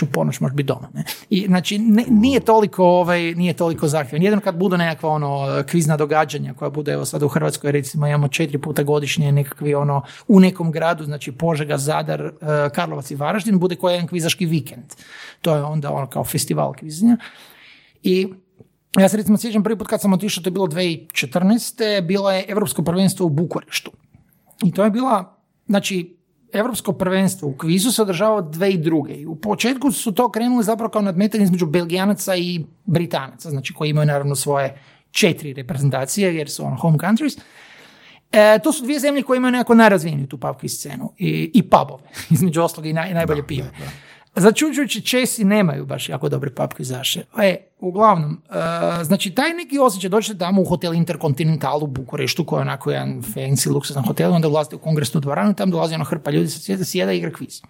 u 0.03 0.05
ponoć 0.11 0.39
možeš 0.39 0.55
biti 0.55 0.67
doma. 0.67 0.89
Ne? 0.93 1.03
I, 1.29 1.45
znači, 1.47 1.77
ne- 1.77 2.05
nije 2.09 2.39
toliko, 2.39 2.85
ovaj, 2.85 3.21
nije 3.21 3.53
toliko 3.53 3.87
zahtjevan. 3.87 4.23
Jedino 4.23 4.41
kad 4.41 4.55
budu 4.55 4.77
nekakva 4.77 5.09
ono, 5.09 5.63
kvizna 5.69 5.97
događanja 5.97 6.53
koja 6.53 6.69
bude, 6.69 6.91
evo 6.91 7.05
sad 7.05 7.23
u 7.23 7.27
Hrvatskoj 7.27 7.71
recimo 7.71 8.07
imamo 8.07 8.27
četiri 8.27 8.57
puta 8.57 8.83
godišnje 8.83 9.31
nekakvi 9.31 9.75
ono, 9.75 10.01
u 10.27 10.39
nekom 10.39 10.71
gradu, 10.71 11.03
znači 11.03 11.31
Požega, 11.31 11.77
Zadar, 11.77 12.21
eh, 12.21 12.31
Karlovac 12.75 13.11
i 13.11 13.15
Varaždin, 13.15 13.59
bude 13.59 13.75
koji 13.75 13.93
jedan 13.93 14.07
kvizaški 14.07 14.45
vikend. 14.45 14.93
To 15.41 15.55
je 15.55 15.63
onda 15.63 15.91
ono 15.91 16.07
kao 16.07 16.23
festival 16.23 16.73
kvizanja. 16.73 17.17
I 18.03 18.27
ja 18.99 19.09
se 19.09 19.17
recimo 19.17 19.37
sjećam 19.37 19.63
prvi 19.63 19.77
put 19.77 19.87
kad 19.87 20.01
sam 20.01 20.13
otišao, 20.13 20.43
to 20.43 20.47
je 20.47 20.51
bilo 20.51 20.67
2014. 20.67 22.01
Bilo 22.01 22.31
je 22.31 22.45
Europsko 22.47 22.83
prvenstvo 22.83 23.25
u 23.25 23.29
Bukureštu. 23.29 23.91
I 24.63 24.71
to 24.71 24.83
je 24.83 24.89
bila, 24.89 25.37
znači, 25.67 26.17
Europsko 26.53 26.93
prvenstvo 26.93 27.49
u 27.49 27.57
kvizu 27.57 27.91
se 27.91 28.01
održavao 28.01 28.41
dve 28.41 28.71
i 28.71 28.77
druge. 28.77 29.27
U 29.27 29.35
početku 29.35 29.91
su 29.91 30.11
to 30.11 30.31
krenuli 30.31 30.63
zapravo 30.63 30.89
kao 30.89 31.01
nadmetanje 31.01 31.43
između 31.43 31.65
Belgijanaca 31.65 32.35
i 32.35 32.65
Britanaca, 32.85 33.49
znači 33.49 33.73
koji 33.73 33.89
imaju 33.89 34.05
naravno 34.05 34.35
svoje 34.35 34.77
četiri 35.11 35.53
reprezentacije 35.53 36.35
jer 36.35 36.49
su 36.49 36.65
on 36.65 36.77
home 36.77 36.97
countries. 36.97 37.37
E, 38.31 38.59
to 38.63 38.71
su 38.71 38.83
dvije 38.83 38.99
zemlje 38.99 39.23
koje 39.23 39.37
imaju 39.37 39.51
nekako 39.51 39.75
najrazvijeniju 39.75 40.27
tu 40.27 40.37
pub 40.37 40.55
scenu 40.67 41.13
i, 41.17 41.51
i 41.53 41.63
pubove, 41.63 42.09
između 42.35 42.61
ostalog 42.61 42.85
i, 42.85 42.93
naj, 42.93 43.13
najbolje 43.13 43.47
pive. 43.47 43.71
Začuđujući 44.35 45.01
Česi 45.01 45.43
nemaju 45.43 45.85
baš 45.85 46.09
jako 46.09 46.29
dobre 46.29 46.49
pub 46.49 46.73
kvizaše. 46.73 47.23
E, 47.41 47.55
uglavnom, 47.79 48.41
e, 48.49 49.03
znači 49.03 49.31
taj 49.31 49.53
neki 49.53 49.79
osjećaj, 49.79 50.09
dođete 50.09 50.39
tamo 50.39 50.61
u 50.61 50.65
hotel 50.65 50.93
Intercontinental 50.93 51.83
u 51.83 51.87
Bukureštu, 51.87 52.45
koji 52.45 52.57
je 52.57 52.61
onako 52.61 52.91
jedan 52.91 53.21
fancy 53.21 53.73
luksuzan 53.73 54.03
hotel, 54.03 54.33
onda 54.33 54.47
ulazite 54.47 54.75
u 54.75 54.79
kongresnu 54.79 55.21
dvoranu, 55.21 55.53
tam 55.53 55.71
dolazi 55.71 55.95
ono 55.95 56.03
hrpa 56.03 56.31
ljudi, 56.31 56.49
se 56.49 56.59
sjeda, 56.59 56.83
sjeda 56.83 57.13
i 57.13 57.17
igra 57.17 57.31
kviz. 57.31 57.61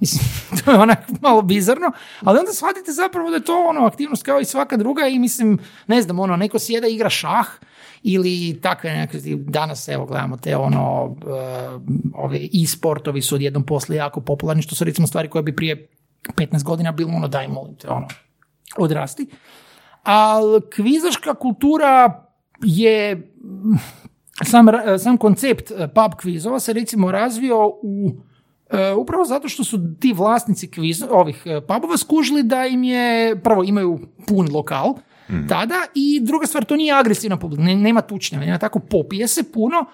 Mislim, 0.00 0.24
to 0.64 0.72
je 0.72 0.78
onak 0.78 0.98
malo 1.20 1.42
bizarno, 1.42 1.92
ali 2.20 2.38
onda 2.38 2.52
shvatite 2.52 2.92
zapravo 2.92 3.30
da 3.30 3.36
je 3.36 3.44
to 3.44 3.66
ono 3.68 3.86
aktivnost 3.86 4.22
kao 4.22 4.40
i 4.40 4.44
svaka 4.44 4.76
druga 4.76 5.06
i 5.06 5.18
mislim, 5.18 5.58
ne 5.86 6.02
znam, 6.02 6.18
ono, 6.18 6.36
neko 6.36 6.58
sjeda 6.58 6.88
i 6.88 6.94
igra 6.94 7.10
šah, 7.10 7.46
ili 8.02 8.60
takve 8.62 8.90
neke, 8.90 9.18
danas 9.36 9.88
evo 9.88 10.06
gledamo 10.06 10.36
te 10.36 10.56
ono, 10.56 11.16
e, 11.22 11.30
ove 12.14 12.38
e-sportovi 12.38 13.22
su 13.22 13.34
odjednom 13.34 13.62
poslije 13.62 13.98
jako 13.98 14.20
popularni, 14.20 14.62
što 14.62 14.74
su 14.74 14.84
recimo 14.84 15.06
stvari 15.06 15.28
koje 15.28 15.42
bi 15.42 15.56
prije 15.56 15.88
15 16.36 16.64
godina 16.64 16.92
bilo 16.92 17.12
ono 17.12 17.28
daj 17.28 17.48
molim 17.48 17.76
te, 17.76 17.88
ono, 17.88 18.06
odrasti. 18.76 19.26
Ali 20.02 20.60
kvizaška 20.76 21.34
kultura 21.34 22.24
je, 22.62 23.14
mm, 23.14 23.76
sam, 24.44 24.66
sam 24.98 25.16
koncept 25.16 25.70
e, 25.70 25.88
pub 25.88 26.14
kvizova 26.20 26.60
se 26.60 26.72
recimo 26.72 27.12
razvio 27.12 27.66
u 27.82 28.10
E, 28.70 28.92
upravo 28.92 29.24
zato 29.24 29.48
što 29.48 29.64
su 29.64 29.78
ti 30.00 30.12
vlasnici 30.12 30.70
kviz, 30.70 31.02
ovih 31.10 31.42
e, 31.44 31.60
pubova 31.60 31.96
skužili 31.96 32.42
da 32.42 32.66
im 32.66 32.84
je, 32.84 33.40
prvo 33.42 33.64
imaju 33.64 33.98
pun 34.26 34.48
lokal 34.52 34.94
tada 35.48 35.74
i 35.94 36.20
druga 36.22 36.46
stvar, 36.46 36.64
to 36.64 36.76
nije 36.76 36.94
agresivna 36.94 37.36
publika, 37.36 37.62
ne- 37.62 37.76
nema 37.76 38.00
tučnjava, 38.00 38.44
nema 38.44 38.58
tako, 38.58 38.78
popije 38.78 39.28
se 39.28 39.52
puno, 39.52 39.84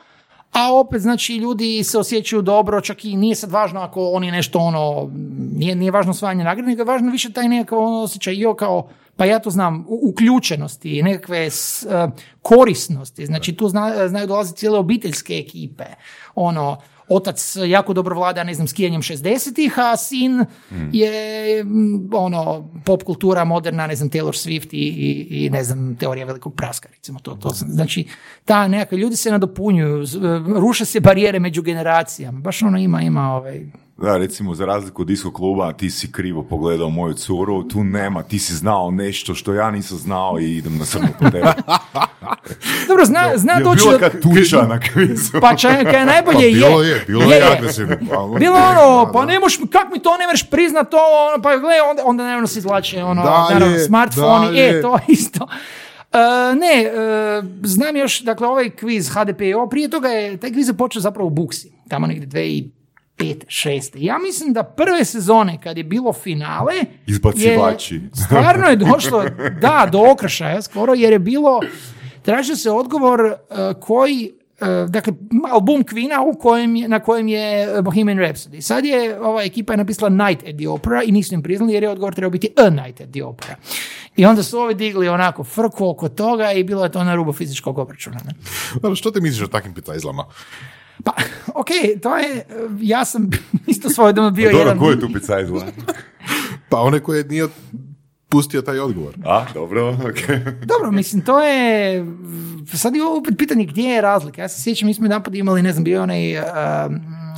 a 0.55 0.73
opet, 0.73 1.01
znači, 1.01 1.35
ljudi 1.35 1.85
se 1.85 1.99
osjećaju 1.99 2.43
dobro, 2.43 2.81
čak 2.81 3.05
i 3.05 3.17
nije 3.17 3.35
sad 3.35 3.51
važno 3.51 3.81
ako 3.81 4.05
oni 4.05 4.31
nešto 4.31 4.59
ono, 4.59 5.11
nije, 5.53 5.75
nije 5.75 5.90
važno 5.90 6.11
osvajanje 6.11 6.45
nagrade, 6.45 6.69
nego 6.69 6.81
je 6.81 6.87
važno 6.87 7.11
više 7.11 7.33
taj 7.33 7.49
nekakav 7.49 7.79
ono 7.79 8.03
osjećaj, 8.03 8.37
jo, 8.37 8.55
kao, 8.55 8.88
pa 9.17 9.25
ja 9.25 9.38
to 9.38 9.51
znam, 9.51 9.85
uključenosti, 9.88 11.03
nekakve 11.03 11.38
s- 11.40 11.83
e, 11.85 12.09
korisnosti, 12.43 13.27
znači 13.27 13.53
tu 13.53 13.69
zna- 13.69 14.09
znaju 14.09 14.27
dolaziti 14.27 14.59
cijele 14.59 14.79
obiteljske 14.79 15.35
ekipe, 15.37 15.85
ono, 16.35 16.77
otac 17.09 17.57
jako 17.67 17.93
dobro 17.93 18.14
vlada, 18.14 18.45
ne 18.45 18.55
znam, 18.55 18.69
skijanjem 18.69 19.03
60-ih, 19.03 19.79
a 19.79 19.97
sin 19.97 20.45
je 20.93 21.64
mm, 21.64 22.11
ono, 22.14 22.71
pop 22.85 23.03
kultura 23.03 23.45
moderna, 23.45 23.87
ne 23.87 23.97
znam, 23.97 24.11
Taylor 24.11 24.33
Swift 24.33 24.69
i, 24.71 24.77
i, 24.79 25.45
i 25.45 25.51
ne 25.51 25.64
znam, 25.64 25.97
teorija 25.97 26.27
velikog 26.27 26.55
praska, 26.55 26.88
recimo 26.97 27.19
to. 27.19 27.35
to 27.35 27.49
znači, 27.49 28.07
ta 28.45 28.69
nekakve 28.69 28.99
ljudi 28.99 29.17
se 29.17 29.31
nadopunjuju, 29.31 30.05
ruše 30.57 30.85
se 30.85 31.01
barijere 31.01 31.38
među 31.38 31.62
generacijama, 31.62 32.40
baš 32.40 32.62
ono 32.62 32.79
ima, 32.79 33.03
ima 33.03 33.37
ovaj, 33.37 33.67
Da, 33.96 34.16
recimo, 34.16 34.54
za 34.54 34.66
razliku 34.66 35.02
od 35.02 35.09
disko 35.09 35.33
kluba, 35.33 35.72
ti 35.72 35.90
si 35.90 36.12
krivo 36.12 36.42
pogledao 36.42 36.90
moju 36.90 37.14
curu, 37.14 37.62
tu 37.62 37.85
nema, 37.85 38.22
ti 38.22 38.38
si 38.38 38.54
znao 38.54 38.90
nešto 38.90 39.35
što 39.35 39.54
ja 39.54 39.70
nisam 39.70 39.98
znao 39.98 40.38
i 40.40 40.57
idem 40.57 40.78
na 40.78 40.85
crnu 40.85 41.09
po 41.18 41.24
tebe. 41.24 41.52
Dobro, 42.88 43.04
zna, 43.04 43.33
zna 43.37 43.52
Je 43.52 43.64
doći 43.64 43.78
bila 43.78 43.92
do- 43.92 43.98
kad 44.00 44.12
tuča 44.22 44.62
na 44.62 44.80
kvizu. 44.80 45.33
Pa 45.40 45.57
čak 45.57 45.83
kaj 45.83 46.07
najbolje 46.07 46.37
Pa 46.37 46.59
bilo 46.59 46.83
je. 46.83 46.88
je, 46.88 47.04
bilo 47.07 47.22
je 47.24 47.42
agresivno. 47.52 47.96
Pa, 48.00 48.38
Bilo 48.38 48.57
da, 48.57 48.68
ono, 48.70 49.12
pa 49.12 49.24
ne 49.24 49.38
možeš, 49.38 49.59
kak 49.70 49.92
mi 49.92 49.98
to 49.98 50.16
ne 50.16 50.26
možeš 50.26 50.50
priznat 50.50 50.90
to, 50.90 50.98
ono, 51.28 51.42
pa 51.42 51.57
gle, 51.57 51.74
onda, 51.90 52.02
onda 52.04 52.24
naravno 52.24 52.46
se 52.46 52.59
izvlače, 52.59 53.04
ono, 53.04 53.22
Dalje, 53.22 53.54
naravno, 53.54 53.78
smartfoni, 53.78 54.59
e, 54.61 54.83
to 54.83 54.98
isto. 55.09 55.48
E, 56.12 56.18
ne, 56.54 56.83
e, 56.83 56.92
znam 57.62 57.96
još, 57.96 58.20
dakle, 58.20 58.48
ovaj 58.48 58.70
kviz 58.70 59.09
HDPO, 59.11 59.68
prije 59.70 59.88
toga 59.90 60.09
je, 60.09 60.37
taj 60.37 60.50
kviz 60.50 60.68
je 60.68 60.74
počeo 60.74 61.00
zapravo 61.02 61.26
u 61.26 61.30
Buksi, 61.30 61.72
tamo 61.88 62.07
negdje 62.07 62.28
2005. 62.28 62.84
šeste. 63.48 63.98
Ja 64.00 64.18
mislim 64.20 64.52
da 64.52 64.62
prve 64.64 65.04
sezone, 65.04 65.58
kad 65.60 65.76
je 65.76 65.84
bilo 65.84 66.12
finale, 66.12 66.72
Izbacivači. 67.06 67.94
je- 67.94 68.10
stvarno 68.16 68.66
je 68.66 68.76
došlo, 68.87 69.24
da, 69.60 69.88
do 69.92 70.10
okršaja 70.10 70.62
skoro, 70.62 70.94
jer 70.94 71.12
je 71.12 71.18
bilo, 71.18 71.60
tražio 72.22 72.56
se 72.56 72.70
odgovor 72.70 73.20
e, 73.20 73.34
koji 73.80 74.32
e, 74.60 74.66
dakle, 74.88 75.12
album 75.46 75.82
Queen 75.82 75.94
u 76.26 76.38
kojem 76.38 76.76
je, 76.76 76.88
na 76.88 77.00
kojem 77.00 77.28
je 77.28 77.42
Bohemian 77.82 78.18
Rhapsody. 78.18 78.60
Sad 78.60 78.84
je 78.84 79.20
ova 79.20 79.42
ekipa 79.42 79.72
je 79.72 79.76
napisala 79.76 80.08
Night 80.10 80.44
at 80.44 80.56
the 80.56 80.68
Opera 80.68 81.02
i 81.02 81.12
nisu 81.12 81.34
im 81.34 81.42
priznali 81.42 81.72
jer 81.72 81.82
je 81.82 81.90
odgovor 81.90 82.14
trebao 82.14 82.30
biti 82.30 82.48
A 82.58 82.70
Night 82.70 83.00
at 83.00 83.10
the 83.10 83.24
Opera. 83.24 83.56
I 84.16 84.26
onda 84.26 84.42
su 84.42 84.58
ovi 84.58 84.74
digli 84.74 85.08
onako 85.08 85.44
frku 85.44 85.88
oko 85.88 86.08
toga 86.08 86.52
i 86.52 86.64
bilo 86.64 86.84
je 86.84 86.92
to 86.92 87.04
na 87.04 87.14
rubu 87.14 87.32
fizičkog 87.32 87.78
obračuna. 87.78 88.20
Ne? 88.24 88.32
Dobro, 88.74 88.94
što 88.96 89.10
ti 89.10 89.20
misliš 89.20 89.42
o 89.42 89.48
takvim 89.48 89.74
pitazlama? 89.74 90.24
Pa, 91.02 91.12
ok, 91.61 91.68
to 92.02 92.16
je, 92.16 92.37
e, 92.37 92.44
ja 92.80 93.04
sam 93.04 93.30
isto 93.66 93.90
svoj 93.90 94.12
doma 94.12 94.30
bio 94.30 94.50
Dobro, 94.50 94.61
jedan... 94.61 94.78
ko 94.78 94.90
je 94.90 95.00
tu 95.00 95.09
pizza 95.12 95.40
izgleda? 95.40 95.72
Pa 96.68 96.80
one 96.80 97.00
koje 97.00 97.24
nije 97.24 97.48
pustio 98.28 98.62
taj 98.62 98.78
odgovor. 98.78 99.14
A, 99.24 99.44
dobro, 99.54 99.96
okej. 100.11 100.40
Dobro, 100.66 100.90
mislim, 100.90 101.24
to 101.24 101.42
je, 101.42 102.04
sad 102.74 102.96
je 102.96 103.04
ovo 103.04 103.18
opet 103.18 103.35
pitanje 103.38 103.64
gdje 103.64 103.83
je 103.83 104.00
razlika. 104.00 104.42
Ja 104.42 104.48
se 104.48 104.62
sjećam, 104.62 104.87
mi 104.87 104.94
smo 104.94 105.04
jedan 105.04 105.22
put 105.22 105.35
imali, 105.35 105.62
ne 105.62 105.72
znam, 105.72 105.85
bio 105.85 105.94
je 105.94 106.00
onaj, 106.00 106.38
uh, 106.38 106.44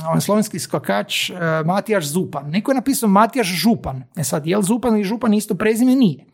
onaj 0.09 0.21
slovenski 0.21 0.59
skakač 0.59 1.29
uh, 1.29 1.37
Matijaš 1.65 2.05
Zupan. 2.05 2.49
Neko 2.49 2.71
je 2.71 2.75
napisao 2.75 3.09
Matijaš 3.09 3.47
Župan. 3.47 4.03
E 4.15 4.23
sad, 4.23 4.47
je 4.47 4.57
li 4.57 4.63
Zupan 4.63 4.93
ili 4.93 5.03
Župan 5.03 5.33
isto 5.33 5.55
prezime? 5.55 5.95
Nije. 5.95 6.25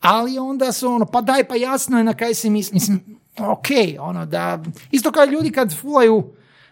Ali 0.00 0.38
onda 0.38 0.72
su 0.72 0.88
ono, 0.92 1.06
pa 1.06 1.20
daj, 1.20 1.44
pa 1.44 1.56
jasno 1.56 1.98
je 1.98 2.04
na 2.04 2.14
kaj 2.14 2.34
se 2.34 2.50
misli. 2.50 2.74
Mislim, 2.74 3.00
ok, 3.38 3.66
ono 4.00 4.26
da, 4.26 4.62
isto 4.90 5.12
kao 5.12 5.24
ljudi 5.24 5.50
kad 5.50 5.80
fulaju 5.80 6.24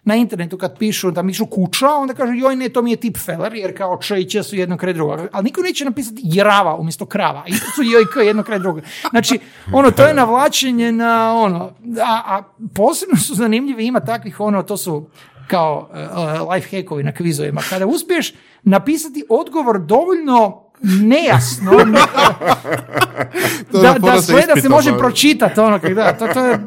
na 0.05 0.17
internetu 0.17 0.59
kad 0.59 0.79
pišu 0.79 1.11
da 1.11 1.23
pišu 1.23 1.47
kuća, 1.47 1.89
onda 1.89 2.15
kažu 2.15 2.33
joj 2.33 2.57
ne, 2.57 2.69
to 2.69 2.83
mi 2.83 2.91
je 2.91 2.97
tip 2.97 3.19
feller, 3.19 3.55
jer 3.55 3.77
kao 3.77 3.99
č 4.03 4.21
i 4.21 4.43
su 4.43 4.57
jedno 4.57 4.77
kraj 4.77 4.93
druga. 4.93 5.29
Ali 5.33 5.45
niko 5.45 5.63
neće 5.63 5.85
napisati 5.85 6.21
jerava 6.25 6.77
umjesto 6.77 7.07
krava. 7.07 7.45
Isto 7.47 7.71
su 7.71 7.83
joj 7.83 8.07
k 8.15 8.17
jedno 8.27 8.43
kraj 8.43 8.59
druga. 8.59 8.83
Znači, 9.11 9.39
ono, 9.73 9.91
to 9.91 10.07
je 10.07 10.15
navlačenje 10.15 10.93
na 10.93 11.35
ono, 11.35 11.73
a, 12.05 12.23
a 12.27 12.43
posebno 12.75 13.17
su 13.17 13.35
zanimljivi, 13.35 13.87
ima 13.87 14.01
takvih 14.01 14.41
ono, 14.41 14.63
to 14.63 14.77
su 14.77 15.07
kao 15.47 15.91
uh, 15.91 16.53
life 16.55 16.77
hackovi 16.77 17.03
na 17.03 17.13
kvizovima. 17.13 17.61
Kada 17.71 17.87
uspiješ 17.87 18.35
napisati 18.63 19.25
odgovor 19.29 19.81
dovoljno 19.81 20.63
nejasno 20.83 21.73
da, 23.83 23.97
da 23.99 24.13
sa 24.13 24.23
sve 24.23 24.43
da 24.55 24.61
se 24.61 24.69
može 24.69 24.99
pročitati 24.99 25.61
ono 25.61 25.79
kak 25.79 25.95
da, 25.95 26.13
to, 26.13 26.27
to 26.27 26.45
je 26.45 26.59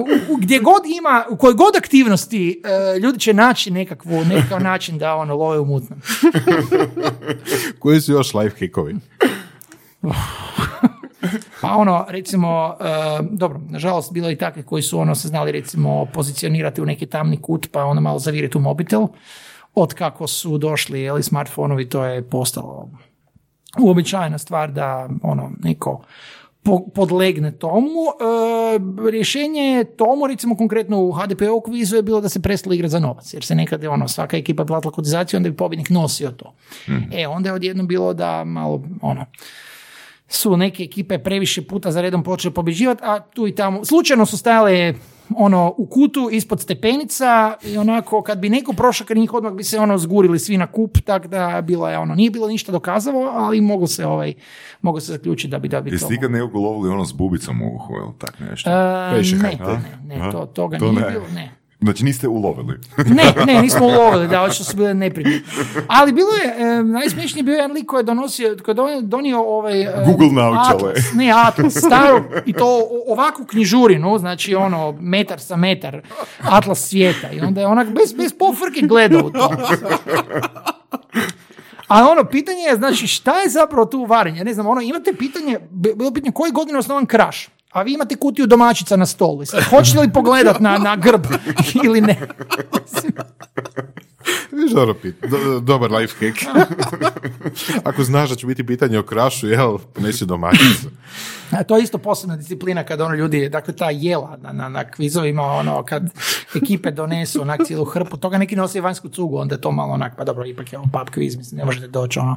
u, 0.00 0.32
u 0.32 0.36
gdje 0.36 0.58
god 0.58 0.82
ima, 0.98 1.24
u 1.30 1.36
kojoj 1.36 1.54
god 1.54 1.76
aktivnosti 1.76 2.62
e, 2.64 2.98
ljudi 2.98 3.18
će 3.18 3.34
naći 3.34 3.70
nekakvu, 3.70 4.24
nekakav 4.24 4.62
način 4.62 4.98
da 4.98 5.14
ono 5.14 5.34
love 5.34 5.58
u 5.58 5.64
mutnom. 5.64 6.00
Koji 7.80 8.00
su 8.00 8.12
još 8.12 8.34
life 8.34 8.66
hackovi? 8.66 8.96
Pa 11.60 11.68
ono, 11.70 12.06
recimo, 12.08 12.76
e, 12.80 12.84
dobro, 13.30 13.60
nažalost 13.70 14.12
bilo 14.12 14.28
je 14.28 14.32
i 14.32 14.38
takve 14.38 14.62
koji 14.62 14.82
su 14.82 14.98
ono 14.98 15.14
se 15.14 15.28
znali 15.28 15.52
recimo 15.52 16.06
pozicionirati 16.14 16.82
u 16.82 16.86
neki 16.86 17.06
tamni 17.06 17.42
kut 17.42 17.68
pa 17.72 17.84
ono 17.84 18.00
malo 18.00 18.18
zaviriti 18.18 18.58
u 18.58 18.60
mobitel. 18.60 19.06
od 19.74 19.94
kako 19.94 20.26
su 20.26 20.58
došli 20.58 21.00
jeli, 21.00 21.22
smartfonovi, 21.22 21.88
to 21.88 22.04
je 22.04 22.30
postalo 22.30 22.90
uobičajena 23.78 24.38
stvar 24.38 24.72
da 24.72 25.08
ono 25.22 25.50
neko 25.62 26.02
podlegne 26.94 27.52
tomu. 27.52 28.00
E, 29.06 29.10
rješenje 29.10 29.62
je 29.62 29.84
tomu, 29.84 30.26
recimo 30.26 30.56
konkretno 30.56 31.02
u 31.02 31.12
HDPO 31.12 31.60
kvizu 31.60 31.96
je 31.96 32.02
bilo 32.02 32.20
da 32.20 32.28
se 32.28 32.42
prestalo 32.42 32.74
igrati 32.74 32.90
za 32.90 32.98
novac, 32.98 33.34
jer 33.34 33.44
se 33.44 33.54
nekad 33.54 33.84
ono, 33.84 34.08
svaka 34.08 34.36
ekipa 34.36 34.64
platila 34.64 34.92
kotizaciju, 34.92 35.38
onda 35.38 35.50
bi 35.50 35.56
pobjednik 35.56 35.90
nosio 35.90 36.30
to. 36.30 36.54
E, 37.12 37.26
onda 37.26 37.48
je 37.48 37.54
odjednom 37.54 37.86
bilo 37.86 38.14
da 38.14 38.44
malo 38.44 38.82
ono, 39.02 39.26
su 40.28 40.56
neke 40.56 40.82
ekipe 40.82 41.18
previše 41.18 41.62
puta 41.62 41.92
za 41.92 42.00
redom 42.00 42.22
počele 42.22 42.54
pobjeđivati, 42.54 43.02
a 43.04 43.20
tu 43.20 43.46
i 43.46 43.54
tamo, 43.54 43.84
slučajno 43.84 44.26
su 44.26 44.38
stajale 44.38 44.94
ono 45.36 45.74
u 45.76 45.86
kutu 45.86 46.28
ispod 46.32 46.60
stepenica 46.60 47.54
i 47.64 47.78
onako 47.78 48.22
kad 48.22 48.38
bi 48.38 48.48
neko 48.48 48.72
prošao 48.72 49.06
kad 49.06 49.16
njih 49.16 49.34
odmah 49.34 49.52
bi 49.52 49.64
se 49.64 49.78
ono 49.78 49.98
zgurili 49.98 50.38
svi 50.38 50.56
na 50.56 50.66
kup, 50.66 50.98
tak 51.04 51.26
da 51.26 51.62
bilo 51.62 51.88
je 51.88 51.98
ono, 51.98 52.14
nije 52.14 52.30
bilo 52.30 52.48
ništa 52.48 52.72
dokazavo, 52.72 53.30
ali 53.34 53.60
mogu 53.60 53.86
se 53.86 54.06
ovaj, 54.06 54.34
mogu 54.82 55.00
se 55.00 55.12
zaključiti 55.12 55.48
da 55.48 55.58
bi 55.58 55.68
da 55.68 55.80
bi 55.80 55.90
Jesi 55.90 56.04
to. 56.04 56.08
ti 56.08 56.14
ikad 56.14 56.30
nekog 56.30 56.54
lovili 56.54 56.94
ono 56.94 57.04
s 57.04 57.12
bubicom 57.12 57.62
u 57.62 57.74
uhu 57.74 57.94
ili 57.94 58.12
tak 58.18 58.40
nešto? 58.50 58.70
E, 58.70 58.74
ne, 60.08 60.16
ne, 60.18 60.32
to, 60.32 60.46
toga 60.46 60.78
To 60.78 60.92
nije 60.92 61.00
ne. 61.06 61.10
bilo, 61.10 61.24
ne. 61.34 61.52
Znači 61.86 62.04
niste 62.04 62.28
ulovili. 62.28 62.78
Ne, 63.16 63.44
ne, 63.46 63.62
nismo 63.62 63.86
ulovili, 63.86 64.28
da, 64.28 64.42
očito 64.42 64.64
su 64.64 64.76
bile 64.76 64.94
neprimjetne. 64.94 65.52
Ali 65.88 66.12
bilo 66.12 66.28
je, 66.32 66.66
e, 66.66 66.82
najsmiješniji 66.82 67.42
bio 67.42 67.54
jedan 67.54 67.72
lik 67.72 67.86
koji 67.86 68.00
je 68.00 68.04
donosio, 68.04 68.56
koji 68.64 68.72
je 68.72 68.76
donio, 68.76 69.00
donio 69.00 69.40
ovaj... 69.40 69.82
e, 69.82 70.04
Google 70.06 70.28
naočale. 70.32 70.90
Atlas, 70.90 71.12
ne, 71.14 71.32
Atlas, 71.36 71.74
staru, 71.76 72.24
i 72.46 72.52
to 72.52 72.88
ovakvu 73.06 73.44
knjižurinu, 73.44 74.18
znači 74.18 74.54
ono, 74.54 74.92
metar 75.00 75.40
sa 75.40 75.56
metar, 75.56 76.00
Atlas 76.42 76.88
svijeta. 76.88 77.30
I 77.30 77.40
onda 77.40 77.60
je 77.60 77.66
onak 77.66 77.88
bez, 77.88 78.12
bez 78.12 78.32
pofrke 78.38 78.80
gledao 78.82 79.26
u 79.26 79.30
to. 79.30 79.50
A 81.88 82.08
ono, 82.10 82.24
pitanje 82.24 82.60
je, 82.60 82.76
znači, 82.76 83.06
šta 83.06 83.40
je 83.40 83.48
zapravo 83.48 83.86
tu 83.86 84.04
varenje? 84.04 84.44
Ne 84.44 84.54
znam, 84.54 84.66
ono, 84.66 84.80
imate 84.80 85.12
pitanje, 85.12 85.58
bi- 85.70 85.94
bilo 85.96 86.12
pitanje 86.12 86.32
koje 86.32 86.50
godine 86.50 86.76
je 86.76 86.78
osnovan 86.78 87.06
kraš? 87.06 87.48
A 87.72 87.82
vi 87.82 87.92
imate 87.92 88.16
kutiju 88.16 88.46
domaćica 88.46 88.96
na 88.96 89.06
stolu. 89.06 89.42
Hoćete 89.70 90.00
li 90.00 90.12
pogledat 90.12 90.60
na, 90.60 90.78
na 90.78 90.96
grb 90.96 91.26
ili 91.84 92.00
ne? 92.00 92.20
Viš 94.52 94.72
dobro 94.72 94.94
do- 95.30 95.60
dobar 95.60 95.92
life 95.92 96.14
hack. 96.26 96.38
Ako 97.88 98.04
znaš 98.04 98.30
da 98.30 98.36
će 98.36 98.46
biti 98.46 98.66
pitanje 98.66 98.98
o 98.98 99.02
krašu, 99.02 99.48
jel, 99.48 99.78
nesi 99.98 100.26
domaćicu. 100.26 100.88
A 101.50 101.64
to 101.64 101.76
je 101.76 101.82
isto 101.82 101.98
posebna 101.98 102.36
disciplina 102.36 102.84
kad 102.84 103.00
ono 103.00 103.14
ljudi, 103.14 103.48
dakle 103.48 103.76
ta 103.76 103.90
jela 103.90 104.36
na, 104.42 104.52
na, 104.52 104.68
na 104.68 104.90
kvizovima, 104.90 105.42
ono, 105.42 105.82
kad 105.84 106.10
ekipe 106.54 106.90
donesu 106.90 107.42
onak 107.42 107.60
cijelu 107.66 107.84
hrpu, 107.84 108.16
toga 108.16 108.38
neki 108.38 108.56
nosi 108.56 108.80
vanjsku 108.80 109.08
cugu, 109.08 109.38
onda 109.38 109.54
je 109.54 109.60
to 109.60 109.72
malo 109.72 109.92
onak, 109.92 110.16
pa 110.16 110.24
dobro, 110.24 110.46
ipak 110.46 110.72
je 110.72 110.78
ovo 110.78 110.88
pub 110.92 111.08
kviz, 111.10 111.36
mislim, 111.36 111.58
ne 111.58 111.64
možete 111.64 111.88
doći, 111.88 112.18
ono. 112.18 112.36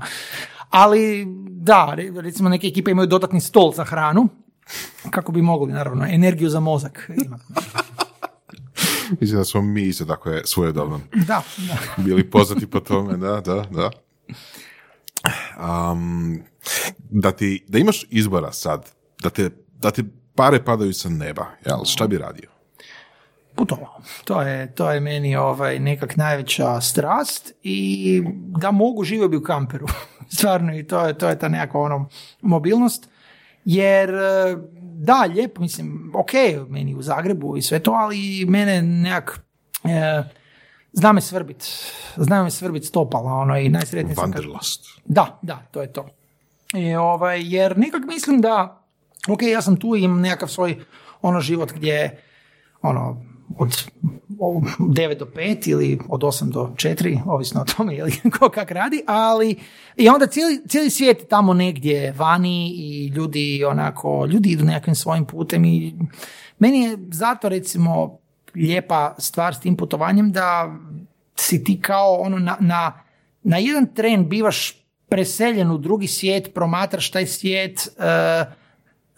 Ali, 0.69 1.25
da, 1.49 1.93
re- 1.95 2.21
recimo 2.21 2.49
neke 2.49 2.67
ekipe 2.67 2.91
imaju 2.91 3.07
dodatni 3.07 3.41
stol 3.41 3.73
za 3.73 3.83
hranu, 3.83 4.27
kako 5.09 5.31
bi 5.31 5.41
mogli, 5.41 5.73
naravno, 5.73 6.05
energiju 6.05 6.49
za 6.49 6.59
mozak. 6.59 7.09
Mislim 9.19 9.39
da 9.39 9.45
smo 9.45 9.61
mi 9.61 9.81
isto 9.81 10.05
tako 10.05 10.29
je 10.29 10.41
svojedobno 10.45 11.01
Da, 11.15 11.43
da. 11.57 12.03
bili 12.03 12.29
poznati 12.29 12.67
po 12.67 12.79
tome, 12.79 13.17
da, 13.17 13.41
da, 13.41 13.65
da. 13.71 13.91
Um, 15.91 16.39
da, 17.09 17.31
ti, 17.31 17.65
da 17.67 17.77
imaš 17.77 18.05
izbora 18.09 18.51
sad, 18.51 18.91
da, 19.23 19.29
te, 19.29 19.49
da 19.79 19.91
ti 19.91 20.03
pare 20.35 20.63
padaju 20.63 20.93
sa 20.93 21.09
neba, 21.09 21.45
jel, 21.65 21.85
šta 21.85 22.07
bi 22.07 22.17
radio? 22.17 22.49
putovao. 23.59 24.01
To 24.23 24.41
je, 24.41 24.71
to 24.75 24.91
je 24.91 24.99
meni 24.99 25.35
ovaj, 25.35 25.79
nekak 25.79 26.17
najveća 26.17 26.81
strast 26.81 27.53
i 27.63 28.23
da 28.61 28.71
mogu 28.71 29.03
živio 29.03 29.27
bi 29.27 29.37
u 29.37 29.43
kamperu. 29.43 29.87
Stvarno 30.35 30.77
i 30.77 30.87
to 30.87 31.07
je, 31.07 31.17
to 31.17 31.29
je 31.29 31.39
ta 31.39 31.49
nekakva 31.49 31.81
ono, 31.81 32.09
mobilnost. 32.41 33.09
Jer 33.65 34.09
e, 34.09 34.57
da, 34.81 35.27
lijepo, 35.35 35.61
mislim, 35.61 36.11
ok, 36.15 36.31
meni 36.69 36.95
u 36.95 37.01
Zagrebu 37.01 37.57
i 37.57 37.61
sve 37.61 37.79
to, 37.79 37.91
ali 37.91 38.45
mene 38.45 38.81
nekak 38.81 39.39
e, 39.83 40.23
zna 40.93 41.11
me 41.11 41.21
svrbit. 41.21 41.63
Zna 42.15 42.43
me 42.43 42.51
svrbit 42.51 42.85
stopala, 42.85 43.33
ono, 43.33 43.57
i 43.57 43.69
najsretniji 43.69 44.15
sam 44.15 44.31
da, 45.05 45.39
da, 45.41 45.57
to 45.71 45.81
je 45.81 45.93
to. 45.93 46.07
I, 46.73 46.95
ovaj, 46.95 47.41
jer 47.43 47.77
nekak 47.77 48.01
mislim 48.07 48.41
da, 48.41 48.85
ok, 49.29 49.41
ja 49.41 49.61
sam 49.61 49.79
tu 49.79 49.95
i 49.95 50.03
imam 50.03 50.21
nekakav 50.21 50.47
svoj 50.47 50.79
ono 51.21 51.41
život 51.41 51.73
gdje 51.73 52.21
ono, 52.81 53.21
od 53.59 53.85
9 54.79 55.17
do 55.17 55.25
5 55.25 55.69
ili 55.71 55.99
od 56.09 56.21
8 56.21 56.51
do 56.51 56.71
4, 56.75 57.19
ovisno 57.25 57.61
o 57.61 57.65
tome 57.65 57.95
je 57.95 58.03
li 58.03 58.11
ko 58.39 58.49
kak 58.49 58.71
radi, 58.71 59.03
ali 59.07 59.55
i 59.95 60.09
onda 60.09 60.27
cijeli, 60.27 60.61
cijeli 60.67 60.89
svijet 60.89 61.19
je 61.19 61.27
tamo 61.27 61.53
negdje 61.53 62.13
vani 62.17 62.73
i 62.75 63.07
ljudi 63.07 63.63
onako, 63.67 64.25
ljudi 64.25 64.49
idu 64.49 64.65
nekakvim 64.65 64.95
svojim 64.95 65.25
putem 65.25 65.65
i 65.65 65.95
meni 66.59 66.81
je 66.81 66.97
zato 67.11 67.49
recimo 67.49 68.17
lijepa 68.55 69.15
stvar 69.17 69.55
s 69.55 69.59
tim 69.59 69.77
putovanjem 69.77 70.31
da 70.31 70.75
si 71.35 71.63
ti 71.63 71.81
kao 71.81 72.15
ono 72.15 72.39
na, 72.39 72.57
na, 72.59 73.03
na 73.43 73.57
jedan 73.57 73.93
tren 73.95 74.29
bivaš 74.29 74.85
preseljen 75.09 75.71
u 75.71 75.77
drugi 75.77 76.07
svijet, 76.07 76.53
promatraš 76.53 77.11
taj 77.11 77.25
svijet, 77.25 77.89
e, 77.97 78.05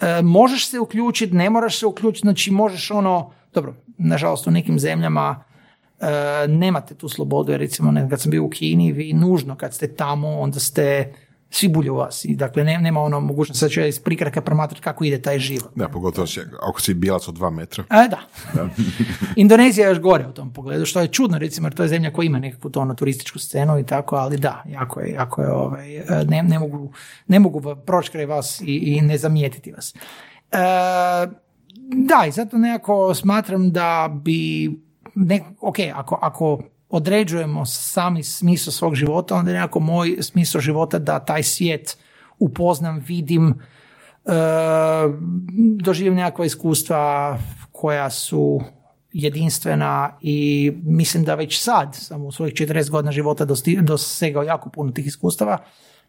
e, 0.06 0.22
možeš 0.22 0.68
se 0.68 0.80
uključiti, 0.80 1.36
ne 1.36 1.50
moraš 1.50 1.80
se 1.80 1.86
uključiti, 1.86 2.26
znači 2.26 2.52
možeš 2.52 2.92
ono, 2.92 3.32
dobro, 3.54 3.74
nažalost 3.98 4.48
u 4.48 4.52
nekim 4.52 4.80
zemljama 4.80 5.44
e, 6.00 6.06
nemate 6.48 6.96
tu 6.96 7.10
slobodu, 7.10 7.52
jer 7.52 7.60
recimo 7.60 7.92
ne, 7.92 8.10
kad 8.10 8.22
sam 8.22 8.32
bio 8.32 8.44
u 8.44 8.50
Kini, 8.50 8.92
vi 8.92 9.14
nužno 9.14 9.56
kad 9.56 9.74
ste 9.74 9.88
tamo, 9.88 10.40
onda 10.40 10.60
ste 10.60 11.14
svi 11.54 11.68
bulju 11.68 11.96
vas 11.96 12.26
i 12.26 12.36
dakle 12.36 12.64
ne- 12.64 12.78
nema 12.78 13.02
ono 13.02 13.20
mogućnost 13.20 13.60
sad 13.60 13.70
ću 13.70 13.80
ja 13.80 13.88
iz 13.88 14.00
prikraka 14.00 14.42
promatrati 14.42 14.82
kako 14.82 15.04
ide 15.04 15.22
taj 15.22 15.40
život. 15.40 15.72
Da, 15.76 15.90
pogotovo 15.90 16.28
še- 16.28 16.46
ako 16.62 16.82
si 16.82 16.94
bijelac 16.94 17.28
od 17.28 17.36
dva 17.36 17.50
metra. 17.50 17.84
E, 17.90 18.08
da. 18.10 18.20
Indonezija 19.36 19.88
je 19.88 19.92
još 19.92 20.00
gore 20.00 20.28
u 20.28 20.32
tom 20.32 20.54
pogledu, 20.54 20.86
što 20.86 21.00
je 21.02 21.08
čudno, 21.08 21.38
recimo, 21.38 21.68
jer 21.68 21.74
to 21.74 21.84
je 21.84 21.90
zemlja 21.90 22.14
koja 22.14 22.26
ima 22.26 22.40
nekakvu 22.40 22.70
to 22.70 22.82
ono, 22.82 22.94
turističku 22.94 23.40
scenu 23.40 23.80
i 23.80 23.86
tako, 23.86 24.16
ali 24.16 24.38
da, 24.38 24.64
jako 24.68 25.00
je, 25.00 25.12
jako 25.12 25.42
je 25.42 25.52
ovaj, 25.52 25.88
ne, 26.26 26.44
ne 26.44 26.60
mogu, 26.60 26.92
ne 27.28 27.40
mogu 27.40 27.76
proći 27.86 28.12
kraj 28.12 28.26
vas 28.26 28.62
i, 28.62 28.66
i 28.66 29.02
ne 29.02 29.18
zamijetiti 29.18 29.72
vas. 29.72 29.96
E, 30.52 30.58
da, 31.96 32.26
i 32.28 32.32
zato 32.32 32.58
nekako 32.58 33.14
smatram 33.14 33.72
da 33.72 34.20
bi, 34.24 34.72
ne, 35.16 35.44
ok, 35.62 35.76
ako, 35.94 36.20
ako 36.22 36.60
određujemo 36.90 37.66
sami 37.66 38.24
smisao 38.24 38.72
svog 38.72 38.96
života, 38.96 39.36
onda 39.36 39.52
je 39.52 39.60
nekako 39.60 39.80
moj 39.80 40.18
smisao 40.22 40.62
života 40.62 41.00
da 41.00 41.20
taj 41.20 41.44
svijet 41.44 41.98
upoznam, 42.40 43.04
vidim, 43.08 43.60
e, 44.26 44.32
doživim 45.82 46.16
nekakva 46.16 46.46
iskustva 46.46 47.38
koja 47.72 48.10
su 48.10 48.62
jedinstvena 49.14 50.18
i 50.22 50.72
mislim 50.84 51.24
da 51.24 51.36
već 51.36 51.62
sad 51.62 51.96
sam 51.96 52.26
u 52.26 52.32
svojih 52.32 52.54
40 52.54 52.90
godina 52.90 53.12
života 53.12 53.46
dosegao 53.82 54.44
jako 54.44 54.70
puno 54.70 54.92
tih 54.92 55.08
iskustava 55.08 55.58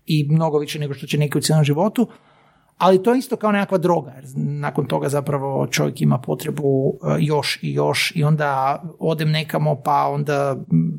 i 0.06 0.26
mnogo 0.30 0.58
više 0.58 0.78
nego 0.78 0.94
što 0.94 1.06
će 1.06 1.18
neki 1.18 1.38
u 1.38 1.40
cijelom 1.40 1.64
životu, 1.64 2.08
ali 2.82 3.02
to 3.02 3.12
je 3.12 3.18
isto 3.18 3.36
kao 3.36 3.52
nekakva 3.52 3.78
droga, 3.78 4.10
jer 4.10 4.24
nakon 4.36 4.86
toga 4.86 5.08
zapravo 5.08 5.66
čovjek 5.66 6.00
ima 6.00 6.18
potrebu 6.18 6.98
e, 7.02 7.16
još 7.18 7.58
i 7.62 7.72
još 7.72 8.12
i 8.14 8.24
onda 8.24 8.82
odem 8.98 9.30
nekamo 9.30 9.82
pa 9.84 10.08
onda 10.08 10.56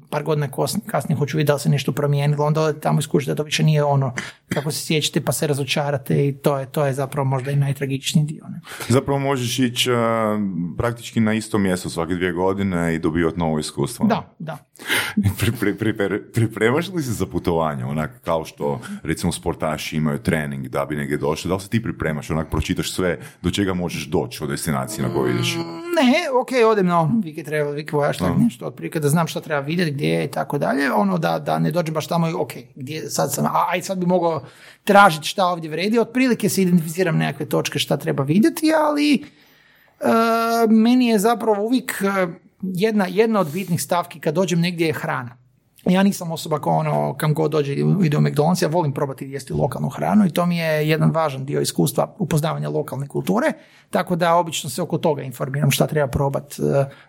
par 0.09 0.23
godina 0.23 0.47
kasnije 0.85 1.17
hoću 1.17 1.37
vidjeti 1.37 1.53
da 1.53 1.59
se 1.59 1.69
nešto 1.69 1.91
promijenilo, 1.91 2.45
onda 2.45 2.73
tamo 2.73 2.99
iskušite 2.99 3.31
da 3.31 3.35
to 3.35 3.43
više 3.43 3.63
nije 3.63 3.83
ono 3.83 4.13
kako 4.53 4.71
se 4.71 4.85
sjećate 4.85 5.21
pa 5.21 5.31
se 5.31 5.47
razočarate 5.47 6.27
i 6.27 6.33
to 6.33 6.59
je, 6.59 6.65
to 6.65 6.85
je 6.85 6.93
zapravo 6.93 7.25
možda 7.25 7.51
i 7.51 7.55
najtragičniji 7.55 8.25
dio. 8.25 8.45
Ne? 8.49 8.61
Zapravo 8.89 9.19
možeš 9.19 9.59
ići 9.59 9.91
uh, 9.91 9.97
praktički 10.77 11.19
na 11.19 11.33
isto 11.33 11.57
mjesto 11.57 11.89
svake 11.89 12.13
dvije 12.13 12.31
godine 12.31 12.95
i 12.95 12.99
dobivati 12.99 13.39
novo 13.39 13.59
iskustvo. 13.59 14.05
Da, 14.05 14.35
da. 14.39 14.57
Pri- 15.39 15.51
pri- 15.59 15.77
pripre- 15.77 16.31
pripremaš 16.33 16.89
li 16.89 17.03
se 17.03 17.11
za 17.11 17.25
putovanje, 17.25 17.85
onak 17.85 18.21
kao 18.21 18.45
što 18.45 18.79
recimo 19.03 19.31
sportaši 19.31 19.97
imaju 19.97 20.19
trening 20.19 20.67
da 20.67 20.85
bi 20.85 20.95
negdje 20.95 21.17
došli, 21.17 21.49
da 21.49 21.55
li 21.55 21.61
se 21.61 21.69
ti 21.69 21.83
pripremaš, 21.83 22.29
onak 22.29 22.49
pročitaš 22.49 22.93
sve 22.93 23.19
do 23.41 23.51
čega 23.51 23.73
možeš 23.73 24.07
doći 24.07 24.43
od 24.43 24.49
destinacije 24.49 25.07
na 25.07 25.13
koju 25.13 25.33
ideš? 25.33 25.55
Ne, 26.01 26.39
ok, 26.41 26.49
odem 26.71 26.85
na 26.85 26.99
ono, 26.99 27.13
Wiki 27.13 27.45
Travel, 27.45 27.73
Wiki 27.73 27.91
Voyage, 27.91 28.19
tako 28.19 28.39
nešto, 28.39 28.65
otprilike 28.65 28.99
da 28.99 29.09
znam 29.09 29.27
šta 29.27 29.41
treba 29.41 29.59
vidjeti, 29.61 29.91
gdje 29.91 30.07
je 30.07 30.25
i 30.25 30.31
tako 30.31 30.57
dalje, 30.57 30.91
ono 30.91 31.17
da, 31.17 31.39
da 31.39 31.59
ne 31.59 31.71
dođem 31.71 31.93
baš 31.93 32.07
tamo 32.07 32.29
i 32.29 32.33
ok, 32.33 32.51
gdje 32.75 33.09
sad 33.09 33.33
sam, 33.33 33.45
a, 33.45 33.65
aj 33.71 33.81
sad 33.81 33.97
bi 33.97 34.05
mogao 34.05 34.42
tražiti 34.83 35.27
šta 35.27 35.45
ovdje 35.45 35.69
vredi, 35.69 35.99
otprilike 35.99 36.49
se 36.49 36.61
identificiram 36.61 37.17
nekakve 37.17 37.45
točke 37.45 37.79
šta 37.79 37.97
treba 37.97 38.23
vidjeti, 38.23 38.71
ali 38.87 39.13
e, 39.13 39.23
meni 40.69 41.07
je 41.07 41.19
zapravo 41.19 41.63
uvijek 41.63 42.01
e, 42.01 42.27
jedna, 42.61 43.07
jedna 43.09 43.39
od 43.39 43.51
bitnih 43.51 43.81
stavki 43.81 44.19
kad 44.19 44.35
dođem 44.35 44.59
negdje 44.59 44.87
je 44.87 44.93
hrana. 44.93 45.37
Ja 45.85 46.03
nisam 46.03 46.31
osoba 46.31 46.59
koja 46.59 46.75
ono, 46.75 47.15
kam 47.17 47.33
god 47.33 47.51
dođe 47.51 47.73
ide 47.73 48.17
u 48.17 48.21
McDonald's, 48.21 48.63
ja 48.63 48.69
volim 48.69 48.93
probati 48.93 49.25
jesti 49.25 49.53
lokalnu 49.53 49.89
hranu 49.89 50.25
i 50.25 50.29
to 50.29 50.45
mi 50.45 50.57
je 50.57 50.89
jedan 50.89 51.11
važan 51.11 51.45
dio 51.45 51.61
iskustva 51.61 52.15
upoznavanja 52.19 52.69
lokalne 52.69 53.07
kulture, 53.07 53.53
tako 53.89 54.15
da 54.15 54.35
obično 54.35 54.69
se 54.69 54.81
oko 54.81 54.97
toga 54.97 55.21
informiram 55.21 55.71
šta 55.71 55.87
treba 55.87 56.07
probati, 56.07 56.55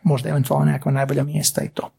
možda 0.03 0.29
eventualno 0.29 0.65
nekakva 0.67 0.93
najbolja 0.93 1.25
mjesta 1.25 1.63
i 1.63 1.69
to. 1.69 1.91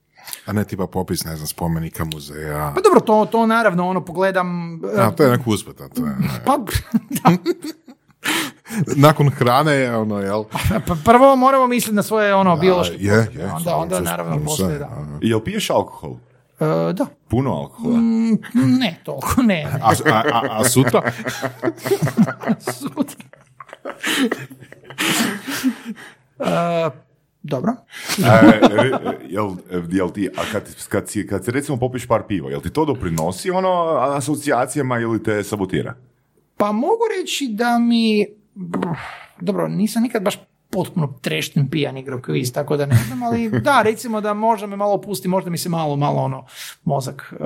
A 0.46 0.54
ne 0.54 0.66
tipa 0.66 0.88
popis, 0.88 1.24
ne 1.24 1.36
znam, 1.36 1.48
spomenika 1.48 2.06
muzeja. 2.06 2.72
Pa 2.76 2.82
dobro, 2.82 3.00
to, 3.00 3.26
to 3.32 3.46
naravno, 3.46 3.90
ono, 3.90 4.06
pogledam... 4.06 4.80
A, 4.98 5.12
to 5.12 5.24
je 5.24 5.32
neko 5.32 5.50
uspet, 5.50 5.82
a 5.82 5.90
to 5.90 6.06
je... 6.06 6.16
Pa, 6.46 6.56
Nakon 8.96 9.30
hrane 9.30 9.72
je 9.72 9.98
ono, 9.98 10.20
jel? 10.20 10.44
pa 10.88 10.96
prvo 11.06 11.36
moramo 11.36 11.68
misliti 11.68 11.96
na 11.96 12.04
svoje 12.04 12.36
ono 12.36 12.58
biološke 12.58 12.96
je, 13.00 13.14
je, 13.14 13.26
potrebe, 13.26 13.52
onda, 13.54 13.76
onda 13.76 13.96
sve, 13.96 14.06
naravno 14.06 14.46
poslije, 14.46 14.80
da. 14.80 14.90
Jel 15.22 15.40
piješ 15.40 15.70
alkohol? 15.70 16.16
E, 16.60 16.94
da, 16.94 17.06
Puno 17.28 17.52
alkohola? 17.52 17.98
Mm, 17.98 18.38
ne, 18.54 19.02
toliko 19.04 19.42
ne. 19.42 19.46
ne. 19.46 19.80
A, 19.82 19.92
a, 20.06 20.24
a, 20.34 20.60
a 20.60 20.70
sutra? 20.70 21.12
Sutra. 22.60 23.26
E, 26.40 27.05
dobro. 27.46 27.72
E, 28.18 28.60
re- 28.62 29.18
jel, 29.30 29.52
jel 29.92 30.10
ti, 30.12 30.30
a 30.38 30.42
kad, 30.52 30.64
kad, 30.90 31.10
si, 31.10 31.28
kad 31.28 31.46
si 31.46 31.52
recimo 31.52 31.78
popiš 31.78 32.08
par 32.08 32.24
piva, 32.28 32.50
jel 32.50 32.62
ti 32.62 32.70
to 32.70 32.86
doprinosi 32.86 33.52
ono 33.52 33.98
asocijacijama 33.98 35.00
ili 35.00 35.24
te 35.24 35.44
sabotira? 35.44 35.94
Pa 36.58 36.72
mogu 36.72 37.04
reći 37.20 37.48
da 37.52 37.80
mi, 37.80 38.26
dobro, 39.42 39.68
nisam 39.68 40.04
nikad 40.04 40.24
baš 40.24 40.36
potpuno 40.70 41.14
trešten 41.22 41.70
pijan 41.70 41.98
igrao 41.98 42.22
kviz, 42.22 42.54
tako 42.54 42.78
da 42.78 42.86
ne 42.86 42.96
znam, 43.08 43.24
ali 43.24 43.50
da, 43.50 43.82
recimo 43.82 44.22
da 44.22 44.34
možda 44.34 44.68
me 44.68 44.76
malo 44.76 44.94
opusti, 44.94 45.28
možda 45.28 45.50
mi 45.50 45.58
se 45.58 45.70
malo, 45.70 45.96
malo 45.96 46.22
ono, 46.22 46.46
mozak 46.84 47.34
e, 47.40 47.46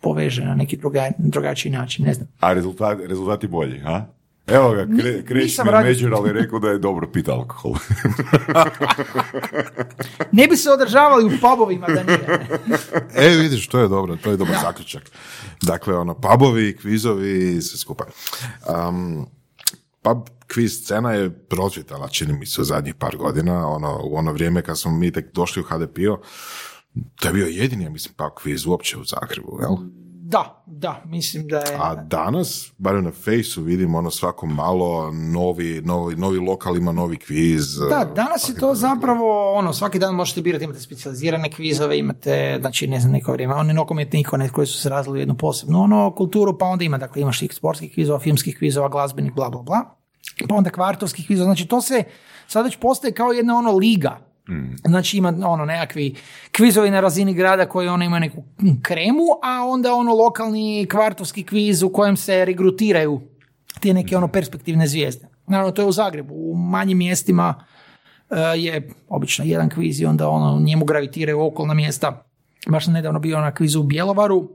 poveže 0.00 0.44
na 0.44 0.54
neki 0.54 0.76
druga, 0.76 1.10
drugačiji 1.18 1.72
način, 1.72 2.04
ne 2.04 2.14
znam. 2.14 2.28
A 2.40 2.52
rezultat, 2.52 2.98
rezultati 3.06 3.46
bolji, 3.46 3.78
ha? 3.78 4.06
Evo 4.48 4.70
ga, 4.70 4.86
kre, 5.24 5.46
radio- 5.64 5.88
Međer, 5.88 6.14
ali 6.14 6.32
rekao 6.32 6.58
da 6.58 6.68
je 6.68 6.78
dobro 6.78 7.08
pit 7.08 7.28
alkohol. 7.28 7.74
Ne 10.32 10.46
bi 10.46 10.56
se 10.56 10.70
održavali 10.70 11.24
u 11.24 11.30
pubovima 11.40 11.86
da 11.86 12.02
nije. 12.02 12.46
E, 13.16 13.28
vidiš, 13.28 13.68
to 13.68 13.78
je 13.78 13.88
dobro, 13.88 14.16
to 14.16 14.30
je 14.30 14.36
dobar 14.36 14.56
zaključak. 14.62 15.02
Dakle, 15.62 15.96
ono, 15.96 16.14
pubovi, 16.14 16.76
kvizovi, 16.76 17.62
sve 17.62 17.78
skupa. 17.78 18.04
Um, 18.88 19.26
pub 20.02 20.18
kviz 20.46 20.72
scena 20.74 21.12
je 21.12 21.30
procvjetala, 21.30 22.08
čini 22.08 22.32
mi 22.32 22.46
se, 22.46 22.60
u 22.60 22.64
zadnjih 22.64 22.94
par 22.94 23.16
godina, 23.16 23.68
ono, 23.68 24.00
u 24.04 24.16
ono 24.16 24.32
vrijeme 24.32 24.62
kad 24.62 24.78
smo 24.78 24.90
mi 24.90 25.10
tek 25.10 25.32
došli 25.34 25.62
u 25.62 25.66
HDPO, 25.66 26.20
to 27.16 27.28
je 27.28 27.34
bio 27.34 27.46
jedini, 27.46 27.84
ja 27.84 27.90
mislim, 27.90 28.14
pub 28.14 28.30
kviz 28.42 28.66
uopće 28.66 28.98
u 28.98 29.04
Zagrebu, 29.04 29.58
jel? 29.62 29.76
Da, 30.30 30.62
da, 30.66 31.02
mislim 31.04 31.48
da 31.48 31.56
je... 31.56 31.76
A 31.80 31.94
danas, 31.94 32.72
barem 32.78 33.04
na 33.04 33.10
Fejsu, 33.10 33.62
vidimo 33.62 33.98
ono 33.98 34.10
svako 34.10 34.46
malo 34.46 35.12
novi, 35.12 35.82
novi, 35.84 36.16
novi 36.16 36.38
lokal 36.38 36.76
ima 36.76 36.92
novi 36.92 37.16
kviz. 37.16 37.78
Da, 37.90 38.12
danas 38.14 38.48
je 38.48 38.54
to 38.54 38.74
zapravo, 38.74 39.52
ono, 39.52 39.72
svaki 39.72 39.98
dan 39.98 40.14
možete 40.14 40.42
birati, 40.42 40.64
imate 40.64 40.80
specijalizirane 40.80 41.50
kvizove, 41.50 41.98
imate, 41.98 42.58
znači, 42.60 42.86
ne 42.86 43.00
znam, 43.00 43.12
neko 43.12 43.32
vrijeme, 43.32 43.54
oni 43.54 43.74
nogometni 43.74 44.20
ikone 44.20 44.48
koji 44.48 44.66
su 44.66 44.78
se 44.78 44.88
razvili 44.88 45.18
u 45.18 45.20
jednu 45.20 45.36
posebnu, 45.36 45.82
ono, 45.82 46.14
kulturu, 46.14 46.58
pa 46.58 46.66
onda 46.66 46.84
ima, 46.84 46.98
dakle, 46.98 47.22
imaš 47.22 47.38
tih 47.38 47.54
sportskih 47.54 47.94
kvizova, 47.94 48.18
filmskih 48.18 48.58
kvizova, 48.58 48.88
glazbenih, 48.88 49.34
bla, 49.34 49.50
bla, 49.50 49.62
bla, 49.62 49.96
pa 50.48 50.54
onda 50.54 50.70
kvartovskih 50.70 51.26
kvizova, 51.26 51.44
znači, 51.44 51.66
to 51.66 51.80
se 51.80 52.04
sad 52.46 52.64
već 52.64 52.76
postaje 52.76 53.14
kao 53.14 53.32
jedna, 53.32 53.58
ono, 53.58 53.72
liga, 53.72 54.27
Znači 54.84 55.16
ima 55.16 55.34
ono 55.44 55.64
nekakvi 55.64 56.14
kvizovi 56.52 56.90
na 56.90 57.00
razini 57.00 57.34
grada 57.34 57.68
koji 57.68 57.88
ono 57.88 58.04
ima 58.04 58.18
neku 58.18 58.44
kremu, 58.82 59.24
a 59.42 59.64
onda 59.66 59.94
ono 59.94 60.14
lokalni 60.14 60.86
kvartovski 60.90 61.42
kviz 61.42 61.82
u 61.82 61.88
kojem 61.88 62.16
se 62.16 62.44
regrutiraju 62.44 63.20
te 63.80 63.94
neke 63.94 64.16
ono 64.16 64.28
perspektivne 64.28 64.86
zvijezde. 64.86 65.28
Naravno 65.46 65.72
to 65.72 65.82
je 65.82 65.88
u 65.88 65.92
Zagrebu, 65.92 66.34
u 66.34 66.56
manjim 66.56 66.98
mjestima 66.98 67.64
e, 68.30 68.36
je 68.56 68.88
obično 69.08 69.44
jedan 69.44 69.68
kviz 69.68 70.00
i 70.00 70.06
onda 70.06 70.28
ono 70.28 70.60
njemu 70.60 70.84
gravitiraju 70.84 71.40
okolna 71.40 71.74
mjesta. 71.74 72.24
Baš 72.68 72.84
sam 72.84 72.94
nedavno 72.94 73.18
bio 73.18 73.40
na 73.40 73.54
kvizu 73.54 73.80
u 73.80 73.82
Bjelovaru, 73.82 74.48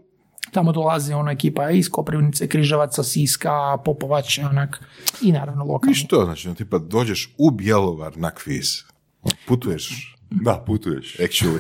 tamo 0.52 0.72
dolazi 0.72 1.14
ona 1.14 1.32
ekipa 1.32 1.70
iz 1.70 1.90
Koprivnice, 1.90 2.48
Križevaca, 2.48 3.04
Siska, 3.04 3.78
Popovač, 3.86 4.40
onak, 4.40 4.84
i 5.22 5.32
naravno 5.32 5.66
lokalni. 5.66 5.92
I 5.92 5.96
što, 5.96 6.26
znači, 6.26 6.48
ono, 6.48 6.56
tipa, 6.56 6.78
dođeš 6.78 7.34
u 7.38 7.52
Bjelovar 7.52 8.18
na 8.18 8.32
kviz, 8.32 8.93
putuješ, 9.48 10.14
Da, 10.42 10.64
putuješ. 10.66 11.18
actually. 11.20 11.60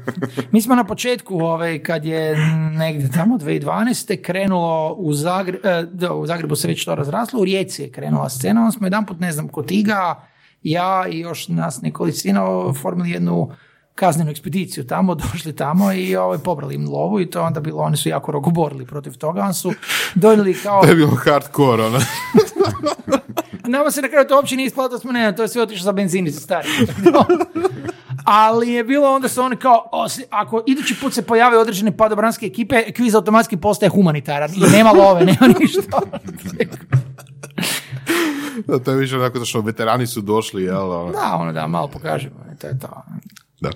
Mi 0.52 0.62
smo 0.62 0.74
na 0.74 0.84
početku, 0.84 1.38
ovaj, 1.38 1.82
kad 1.82 2.04
je 2.04 2.36
negdje 2.72 3.10
tamo 3.12 3.38
2012. 3.38 4.22
krenulo 4.22 4.94
u, 4.98 5.12
Zagre, 5.14 5.58
e, 5.64 5.86
da, 5.92 6.14
u 6.14 6.26
Zagrebu 6.26 6.56
se 6.56 6.68
već 6.68 6.84
to 6.84 6.94
razraslo, 6.94 7.40
u 7.40 7.44
Rijeci 7.44 7.82
je 7.82 7.92
krenula 7.92 8.28
scena, 8.28 8.60
onda 8.60 8.72
smo 8.72 8.86
jedan 8.86 9.06
put, 9.06 9.20
ne 9.20 9.32
znam, 9.32 9.48
kod 9.48 9.70
Iga, 9.70 10.22
ja 10.62 11.04
i 11.10 11.18
još 11.18 11.48
nas 11.48 11.82
nekolicina 11.82 12.42
formili 12.82 13.10
jednu 13.10 13.50
kaznenu 13.94 14.30
ekspediciju 14.30 14.86
tamo, 14.86 15.14
došli 15.32 15.56
tamo 15.56 15.92
i 15.92 16.16
ovaj, 16.16 16.38
pobrali 16.38 16.74
im 16.74 16.88
lovu 16.88 17.20
i 17.20 17.30
to 17.30 17.38
je 17.38 17.42
onda 17.42 17.60
bilo, 17.60 17.82
oni 17.82 17.96
su 17.96 18.08
jako 18.08 18.32
rogoborili 18.32 18.86
protiv 18.86 19.12
toga, 19.12 19.42
oni 19.42 19.54
su 19.54 19.72
donijeli 20.14 20.54
kao... 20.54 20.82
To 20.82 20.88
je 20.88 20.94
bilo 20.94 21.14
hardcore, 21.14 21.82
ono. 21.82 21.98
Nama 23.68 23.90
se 23.90 24.02
na 24.02 24.08
kraju 24.08 24.28
to 24.28 24.36
uopće 24.36 24.56
nije 24.56 24.66
isplatilo, 24.66 24.98
smo 24.98 25.12
ne, 25.12 25.36
to 25.36 25.42
je 25.42 25.48
sve 25.48 25.62
otišlo 25.62 25.84
za 25.84 25.92
benzinicu, 25.92 26.40
stari. 26.40 26.68
Ali 28.24 28.72
je 28.72 28.84
bilo 28.84 29.14
onda 29.14 29.28
su 29.28 29.42
oni 29.42 29.56
kao, 29.56 29.90
ako 30.30 30.62
idući 30.66 30.96
put 31.00 31.14
se 31.14 31.22
pojave 31.22 31.58
određene 31.58 31.96
padobranske 31.96 32.46
ekipe, 32.46 32.92
kviz 32.92 33.14
automatski 33.14 33.56
postaje 33.56 33.90
humanitaran 33.90 34.50
i 34.54 34.60
nema 34.72 34.90
love, 34.90 35.24
nema 35.40 35.54
ništa. 35.60 36.00
Da, 38.66 38.78
to 38.78 38.90
je 38.90 38.96
više 38.96 39.16
onako 39.16 39.38
da 39.38 39.44
što 39.44 39.60
veterani 39.60 40.06
su 40.06 40.20
došli, 40.20 40.62
jel? 40.62 40.92
ono. 40.92 41.12
Da, 41.12 41.36
ono 41.40 41.52
da, 41.52 41.66
malo 41.66 41.88
pokažemo, 41.88 42.36
to 42.60 42.66
je 42.66 42.78
to. 42.78 43.02
Da. 43.60 43.70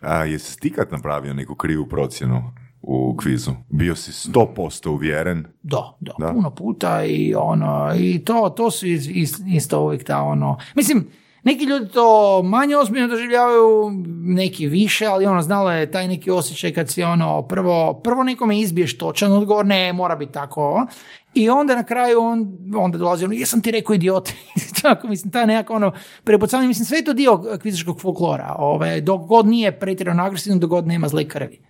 A, 0.00 0.24
jesi 0.24 0.60
ti 0.60 0.72
kad 0.72 0.92
napravio 0.92 1.34
neku 1.34 1.54
krivu 1.54 1.86
procjenu 1.86 2.52
u 2.82 3.16
kvizu? 3.16 3.50
Bio 3.68 3.96
si 3.96 4.30
100% 4.30 4.88
uvjeren? 4.88 5.44
Da, 5.62 5.96
da, 6.00 6.12
Da. 6.18 6.32
puno 6.32 6.50
puta 6.50 7.04
i 7.04 7.34
ono, 7.34 7.92
i 7.96 8.18
to, 8.18 8.48
to 8.48 8.70
su 8.70 8.86
is- 8.86 9.08
is- 9.08 9.42
isto 9.46 9.80
uvijek 9.80 10.04
ta 10.04 10.22
ono, 10.22 10.58
mislim, 10.74 11.06
neki 11.44 11.64
ljudi 11.64 11.88
to 11.88 12.06
manje 12.42 12.76
ozbiljno 12.76 13.08
doživljavaju, 13.08 13.90
neki 14.18 14.66
više, 14.66 15.06
ali 15.06 15.26
ono, 15.26 15.42
znalo 15.42 15.72
je 15.72 15.90
taj 15.90 16.08
neki 16.08 16.30
osjećaj 16.30 16.72
kad 16.72 16.88
si 16.88 17.02
ono, 17.02 17.42
prvo, 17.42 17.94
prvo 17.94 18.22
nekome 18.22 18.60
izbiješ 18.60 18.98
točan 18.98 19.32
odgovor, 19.32 19.66
ne, 19.66 19.92
mora 19.92 20.16
biti 20.16 20.32
tako, 20.32 20.86
i 21.34 21.50
onda 21.50 21.76
na 21.76 21.84
kraju 21.84 22.20
on, 22.20 22.48
onda 22.76 22.98
dolazi 22.98 23.24
ono, 23.24 23.34
jesam 23.34 23.60
ti 23.62 23.70
rekao 23.70 23.94
idiot, 23.94 24.30
tako, 24.82 25.08
mislim, 25.08 25.32
ta 25.32 25.46
nekako 25.46 25.74
ono, 25.74 25.92
prepucavanje, 26.24 26.68
mislim, 26.68 26.84
sve 26.84 26.98
je 26.98 27.04
to 27.04 27.12
dio 27.12 27.42
kvizičkog 27.62 28.00
folklora, 28.00 28.54
ovaj, 28.58 29.00
dok 29.00 29.20
god 29.20 29.46
nije 29.46 29.78
pretjerano 29.78 30.24
agresivno, 30.24 30.58
dok 30.58 30.70
god 30.70 30.86
nema 30.86 31.08
zle 31.08 31.24
krvi. 31.24 31.60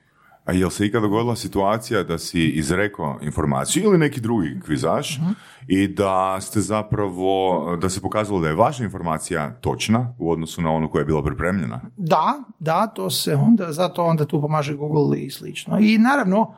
A 0.48 0.52
jel 0.52 0.70
se 0.70 0.86
ikad 0.86 1.02
dogodila 1.02 1.36
situacija 1.36 2.02
da 2.02 2.18
si 2.18 2.44
izrekao 2.48 3.18
informaciju 3.22 3.84
ili 3.84 3.98
neki 3.98 4.20
drugi 4.20 4.60
kvizaš 4.64 5.20
i 5.66 5.88
da 5.88 6.40
ste 6.40 6.60
zapravo, 6.60 7.76
da 7.76 7.88
se 7.88 8.00
pokazalo 8.00 8.40
da 8.40 8.48
je 8.48 8.54
vaša 8.54 8.84
informacija 8.84 9.54
točna 9.60 10.14
u 10.18 10.30
odnosu 10.30 10.62
na 10.62 10.70
onu 10.70 10.90
koja 10.90 11.00
je 11.00 11.06
bila 11.06 11.22
pripremljena? 11.22 11.80
Da, 11.96 12.42
da, 12.58 12.86
to 12.86 13.10
se 13.10 13.34
onda, 13.34 13.72
zato 13.72 14.04
onda 14.04 14.24
tu 14.24 14.40
pomaže 14.40 14.74
Google 14.74 15.18
i 15.18 15.30
slično. 15.30 15.78
I 15.80 15.98
naravno, 15.98 16.54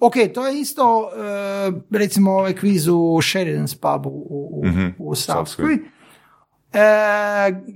ok, 0.00 0.14
to 0.34 0.46
je 0.46 0.60
isto, 0.60 1.10
e, 1.16 1.98
recimo 1.98 2.30
ovaj 2.32 2.54
kviz 2.54 2.88
u 2.88 2.92
Sheridan's 3.20 3.80
pubu 3.80 4.08
u, 4.08 4.60
u, 4.62 4.66
Mhm, 4.66 4.86
u 4.98 5.14
Savskoj. 5.14 5.66
Savskoj, 5.66 5.95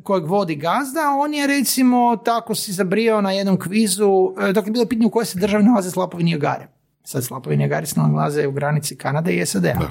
kojeg 0.02 0.26
vodi 0.26 0.56
gazda, 0.56 1.00
on 1.20 1.34
je 1.34 1.46
recimo 1.46 2.16
tako 2.16 2.54
si 2.54 2.72
zabrio 2.72 3.20
na 3.20 3.32
jednom 3.32 3.58
kvizu, 3.58 4.34
e, 4.48 4.52
dok 4.52 4.66
je 4.66 4.72
bilo 4.72 4.86
pitanje 4.86 5.06
u 5.06 5.10
kojoj 5.10 5.26
se 5.26 5.38
državi 5.38 5.64
nalaze 5.64 5.90
Slapovi 5.90 6.24
Nijagare. 6.24 6.68
Sad 7.04 7.24
Slapovi 7.24 7.56
Nijagare 7.56 7.86
se 7.86 8.00
nalaze 8.00 8.46
u 8.46 8.52
granici 8.52 8.96
Kanade 8.96 9.32
i 9.36 9.46
SAD-a. 9.46 9.90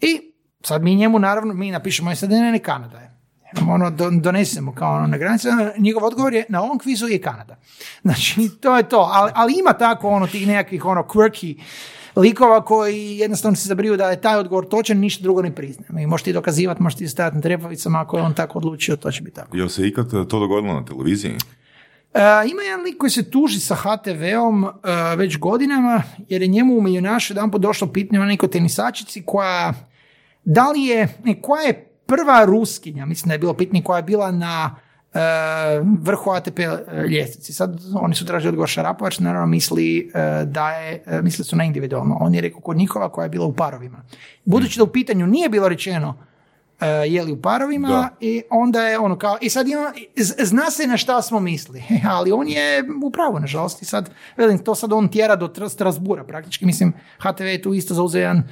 I 0.00 0.20
sad 0.62 0.82
mi 0.82 0.94
njemu 0.94 1.18
naravno, 1.18 1.54
mi 1.54 1.70
napišemo 1.70 2.14
SAD, 2.14 2.30
ne, 2.30 2.52
ne 2.52 2.58
Kanada 2.58 2.98
je. 2.98 3.12
Ono, 3.68 3.90
do- 3.90 4.10
donesemo 4.10 4.74
kao 4.74 4.94
ono 4.96 5.06
na 5.06 5.16
granici, 5.18 5.48
njegov 5.78 6.04
odgovor 6.04 6.34
je 6.34 6.44
na 6.48 6.62
ovom 6.62 6.78
kvizu 6.78 7.08
je 7.08 7.20
Kanada. 7.20 7.56
Znači, 8.02 8.50
to 8.60 8.76
je 8.76 8.88
to, 8.88 9.08
ali, 9.12 9.32
ali 9.34 9.54
ima 9.58 9.72
tako 9.72 10.08
ono 10.08 10.26
tih 10.26 10.46
nekakvih 10.46 10.84
ono 10.84 11.02
quirky 11.02 11.60
likova 12.16 12.64
koji 12.64 13.18
jednostavno 13.18 13.56
se 13.56 13.68
zabriju 13.68 13.96
da 13.96 14.10
je 14.10 14.20
taj 14.20 14.36
odgovor 14.36 14.68
točan, 14.68 14.98
ništa 14.98 15.22
drugo 15.22 15.42
ne 15.42 15.54
priznaje. 15.54 16.02
I 16.02 16.06
možeš 16.06 16.24
ti 16.24 16.32
dokazivati, 16.32 16.82
možeš 16.82 16.98
ti 16.98 17.08
stajati 17.08 17.36
na 17.36 17.42
trepavicama, 17.42 18.00
ako 18.00 18.16
je 18.16 18.22
on 18.22 18.34
tako 18.34 18.58
odlučio, 18.58 18.96
to 18.96 19.10
će 19.10 19.22
biti 19.22 19.36
tako. 19.36 19.56
Jel 19.56 19.68
se 19.68 19.86
ikad 19.86 20.10
to 20.10 20.40
dogodilo 20.40 20.74
na 20.74 20.84
televiziji? 20.84 21.32
E, 22.14 22.20
ima 22.50 22.62
jedan 22.62 22.84
lik 22.84 22.98
koji 22.98 23.10
se 23.10 23.30
tuži 23.30 23.60
sa 23.60 23.74
HTV-om 23.74 24.64
e, 24.64 24.70
već 25.16 25.38
godinama, 25.38 26.02
jer 26.28 26.42
je 26.42 26.48
njemu 26.48 26.78
u 26.78 26.82
milijunašu 26.82 27.32
jedan 27.32 27.50
došlo 27.50 27.86
pitanje 27.86 28.20
o 28.20 28.24
nekoj 28.24 28.50
tenisačici 28.50 29.22
koja, 29.26 29.74
da 30.44 30.70
li 30.70 30.82
je, 30.82 31.08
ne, 31.24 31.42
koja 31.42 31.62
je 31.62 31.88
prva 32.06 32.44
ruskinja, 32.44 33.06
mislim 33.06 33.28
da 33.28 33.34
je 33.34 33.38
bilo 33.38 33.54
pitanje 33.54 33.82
koja 33.82 33.96
je 33.96 34.02
bila 34.02 34.30
na 34.30 34.76
vrhu 36.00 36.30
ATP 36.30 36.58
ljestvici. 37.10 37.52
Sad 37.52 37.80
oni 37.94 38.14
su 38.14 38.26
tražili 38.26 38.48
odgovor 38.48 38.68
Šarapovac, 38.68 39.18
naravno 39.18 39.46
misli 39.46 40.10
e, 40.14 40.44
da 40.44 40.70
je, 40.70 41.02
e, 41.06 41.22
misli 41.22 41.44
su 41.44 41.56
na 41.56 41.64
individualno. 41.64 42.16
On 42.20 42.34
je 42.34 42.40
rekao 42.40 42.60
kod 42.60 42.76
njihova 42.76 43.08
koja 43.08 43.22
je 43.22 43.28
bila 43.28 43.46
u 43.46 43.52
parovima. 43.52 44.02
Budući 44.44 44.78
da 44.78 44.84
u 44.84 44.92
pitanju 44.92 45.26
nije 45.26 45.48
bilo 45.48 45.68
rečeno 45.68 46.14
e, 46.80 46.86
jeli 46.86 47.32
u 47.32 47.42
parovima 47.42 47.88
Da. 47.88 48.08
i 48.20 48.42
onda 48.50 48.82
je 48.82 48.98
ono 48.98 49.18
kao, 49.18 49.38
i 49.40 49.50
sad 49.50 49.68
ima, 49.68 49.92
zna 50.38 50.70
se 50.70 50.86
na 50.86 50.96
šta 50.96 51.22
smo 51.22 51.40
mislili, 51.40 51.82
ali 52.16 52.32
on 52.32 52.48
je 52.48 52.84
u 53.04 53.10
pravu, 53.10 53.40
nažalost, 53.40 53.82
i 53.82 53.84
sad, 53.84 54.10
velim, 54.36 54.58
to 54.58 54.74
sad 54.74 54.92
on 54.92 55.08
tjera 55.08 55.36
do 55.36 55.48
Tr- 55.48 55.68
Strasbura 55.68 56.24
praktički, 56.24 56.66
mislim, 56.66 56.92
HTV 57.18 57.44
je 57.44 57.62
tu 57.62 57.74
isto 57.74 57.94
zauzeo 57.94 58.20
jedan 58.20 58.42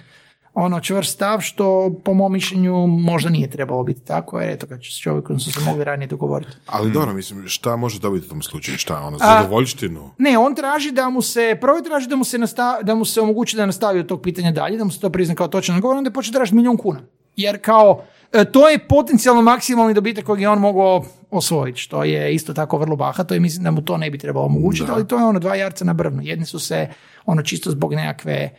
ono 0.55 0.81
čvrst 0.81 1.13
stav 1.13 1.41
što 1.41 1.95
po 2.05 2.15
mom 2.15 2.33
mišljenju 2.33 2.87
možda 2.87 3.31
nije 3.31 3.51
trebalo 3.51 3.83
biti 3.83 4.01
tako, 4.01 4.41
jer 4.41 4.51
eto 4.51 4.67
kad 4.67 4.81
s 4.83 5.01
čovjekom 5.01 5.41
su 5.41 5.53
se 5.53 5.61
mogli 5.61 5.85
ranije 5.85 6.07
dogovoriti. 6.07 6.53
Ali 6.67 6.91
dobro, 6.91 7.13
mislim, 7.13 7.49
šta 7.49 7.77
može 7.77 8.01
dobiti 8.01 8.27
u 8.27 8.29
tom 8.29 8.43
slučaju? 8.43 8.79
Šta, 8.79 9.01
ono, 9.01 9.19
A- 9.21 9.43
zadovoljštinu? 9.43 10.11
Ne, 10.19 10.39
on 10.39 10.55
traži 10.55 10.93
da 10.93 11.09
mu 11.09 11.23
se, 11.23 11.59
prvo 11.61 11.81
traži 11.81 12.09
da 12.09 12.17
mu 12.17 12.25
se, 12.25 12.39
nasta, 12.39 12.79
da 12.83 12.95
mu 12.95 13.05
se 13.05 13.21
omogući 13.21 13.57
da 13.57 13.67
nastavi 13.67 14.01
od 14.01 14.07
tog 14.07 14.23
pitanja 14.23 14.51
dalje, 14.53 14.77
da 14.77 14.85
mu 14.85 14.91
se 14.91 15.01
to 15.01 15.11
prizna 15.11 15.35
kao 15.35 15.49
točan 15.49 15.77
odgovor, 15.77 15.97
onda 15.97 16.11
počne 16.11 16.33
tražiti 16.33 16.57
milijun 16.57 16.77
kuna. 16.77 17.01
Jer 17.37 17.61
kao, 17.63 18.03
e, 18.33 18.45
to 18.45 18.69
je 18.69 18.79
potencijalno 18.79 19.43
maksimalni 19.43 19.95
dobitak 19.95 20.25
kojeg 20.25 20.41
je 20.41 20.49
on 20.49 20.59
mogao 20.59 21.05
osvojiti, 21.31 21.81
što 21.81 22.05
je 22.05 22.35
isto 22.35 22.55
tako 22.55 22.79
vrlo 22.79 22.97
bahato 22.97 23.35
i 23.35 23.41
mislim 23.41 23.65
da 23.65 23.71
mu 23.71 23.85
to 23.85 23.97
ne 23.97 24.11
bi 24.11 24.19
trebalo 24.19 24.47
omogućiti, 24.47 24.91
ali 24.91 25.09
to 25.09 25.19
je 25.19 25.25
ono 25.25 25.39
dva 25.39 25.55
jarca 25.55 25.85
na 25.85 25.93
brvnu. 25.93 26.23
Jedni 26.23 26.47
su 26.47 26.59
se, 26.59 26.89
ono 27.27 27.43
čisto 27.43 27.71
zbog 27.71 27.95
nekakve 27.95 28.51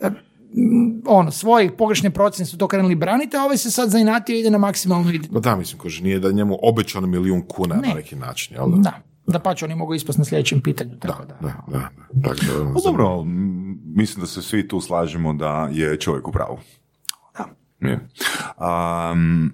e, 0.00 0.10
ono, 1.06 1.30
svojih 1.30 1.72
pogrešne 1.72 2.10
procjene 2.10 2.46
su 2.46 2.58
to 2.58 2.68
krenuli 2.68 2.94
braniti, 2.94 3.36
a 3.36 3.42
ovaj 3.42 3.56
se 3.56 3.70
sad 3.70 3.90
zainatio 3.90 4.36
i 4.36 4.40
ide 4.40 4.50
na 4.50 4.58
maksimalnu 4.58 5.04
vid- 5.06 5.28
No 5.30 5.40
da, 5.40 5.56
mislim, 5.56 5.78
kože, 5.78 6.02
nije 6.02 6.18
da 6.18 6.28
je 6.28 6.34
njemu 6.34 6.58
obećano 6.62 7.06
milijun 7.06 7.42
kuna 7.48 7.74
Ne. 7.74 7.88
na 7.88 7.94
neki 7.94 8.16
način, 8.16 8.56
jel 8.56 8.68
da? 8.68 8.76
Da, 8.76 8.92
da 9.26 9.38
pa 9.38 9.54
će 9.54 9.64
oni 9.64 9.74
mogu 9.74 9.94
ispast 9.94 10.18
na 10.18 10.24
sljedećem 10.24 10.60
pitanju. 10.60 10.90
Tako 10.98 11.24
da. 11.24 11.34
Da, 11.34 11.64
da, 11.68 11.72
da. 11.72 11.88
Tako 12.22 12.44
da, 12.46 12.62
ono, 12.62 12.74
Pa 12.74 12.80
dobro, 12.84 13.24
mislim 13.86 14.20
da 14.20 14.26
se 14.26 14.42
svi 14.42 14.68
tu 14.68 14.80
slažemo 14.80 15.32
da 15.32 15.68
je 15.72 15.96
čovjek 15.96 16.28
u 16.28 16.32
pravu. 16.32 16.58
Da. 17.38 17.44
Je. 17.80 18.08
Um, 19.12 19.52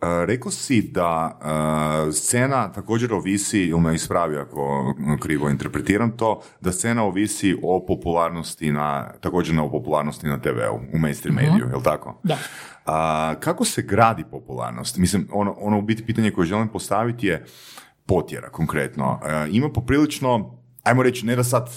rekao 0.00 0.50
si 0.52 0.82
da 0.82 1.38
a, 1.42 2.12
scena 2.12 2.72
također 2.72 3.12
ovisi, 3.12 3.60
ili 3.60 3.80
me 3.80 3.94
ispravi 3.94 4.36
ako 4.36 4.94
krivo 5.20 5.50
interpretiram 5.50 6.16
to, 6.16 6.42
da 6.60 6.72
scena 6.72 7.04
ovisi 7.04 7.56
o 7.62 7.86
popularnosti 7.86 8.72
na, 8.72 9.12
također 9.20 9.54
na 9.54 9.64
o 9.64 9.70
popularnosti 9.70 10.26
na 10.26 10.40
TV-u, 10.40 10.80
u 10.94 10.98
mainstream 10.98 11.36
mediju, 11.36 11.68
jel 11.70 11.82
tako? 11.82 12.20
Da. 12.22 12.38
A, 12.86 13.34
kako 13.40 13.64
se 13.64 13.82
gradi 13.82 14.24
popularnost? 14.30 14.96
Mislim, 14.96 15.28
ono, 15.32 15.56
ono 15.58 15.78
u 15.78 15.82
biti 15.82 16.06
pitanje 16.06 16.30
koje 16.30 16.46
želim 16.46 16.68
postaviti 16.68 17.26
je 17.26 17.44
potjera 18.06 18.48
konkretno. 18.48 19.20
E, 19.24 19.48
ima 19.50 19.68
poprilično, 19.72 20.58
ajmo 20.86 21.02
reći, 21.02 21.26
ne 21.26 21.36
da 21.36 21.44
sad 21.44 21.70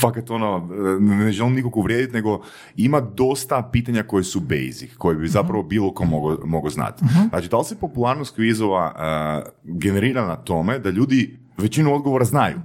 fakat 0.00 0.30
ono, 0.30 0.68
ne 1.00 1.32
želim 1.32 1.54
nikog 1.54 1.76
uvrijediti, 1.76 2.12
nego 2.12 2.42
ima 2.76 3.00
dosta 3.00 3.68
pitanja 3.72 4.02
koje 4.02 4.24
su 4.24 4.40
basic, 4.40 4.96
koje 4.98 5.16
bi 5.16 5.28
zapravo 5.28 5.62
bilo 5.62 5.94
ko 5.94 6.04
mogao 6.04 6.46
mogo 6.46 6.70
znati. 6.70 7.04
Znači, 7.28 7.48
da 7.48 7.58
li 7.58 7.64
se 7.64 7.76
popularnost 7.76 8.34
kvizova 8.34 8.94
e, 8.96 9.50
generira 9.64 10.26
na 10.26 10.36
tome 10.36 10.78
da 10.78 10.90
ljudi 10.90 11.38
većinu 11.58 11.94
odgovora 11.94 12.24
znaju, 12.24 12.56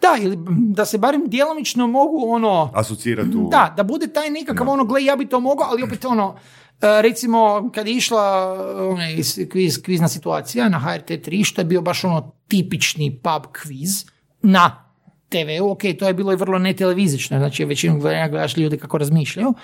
Da, 0.00 0.22
ili 0.22 0.36
da 0.48 0.84
se 0.84 0.98
barem 0.98 1.22
djelomično 1.26 1.86
mogu 1.86 2.24
ono... 2.28 2.70
asocirati 2.74 3.36
u... 3.36 3.48
Da, 3.50 3.74
da 3.76 3.82
bude 3.82 4.06
taj 4.06 4.30
nekakav 4.30 4.68
ono, 4.68 4.84
gle, 4.84 5.04
ja 5.04 5.16
bi 5.16 5.26
to 5.26 5.40
mogao, 5.40 5.66
ali 5.70 5.82
opet 5.82 6.04
ono, 6.04 6.36
e, 6.80 7.02
recimo, 7.02 7.70
kad 7.74 7.86
je 7.86 7.94
išla 7.94 8.52
onaj 8.90 9.16
kviz, 9.50 9.82
kvizna 9.82 10.08
situacija 10.08 10.68
na 10.68 10.80
HRT3, 10.80 11.44
što 11.44 11.60
je 11.60 11.64
bio 11.64 11.82
baš 11.82 12.04
ono 12.04 12.32
tipični 12.48 13.20
pub 13.22 13.42
kviz 13.52 14.04
na 14.42 14.85
TV-u, 15.28 15.70
ok, 15.70 15.80
to 15.98 16.06
je 16.06 16.14
bilo 16.14 16.32
i 16.32 16.36
vrlo 16.36 16.58
netelevizično, 16.58 17.38
znači 17.38 17.64
većinu 17.64 17.98
gledanja 17.98 18.28
gledaš 18.28 18.56
ljudi 18.56 18.78
kako 18.78 18.98
razmišljaju, 18.98 19.54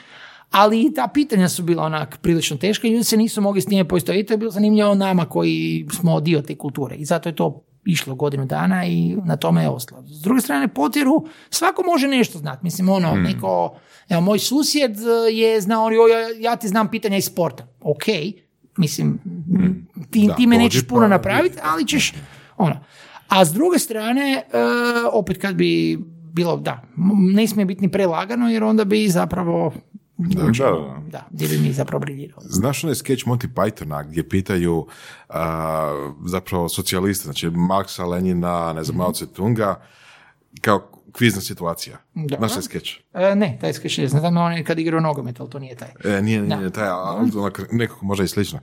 ali 0.50 0.82
i 0.82 0.94
ta 0.94 1.08
pitanja 1.14 1.48
su 1.48 1.62
bila 1.62 1.84
onak 1.84 2.18
prilično 2.22 2.56
teška 2.56 2.86
i 2.86 2.90
ljudi 2.90 3.04
se 3.04 3.16
nisu 3.16 3.40
mogli 3.40 3.60
s 3.60 3.68
njime 3.68 3.88
poistoviti, 3.88 4.26
to 4.26 4.32
je 4.32 4.38
bilo 4.38 4.50
zanimljivo 4.50 4.94
nama 4.94 5.24
koji 5.24 5.86
smo 5.92 6.20
dio 6.20 6.42
te 6.42 6.54
kulture 6.54 6.96
i 6.96 7.04
zato 7.04 7.28
je 7.28 7.34
to 7.36 7.62
išlo 7.84 8.14
godinu 8.14 8.46
dana 8.46 8.86
i 8.86 9.16
na 9.24 9.36
tome 9.36 9.62
je 9.62 9.68
ostalo. 9.68 10.02
S 10.06 10.22
druge 10.22 10.40
strane, 10.40 10.68
potjeru, 10.68 11.26
svako 11.50 11.82
može 11.82 12.08
nešto 12.08 12.38
znati. 12.38 12.60
Mislim, 12.62 12.88
ono, 12.88 13.14
neko, 13.14 13.78
evo, 14.08 14.20
moj 14.20 14.38
susjed 14.38 14.96
e, 14.98 15.32
je 15.32 15.60
znao, 15.60 15.90
joj, 15.90 16.10
ja, 16.10 16.50
ja 16.50 16.56
ti 16.56 16.68
znam 16.68 16.90
pitanja 16.90 17.16
iz 17.16 17.24
sporta. 17.24 17.66
Ok, 17.80 18.04
mislim, 18.76 19.18
ti, 20.10 20.26
Da, 20.28 20.34
ti 20.34 20.46
me 20.46 20.58
nećeš 20.58 20.82
pa 20.82 20.88
puno 20.88 21.00
vidi. 21.00 21.10
napraviti, 21.10 21.58
ali 21.62 21.86
ćeš, 21.86 22.12
ono. 22.56 22.84
A 23.33 23.45
s 23.45 23.53
druge 23.53 23.78
strane, 23.78 24.33
e, 24.33 24.59
opet 25.12 25.41
kad 25.41 25.55
bi 25.55 25.99
bilo, 26.33 26.57
da, 26.57 26.83
ne 27.35 27.47
smije 27.47 27.66
biti 27.66 27.83
ni 27.83 27.91
prelagano, 27.91 28.49
jer 28.51 28.64
onda 28.64 28.85
bi 28.85 29.09
zapravo, 29.09 29.72
Da, 30.18 30.43
da. 30.43 31.03
da, 31.11 31.26
gdje 31.30 31.49
bi 31.49 31.59
mi 31.59 31.72
zapravo 31.72 32.01
briljirao. 32.01 32.39
Znaš 32.41 32.85
onaj 32.85 32.95
sketch 32.95 33.26
Monty 33.26 33.49
Pythona 33.55 34.09
gdje 34.09 34.28
pitaju 34.28 34.87
a, 35.28 36.07
zapravo 36.26 36.68
socijaliste, 36.68 37.24
znači 37.24 37.51
Marksa, 37.51 38.05
Lenina, 38.05 38.72
ne 38.72 38.85
znam, 38.85 38.97
Mao 38.97 39.12
Tse-tunga, 39.12 39.74
kao 40.61 40.91
kvizna 41.12 41.40
situacija. 41.40 41.98
Da. 42.14 42.36
Znaš 42.36 42.52
taj 42.52 42.62
sketch? 42.62 42.90
E, 43.14 43.34
ne, 43.34 43.58
taj 43.60 43.72
skeš 43.72 43.98
ne 43.98 44.08
znam, 44.08 44.36
on 44.36 44.52
je 44.52 44.64
kad 44.64 44.78
igrao 44.78 45.00
nogomet, 45.00 45.40
ali 45.40 45.50
to 45.50 45.58
nije 45.58 45.76
taj. 45.76 45.88
E, 46.04 46.22
nije, 46.22 46.42
nije, 46.42 46.56
Da. 46.56 46.70
taj, 46.70 46.88
ali 46.88 47.30
nekako 47.70 48.04
možda 48.04 48.24
i 48.24 48.28
slično. 48.28 48.58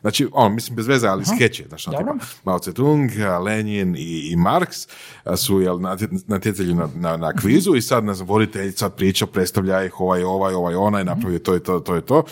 Znači, 0.00 0.28
on, 0.32 0.54
mislim, 0.54 0.76
bez 0.76 0.86
veze, 0.86 1.08
ali 1.08 1.24
skeč 1.26 1.60
je, 1.60 1.66
znaš, 1.68 1.88
ono, 1.88 1.98
tipa, 1.98 2.14
Mao 2.44 2.58
Tse-tung, 2.58 3.10
Lenin 3.44 3.96
i, 3.96 4.28
i 4.30 4.36
Marks 4.36 4.76
a, 5.24 5.36
su, 5.36 5.60
jel, 5.60 5.76
natje- 5.76 6.22
natjecatelji 6.26 6.74
na, 6.74 6.88
na, 6.94 7.16
na 7.16 7.32
kvizu 7.32 7.74
i 7.74 7.82
sad, 7.82 8.04
ne 8.04 8.14
znam, 8.14 8.28
voditelj 8.28 8.72
sad 8.72 8.94
priča, 8.96 9.26
predstavlja 9.26 9.84
ih 9.84 10.00
ovaj, 10.00 10.22
ovaj, 10.22 10.54
ovaj, 10.54 10.74
onaj, 10.74 11.04
napravio 11.04 11.38
to 11.38 11.56
i 11.56 11.60
to, 11.60 11.80
to 11.80 11.96
i 11.96 12.02
to. 12.02 12.24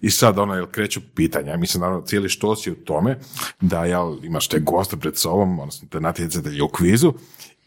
I 0.00 0.10
sad, 0.10 0.38
ono, 0.38 0.54
jel, 0.54 0.66
kreću 0.66 1.00
pitanja. 1.14 1.56
Mislim, 1.56 1.80
naravno, 1.80 2.02
cijeli 2.02 2.28
štos 2.28 2.66
je 2.66 2.72
u 2.72 2.76
tome 2.76 3.18
da, 3.60 3.84
jel, 3.84 4.24
imaš 4.24 4.48
te 4.48 4.58
goste 4.58 4.96
pred 4.96 5.16
sobom, 5.16 5.58
odnosno 5.58 5.88
te 5.90 6.00
natjecatelji 6.00 6.60
u 6.60 6.68
kvizu, 6.68 7.12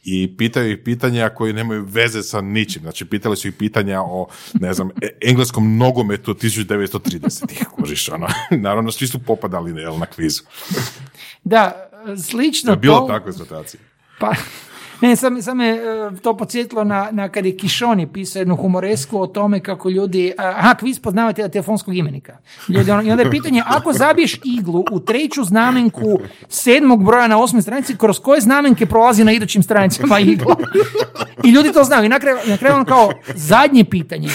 i 0.06 0.38
pitaju 0.38 0.72
ih 0.72 0.78
pitanja 0.86 1.30
koji 1.30 1.54
nemaju 1.54 1.86
veze 1.90 2.24
sa 2.24 2.42
ničim. 2.42 2.82
Znači, 2.82 3.06
pitali 3.06 3.38
su 3.38 3.48
ih 3.48 3.54
pitanja 3.54 4.02
o, 4.02 4.28
ne 4.54 4.74
znam, 4.74 4.90
e- 5.02 5.10
engleskom 5.22 5.78
nogometu 5.78 6.32
od 6.32 6.42
1930-ih, 6.42 7.68
kužiš, 7.76 8.10
ono. 8.10 8.28
Naravno, 8.66 8.92
svi 8.92 9.08
su 9.08 9.20
popadali 9.20 9.82
jel, 9.82 9.98
na 9.98 10.06
kvizu. 10.06 10.44
Da, 11.44 11.90
slično 12.30 12.72
Je 12.72 12.78
bilo 12.78 13.00
to... 13.00 13.08
takve 13.08 13.34
situacije. 13.34 13.82
Pa, 14.20 14.34
ne, 15.02 15.16
sam, 15.16 15.42
sam 15.42 15.58
me 15.58 15.68
e, 15.70 15.80
to 16.24 16.38
podsjetilo 16.38 16.84
na, 16.84 17.10
na 17.12 17.30
kad 17.30 17.46
je 17.46 17.58
Kišoni 17.58 18.08
pisao 18.08 18.40
jednu 18.40 18.56
humoresku 18.56 19.22
o 19.22 19.28
tome 19.28 19.60
kako 19.60 19.90
ljudi, 19.90 20.34
aha, 20.38 20.76
kviz 20.76 21.00
poznavatelja 21.00 21.50
telefonskog 21.50 21.98
imenika. 21.98 22.38
Ljudi, 22.70 22.92
ono, 22.92 23.04
I 23.04 23.12
onda 23.12 23.24
je 23.24 23.32
pitanje, 23.32 23.64
ako 23.66 23.94
zabiješ 23.94 24.40
iglu 24.44 24.86
u 24.92 25.00
treću 25.00 25.44
znamenku 25.44 26.20
sedmog 26.50 27.04
broja 27.04 27.28
na 27.28 27.40
osmoj 27.42 27.62
stranici, 27.62 27.98
kroz 27.98 28.20
koje 28.20 28.42
znamenke 28.42 28.86
prolazi 28.86 29.24
na 29.24 29.32
idućim 29.32 29.64
stranicama 29.64 30.20
igla? 30.20 30.56
I 31.44 31.50
ljudi 31.50 31.74
to 31.74 31.84
znaju. 31.84 32.06
I 32.06 32.10
na 32.10 32.20
kraju, 32.20 32.38
na 32.62 32.76
ono 32.76 32.86
kao 32.86 33.12
zadnje 33.36 33.84
pitanje. 33.84 34.30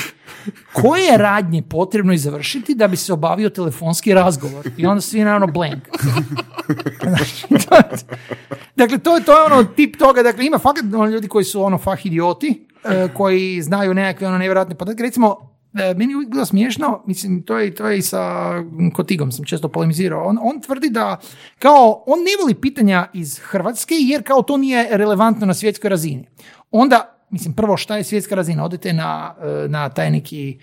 Koje 0.73 1.03
je 1.03 1.19
radnje 1.19 1.63
potrebno 1.63 2.13
izvršiti 2.13 2.75
da 2.75 2.89
bi 2.89 2.97
se 2.97 3.13
obavio 3.13 3.51
telefonski 3.51 4.15
razgovor? 4.15 4.71
I 4.77 4.87
onda 4.87 5.01
svi 5.01 5.25
naravno 5.25 5.47
blank. 5.47 5.89
Dakle, 8.77 8.99
to 8.99 9.17
je, 9.17 9.25
to 9.25 9.33
je 9.33 9.53
ono 9.53 9.65
tip 9.65 9.97
toga, 9.97 10.23
dakle, 10.23 10.47
ima 10.47 10.59
fakat 10.59 10.85
ono, 10.85 11.07
ljudi 11.07 11.29
koji 11.29 11.45
su 11.45 11.63
ono 11.63 11.79
fah 11.79 12.07
idioti, 12.07 12.67
e, 12.85 13.09
koji 13.15 13.63
znaju 13.63 13.95
nekakve 13.95 14.27
ono 14.27 14.39
nevjerojatne 14.39 14.75
podatke. 14.75 15.03
Recimo, 15.03 15.51
e, 15.75 15.95
meni 15.95 16.13
je 16.13 16.17
uvijek 16.17 16.31
bilo 16.31 16.45
smiješno, 16.45 17.03
mislim, 17.07 17.43
to 17.43 17.59
je, 17.59 17.75
to 17.75 17.89
je 17.89 17.99
i 17.99 18.03
sa 18.03 18.53
Kotigom 18.95 19.33
sam 19.33 19.45
često 19.45 19.69
polemizirao, 19.69 20.25
on, 20.25 20.39
on 20.43 20.61
tvrdi 20.61 20.91
da 20.91 21.21
kao, 21.59 22.05
on 22.07 22.19
ne 22.19 22.43
voli 22.43 22.55
pitanja 22.55 23.07
iz 23.13 23.39
Hrvatske 23.39 23.95
jer 23.99 24.23
kao 24.23 24.43
to 24.43 24.57
nije 24.57 24.89
relevantno 24.91 25.47
na 25.47 25.55
svjetskoj 25.55 25.91
razini. 25.91 26.29
Onda, 26.71 27.20
mislim, 27.31 27.55
prvo 27.55 27.77
šta 27.77 27.97
je 27.97 28.05
svjetska 28.05 28.35
razina? 28.35 28.65
Odete 28.65 28.93
na, 28.93 29.35
e, 29.43 29.69
na 29.69 29.89
taj 29.89 30.11
neki 30.11 30.59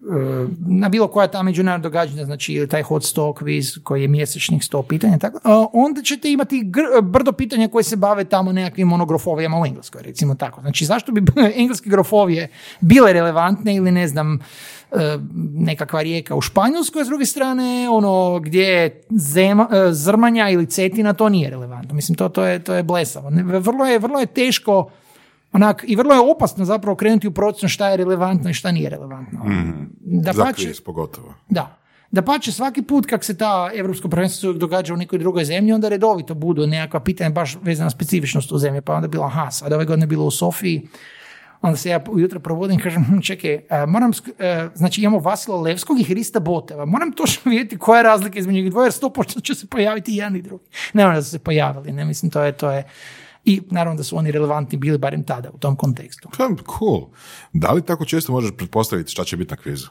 e, 0.00 0.46
na 0.66 0.88
bilo 0.88 1.08
koja 1.08 1.26
ta 1.26 1.42
međunarodna 1.42 1.82
događanja, 1.82 2.24
znači 2.24 2.52
ili 2.52 2.68
taj 2.68 2.82
hot 2.82 3.04
stock 3.04 3.42
quiz 3.42 3.82
koji 3.82 4.02
je 4.02 4.08
mjesečnih 4.08 4.64
sto 4.64 4.82
pitanja, 4.82 5.18
tako, 5.18 5.40
a, 5.44 5.66
onda 5.72 6.02
ćete 6.02 6.32
imati 6.32 6.62
gr- 6.64 7.02
brdo 7.02 7.32
pitanja 7.32 7.68
koje 7.68 7.84
se 7.84 7.96
bave 7.96 8.24
tamo 8.24 8.52
nekakvim 8.52 8.88
monografovijama 8.88 9.60
u 9.60 9.66
Engleskoj, 9.66 10.02
recimo 10.02 10.34
tako. 10.34 10.60
Znači 10.60 10.84
zašto 10.84 11.12
bi 11.12 11.22
engleske 11.56 11.90
grofovije 11.90 12.48
bile 12.80 13.12
relevantne 13.12 13.74
ili 13.74 13.90
ne 13.90 14.08
znam, 14.08 14.38
e, 14.92 15.18
nekakva 15.54 16.02
rijeka 16.02 16.34
u 16.34 16.40
Španjolskoj, 16.40 17.04
s 17.04 17.08
druge 17.08 17.26
strane 17.26 17.88
ono 17.90 18.40
gdje 18.40 18.64
je 18.64 19.02
zema, 19.10 19.68
e, 19.72 19.92
zrmanja 19.92 20.48
ili 20.50 20.66
cetina, 20.66 21.12
to 21.12 21.28
nije 21.28 21.50
relevantno. 21.50 21.94
Mislim, 21.94 22.16
to, 22.16 22.28
to, 22.28 22.44
je, 22.44 22.64
to 22.64 22.74
je 22.74 22.82
blesavo. 22.82 23.30
Vrlo 23.60 23.86
je, 23.86 23.98
vrlo 23.98 24.20
je 24.20 24.26
teško 24.26 24.90
onak, 25.52 25.84
i 25.86 25.96
vrlo 25.96 26.14
je 26.14 26.20
opasno 26.20 26.64
zapravo 26.64 26.96
krenuti 26.96 27.28
u 27.28 27.34
procjenu 27.34 27.68
šta 27.68 27.88
je 27.88 27.96
relevantno 27.96 28.50
i 28.50 28.54
šta 28.54 28.72
nije 28.72 28.90
relevantno. 28.90 29.40
Da 30.00 30.32
Za 30.32 30.44
pače, 30.44 30.72
pogotovo. 30.84 31.34
da. 31.48 31.78
Da 32.10 32.22
pače 32.22 32.52
svaki 32.52 32.82
put 32.82 33.06
kak 33.06 33.24
se 33.24 33.38
ta 33.38 33.70
evropsko 33.74 34.08
prvenstvo 34.08 34.52
događa 34.52 34.94
u 34.94 34.96
nekoj 34.96 35.18
drugoj 35.18 35.44
zemlji, 35.44 35.72
onda 35.72 35.88
redovito 35.88 36.34
budu 36.34 36.66
nekakva 36.66 37.00
pitanja 37.00 37.30
baš 37.30 37.56
vezana 37.62 37.86
na 37.86 37.90
specifičnost 37.90 38.52
u 38.52 38.58
zemlji, 38.58 38.80
pa 38.80 38.94
onda 38.94 39.08
bilo, 39.08 39.24
aha, 39.24 39.50
sad 39.50 39.72
ove 39.72 39.84
godine 39.84 40.06
bilo 40.06 40.24
u 40.24 40.30
Sofiji, 40.30 40.88
Onda 41.62 41.76
se 41.76 41.88
ja 41.88 42.04
ujutro 42.08 42.40
probudim 42.40 42.78
i 42.78 42.82
kažem, 42.82 43.04
hm, 43.04 43.20
čekaj, 43.20 43.54
e, 43.54 43.86
moram, 43.86 44.10
e, 44.38 44.68
znači 44.74 45.00
imamo 45.00 45.18
Vasila 45.18 45.60
Levskog 45.60 46.00
i 46.00 46.04
Hrista 46.04 46.40
Boteva. 46.40 46.84
Moram 46.84 47.12
točno 47.12 47.50
vidjeti 47.50 47.78
koja 47.78 47.98
je 47.98 48.02
razlika 48.02 48.38
između 48.38 48.62
njih 48.62 48.70
dvoje, 48.70 48.86
jer 48.86 48.92
sto 48.92 49.12
će 49.42 49.54
se 49.54 49.66
pojaviti 49.66 50.12
jedan 50.12 50.36
i 50.36 50.42
drugi. 50.42 50.64
Ne 50.92 51.04
da 51.04 51.22
su 51.22 51.30
se 51.30 51.38
pojavili, 51.38 51.92
ne 51.92 52.04
mislim, 52.04 52.30
to 52.30 52.42
je, 52.42 52.52
to 52.52 52.70
je, 52.70 52.84
i 53.44 53.60
naravno 53.70 53.96
da 53.96 54.04
su 54.04 54.16
oni 54.16 54.30
relevantni 54.30 54.78
bili 54.78 54.98
barem 54.98 55.24
tada 55.24 55.50
u 55.50 55.58
tom 55.58 55.76
kontekstu. 55.76 56.28
Cool. 56.78 57.08
Da 57.52 57.72
li 57.72 57.82
tako 57.82 58.04
često 58.04 58.32
možeš 58.32 58.50
pretpostaviti 58.56 59.10
šta 59.10 59.24
će 59.24 59.36
biti 59.36 59.50
na 59.50 59.56
kvizu? 59.56 59.86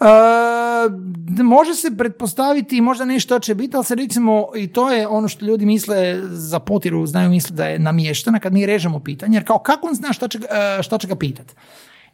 E, 0.00 1.42
može 1.42 1.74
se 1.74 1.96
pretpostaviti 1.98 2.80
možda 2.80 3.04
nešto 3.04 3.38
će 3.38 3.54
biti, 3.54 3.76
ali 3.76 3.84
se 3.84 3.94
recimo 3.94 4.48
i 4.56 4.66
to 4.66 4.90
je 4.90 5.08
ono 5.08 5.28
što 5.28 5.44
ljudi 5.44 5.66
misle 5.66 6.20
za 6.30 6.58
potiru, 6.58 7.06
znaju 7.06 7.30
misle 7.30 7.56
da 7.56 7.66
je 7.66 7.78
namještena 7.78 8.40
kad 8.40 8.52
mi 8.52 8.66
režemo 8.66 9.00
pitanje, 9.00 9.36
jer 9.36 9.46
kao 9.46 9.58
kako 9.58 9.86
on 9.86 9.94
zna 9.94 10.12
šta 10.12 10.28
će, 10.28 10.38
e, 10.38 10.82
šta 10.82 10.98
će 10.98 11.08
ga 11.08 11.16
pitati. 11.16 11.54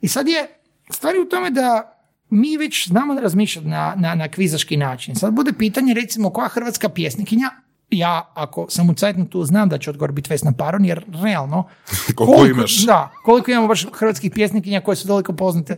I 0.01 0.09
sad 0.09 0.29
je 0.29 0.47
stvar 0.91 1.15
je 1.15 1.21
u 1.21 1.29
tome 1.29 1.51
da 1.51 1.95
mi 2.31 2.57
već 2.57 2.89
znamo 2.89 3.21
razmišljati 3.21 3.69
na, 3.69 3.95
na, 3.97 4.15
na 4.15 4.29
kvizaški 4.29 4.77
način. 4.77 5.15
Sad 5.17 5.35
bude 5.35 5.53
pitanje 5.53 5.95
recimo 5.95 6.31
koja 6.31 6.49
hrvatska 6.49 6.89
pjesnikinja, 6.89 7.51
ja 7.91 8.31
ako 8.35 8.67
sam 8.69 8.91
u 8.91 8.95
tu 9.27 9.45
znam 9.45 9.69
da 9.69 9.79
će 9.79 9.91
odgovor 9.91 10.13
biti 10.13 10.31
Vesna 10.31 10.53
Paron, 10.53 10.85
jer 10.85 11.05
realno 11.23 11.65
Koliko 12.17 12.47
imaš? 12.47 12.77
da, 12.77 13.13
koliko 13.25 13.51
imamo 13.51 13.69
baš 13.69 13.87
hrvatskih 13.93 14.33
pjesnikinja 14.33 14.81
koje 14.81 14.97
su 14.97 15.07
toliko 15.07 15.33
poznate. 15.33 15.77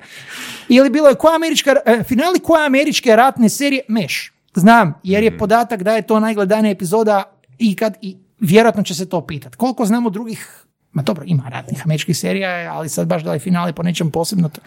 Ili 0.69 0.91
bilo 0.91 1.09
je 1.09 1.15
koja 1.15 1.35
američka, 1.37 1.77
e, 1.87 2.03
finali 2.03 2.39
koje 2.39 2.67
američke 2.67 3.17
ratne 3.17 3.49
serije, 3.49 3.83
Meš. 3.89 4.33
Znam, 4.55 4.95
jer 5.03 5.23
je 5.25 5.39
podatak 5.39 5.83
da 5.83 5.93
je 5.93 6.03
to 6.03 6.21
najgledanija 6.21 6.73
epizoda 6.73 7.23
ikad 7.59 7.97
i 8.03 8.17
vjerojatno 8.41 8.83
će 8.83 8.95
se 8.95 9.09
to 9.09 9.27
pitati. 9.27 9.57
Koliko 9.57 9.85
znamo 9.87 10.11
drugih 10.11 10.57
Ma 10.93 11.03
dobro, 11.03 11.25
ima 11.27 11.49
ratnih 11.49 11.83
američkih 11.85 12.19
serija, 12.19 12.73
ali 12.75 12.89
sad 12.89 13.07
baš 13.07 13.23
da 13.23 13.33
je 13.33 13.39
finale 13.39 13.73
po 13.73 13.83
nečem 13.83 14.11
posebno. 14.11 14.49
to- 14.49 14.61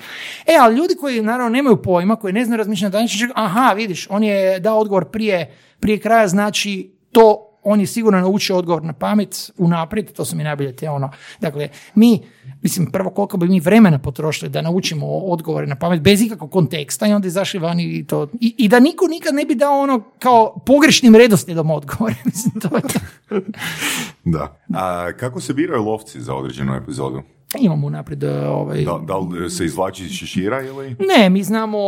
E, 0.46 0.56
ali 0.62 0.76
ljudi 0.76 0.96
koji 0.96 1.22
naravno 1.22 1.50
nemaju 1.50 1.82
pojma, 1.82 2.16
koji 2.16 2.34
ne 2.34 2.46
znaju 2.46 2.58
razmišljati 2.58 2.98
na 2.98 3.04
aha, 3.36 3.74
vidiš, 3.74 4.08
on 4.10 4.24
je 4.24 4.60
dao 4.60 4.80
odgovor 4.80 5.06
prije, 5.06 5.52
prije 5.80 6.00
kraja, 6.00 6.28
znači 6.28 6.92
to 7.14 7.50
on 7.64 7.80
je 7.80 7.88
sigurno 7.88 8.20
naučio 8.20 8.58
odgovor 8.58 8.84
na 8.84 8.94
pamet 8.94 9.52
unaprijed, 9.58 10.12
to 10.14 10.26
su 10.26 10.36
mi 10.36 10.44
najbolje 10.44 10.76
te 10.76 10.90
ono. 10.90 11.12
Dakle, 11.42 11.70
mi, 11.96 12.22
mislim, 12.62 12.92
prvo 12.92 13.10
koliko 13.10 13.38
bi 13.38 13.48
mi 13.48 13.60
vremena 13.60 14.00
potrošili 14.00 14.52
da 14.52 14.62
naučimo 14.62 15.08
odgovore 15.08 15.68
na 15.68 15.76
pamet 15.76 16.02
bez 16.02 16.22
ikakvog 16.22 16.52
konteksta 16.52 17.08
i 17.08 17.14
onda 17.14 17.28
izašli 17.28 17.60
vani 17.60 17.84
i 17.84 18.08
to. 18.08 18.28
I, 18.42 18.56
i 18.58 18.68
da 18.68 18.80
niko 18.80 19.08
nikad 19.08 19.36
ne 19.36 19.46
bi 19.46 19.56
dao 19.56 19.80
ono 19.80 20.04
kao 20.20 20.60
pogrešnim 20.66 21.16
redoslijedom 21.16 21.72
odgovore. 21.72 22.16
mislim, 22.26 22.62
to 22.62 22.76
je 22.76 22.82
to. 22.82 23.00
Da. 24.24 24.58
A 24.74 25.12
kako 25.20 25.42
se 25.42 25.54
biraju 25.54 25.84
lovci 25.84 26.22
za 26.22 26.36
određenu 26.36 26.76
epizodu? 26.76 27.22
Imamo 27.60 27.88
unaprijed 27.88 28.24
e, 28.24 28.48
ovaj... 28.48 28.84
Da, 28.84 29.00
da 29.08 29.18
li 29.18 29.50
se 29.50 29.66
izvlači 29.66 30.04
iz 30.06 30.12
šešira 30.12 30.62
ili? 30.62 30.96
Ne, 31.00 31.30
mi 31.30 31.44
znamo 31.44 31.80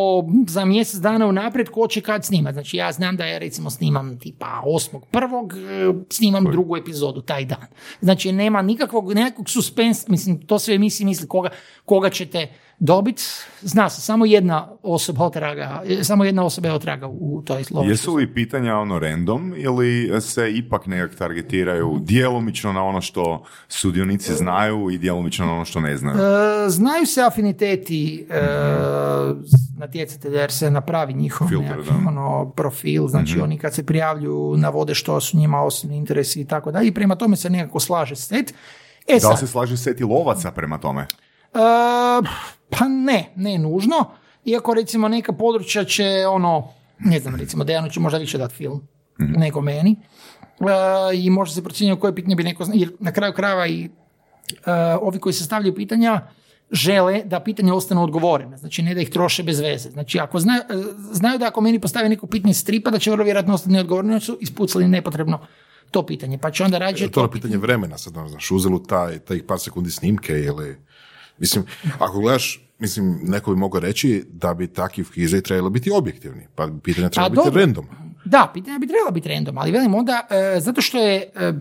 za 0.48 0.66
mjesec 0.66 1.00
dana 1.00 1.28
unaprijed 1.28 1.70
ko 1.70 1.88
će 1.88 2.02
kad 2.02 2.26
snimati. 2.26 2.54
Znači 2.54 2.78
ja 2.78 2.92
znam 2.92 3.18
da 3.18 3.26
ja 3.26 3.38
recimo 3.38 3.70
snimam 3.70 4.20
tipa 4.20 4.62
8.1. 4.66 6.02
e, 6.02 6.06
snimam 6.10 6.44
drugu 6.44 6.78
epizodu 6.78 7.22
taj 7.22 7.46
dan. 7.46 7.66
Znači 8.02 8.32
nema 8.32 8.62
nikakvog, 8.62 9.14
nekakvog 9.14 9.50
suspens, 9.50 10.08
mislim 10.08 10.48
to 10.48 10.60
sve 10.60 10.76
emisije 10.76 11.06
misli 11.06 11.28
koga, 11.28 11.50
koga 11.86 12.10
ćete 12.10 12.48
dobiti. 12.80 13.24
Zna 13.62 13.90
se, 13.90 14.02
samo 14.02 14.26
jedna 14.26 14.68
osoba 14.84 15.26
otraga, 15.26 15.84
samo 16.04 16.26
jedna 16.26 16.46
osoba 16.46 16.68
je 16.68 16.74
otraga 16.74 17.08
u 17.08 17.42
toj 17.46 17.64
slovi. 17.64 17.90
Jesu 17.90 18.16
li 18.16 18.34
pitanja 18.34 18.76
ono 18.78 19.00
random 19.00 19.54
ili 19.58 20.22
se 20.22 20.52
ipak 20.52 20.86
nekak 20.86 21.16
targetiraju 21.16 22.00
djelomično 22.02 22.74
na 22.74 22.84
ono 22.84 23.02
što 23.02 23.44
sudionici 23.68 24.34
znaju 24.34 24.90
i 24.92 24.98
djelomično 24.98 25.46
na 25.46 25.54
ono 25.54 25.66
što 25.66 25.80
ne 25.80 25.98
znaju? 25.98 26.18
E, 26.18 26.70
znaju 26.70 27.06
se 27.06 27.22
afiniteti 27.22 28.28
e, 28.30 28.42
natjecatelja 29.78 30.42
jer 30.42 30.52
se 30.52 30.72
napravi 30.72 31.14
njihov 31.14 31.48
Filter. 31.48 31.78
Mhm. 31.80 32.08
ono, 32.08 32.52
profil, 32.56 33.08
znači 33.08 33.40
oni 33.40 33.58
kad 33.58 33.74
se 33.74 33.86
prijavljuju 33.86 34.58
navode 34.58 34.96
što 34.96 35.22
su 35.22 35.38
njima 35.38 35.62
osnovni 35.62 35.98
interesi 35.98 36.42
i 36.42 36.46
tako 36.46 36.72
dalje 36.72 36.88
i 36.88 36.94
prema 36.94 37.16
tome 37.16 37.36
se 37.36 37.50
nekako 37.50 37.80
slaže 37.80 38.16
set. 38.16 38.54
E 39.08 39.20
Da 39.22 39.30
li 39.30 39.36
sad, 39.36 39.40
se 39.40 39.48
slaže 39.48 39.78
seti 39.78 40.04
lovaca 40.04 40.52
prema 40.52 40.78
tome? 40.78 41.08
E, 41.56 42.28
pa 42.70 42.88
ne, 42.88 43.32
ne 43.36 43.58
nužno, 43.58 44.06
iako 44.46 44.74
recimo 44.74 45.08
neka 45.08 45.34
područja 45.34 45.84
će 45.84 46.28
ono, 46.30 46.68
ne 47.00 47.20
znam, 47.20 47.36
recimo 47.36 47.64
Dejanu 47.64 47.90
će 47.90 48.00
možda 48.00 48.18
više 48.18 48.38
dati 48.38 48.56
film 48.56 48.88
Mhm. 49.20 49.34
nego 49.40 49.62
meni. 49.62 49.96
E, 50.60 51.16
i 51.16 51.30
možda 51.30 51.56
se 51.56 51.64
procjenjuje 51.64 52.00
koje 52.00 52.16
pitanje 52.16 52.36
bi 52.36 52.44
neko 52.44 52.66
zna, 52.66 52.76
jer 52.78 52.92
na 53.00 53.12
kraju 53.12 53.34
krajeva 53.34 53.68
i 53.68 53.90
e, 54.66 54.72
ovi 55.02 55.20
koji 55.20 55.34
se 55.34 55.44
stavljaju 55.44 55.76
pitanja 55.76 56.22
žele 56.72 57.22
da 57.26 57.40
pitanja 57.40 57.74
ostanu 57.74 58.04
odgovorene, 58.04 58.58
znači 58.58 58.82
ne 58.82 58.94
da 58.94 59.02
ih 59.02 59.10
troše 59.10 59.44
bez 59.44 59.60
veze. 59.60 59.90
Znači 59.90 60.20
ako 60.20 60.40
znaju, 60.40 60.62
e, 60.62 60.74
znaju 61.12 61.40
da 61.40 61.48
ako 61.48 61.62
meni 61.62 61.80
postave 61.80 62.10
neko 62.10 62.28
pitanje 62.28 62.54
stripa, 62.54 62.90
da 62.90 63.00
će 63.00 63.12
vrlo 63.12 63.24
vjerojatno 63.24 63.54
ostati 63.54 63.74
neodgovoreno, 63.74 64.20
su 64.20 64.38
ispucali 64.42 64.88
nepotrebno 64.88 65.40
to 65.92 66.06
pitanje, 66.06 66.38
pa 66.38 66.52
će 66.52 66.64
onda 66.64 66.78
rađe 66.78 67.12
To 67.12 67.24
je 67.24 67.32
pitanje 67.32 67.58
vremena, 67.58 67.98
sad 67.98 68.16
ne 68.16 68.30
znaš, 68.30 68.52
uzelu 68.52 68.80
taj, 68.80 69.20
taj 69.20 69.48
par 69.48 69.60
sekundi 69.60 69.92
snimke 69.92 70.34
ili... 70.34 70.78
Mislim, 71.38 71.66
ako 72.00 72.20
gledaš, 72.20 72.66
mislim, 72.80 73.20
neko 73.24 73.52
bi 73.52 73.58
mogao 73.58 73.80
reći 73.80 74.26
da 74.32 74.54
bi 74.54 74.68
takvi 74.68 75.04
kvize 75.04 75.42
trebali 75.42 75.70
biti 75.70 75.92
objektivni, 75.92 76.48
pa 76.56 76.68
bi 76.68 76.80
pitanja 76.82 77.10
trebala 77.10 77.30
biti 77.30 77.42
dobro. 77.46 77.60
random. 77.60 77.86
Da, 78.26 78.52
pitanja 78.54 78.80
bi 78.80 78.88
trebala 78.88 79.12
biti 79.12 79.30
random, 79.30 79.58
ali 79.58 79.72
velim 79.72 79.96
onda, 79.96 80.28
e, 80.30 80.60
zato 80.60 80.82
što 80.82 80.98
je, 80.98 81.32
e, 81.36 81.54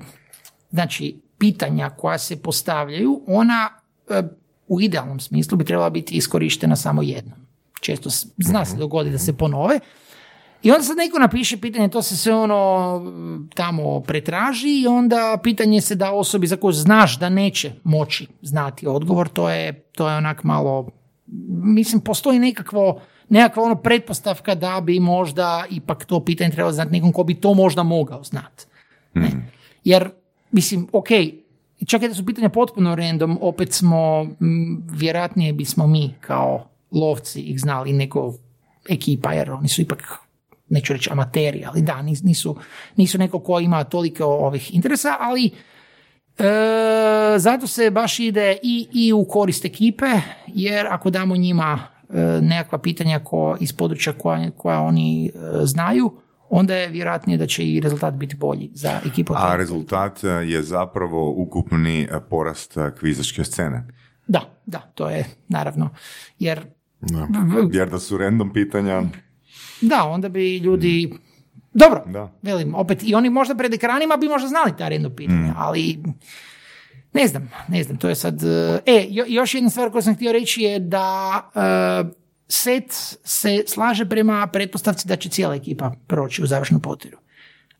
znači, 0.70 1.20
pitanja 1.38 1.90
koja 1.90 2.18
se 2.18 2.42
postavljaju, 2.42 3.22
ona 3.26 3.68
e, 4.08 4.22
u 4.68 4.80
idealnom 4.80 5.20
smislu 5.20 5.58
bi 5.58 5.64
trebala 5.64 5.90
biti 5.90 6.14
iskorištena 6.14 6.76
samo 6.76 7.02
jednom. 7.02 7.38
Često 7.80 8.10
zna 8.38 8.64
se 8.64 8.76
dogodi 8.76 9.10
da 9.10 9.18
se 9.18 9.32
ponove. 9.36 9.80
I 10.64 10.70
onda 10.70 10.82
sad 10.82 10.96
neko 10.96 11.18
napiše 11.18 11.56
pitanje, 11.56 11.88
to 11.88 12.02
se 12.02 12.16
sve 12.16 12.34
ono 12.34 13.02
tamo 13.54 14.00
pretraži 14.00 14.80
i 14.80 14.86
onda 14.86 15.38
pitanje 15.42 15.80
se 15.80 15.94
da 15.94 16.12
osobi 16.12 16.46
za 16.46 16.56
koju 16.56 16.72
znaš 16.72 17.18
da 17.18 17.28
neće 17.28 17.72
moći 17.84 18.26
znati 18.42 18.86
odgovor, 18.86 19.28
to 19.28 19.50
je, 19.50 19.72
to 19.72 20.08
je 20.08 20.16
onak 20.16 20.44
malo, 20.44 20.88
mislim, 21.48 22.00
postoji 22.00 22.38
nekakvo, 22.38 23.00
nekakva 23.28 23.62
ono 23.62 23.74
pretpostavka 23.74 24.54
da 24.54 24.80
bi 24.80 25.00
možda 25.00 25.64
ipak 25.70 26.04
to 26.04 26.24
pitanje 26.24 26.50
trebalo 26.50 26.72
znati 26.72 26.92
nekom 26.92 27.12
ko 27.12 27.24
bi 27.24 27.34
to 27.34 27.54
možda 27.54 27.82
mogao 27.82 28.22
znati. 28.22 28.64
Ne? 29.14 29.30
Jer, 29.84 30.10
mislim, 30.50 30.88
ok, 30.92 31.08
čak 31.86 32.02
i 32.02 32.08
da 32.08 32.14
su 32.14 32.26
pitanja 32.26 32.48
potpuno 32.48 32.94
random, 32.94 33.38
opet 33.40 33.72
smo, 33.72 34.22
m, 34.40 34.86
vjerojatnije 34.90 35.52
bismo 35.52 35.86
mi 35.86 36.14
kao 36.20 36.68
lovci 36.92 37.40
ih 37.40 37.60
znali 37.60 37.92
nego 37.92 38.34
ekipa, 38.88 39.32
jer 39.32 39.50
oni 39.50 39.68
su 39.68 39.82
ipak 39.82 40.23
neću 40.74 40.92
reći 40.92 41.10
amateri, 41.12 41.64
ali 41.66 41.82
da, 41.82 42.02
nis- 42.02 42.24
nisu, 42.24 42.56
nisu 42.96 43.18
neko 43.18 43.38
ko 43.38 43.60
ima 43.60 43.84
toliko 43.84 44.24
ovih 44.24 44.74
interesa, 44.74 45.16
ali 45.20 45.46
e, 45.46 47.38
zato 47.38 47.66
se 47.66 47.90
baš 47.90 48.20
ide 48.20 48.58
i, 48.62 48.88
i 48.92 49.12
u 49.12 49.24
korist 49.24 49.64
ekipe, 49.64 50.06
jer 50.46 50.86
ako 50.90 51.10
damo 51.10 51.36
njima 51.36 51.78
e, 51.78 52.16
nekakva 52.42 52.78
pitanja 52.78 53.18
ko, 53.18 53.56
iz 53.60 53.72
područja 53.72 54.12
koja, 54.12 54.50
koja 54.50 54.80
oni 54.80 55.26
e, 55.26 55.30
znaju, 55.62 56.12
onda 56.50 56.74
je 56.74 56.88
vjerojatnije 56.88 57.38
da 57.38 57.46
će 57.46 57.64
i 57.64 57.80
rezultat 57.80 58.14
biti 58.14 58.36
bolji 58.36 58.70
za 58.74 59.00
ekipu. 59.06 59.34
A 59.36 59.56
rezultat 59.56 60.24
e, 60.24 60.28
je 60.28 60.62
zapravo 60.62 61.30
ukupni 61.36 62.02
e, 62.02 62.20
porast 62.30 62.76
e, 62.76 62.90
kvizaške 62.98 63.44
scene. 63.44 63.86
Da, 64.26 64.40
da, 64.66 64.78
to 64.94 65.10
je 65.10 65.24
naravno, 65.48 65.90
jer 66.38 66.60
Da. 67.10 67.28
Jer 67.72 67.90
da 67.90 67.98
su 67.98 68.18
random 68.18 68.52
pitanja, 68.52 69.02
da, 69.80 70.04
onda 70.04 70.28
bi 70.28 70.56
ljudi 70.56 71.12
dobro, 71.72 72.02
Da. 72.06 72.32
velim, 72.42 72.74
opet 72.74 72.98
i 73.02 73.14
oni 73.14 73.30
možda 73.30 73.54
pred 73.54 73.74
ekranima 73.74 74.16
bi 74.16 74.28
možda 74.28 74.48
znali 74.48 74.72
ta 74.78 74.88
random 74.88 75.16
pitanja, 75.16 75.54
ali 75.56 75.98
ne 77.12 77.26
znam, 77.26 77.50
ne 77.68 77.82
znam, 77.82 77.96
to 77.96 78.08
je 78.08 78.14
sad... 78.14 78.34
uh, 78.34 78.48
E, 78.86 79.06
jo- 79.08 79.24
još 79.28 79.54
jedna 79.54 79.70
stvar 79.70 79.90
koju 79.90 80.02
sam 80.02 80.14
htio 80.14 80.32
reći 80.32 80.62
je 80.62 80.78
da 80.78 81.40
uh, 82.04 82.10
set 82.48 82.84
se 83.24 83.64
slaže 83.66 84.06
prema 84.06 84.46
pretpostavci 84.46 85.08
da 85.08 85.16
će 85.16 85.28
cijela 85.28 85.54
ekipa 85.54 85.92
proći 86.06 86.42
u 86.42 86.46
završnu 86.46 86.80
potiru. 86.80 87.18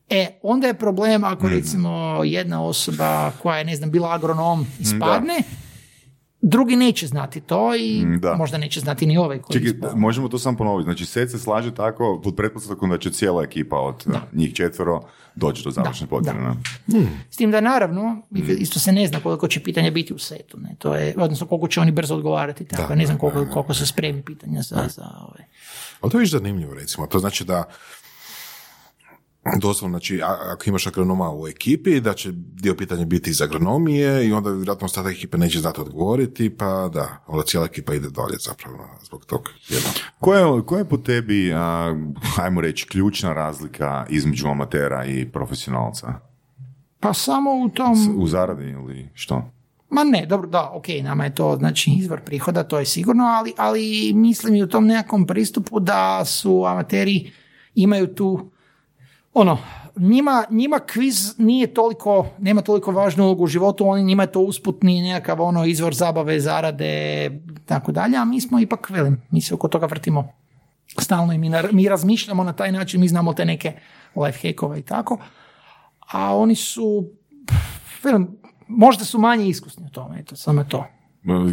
E, 0.09 0.27
onda 0.41 0.67
je 0.67 0.73
problem 0.73 1.23
ako 1.23 1.49
recimo 1.49 1.89
jedna 2.23 2.63
osoba 2.63 3.31
koja 3.33 3.57
je, 3.57 3.65
ne 3.65 3.75
znam, 3.75 3.91
bila 3.91 4.13
agronom 4.13 4.67
ispadne, 4.79 5.37
drugi 6.45 6.75
neće 6.75 7.07
znati 7.07 7.41
to 7.41 7.75
i 7.75 8.05
Mm, 8.05 8.19
da. 8.19 8.35
možda 8.35 8.57
neće 8.57 8.79
znati 8.79 9.05
ni 9.05 9.17
ovaj 9.17 9.39
koji 9.39 9.63
Čekaj, 9.63 9.89
možemo 9.95 10.27
to 10.27 10.39
samo 10.39 10.57
ponoviti. 10.57 10.85
Znači, 10.85 11.05
set 11.05 11.31
se 11.31 11.39
slaže 11.39 11.75
tako 11.75 12.21
pod 12.23 12.35
pretpostavkom 12.35 12.89
da 12.89 12.97
će 12.97 13.09
cijela 13.11 13.43
ekipa 13.43 13.77
od 13.77 13.95
e, 14.07 14.17
njih 14.33 14.53
četvero 14.53 15.01
doći 15.35 15.63
do 15.63 15.71
završne 15.71 16.07
da. 16.21 16.33
ne? 16.33 16.53
S 17.29 17.37
tim 17.37 17.51
da 17.51 17.61
naravno, 17.61 18.21
Mm. 18.31 18.51
isto 18.51 18.79
se 18.79 18.91
ne 18.91 19.07
zna 19.07 19.19
koliko 19.19 19.47
će 19.47 19.59
pitanja 19.59 19.91
biti 19.91 20.13
u 20.13 20.17
setu. 20.17 20.57
Ne? 20.59 20.75
To 20.79 20.95
je, 20.95 21.13
odnosno 21.17 21.47
koliko 21.47 21.67
će 21.67 21.81
oni 21.81 21.91
brzo 21.91 22.15
odgovarati. 22.15 22.65
Tako. 22.65 22.87
Da, 22.87 22.95
ne 22.95 23.05
znam 23.05 23.15
da, 23.17 23.19
koliko, 23.19 23.39
da, 23.39 23.45
da. 23.45 23.51
koliko 23.51 23.73
se 23.73 23.85
spremi 23.85 24.23
pitanja 24.23 24.61
za, 24.61 24.75
za 24.87 25.03
ove. 25.21 25.45
Ali 26.01 26.11
to 26.11 26.17
je 26.17 26.21
viš 26.21 26.31
zanimljivo, 26.31 26.73
recimo. 26.73 27.07
To 27.07 27.19
znači 27.19 27.45
da 27.45 27.63
doslovno, 29.61 29.97
znači, 29.97 30.21
ako 30.23 30.63
imaš 30.67 30.87
agronoma 30.87 31.31
u 31.35 31.47
ekipi, 31.47 31.99
da 31.99 32.13
će 32.13 32.31
dio 32.33 32.75
pitanja 32.75 33.05
biti 33.05 33.29
iz 33.29 33.41
agronomije 33.41 34.27
i 34.27 34.33
onda 34.33 34.49
vjerojatno 34.49 34.85
ostatak 34.85 35.13
ekipe 35.13 35.37
neće 35.37 35.59
znati 35.59 35.81
odgovoriti, 35.81 36.49
pa 36.49 36.89
da, 36.93 37.23
onda 37.27 37.43
cijela 37.45 37.65
ekipa 37.65 37.93
ide 37.93 38.09
dolje 38.09 38.37
zapravo 38.39 38.89
zbog 39.03 39.25
tog 39.25 39.49
jednog. 39.69 39.93
Koja 40.19 40.39
je, 40.39 40.61
koja 40.65 40.79
je 40.79 40.89
po 40.89 40.97
tebi, 40.97 41.53
a, 41.53 41.95
ajmo 42.37 42.61
reći, 42.61 42.87
ključna 42.87 43.33
razlika 43.33 44.05
između 44.09 44.47
amatera 44.47 45.05
i 45.05 45.31
profesionalca? 45.31 46.13
Pa 46.99 47.13
samo 47.13 47.51
u 47.51 47.69
tom... 47.69 48.15
U 48.17 48.27
zaradi 48.27 48.65
ili 48.65 49.09
što? 49.13 49.51
Ma 49.89 50.03
ne, 50.03 50.25
dobro, 50.25 50.49
da, 50.49 50.71
ok, 50.73 50.87
nama 51.03 51.23
je 51.23 51.35
to 51.35 51.55
znači 51.59 51.91
izvor 51.97 52.21
prihoda, 52.21 52.63
to 52.63 52.79
je 52.79 52.85
sigurno, 52.85 53.23
ali, 53.23 53.53
ali 53.57 54.13
mislim 54.13 54.55
i 54.55 54.63
u 54.63 54.67
tom 54.67 54.85
nekakvom 54.85 55.27
pristupu 55.27 55.79
da 55.79 56.25
su 56.25 56.65
amateri 56.65 57.31
imaju 57.75 58.15
tu 58.15 58.51
ono, 59.35 59.57
njima, 59.97 60.43
njima 60.49 60.79
kviz 60.79 61.39
nije 61.39 61.73
toliko, 61.73 62.27
nema 62.39 62.61
toliko 62.61 62.91
važnu 62.91 63.23
ulogu 63.23 63.43
u 63.43 63.47
životu, 63.47 63.87
oni 63.87 64.03
njima 64.03 64.23
je 64.23 64.31
to 64.31 64.39
usputni 64.39 65.01
nekakav 65.03 65.41
ono 65.41 65.65
izvor 65.65 65.93
zabave, 65.93 66.39
zarade, 66.39 67.31
tako 67.65 67.91
dalje, 67.91 68.17
a 68.17 68.25
mi 68.25 68.41
smo 68.41 68.59
ipak, 68.59 68.89
velim, 68.89 69.21
mi 69.31 69.41
se 69.41 69.53
oko 69.53 69.67
toga 69.67 69.85
vrtimo 69.85 70.27
stalno 70.99 71.33
i 71.33 71.37
mi, 71.37 71.49
na- 71.49 71.63
mi 71.71 71.89
razmišljamo 71.89 72.43
na 72.43 72.53
taj 72.53 72.71
način, 72.71 73.01
mi 73.01 73.07
znamo 73.07 73.33
te 73.33 73.45
neke 73.45 73.73
life 74.15 74.47
hackove 74.47 74.79
i 74.79 74.83
tako, 74.83 75.17
a 76.07 76.35
oni 76.37 76.55
su, 76.55 77.09
velim, 78.03 78.37
možda 78.67 79.05
su 79.05 79.19
manje 79.19 79.47
iskusni 79.47 79.85
u 79.85 79.89
tome, 79.89 80.19
eto, 80.19 80.35
samo 80.35 80.63
to. 80.63 80.85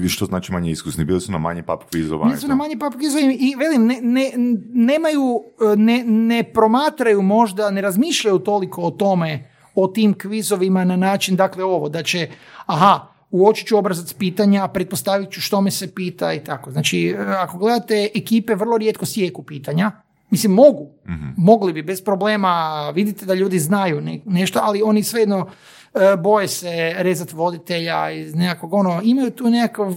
E, 0.04 0.08
Što 0.08 0.24
znači 0.24 0.52
manje 0.52 0.70
iskusni? 0.70 1.04
Bili 1.04 1.20
su 1.20 1.32
na 1.32 1.38
manje 1.38 1.62
pub 1.62 1.78
quizova? 1.92 2.24
Bili 2.26 2.40
su 2.40 2.48
na 2.48 2.54
manje 2.54 2.76
pub 2.78 2.92
quizovima 2.92 3.36
i 3.38 3.54
velim, 3.58 3.86
ne, 3.86 3.98
ne, 4.02 4.32
nemaju, 4.74 5.42
ne, 5.76 6.04
ne 6.04 6.42
promatraju 6.42 7.22
možda, 7.22 7.70
ne 7.70 7.80
razmišljaju 7.80 8.38
toliko 8.38 8.82
o 8.82 8.90
tome, 8.90 9.50
o 9.74 9.86
tim 9.86 10.14
kvizovima 10.14 10.84
na 10.84 10.96
način, 10.96 11.36
dakle 11.36 11.64
ovo, 11.64 11.88
da 11.88 12.02
će, 12.02 12.28
aha, 12.66 13.06
uočit 13.30 13.66
ću 13.68 13.78
obrazac 13.78 14.12
pitanja, 14.12 14.68
pretpostavit 14.68 15.30
ću 15.30 15.40
što 15.40 15.60
me 15.60 15.70
se 15.70 15.94
pita 15.94 16.32
i 16.32 16.44
tako. 16.44 16.70
Znači, 16.70 17.16
ako 17.18 17.58
gledate, 17.58 18.08
ekipe 18.14 18.54
vrlo 18.54 18.78
rijetko 18.78 19.06
sjeku 19.06 19.42
pitanja, 19.42 19.90
Mislim, 20.32 20.52
mogu. 20.52 20.90
Mogli 21.36 21.72
bi 21.72 21.82
bez 21.82 22.04
problema. 22.04 22.90
Vidite 22.94 23.26
da 23.26 23.34
ljudi 23.34 23.58
znaju 23.58 24.00
ne- 24.00 24.20
nešto, 24.26 24.60
ali 24.62 24.82
oni 24.82 25.02
svejedno 25.02 25.46
e, 25.46 25.81
boje 26.16 26.48
se 26.48 26.68
rezati 26.96 27.36
voditelja 27.36 28.10
iz 28.10 28.34
nekakvog 28.34 28.74
ono, 28.74 29.00
imaju 29.04 29.30
tu 29.30 29.50
nekakav 29.50 29.94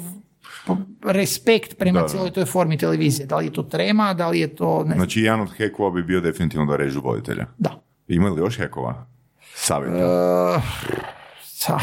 respekt 1.04 1.78
prema 1.78 2.02
Da, 2.02 2.08
cijeloj 2.08 2.32
toj 2.32 2.46
formi 2.46 2.78
televizije. 2.78 3.26
Da 3.26 3.38
li 3.38 3.46
je 3.46 3.54
to 3.54 3.64
trema, 3.64 4.14
da 4.14 4.28
li 4.28 4.40
je 4.40 4.56
to... 4.56 4.84
Ne, 4.84 4.96
Znači, 4.96 5.22
jedan 5.22 5.42
od 5.42 5.52
hekova 5.52 5.90
bi 5.92 6.04
bio 6.04 6.22
definitivno 6.22 6.66
da 6.66 6.76
režu 6.76 7.02
voditelja. 7.02 7.46
da. 7.58 7.70
Ima 8.08 8.30
li 8.30 8.40
još 8.40 8.58
hekova? 8.58 9.06
Savjeta. 9.56 9.98
E, 9.98 10.62
sa- 11.44 11.80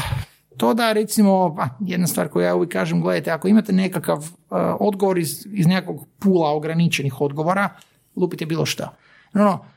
to 0.56 0.74
da 0.74 0.92
recimo, 0.92 1.54
pa, 1.56 1.68
jedna 1.80 2.06
stvar 2.06 2.28
koju 2.28 2.44
ja 2.44 2.54
uvijek 2.54 2.72
kažem, 2.72 3.00
gledajte, 3.02 3.30
ako 3.30 3.48
imate 3.48 3.72
nekakav 3.72 4.18
e, 4.18 4.28
odgovor 4.80 5.18
iz, 5.18 5.46
iz 5.52 5.66
nekakvog 5.66 6.06
pula 6.18 6.50
ograničenih 6.50 7.20
odgovora, 7.20 7.68
lupite 8.16 8.46
bilo 8.46 8.66
šta. 8.66 8.94
No, 9.32 9.44
no, 9.44 9.64
e, 9.64 9.71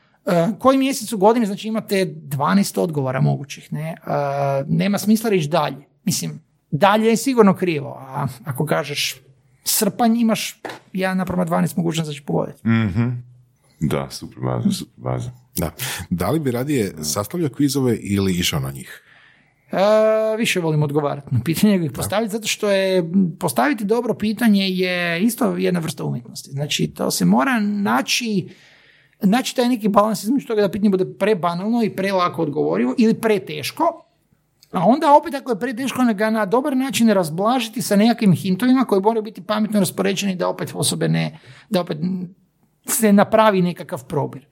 koji 0.58 0.78
mjesec 0.78 1.12
u 1.12 1.18
godini, 1.18 1.46
znači 1.46 1.68
imate 1.68 2.06
12 2.06 2.80
odgovora 2.80 3.20
mogućih, 3.20 3.72
ne? 3.72 3.88
E, 3.88 3.94
nema 4.68 4.98
smisla 4.98 5.30
reći 5.30 5.48
dalje. 5.48 5.86
Mislim, 6.04 6.40
dalje 6.70 7.06
je 7.06 7.16
sigurno 7.16 7.54
krivo, 7.54 7.96
a 8.00 8.26
ako 8.44 8.66
kažeš 8.66 9.20
srpanj, 9.64 10.16
imaš 10.16 10.60
1 10.92 11.14
naprema 11.14 11.46
12 11.46 11.76
mogućnost 11.76 12.10
da 12.10 12.14
će 12.14 12.22
pogoditi. 12.22 12.68
Mhm. 12.68 13.08
Da, 13.80 14.06
super 14.10 14.38
baza, 14.42 14.70
super 14.70 14.94
baza. 14.96 15.30
Da. 15.56 15.70
Da 16.10 16.30
li 16.30 16.40
bi 16.40 16.50
radije 16.50 16.94
sastavljao 17.02 17.50
kvizove 17.50 17.96
ili 17.96 18.32
išao 18.32 18.60
na 18.60 18.70
njih? 18.70 19.02
E, 19.72 20.36
više 20.38 20.60
volim 20.60 20.82
odgovarati 20.82 21.34
na 21.34 21.40
pitanje 21.44 21.72
nego 21.72 21.84
ih 21.84 21.92
postaviti, 21.92 22.32
zato 22.32 22.46
što 22.46 22.70
je 22.70 23.10
postaviti 23.38 23.84
dobro 23.84 24.14
pitanje 24.14 24.68
je 24.68 25.22
isto 25.22 25.56
jedna 25.56 25.80
vrsta 25.80 26.04
umjetnosti. 26.04 26.50
Znači, 26.50 26.86
to 26.86 27.10
se 27.10 27.24
mora 27.24 27.60
naći 27.60 28.48
naći 29.22 29.56
taj 29.56 29.68
neki 29.68 29.88
balans 29.88 30.24
između 30.24 30.46
toga 30.46 30.62
da 30.62 30.68
pitanje 30.68 30.90
bude 30.90 31.04
prebanalno 31.18 31.82
i 31.82 31.96
prelako 31.96 32.42
odgovorivo 32.42 32.94
ili 32.98 33.14
preteško, 33.14 34.02
a 34.72 34.84
onda 34.86 35.16
opet 35.16 35.34
ako 35.34 35.50
je 35.50 35.58
preteško 35.58 36.02
ga 36.14 36.30
na 36.30 36.46
dobar 36.46 36.76
način 36.76 37.08
razblažiti 37.08 37.82
sa 37.82 37.96
nekakvim 37.96 38.32
hintovima 38.32 38.84
koji 38.84 39.00
moraju 39.00 39.22
biti 39.22 39.42
pametno 39.42 39.80
raspoređeni 39.80 40.36
da 40.36 40.48
opet 40.48 40.72
osobe 40.74 41.08
ne, 41.08 41.38
da 41.70 41.80
opet 41.80 41.98
se 42.86 43.12
napravi 43.12 43.62
nekakav 43.62 44.04
probir. 44.04 44.46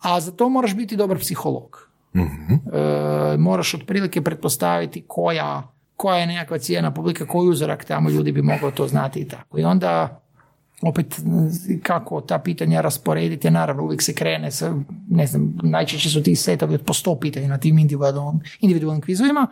A 0.00 0.20
za 0.20 0.32
to 0.32 0.48
moraš 0.48 0.76
biti 0.76 0.96
dobar 0.96 1.18
psiholog. 1.18 1.88
E, 2.14 3.36
moraš 3.36 3.74
otprilike 3.74 4.22
pretpostaviti 4.22 5.04
koja, 5.06 5.72
koja 5.96 6.18
je 6.18 6.26
nekakva 6.26 6.58
cijena 6.58 6.94
publika, 6.94 7.26
koji 7.26 7.48
uzorak 7.48 7.84
tamo 7.84 8.10
ljudi 8.10 8.32
bi 8.32 8.42
moglo 8.42 8.70
to 8.70 8.86
znati 8.86 9.20
i 9.20 9.28
tako. 9.28 9.58
I 9.58 9.64
onda 9.64 10.23
opet 10.86 11.20
kako 11.82 12.20
ta 12.20 12.38
pitanja 12.38 12.80
rasporediti, 12.80 13.50
naravno 13.50 13.82
uvijek 13.82 14.02
se 14.02 14.14
krene 14.14 14.50
sa, 14.50 14.74
ne 15.10 15.26
znam, 15.26 15.56
najčešće 15.62 16.10
su 16.10 16.22
ti 16.22 16.36
setovi 16.36 16.74
od 16.74 16.82
po 16.82 16.94
sto 16.94 17.18
pitanja 17.20 17.48
na 17.48 17.58
tim 17.58 17.78
individualnim, 17.78 18.40
individualnim 18.60 19.02
kvizovima, 19.02 19.46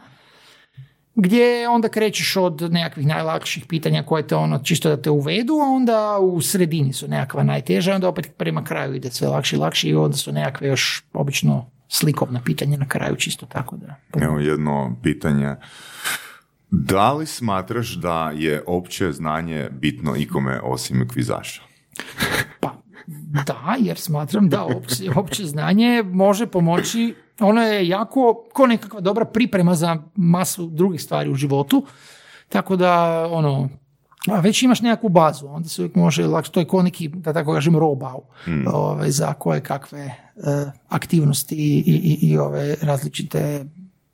gdje 1.14 1.68
onda 1.68 1.88
krećeš 1.88 2.36
od 2.36 2.72
nekakvih 2.72 3.06
najlakših 3.06 3.66
pitanja 3.66 4.02
koje 4.02 4.26
te 4.26 4.36
ono 4.36 4.58
čisto 4.58 4.88
da 4.88 5.02
te 5.02 5.10
uvedu, 5.10 5.52
a 5.52 5.64
onda 5.64 6.18
u 6.20 6.40
sredini 6.40 6.92
su 6.92 7.08
nekakva 7.08 7.42
najteža, 7.42 7.94
onda 7.94 8.08
opet 8.08 8.32
prema 8.36 8.64
kraju 8.64 8.94
ide 8.94 9.10
sve 9.10 9.28
lakše 9.28 9.56
i 9.56 9.58
lakše 9.58 9.88
i 9.88 9.94
onda 9.94 10.16
su 10.16 10.32
nekakve 10.32 10.68
još 10.68 11.04
obično 11.12 11.70
slikovna 11.88 12.40
pitanja 12.44 12.76
na 12.76 12.88
kraju 12.88 13.16
čisto 13.16 13.46
tako 13.46 13.76
da. 13.76 13.96
Evo 14.20 14.38
jedno 14.38 14.96
pitanje. 15.02 15.56
Da 16.74 17.12
li 17.12 17.26
smatraš 17.26 17.94
da 17.94 18.32
je 18.34 18.62
opće 18.66 19.12
znanje 19.12 19.68
bitno 19.72 20.16
ikome 20.16 20.60
osim 20.60 21.08
kvizaša? 21.08 21.62
Pa 22.60 22.74
da, 23.46 23.76
jer 23.78 23.98
smatram 23.98 24.48
da 24.48 24.64
opće, 24.64 25.10
opće 25.16 25.44
znanje 25.44 26.02
može 26.02 26.46
pomoći, 26.46 27.14
ono 27.40 27.62
je 27.62 27.88
jako, 27.88 28.44
ko 28.52 28.66
nekakva 28.66 29.00
dobra 29.00 29.24
priprema 29.24 29.74
za 29.74 29.96
masu 30.16 30.66
drugih 30.66 31.02
stvari 31.02 31.30
u 31.30 31.34
životu, 31.34 31.86
tako 32.48 32.76
da 32.76 33.26
ono, 33.30 33.68
a 34.28 34.40
već 34.40 34.62
imaš 34.62 34.80
nekakvu 34.80 35.08
bazu, 35.08 35.46
onda 35.46 35.68
se 35.68 35.82
uvijek 35.82 35.96
može 35.96 36.26
lakše, 36.26 36.52
to 36.52 36.60
je 36.60 36.66
ko 36.66 36.82
neki, 36.82 37.08
da 37.08 37.32
tako 37.32 37.52
kažem, 37.52 37.76
robau 37.76 38.22
ovaj, 38.66 39.10
za 39.10 39.32
koje 39.32 39.60
kakve 39.60 40.00
e, 40.00 40.14
aktivnosti 40.88 41.56
i, 41.56 41.82
i, 41.86 42.28
i 42.30 42.38
ove 42.38 42.76
različite 42.82 43.64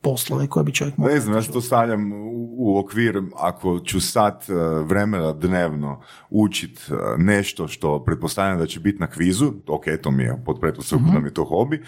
poslove 0.00 0.46
koje 0.46 0.64
bi 0.64 0.72
čovjek 0.72 0.96
mogao. 0.96 1.14
Ne 1.14 1.20
znam, 1.20 1.34
ja 1.36 1.42
se 1.42 1.52
to 1.52 1.60
stavljam 1.60 2.12
u, 2.12 2.56
u 2.58 2.78
okvir, 2.78 3.22
ako 3.36 3.80
ću 3.80 4.00
sat 4.00 4.50
e, 4.50 4.54
vremena 4.84 5.32
dnevno 5.32 6.00
učit 6.30 6.78
e, 6.78 6.94
nešto 7.18 7.68
što 7.68 8.04
pretpostavljam 8.04 8.58
da 8.58 8.66
će 8.66 8.80
biti 8.80 8.98
na 8.98 9.06
kvizu, 9.06 9.52
ok, 9.66 9.84
to 10.02 10.10
mi 10.10 10.22
je 10.22 10.42
pod 10.46 10.60
pretpostavkom 10.60 11.10
da 11.12 11.20
mi 11.20 11.28
je 11.28 11.34
to 11.34 11.44
hobi, 11.44 11.82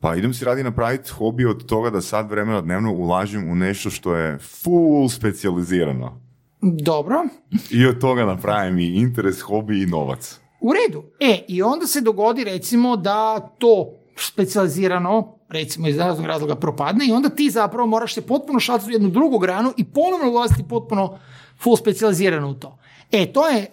pa 0.00 0.14
idem 0.16 0.34
si 0.34 0.44
radi 0.44 0.62
napraviti 0.62 1.10
hobi 1.10 1.44
od 1.44 1.66
toga 1.66 1.90
da 1.90 2.00
sat 2.00 2.30
vremena 2.30 2.60
dnevno 2.60 2.92
ulažem 2.92 3.50
u 3.50 3.54
nešto 3.54 3.90
što 3.90 4.16
je 4.16 4.38
full 4.38 5.08
specijalizirano. 5.08 6.20
Dobro, 6.62 7.24
I 7.70 7.86
od 7.86 7.98
toga 7.98 8.24
napravim 8.24 8.78
i 8.78 8.86
interes, 8.86 9.40
hobi 9.40 9.82
i 9.82 9.86
novac. 9.86 10.40
U 10.60 10.72
redu. 10.72 11.04
E, 11.20 11.44
i 11.48 11.62
onda 11.62 11.86
se 11.86 12.00
dogodi 12.00 12.44
recimo 12.44 12.96
da 12.96 13.40
to 13.58 13.92
specijalizirano, 14.16 15.39
recimo 15.50 15.88
iz 15.88 15.98
razlog 15.98 16.26
razloga 16.26 16.54
propadne 16.54 17.06
i 17.06 17.12
onda 17.12 17.28
ti 17.28 17.50
zapravo 17.50 17.86
moraš 17.86 18.14
se 18.14 18.26
potpuno 18.26 18.60
šaliti 18.60 18.86
u 18.88 18.90
jednu 18.90 19.08
drugu 19.08 19.38
granu 19.38 19.72
i 19.76 19.84
ponovno 19.84 20.30
ulaziti 20.30 20.64
potpuno 20.68 21.18
full 21.58 21.76
specijalizirano 21.76 22.48
u 22.50 22.54
to. 22.54 22.78
E, 23.12 23.32
to 23.32 23.48
je 23.48 23.66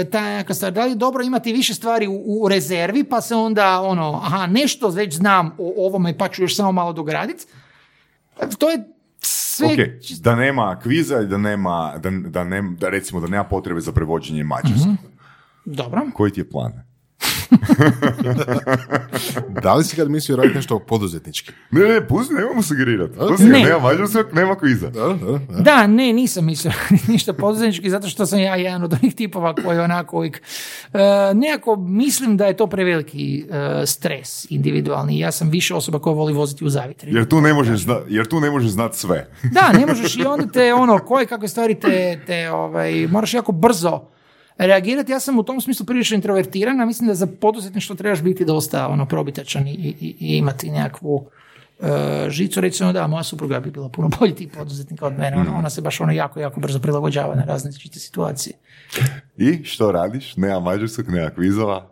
e, 0.00 0.04
ta 0.10 0.20
neka 0.20 0.54
stvar. 0.54 0.72
Da 0.72 0.84
li 0.84 0.90
je 0.90 0.94
dobro 0.96 1.22
imati 1.22 1.52
više 1.52 1.74
stvari 1.74 2.08
u, 2.08 2.22
u 2.26 2.48
rezervi, 2.48 3.04
pa 3.04 3.20
se 3.20 3.34
onda 3.34 3.80
ono, 3.80 4.20
aha, 4.24 4.46
nešto 4.46 4.88
već 4.88 5.14
znam 5.16 5.50
o 5.58 5.86
ovome, 5.86 6.18
pa 6.18 6.28
ću 6.28 6.42
još 6.42 6.56
samo 6.56 6.72
malo 6.72 6.92
dograditi. 6.92 7.46
To 8.58 8.70
je 8.70 8.84
sve... 9.20 9.66
Ok, 9.66 9.78
da 10.20 10.34
nema 10.34 10.78
kviza 10.82 11.20
i 11.20 11.26
da 11.26 11.38
nema, 11.38 11.94
da, 11.98 12.10
da, 12.10 12.44
nem- 12.44 12.76
da 12.76 12.88
recimo 12.88 13.20
da 13.20 13.26
nema 13.26 13.44
potrebe 13.44 13.80
za 13.80 13.92
prevođenje 13.92 14.44
mađarskog. 14.44 14.94
Dobro. 15.64 16.02
Koji 16.14 16.32
ti 16.32 16.40
je 16.40 16.50
plan? 16.50 16.72
Da 19.62 19.74
li 19.74 19.84
si 19.84 19.96
kad 19.96 20.10
mislio 20.10 20.36
raditi 20.36 20.54
nešto 20.54 20.78
poduzetnički? 20.78 21.52
Ne, 21.70 21.80
ne, 21.80 22.08
pusti, 22.08 22.34
nemamo 22.34 22.62
sugerirati. 22.62 23.18
Pusti, 23.28 23.44
Ne. 23.44 23.58
nema 23.58 23.78
mađarskog, 23.78 24.26
nema 24.32 24.54
kviza. 24.54 24.90
Da, 24.90 25.00
da, 25.00 25.14
da. 25.38 25.60
Da, 25.60 25.86
ne, 25.86 26.12
nisam 26.12 26.44
mislio 26.44 26.72
ništa 27.08 27.32
poduzetnički, 27.32 27.90
zato 27.90 28.08
što 28.08 28.26
sam 28.26 28.38
ja 28.38 28.56
jedan 28.56 28.82
od 28.82 28.92
onih 28.92 29.14
tipova 29.14 29.54
koji 29.54 29.78
onako 29.78 30.16
uvijek... 30.16 30.42
e, 30.92 30.98
nekako 31.34 31.76
mislim 31.76 32.36
da 32.36 32.46
je 32.46 32.56
to 32.56 32.66
preveliki 32.66 33.46
e, 33.50 33.86
stres 33.86 34.46
individualni. 34.50 35.18
Ja 35.18 35.32
sam 35.32 35.50
više 35.50 35.74
osoba 35.74 35.98
koja 35.98 36.14
voli 36.14 36.32
voziti 36.32 36.64
u 36.64 36.68
zavitri. 36.68 37.14
Jer 37.14 37.28
tu 37.28 37.40
ne 37.40 37.54
možeš, 37.54 37.80
zna, 37.80 38.00
jer 38.08 38.26
tu 38.26 38.40
ne 38.40 38.50
možeš 38.50 38.70
znati 38.70 38.98
sve. 38.98 39.30
Da, 39.42 39.72
ne 39.78 39.86
možeš 39.86 40.16
i 40.16 40.24
onda 40.24 40.46
te 40.46 40.74
ono, 40.74 40.98
koje 40.98 41.26
kakve 41.26 41.48
stvari 41.48 41.74
te, 41.74 42.20
te 42.26 42.50
ovaj, 42.50 43.06
moraš 43.06 43.34
jako 43.34 43.52
brzo 43.52 44.13
reagirati. 44.58 45.12
Ja 45.12 45.20
sam 45.20 45.38
u 45.38 45.42
tom 45.42 45.60
smislu 45.60 45.86
prilično 45.86 46.14
introvertiran, 46.14 46.80
a 46.80 46.86
mislim 46.86 47.08
da 47.08 47.14
za 47.14 47.26
poduzetništvo 47.26 47.96
trebaš 47.96 48.22
biti 48.22 48.44
dosta 48.44 48.88
ono, 48.88 49.06
probitačan 49.06 49.68
i, 49.68 49.72
i, 49.72 50.16
i 50.20 50.36
imati 50.36 50.70
nekakvu 50.70 51.26
e, 51.80 52.30
žicu. 52.30 52.60
Recimo 52.60 52.92
da, 52.92 53.06
moja 53.06 53.22
supruga 53.22 53.60
bi 53.60 53.70
bila 53.70 53.88
puno 53.88 54.10
bolji 54.20 54.34
tip 54.34 54.56
poduzetnika 54.56 55.06
od 55.06 55.18
mene. 55.18 55.36
Ona, 55.36 55.58
ona 55.58 55.70
se 55.70 55.80
baš 55.80 56.00
ono 56.00 56.12
jako, 56.12 56.40
jako 56.40 56.60
brzo 56.60 56.78
prilagođava 56.78 57.34
na 57.34 57.44
različite 57.44 57.98
situacije. 57.98 58.56
I 59.36 59.64
što 59.64 59.92
radiš? 59.92 60.36
Nema 60.36 60.60
mađarskog, 60.60 61.08
nema 61.08 61.30
kvizova? 61.30 61.90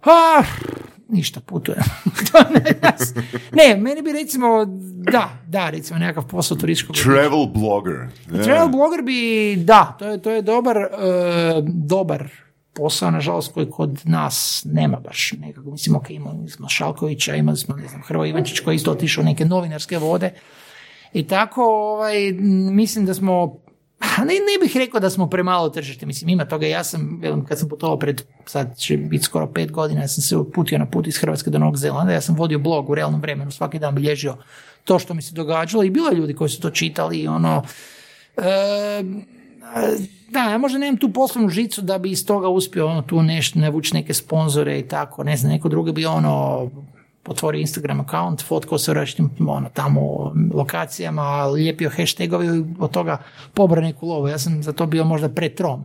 Ha, 0.00 0.44
ništa, 1.08 1.40
putujem. 1.40 1.82
To 2.32 2.38
ne, 2.54 2.74
ne, 3.52 3.76
meni 3.76 4.02
bi 4.02 4.12
recimo, 4.12 4.64
da, 5.12 5.28
da, 5.46 5.70
recimo 5.70 5.98
nekakav 5.98 6.26
posao 6.26 6.56
turističkog. 6.56 6.96
Travel 6.96 7.46
blogger. 7.46 8.08
Travel 8.44 8.68
blogger 8.68 9.02
bi, 9.02 9.56
da, 9.56 9.96
to 9.98 10.08
je, 10.08 10.22
to 10.22 10.30
je 10.30 10.42
dobar, 10.42 10.76
e, 10.76 10.88
dobar 11.66 12.28
posao, 12.74 13.10
nažalost, 13.10 13.52
koji 13.52 13.70
kod 13.70 14.00
nas 14.04 14.66
nema 14.72 14.96
baš 15.00 15.32
nekako. 15.40 15.70
Mislim, 15.70 15.96
ok, 15.96 16.10
imali 16.10 16.48
smo 16.48 16.68
Šalkovića, 16.68 17.34
imali 17.34 17.56
smo, 17.56 17.76
ne 17.76 17.88
znam, 17.88 18.02
Hrvo 18.02 18.26
Ivančić 18.26 18.60
koji 18.60 18.74
je 18.74 18.76
isto 18.76 18.92
otišao 18.92 19.24
neke 19.24 19.44
novinarske 19.44 19.98
vode. 19.98 20.32
I 21.12 21.26
tako, 21.26 21.62
ovaj, 21.64 22.32
mislim 22.72 23.06
da 23.06 23.14
smo 23.14 23.63
ne, 24.18 24.34
ne 24.34 24.58
bih 24.62 24.76
rekao 24.76 25.00
da 25.00 25.10
smo 25.10 25.30
premalo 25.30 25.68
tržište, 25.68 26.06
mislim 26.06 26.28
ima 26.28 26.44
toga, 26.44 26.66
ja 26.66 26.84
sam, 26.84 27.22
kad 27.48 27.58
sam 27.58 27.68
putovao 27.68 27.98
pred, 27.98 28.22
sad 28.46 28.76
će 28.76 28.96
biti 28.96 29.24
skoro 29.24 29.46
pet 29.46 29.72
godina, 29.72 30.00
ja 30.00 30.08
sam 30.08 30.22
se 30.22 30.36
uputio 30.36 30.78
na 30.78 30.86
put 30.86 31.06
iz 31.06 31.18
Hrvatske 31.18 31.50
do 31.50 31.58
Novog 31.58 31.76
Zelanda, 31.76 32.12
ja 32.12 32.20
sam 32.20 32.34
vodio 32.34 32.58
blog 32.58 32.90
u 32.90 32.94
realnom 32.94 33.20
vremenu, 33.20 33.50
svaki 33.50 33.78
dan 33.78 33.94
bilježio 33.94 34.36
to 34.84 34.98
što 34.98 35.14
mi 35.14 35.22
se 35.22 35.34
događalo 35.34 35.84
i 35.84 35.90
bilo 35.90 36.08
je 36.08 36.16
ljudi 36.16 36.34
koji 36.34 36.50
su 36.50 36.60
to 36.60 36.70
čitali 36.70 37.18
i 37.18 37.28
ono, 37.28 37.62
e, 38.36 39.02
da, 40.30 40.50
ja 40.50 40.58
možda 40.58 40.78
nemam 40.78 40.96
tu 40.96 41.12
poslovnu 41.12 41.48
žicu 41.48 41.82
da 41.82 41.98
bi 41.98 42.10
iz 42.10 42.26
toga 42.26 42.48
uspio 42.48 42.86
ono, 42.86 43.02
tu 43.02 43.22
nešto, 43.22 43.58
ne 43.58 43.70
vući 43.70 43.94
neke 43.94 44.14
sponzore 44.14 44.78
i 44.78 44.88
tako, 44.88 45.24
ne 45.24 45.36
znam, 45.36 45.52
neko 45.52 45.68
drugi 45.68 45.92
bi 45.92 46.06
ono 46.06 46.70
otvorio 47.26 47.60
Instagram 47.60 48.00
account, 48.00 48.42
fotkao 48.42 48.78
se 48.78 48.94
različitim 48.94 49.48
ono, 49.48 49.68
tamo 49.68 50.32
lokacijama, 50.54 51.46
lijepio 51.46 51.90
hashtagovi 51.90 52.64
od 52.78 52.90
toga 52.90 53.18
pobra 53.54 53.80
neku 53.80 54.06
lovu. 54.06 54.28
Ja 54.28 54.38
sam 54.38 54.62
za 54.62 54.72
to 54.72 54.86
bio 54.86 55.04
možda 55.04 55.28
pretrom. 55.28 55.84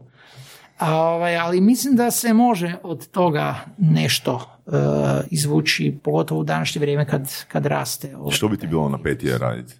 A, 0.77 0.95
ovaj, 0.95 1.37
ali 1.37 1.61
mislim 1.61 1.95
da 1.95 2.11
se 2.11 2.33
može 2.33 2.75
od 2.83 3.07
toga 3.07 3.55
nešto 3.77 4.35
uh, 4.65 4.73
izvući, 5.29 5.99
pogotovo 6.03 6.41
u 6.41 6.43
današnje 6.43 6.79
vrijeme 6.79 7.05
kad, 7.07 7.45
kad 7.47 7.65
raste. 7.65 8.17
Ovaj. 8.17 8.31
Što 8.31 8.47
bi 8.47 8.57
ti 8.57 8.67
bilo 8.67 8.89
na 8.89 8.97
peti 8.97 9.37
raditi? 9.37 9.73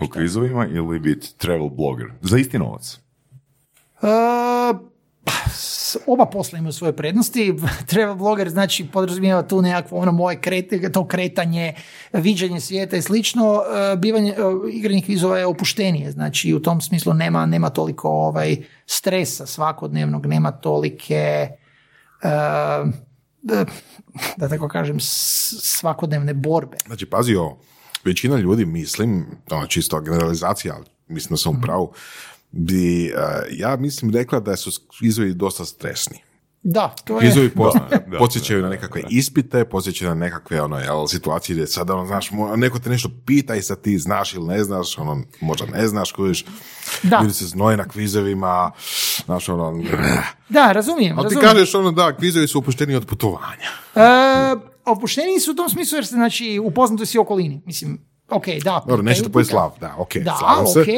U 0.00 0.08
kvizovima 0.08 0.66
ili 0.66 0.98
biti 0.98 1.38
travel 1.38 1.68
blogger? 1.68 2.06
Za 2.20 2.38
isti 2.38 2.58
novac? 2.58 3.00
Uh, 4.02 4.80
oba 6.06 6.26
posla 6.26 6.58
imaju 6.58 6.72
svoje 6.72 6.96
prednosti. 6.96 7.54
Treba 7.86 8.14
bloger 8.14 8.50
znači 8.50 8.86
podrazumijeva 8.92 9.42
tu 9.42 9.62
nekakvo 9.62 9.98
ono 9.98 10.12
moje 10.12 10.40
krete, 10.40 10.92
to 10.92 11.06
kretanje, 11.06 11.74
viđenje 12.12 12.60
svijeta 12.60 12.96
i 12.96 13.02
slično. 13.02 13.62
E, 13.92 13.96
bivanje, 13.96 14.30
e, 14.30 14.34
igranje 14.72 15.02
kvizova 15.02 15.38
je 15.38 15.46
opuštenije, 15.46 16.12
znači 16.12 16.54
u 16.54 16.60
tom 16.60 16.80
smislu 16.80 17.14
nema, 17.14 17.46
nema 17.46 17.70
toliko 17.70 18.08
ovaj, 18.08 18.56
stresa 18.86 19.46
svakodnevnog, 19.46 20.26
nema 20.26 20.50
tolike 20.50 21.48
e, 22.22 22.28
da 24.36 24.48
tako 24.48 24.68
kažem 24.68 24.96
svakodnevne 25.00 26.34
borbe. 26.34 26.76
Znači 26.86 27.06
pazi 27.06 27.34
ovo, 27.34 27.58
većina 28.04 28.36
ljudi 28.36 28.64
mislim, 28.64 29.26
ono 29.50 29.66
čisto 29.66 30.00
generalizacija, 30.00 30.74
ali 30.74 30.84
mislim 31.08 31.32
da 31.32 31.36
sam 31.36 31.56
u 31.56 31.60
pravu, 31.62 31.92
bi, 32.52 33.12
uh, 33.14 33.58
ja 33.58 33.76
mislim, 33.76 34.10
rekla 34.14 34.40
da 34.40 34.56
su 34.56 34.70
kvizovi 34.98 35.34
dosta 35.34 35.64
stresni. 35.64 36.18
Da, 36.62 36.94
to 37.04 37.14
je... 37.14 37.20
Kvizovi 37.20 37.50
podsjećaju 38.18 38.62
na 38.62 38.68
nekakve 38.68 39.02
ispite, 39.10 39.64
podsjećaju 39.64 40.08
na 40.08 40.14
nekakve 40.14 40.62
ono, 40.62 40.78
jel, 40.78 41.06
situacije 41.06 41.54
gdje 41.54 41.66
sada, 41.66 41.94
ono, 41.94 42.06
znaš, 42.06 42.30
neko 42.56 42.78
te 42.78 42.90
nešto 42.90 43.10
pita 43.26 43.54
i 43.54 43.62
sad 43.62 43.80
ti 43.80 43.98
znaš 43.98 44.34
ili 44.34 44.46
ne 44.46 44.64
znaš, 44.64 44.98
ono, 44.98 45.22
možda 45.40 45.66
ne 45.66 45.88
znaš, 45.88 46.12
kojiš, 46.12 46.44
da. 47.02 47.20
ljudi 47.22 47.34
se 47.34 47.46
znoje 47.46 47.76
na 47.76 47.88
kvizovima, 47.88 48.70
znaš, 49.24 49.48
ono... 49.48 49.82
Da, 50.48 50.72
razumijem, 50.72 51.18
Ali 51.18 51.28
ti 51.28 51.40
kažeš, 51.40 51.74
ono, 51.74 51.92
da, 51.92 52.16
kvizovi 52.16 52.48
su 52.48 52.58
opušteni 52.58 52.94
od 52.94 53.06
putovanja. 53.06 53.68
E, 53.94 54.00
opušteni 54.84 55.40
su 55.40 55.50
u 55.50 55.54
tom 55.54 55.68
smislu 55.68 55.96
jer 55.96 56.06
ste, 56.06 56.14
znači, 56.14 56.60
upoznati 56.64 57.06
si 57.06 57.18
okolini, 57.18 57.62
mislim, 57.66 58.11
Ok, 58.32 58.44
da. 58.64 58.82
Dobro, 58.86 59.02
nešto 59.02 59.28
to 59.28 59.44
slav, 59.44 59.70
da, 59.80 59.94
ok. 59.98 60.16
Da, 60.16 60.38
ok, 60.60 60.88
e, 60.88 60.92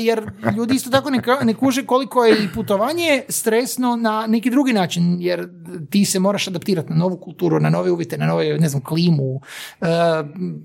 jer 0.00 0.30
ljudi 0.56 0.74
isto 0.74 0.90
tako 0.90 1.10
ne, 1.10 1.22
ne 1.42 1.54
kuže 1.54 1.86
koliko 1.86 2.24
je 2.24 2.44
i 2.44 2.48
putovanje 2.54 3.22
stresno 3.28 3.96
na 3.96 4.26
neki 4.26 4.50
drugi 4.50 4.72
način, 4.72 5.16
jer 5.20 5.48
ti 5.90 6.04
se 6.04 6.18
moraš 6.18 6.48
adaptirati 6.48 6.90
na 6.90 6.96
novu 6.96 7.16
kulturu, 7.16 7.60
na 7.60 7.70
nove 7.70 7.90
uvjete, 7.90 8.18
na 8.18 8.26
nove, 8.26 8.58
ne 8.58 8.68
znam, 8.68 8.84
klimu, 8.84 9.34
uh, 9.34 9.88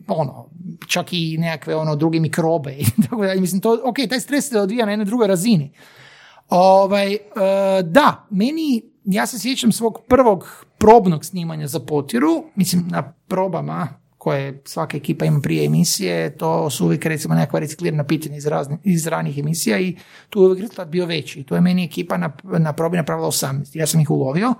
ono, 0.07 0.49
čak 0.87 1.13
i 1.13 1.37
nekakve 1.37 1.75
ono 1.75 1.95
druge 1.95 2.19
mikrobe 2.19 2.71
i 2.71 2.85
tako 3.09 3.25
da, 3.25 3.35
mislim, 3.35 3.61
to, 3.61 3.79
ok, 3.83 3.95
taj 4.09 4.19
stres 4.19 4.49
se 4.49 4.59
odvija 4.59 4.85
na 4.85 4.91
jednoj 4.91 5.05
drugoj 5.05 5.27
razini. 5.27 5.71
Ovaj, 6.49 7.13
uh, 7.13 7.87
da, 7.87 8.27
meni, 8.29 8.83
ja 9.05 9.25
se 9.25 9.39
sjećam 9.39 9.71
svog 9.71 9.99
prvog 10.07 10.65
probnog 10.77 11.25
snimanja 11.25 11.67
za 11.67 11.79
potiru, 11.79 12.43
mislim, 12.55 12.87
na 12.89 13.13
probama, 13.27 13.87
koje 14.27 14.61
svaka 14.65 14.97
ekipa 14.97 15.25
ima 15.25 15.39
prije 15.41 15.65
emisije, 15.65 16.37
to 16.37 16.69
su 16.69 16.85
uvijek 16.85 17.05
recimo 17.05 17.35
nekakva 17.35 17.59
reciklirana 17.59 18.03
pitanja 18.03 18.37
iz, 18.37 18.47
razne, 18.47 18.77
iz 18.83 19.07
ranih 19.07 19.37
emisija 19.37 19.79
i 19.79 19.95
tu 20.29 20.41
je 20.41 20.45
uvijek 20.45 20.61
rezultat 20.61 20.87
bio 20.87 21.05
veći. 21.05 21.43
Tu 21.43 21.55
je 21.55 21.61
meni 21.61 21.83
ekipa 21.83 22.17
na, 22.17 22.31
na 22.43 22.73
probi 22.73 22.97
napravila 22.97 23.27
18. 23.27 23.77
Ja 23.77 23.87
sam 23.87 23.99
ih 23.99 24.09
ulovio 24.09 24.53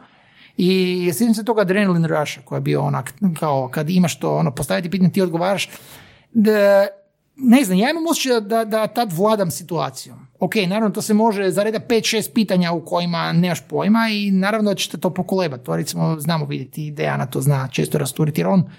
i 0.57 1.11
sjećam 1.13 1.33
se 1.33 1.45
toga 1.45 1.61
Adrenaline 1.61 2.07
Rusha 2.07 2.41
koja 2.45 2.57
je 2.57 2.61
bio 2.61 2.81
onak, 2.81 3.13
kao 3.39 3.69
kad 3.73 3.89
imaš 3.89 4.19
to, 4.19 4.35
ono, 4.37 4.51
postaviti 4.51 4.89
pitanje, 4.89 5.11
ti 5.11 5.21
odgovaraš, 5.21 5.69
da, 6.33 6.87
ne 7.35 7.63
znam, 7.63 7.77
ja 7.77 7.89
imam 7.89 8.07
osjećaj 8.07 8.41
da, 8.41 8.65
da 8.65 8.87
tad 8.87 9.13
vladam 9.13 9.51
situacijom. 9.51 10.27
Ok, 10.39 10.55
naravno 10.55 10.89
to 10.89 11.01
se 11.01 11.13
može 11.13 11.51
zareda 11.51 11.79
5-6 11.79 12.33
pitanja 12.33 12.71
u 12.71 12.85
kojima 12.85 13.33
nemaš 13.33 13.61
pojma 13.67 14.07
i 14.11 14.31
naravno 14.31 14.71
da 14.71 14.75
ćete 14.75 14.97
to 14.97 15.09
pokolebati. 15.13 15.65
To 15.65 15.75
recimo 15.75 16.19
znamo 16.19 16.45
vidjeti, 16.45 16.91
Dejana 16.91 17.25
to 17.25 17.41
zna 17.41 17.67
često 17.71 17.97
rasturiti 17.97 18.41
jer 18.41 18.47
on 18.47 18.69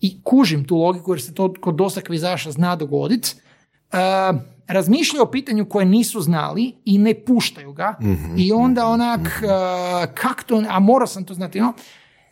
i 0.00 0.22
kužim 0.22 0.64
tu 0.64 0.76
logiku 0.76 1.12
jer 1.12 1.22
se 1.22 1.34
to 1.34 1.54
kod 1.60 1.74
dosta 1.74 2.00
kvizaša 2.00 2.50
zna 2.50 2.76
dogoditi, 2.76 3.34
uh, 3.92 4.40
razmišljaju 4.66 5.22
o 5.22 5.30
pitanju 5.30 5.68
koje 5.68 5.86
nisu 5.86 6.20
znali 6.20 6.74
i 6.84 6.98
ne 6.98 7.24
puštaju 7.24 7.72
ga 7.72 7.96
mhm, 8.02 8.34
i 8.36 8.52
onda 8.52 8.82
mhm, 8.82 8.92
onak, 8.92 9.20
uh, 9.20 10.14
kak 10.14 10.42
to, 10.42 10.64
a 10.68 10.80
morao 10.80 11.06
sam 11.06 11.24
to 11.24 11.34
znati, 11.34 11.60
no? 11.60 11.72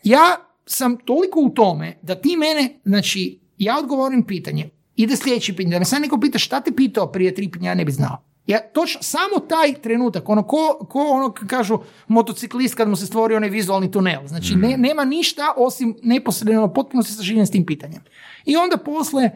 ja 0.02 0.36
sam 0.66 0.96
toliko 0.96 1.40
u 1.40 1.50
tome 1.50 1.98
da 2.02 2.14
ti 2.14 2.36
mene, 2.36 2.80
znači, 2.84 3.40
ja 3.58 3.78
odgovorim 3.78 4.22
pitanje, 4.22 4.70
ide 4.96 5.16
sljedeće 5.16 5.56
pitanje, 5.56 5.74
da 5.74 5.78
me 5.78 5.84
sad 5.84 6.02
neko 6.02 6.20
pita 6.20 6.38
šta 6.38 6.60
te 6.60 6.72
pitao 6.76 7.12
prije 7.12 7.34
tri 7.34 7.50
pitanja, 7.50 7.70
ja 7.70 7.74
ne 7.74 7.84
bi 7.84 7.92
znao. 7.92 8.24
Ja, 8.49 8.59
točno, 8.72 9.03
samo 9.03 9.46
taj 9.49 9.74
trenutak, 9.74 10.28
ono, 10.28 10.42
ko, 10.42 10.86
ko 10.88 11.07
ono 11.11 11.34
kažu 11.46 11.78
motociklist 12.09 12.74
kad 12.74 12.88
mu 12.88 12.96
se 12.96 13.07
stvori 13.07 13.34
onaj 13.34 13.49
vizualni 13.49 13.90
tunel. 13.90 14.26
Znači, 14.26 14.57
ne, 14.57 14.76
mm. 14.76 14.80
nema 14.80 15.05
ništa 15.05 15.42
osim 15.57 15.96
neposredno, 16.03 16.72
potpuno 16.72 17.03
se 17.03 17.12
saživljen 17.12 17.46
s 17.46 17.51
tim 17.51 17.66
pitanjem. 17.66 18.03
I 18.44 18.57
onda 18.57 18.76
posle, 18.76 19.30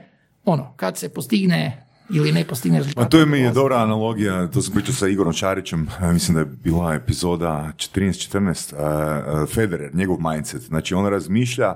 ono, 0.44 0.72
kad 0.76 0.98
se 0.98 1.08
postigne 1.08 1.86
ili 2.10 2.32
ne 2.32 2.44
postigne 2.44 2.78
rezultat. 2.78 3.06
A 3.06 3.08
to 3.08 3.18
je 3.18 3.26
mi 3.26 3.38
je 3.38 3.50
dobra 3.50 3.76
analogija, 3.76 4.46
to 4.46 4.62
sam 4.62 4.74
pričao 4.74 4.94
sa 4.94 5.08
Igorom 5.08 5.32
Čarićem, 5.32 5.88
mislim 6.12 6.34
da 6.34 6.40
je 6.40 6.46
bila 6.46 6.94
epizoda 6.94 7.72
14-14, 7.76 8.74
uh, 9.42 9.48
Federer, 9.48 9.94
njegov 9.94 10.16
mindset. 10.20 10.62
Znači, 10.62 10.94
on 10.94 11.06
razmišlja 11.06 11.74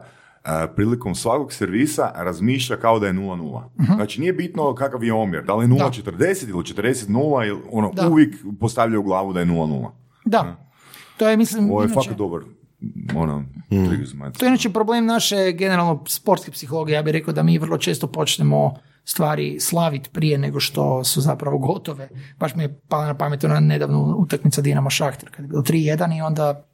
prilikom 0.76 1.14
svakog 1.14 1.53
servisa 1.53 2.12
razmišlja 2.14 2.76
kao 2.76 2.99
da 2.99 3.07
je 3.07 3.12
0-0. 3.12 3.55
uh 3.55 3.86
Znači 3.97 4.20
nije 4.20 4.32
bitno 4.32 4.74
kakav 4.74 5.05
je 5.05 5.12
omjer, 5.12 5.44
da 5.44 5.55
li 5.55 5.64
je 5.64 5.68
0-40 5.68 6.49
ili 6.49 6.62
40-0, 6.62 7.49
ili 7.49 7.61
ono, 7.70 7.92
uvijek 8.11 8.34
postavlja 8.61 8.99
u 8.99 9.03
glavu 9.03 9.32
da 9.32 9.40
je 9.40 9.47
0-0. 9.47 9.90
Da. 10.24 10.57
To 11.16 11.28
je, 11.28 11.36
mislim, 11.36 11.70
Ovo 11.70 11.82
je 11.82 11.88
inače, 11.92 12.14
dobar 12.14 12.40
ono, 13.16 13.38
mm. 13.40 14.32
To 14.38 14.44
je 14.44 14.49
inače 14.49 14.70
problem 14.70 15.07
naše 15.07 15.53
generalno 15.53 16.05
sportske 16.09 16.51
psihologije. 16.51 16.97
Ja 16.97 17.03
bih 17.03 17.12
rekao 17.12 17.34
da 17.34 17.42
mi 17.42 17.59
vrlo 17.59 17.78
često 17.78 18.07
počnemo 18.07 18.74
stvari 19.05 19.61
slaviti 19.61 20.11
prije 20.12 20.38
nego 20.38 20.61
što 20.61 21.05
su 21.05 21.20
zapravo 21.20 21.59
gotove. 21.59 22.09
Baš 22.38 22.55
mi 22.55 22.62
je 22.62 22.80
pala 22.88 23.07
na 23.07 23.14
pamet 23.14 23.44
ona 23.44 23.61
nedavno 23.61 24.16
utakmica 24.18 24.61
Dinamo 24.61 24.90
Šahter 24.90 25.30
kad 25.30 25.44
je 25.44 25.49
bilo 25.49 25.62
3-1 25.62 26.18
i 26.18 26.20
onda 26.20 26.66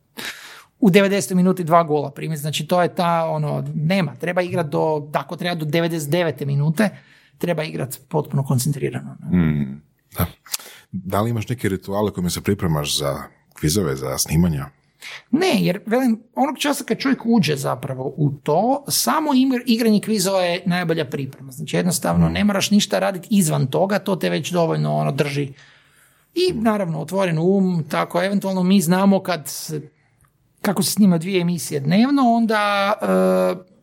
u 0.83 0.91
90. 0.91 1.35
minuti 1.35 1.65
dva 1.65 1.83
gola 1.83 2.11
primiti. 2.11 2.41
Znači 2.41 2.67
to 2.67 2.83
je 2.83 2.95
ta, 2.95 3.25
ono, 3.25 3.65
nema. 3.75 4.17
Treba 4.17 4.43
igrati 4.43 4.69
do, 4.71 5.09
ako 5.13 5.37
treba 5.37 5.55
do 5.55 5.67
99. 5.67 6.47
minute, 6.47 6.89
treba 7.39 7.63
igrati 7.63 7.99
potpuno 8.09 8.45
koncentrirano. 8.45 9.17
Mm. 9.33 9.83
Da. 10.19 10.27
da 10.93 11.21
li 11.21 11.31
imaš 11.31 11.49
neke 11.49 11.69
rituale 11.69 12.11
kojima 12.11 12.31
se 12.31 12.41
pripremaš 12.41 12.99
za 12.99 13.23
kvizove, 13.59 13.97
za 13.97 14.19
snimanja? 14.19 14.67
Ne, 15.31 15.65
jer 15.65 15.81
velim, 15.87 16.23
onog 16.35 16.59
časa 16.59 16.85
kad 16.85 16.99
čovjek 16.99 17.21
uđe 17.25 17.57
zapravo 17.57 18.15
u 18.17 18.31
to, 18.43 18.85
samo 18.89 19.31
igranje 19.67 20.01
kvizova 20.01 20.41
je 20.41 20.63
najbolja 20.67 21.05
priprema. 21.05 21.53
Znači 21.53 21.77
jednostavno 21.77 22.29
mm. 22.29 22.33
ne 22.33 22.45
moraš 22.45 22.71
ništa 22.71 22.99
raditi 22.99 23.29
izvan 23.31 23.67
toga, 23.67 23.99
to 23.99 24.17
te 24.17 24.31
već 24.31 24.51
dovoljno 24.51 24.97
ono 24.97 25.13
drži 25.13 25.53
I 26.35 26.53
naravno 26.53 27.01
otvoren 27.01 27.39
um, 27.39 27.85
tako 27.89 28.23
eventualno 28.23 28.63
mi 28.63 28.81
znamo 28.81 29.23
kad 29.23 29.49
se, 29.49 29.81
kako 30.63 30.83
se 30.83 30.91
snima 30.91 31.19
dvije 31.19 31.41
emisije 31.41 31.81
dnevno, 31.81 32.23
onda 32.25 32.93
e, 32.93 33.07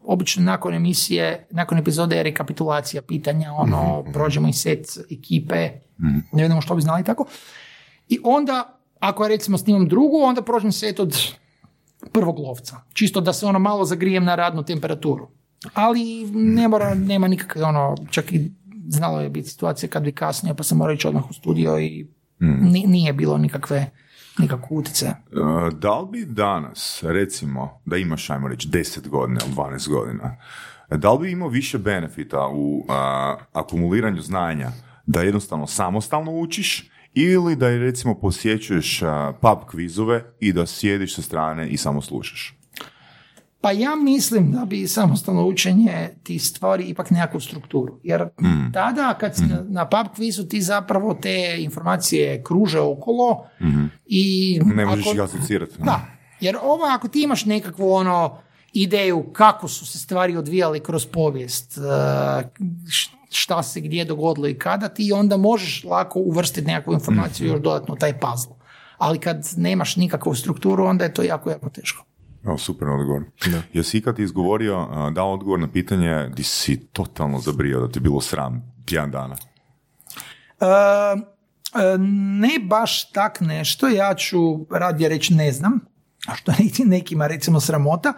obično 0.04 0.44
nakon 0.44 0.74
emisije, 0.74 1.48
nakon 1.52 1.78
epizode 1.78 2.16
je 2.16 2.24
rekapitulacija 2.24 3.02
pitanja, 3.02 3.54
ono, 3.54 3.78
prođemo 4.14 4.48
i 4.48 4.54
set 4.54 4.88
ekipe, 5.12 5.70
ne 6.34 6.44
vidimo 6.44 6.62
što 6.62 6.76
bi 6.76 6.82
znali 6.82 7.04
tako. 7.04 7.26
I 8.10 8.20
onda, 8.24 8.80
ako 9.00 9.24
ja 9.24 9.30
recimo 9.30 9.58
snimam 9.58 9.88
drugu, 9.88 10.18
onda 10.18 10.42
prođem 10.42 10.72
set 10.72 11.00
od 11.00 11.18
prvog 12.12 12.40
lovca. 12.40 12.76
Čisto 12.94 13.22
da 13.22 13.34
se 13.34 13.46
ono 13.46 13.60
malo 13.60 13.86
zagrijem 13.86 14.24
na 14.24 14.36
radnu 14.36 14.64
temperaturu. 14.64 15.28
Ali 15.74 16.04
ne 16.26 16.68
mora, 16.68 16.94
nema 16.96 17.28
nikakve 17.28 17.64
ono, 17.64 17.96
čak 18.10 18.32
i 18.32 18.52
znalo 18.88 19.22
je 19.22 19.30
biti 19.30 19.50
situacije 19.50 19.90
kad 19.90 20.04
bi 20.04 20.12
kasnije 20.12 20.56
pa 20.56 20.64
sam 20.64 20.78
morao 20.78 20.94
ići 20.94 21.08
odmah 21.08 21.30
u 21.30 21.34
studio 21.34 21.80
i 21.80 22.08
ni- 22.62 22.88
nije 22.88 23.14
bilo 23.14 23.38
nikakve 23.38 23.92
nikakve 24.38 24.78
utjecaja. 24.78 25.12
E, 25.12 25.72
Da 25.76 26.00
li 26.00 26.08
bi 26.12 26.26
danas, 26.26 27.04
recimo, 27.04 27.82
da 27.86 27.98
imaš, 27.98 28.30
ajmo 28.30 28.48
reći, 28.48 28.68
10 28.68 29.08
godina 29.08 29.40
ili 29.46 29.56
12 29.56 29.90
godina, 29.90 30.38
da 30.90 31.14
li 31.14 31.20
bi 31.20 31.32
imao 31.32 31.50
više 31.50 31.78
benefita 31.78 32.48
u 32.52 32.86
a, 32.90 33.36
akumuliranju 33.54 34.22
znanja 34.22 34.72
da 35.06 35.22
jednostavno 35.22 35.68
samostalno 35.68 36.32
učiš 36.32 36.90
ili 37.14 37.56
da 37.56 37.68
je 37.68 37.80
recimo 37.80 38.20
posjećuješ 38.20 39.02
pub 39.42 39.60
kvizove 39.70 40.24
i 40.40 40.54
da 40.54 40.66
sjediš 40.66 41.16
sa 41.16 41.22
strane 41.22 41.70
i 41.70 41.78
samo 41.78 42.02
slušaš? 42.02 42.59
Pa 43.62 43.72
ja 43.72 43.96
mislim 43.96 44.52
da 44.52 44.66
bi 44.66 44.88
samostalno 44.88 45.48
učenje 45.48 46.10
ti 46.24 46.40
stvari 46.40 46.84
ipak 46.84 47.10
nekakvu 47.12 47.40
strukturu. 47.40 48.00
Jer 48.04 48.28
tada 48.74 49.18
kad 49.20 49.36
si 49.36 49.46
na, 49.46 49.64
na 49.70 49.90
pub 49.90 50.08
kvizu 50.16 50.44
ti 50.44 50.62
zapravo 50.62 51.14
te 51.14 51.56
informacije 51.60 52.44
kruže 52.44 52.80
okolo 52.80 53.46
i... 54.06 54.60
Ne 54.66 54.86
možeš 54.86 55.06
ako- 55.06 55.16
ih 55.16 55.22
asocirati. 55.22 55.74
Da, 55.78 56.06
jer 56.40 56.58
ovo 56.64 56.84
ako 56.86 57.08
ti 57.08 57.22
imaš 57.24 57.46
nekakvu 57.46 57.92
ono 57.92 58.38
ideju 58.74 59.26
kako 59.34 59.68
su 59.68 59.86
se 59.86 60.00
stvari 60.00 60.38
odvijale 60.38 60.80
kroz 60.80 61.06
povijest, 61.06 61.78
e, 61.78 61.82
šta 63.30 63.64
se 63.64 63.82
gdje 63.82 64.06
dogodilo 64.06 64.48
i 64.48 64.54
kada, 64.54 64.90
ti 64.90 65.12
onda 65.12 65.38
možeš 65.38 65.84
lako 65.84 66.20
uvrstiti 66.20 66.68
nekakvu 66.68 66.94
informaciju 66.94 67.48
još 67.48 67.62
dodatno 67.62 67.96
taj 67.96 68.14
puzzle. 68.20 68.56
Ali 68.98 69.20
kad 69.20 69.48
nemaš 69.58 69.96
nikakvu 69.96 70.36
strukturu, 70.36 70.86
onda 70.86 71.04
je 71.04 71.14
to 71.14 71.24
jako, 71.24 71.50
jako 71.50 71.70
teško. 71.70 72.06
Evo, 72.46 72.58
super 72.58 72.88
odgovor. 72.90 73.24
Jesi 73.74 73.98
ikad 73.98 74.20
izgovorio, 74.20 74.88
dao 75.14 75.34
odgovor 75.34 75.60
na 75.60 75.68
pitanje 75.72 76.30
di 76.36 76.44
si 76.44 76.88
totalno 76.88 77.40
zabrio 77.40 77.80
da 77.80 77.92
ti 77.92 77.98
je 77.98 78.02
bilo 78.02 78.22
sram 78.22 78.74
tjedan 78.86 79.12
dana? 79.12 79.36
E, 80.60 80.66
e, 80.66 81.98
ne 82.40 82.60
baš 82.64 83.12
tak 83.12 83.42
nešto, 83.42 83.88
ja 83.88 84.14
ću 84.14 84.66
radije 84.72 85.10
reći 85.10 85.34
ne 85.34 85.52
znam, 85.52 85.80
a 86.28 86.36
što 86.36 86.52
niti 86.60 86.86
nekima 86.86 87.28
recimo 87.28 87.60
sramota, 87.60 88.14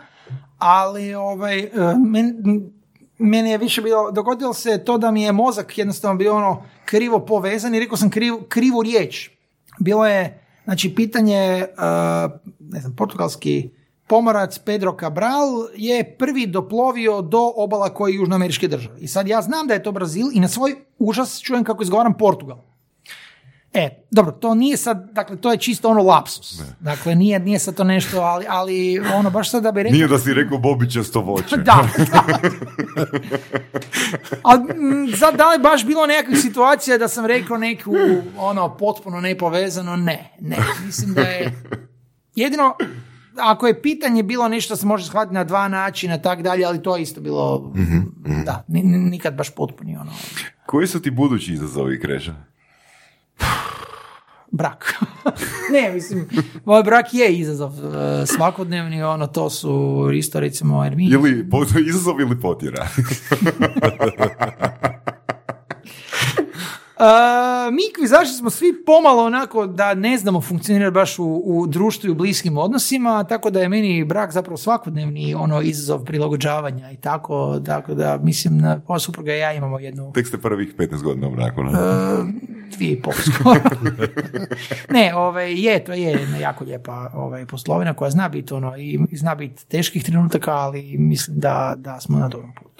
ali 0.57 1.13
ovaj, 1.13 1.59
e, 1.59 1.69
men, 2.07 2.35
meni 3.17 3.49
je 3.49 3.57
više 3.57 3.81
bilo, 3.81 4.11
dogodilo 4.11 4.53
se 4.53 4.83
to 4.85 4.97
da 4.97 5.11
mi 5.11 5.23
je 5.23 5.31
mozak 5.31 5.77
jednostavno 5.77 6.17
bio 6.17 6.35
ono 6.35 6.63
krivo 6.85 7.25
povezan 7.25 7.75
i 7.75 7.79
rekao 7.79 7.97
sam 7.97 8.09
krivu, 8.09 8.41
krivu 8.49 8.83
riječ. 8.83 9.29
Bilo 9.79 10.07
je, 10.07 10.45
znači, 10.63 10.95
pitanje, 10.95 11.37
e, 11.37 11.67
ne 12.59 12.79
znam, 12.79 12.95
portugalski 12.95 13.80
pomorac 14.11 14.59
Pedro 14.59 14.97
Cabral 14.99 15.47
je 15.75 16.15
prvi 16.17 16.47
doplovio 16.47 17.21
do 17.21 17.51
obala 17.55 17.93
koje 17.93 18.11
je 18.11 18.15
južnoameričke 18.15 18.67
države. 18.67 18.95
I 18.99 19.07
sad 19.07 19.27
ja 19.27 19.41
znam 19.41 19.67
da 19.67 19.73
je 19.73 19.83
to 19.83 19.91
Brazil 19.91 20.27
i 20.33 20.39
na 20.39 20.47
svoj 20.47 20.75
užas 20.99 21.39
čujem 21.41 21.63
kako 21.63 21.83
izgovaram 21.83 22.17
Portugal. 22.17 22.57
E, 23.73 23.89
dobro, 24.11 24.31
to 24.31 24.55
nije 24.55 24.77
sad, 24.77 25.09
dakle, 25.11 25.37
to 25.37 25.51
je 25.51 25.57
čisto 25.57 25.89
ono 25.89 26.01
lapsus. 26.01 26.61
Dakle, 26.79 27.15
nije, 27.15 27.39
nije 27.39 27.59
sad 27.59 27.75
to 27.75 27.83
nešto, 27.83 28.19
ali, 28.19 28.45
ali 28.49 28.99
ono, 28.99 29.29
baš 29.29 29.51
sad 29.51 29.63
da 29.63 29.71
bi 29.71 29.83
rekao... 29.83 29.95
Nije 29.95 30.07
da 30.07 30.19
si 30.19 30.33
rekao 30.33 30.57
bobičasto 30.57 31.21
voće. 31.21 31.57
Da, 31.57 31.87
da. 32.11 32.23
A 34.43 34.51
sad, 35.19 35.35
da 35.35 35.49
li 35.49 35.59
baš 35.59 35.85
bilo 35.85 36.05
nekakvih 36.05 36.39
situacija 36.39 36.97
da 36.97 37.07
sam 37.07 37.25
rekao 37.25 37.57
neku, 37.57 37.95
ono, 38.37 38.77
potpuno 38.77 39.21
nepovezano? 39.21 39.95
Ne, 39.95 40.35
ne. 40.39 40.57
Mislim 40.85 41.13
da 41.13 41.21
je 41.21 41.63
jedino, 42.35 42.75
ako 43.41 43.67
je 43.67 43.81
pitanje 43.81 44.23
bilo 44.23 44.47
nešto 44.47 44.75
se 44.75 44.85
može 44.85 45.05
shvatiti 45.05 45.33
na 45.33 45.43
dva 45.43 45.67
načina, 45.67 46.17
tak 46.17 46.41
dalje, 46.41 46.65
ali 46.65 46.83
to 46.83 46.95
je 46.95 47.01
isto 47.01 47.21
bilo, 47.21 47.73
da, 48.45 48.63
ni- 48.67 48.83
ni- 48.83 49.09
nikad 49.09 49.35
baš 49.35 49.49
potpuni, 49.49 49.97
ono, 49.97 50.11
Koji 50.65 50.87
su 50.87 51.01
ti 51.01 51.11
budući 51.11 51.53
izazovi, 51.53 51.99
Kreša? 51.99 52.35
brak. 54.51 54.93
ne, 55.73 55.91
mislim, 55.93 56.29
moj 56.65 56.83
brak 56.83 57.13
je 57.13 57.33
izazov 57.33 57.71
e, 57.95 58.25
svakodnevni, 58.27 59.03
ono, 59.03 59.27
to 59.27 59.49
su 59.49 59.71
isto, 60.13 60.39
recimo, 60.39 60.83
jer 60.83 60.95
mi... 60.95 61.05
Ili 61.05 61.45
izazov 61.87 62.21
ili 62.21 62.39
potjera? 62.41 62.87
Uh, 67.01 67.73
mi 67.73 67.81
kvizaši 67.95 68.31
smo 68.31 68.49
svi 68.49 68.85
pomalo 68.85 69.23
onako 69.23 69.67
da 69.67 69.93
ne 69.93 70.17
znamo 70.17 70.41
funkcionirati 70.41 70.93
baš 70.93 71.19
u, 71.19 71.41
u 71.45 71.67
društvu 71.67 72.07
i 72.07 72.11
u 72.11 72.15
bliskim 72.15 72.57
odnosima, 72.57 73.23
tako 73.23 73.49
da 73.49 73.61
je 73.61 73.69
meni 73.69 74.03
brak 74.03 74.31
zapravo 74.31 74.57
svakodnevni 74.57 75.35
ono 75.35 75.61
izazov 75.61 76.03
prilagođavanja 76.03 76.91
i 76.91 76.97
tako, 76.97 77.59
tako 77.65 77.93
da 77.93 78.19
mislim 78.23 78.57
na 78.57 78.81
moja 78.87 78.99
supruga 78.99 79.33
i 79.33 79.39
ja 79.39 79.53
imamo 79.53 79.79
jednu 79.79 80.11
Tek 80.13 80.27
ste 80.27 80.37
prvih 80.37 80.75
15 80.77 81.03
godina 81.03 81.27
u 81.27 81.31
braku, 81.31 81.63
ne? 81.63 81.69
uh, 81.69 82.27
dvije 82.75 82.91
i 82.91 83.01
pol 83.01 83.13
skoro. 83.13 83.59
ne, 84.95 85.15
ovaj, 85.15 85.53
je, 85.53 85.83
to 85.83 85.93
je 85.93 86.11
jedna 86.11 86.37
jako 86.37 86.63
lijepa 86.63 87.11
ovaj, 87.13 87.45
poslovina 87.45 87.93
koja 87.93 88.11
zna 88.11 88.29
biti 88.29 88.53
ono, 88.53 88.77
i, 88.77 88.99
i 89.11 89.17
zna 89.17 89.35
biti 89.35 89.67
teških 89.67 90.03
trenutaka, 90.03 90.51
ali 90.51 90.97
mislim 90.97 91.39
da, 91.39 91.73
da 91.77 91.99
smo 91.99 92.19
na 92.19 92.27
dobrom 92.27 92.51
putu. 92.55 92.70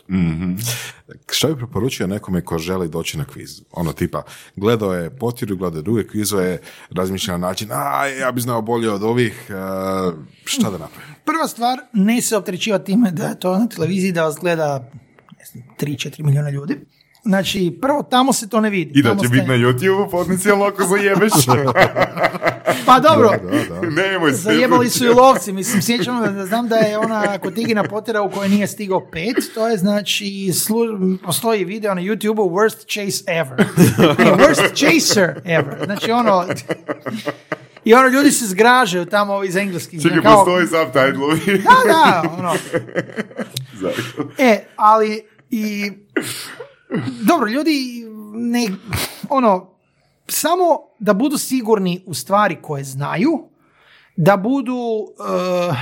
Što 1.32 1.48
bi 1.48 1.56
preporučio 1.56 2.08
nekome 2.08 2.42
ko 2.42 2.58
želi 2.58 2.90
doći 2.90 3.18
na 3.18 3.26
kviz? 3.26 3.62
Ono 3.72 3.94
tipa, 3.94 4.24
gledao 4.56 4.94
je 4.94 5.10
potjeru, 5.12 5.56
gledao 5.58 5.80
je 5.80 5.84
druge 5.84 6.08
kvizove, 6.08 6.58
razmišlja 6.90 7.32
na 7.32 7.38
način, 7.40 7.68
a 7.72 8.06
ja 8.08 8.32
bi 8.32 8.42
znao 8.42 8.62
bolje 8.62 8.92
od 8.92 9.04
ovih, 9.04 9.46
e, 9.50 9.54
šta 10.46 10.64
da 10.64 10.78
napravim? 10.78 11.16
Prva 11.26 11.48
stvar, 11.48 11.80
ne 11.94 12.22
se 12.22 12.38
opterećivati 12.38 12.86
time 12.86 13.12
da 13.12 13.26
je 13.26 13.40
to 13.40 13.58
na 13.58 13.68
televiziji 13.68 14.12
da 14.12 14.24
vas 14.24 14.36
gleda 14.36 14.90
ne 15.40 15.46
znam, 15.46 15.64
3-4 15.80 16.24
milijuna 16.24 16.50
ljudi. 16.50 16.80
Znači, 17.24 17.78
prvo 17.82 18.04
tamo 18.04 18.34
se 18.34 18.50
to 18.50 18.62
ne 18.62 18.70
vidi. 18.70 19.00
I 19.00 19.04
da 19.04 19.10
Tamo 19.10 19.22
će 19.22 19.28
ste- 19.28 19.36
biti 19.36 19.48
na 19.48 19.54
YouTube 19.54 20.12
potencijalno 20.12 20.66
ako 20.66 20.84
zajebeš. 20.86 21.32
Pa 22.86 23.00
dobro, 23.00 23.30
Da, 23.30 23.76
da. 23.76 23.90
Nemoj 23.90 24.32
se. 24.32 24.38
zajebali 24.38 24.90
su 24.90 25.06
i 25.06 25.10
lovci. 25.10 25.52
Mislim, 25.54 25.82
sjećam 25.82 26.36
da 26.36 26.46
znam 26.46 26.68
da 26.68 26.76
je 26.76 26.98
ona 26.98 27.38
Kotigina 27.38 27.84
potjera 27.84 28.22
u 28.22 28.32
kojoj 28.32 28.50
nije 28.50 28.68
stigao 28.68 29.00
pet. 29.12 29.54
To 29.54 29.68
je 29.68 29.78
znači, 29.78 30.54
slu, 30.54 30.78
postoji 31.26 31.66
video 31.66 31.94
na 31.94 32.02
YouTube-u 32.02 32.50
worst 32.50 32.78
chase 32.94 33.24
ever. 33.28 33.66
Worst 34.42 34.74
chaser 34.76 35.42
ever. 35.46 35.86
Znači 35.86 36.12
ono, 36.12 36.46
i 37.86 37.94
ono 37.94 38.08
ljudi 38.08 38.32
se 38.32 38.46
zgražaju 38.48 39.06
tamo 39.06 39.34
ovi 39.34 39.48
iz 39.48 39.56
engleskih. 39.56 40.02
Čekaj, 40.02 40.22
kao- 40.22 40.36
postoji 40.46 40.68
subtitlovi. 40.68 41.40
Da, 41.64 41.94
da, 41.94 42.24
ono. 42.38 42.54
E, 44.38 44.64
ali 44.76 45.24
i... 45.50 45.92
Dobro, 47.22 47.48
ljudi 47.48 48.06
ne... 48.34 48.70
Ono, 49.30 49.71
samo 50.32 50.66
da 51.00 51.14
budu 51.14 51.38
sigurni 51.38 52.04
u 52.06 52.14
stvari 52.14 52.58
koje 52.62 52.84
znaju, 52.84 53.32
da 54.16 54.38
budu... 54.38 55.08
eh, 55.70 55.76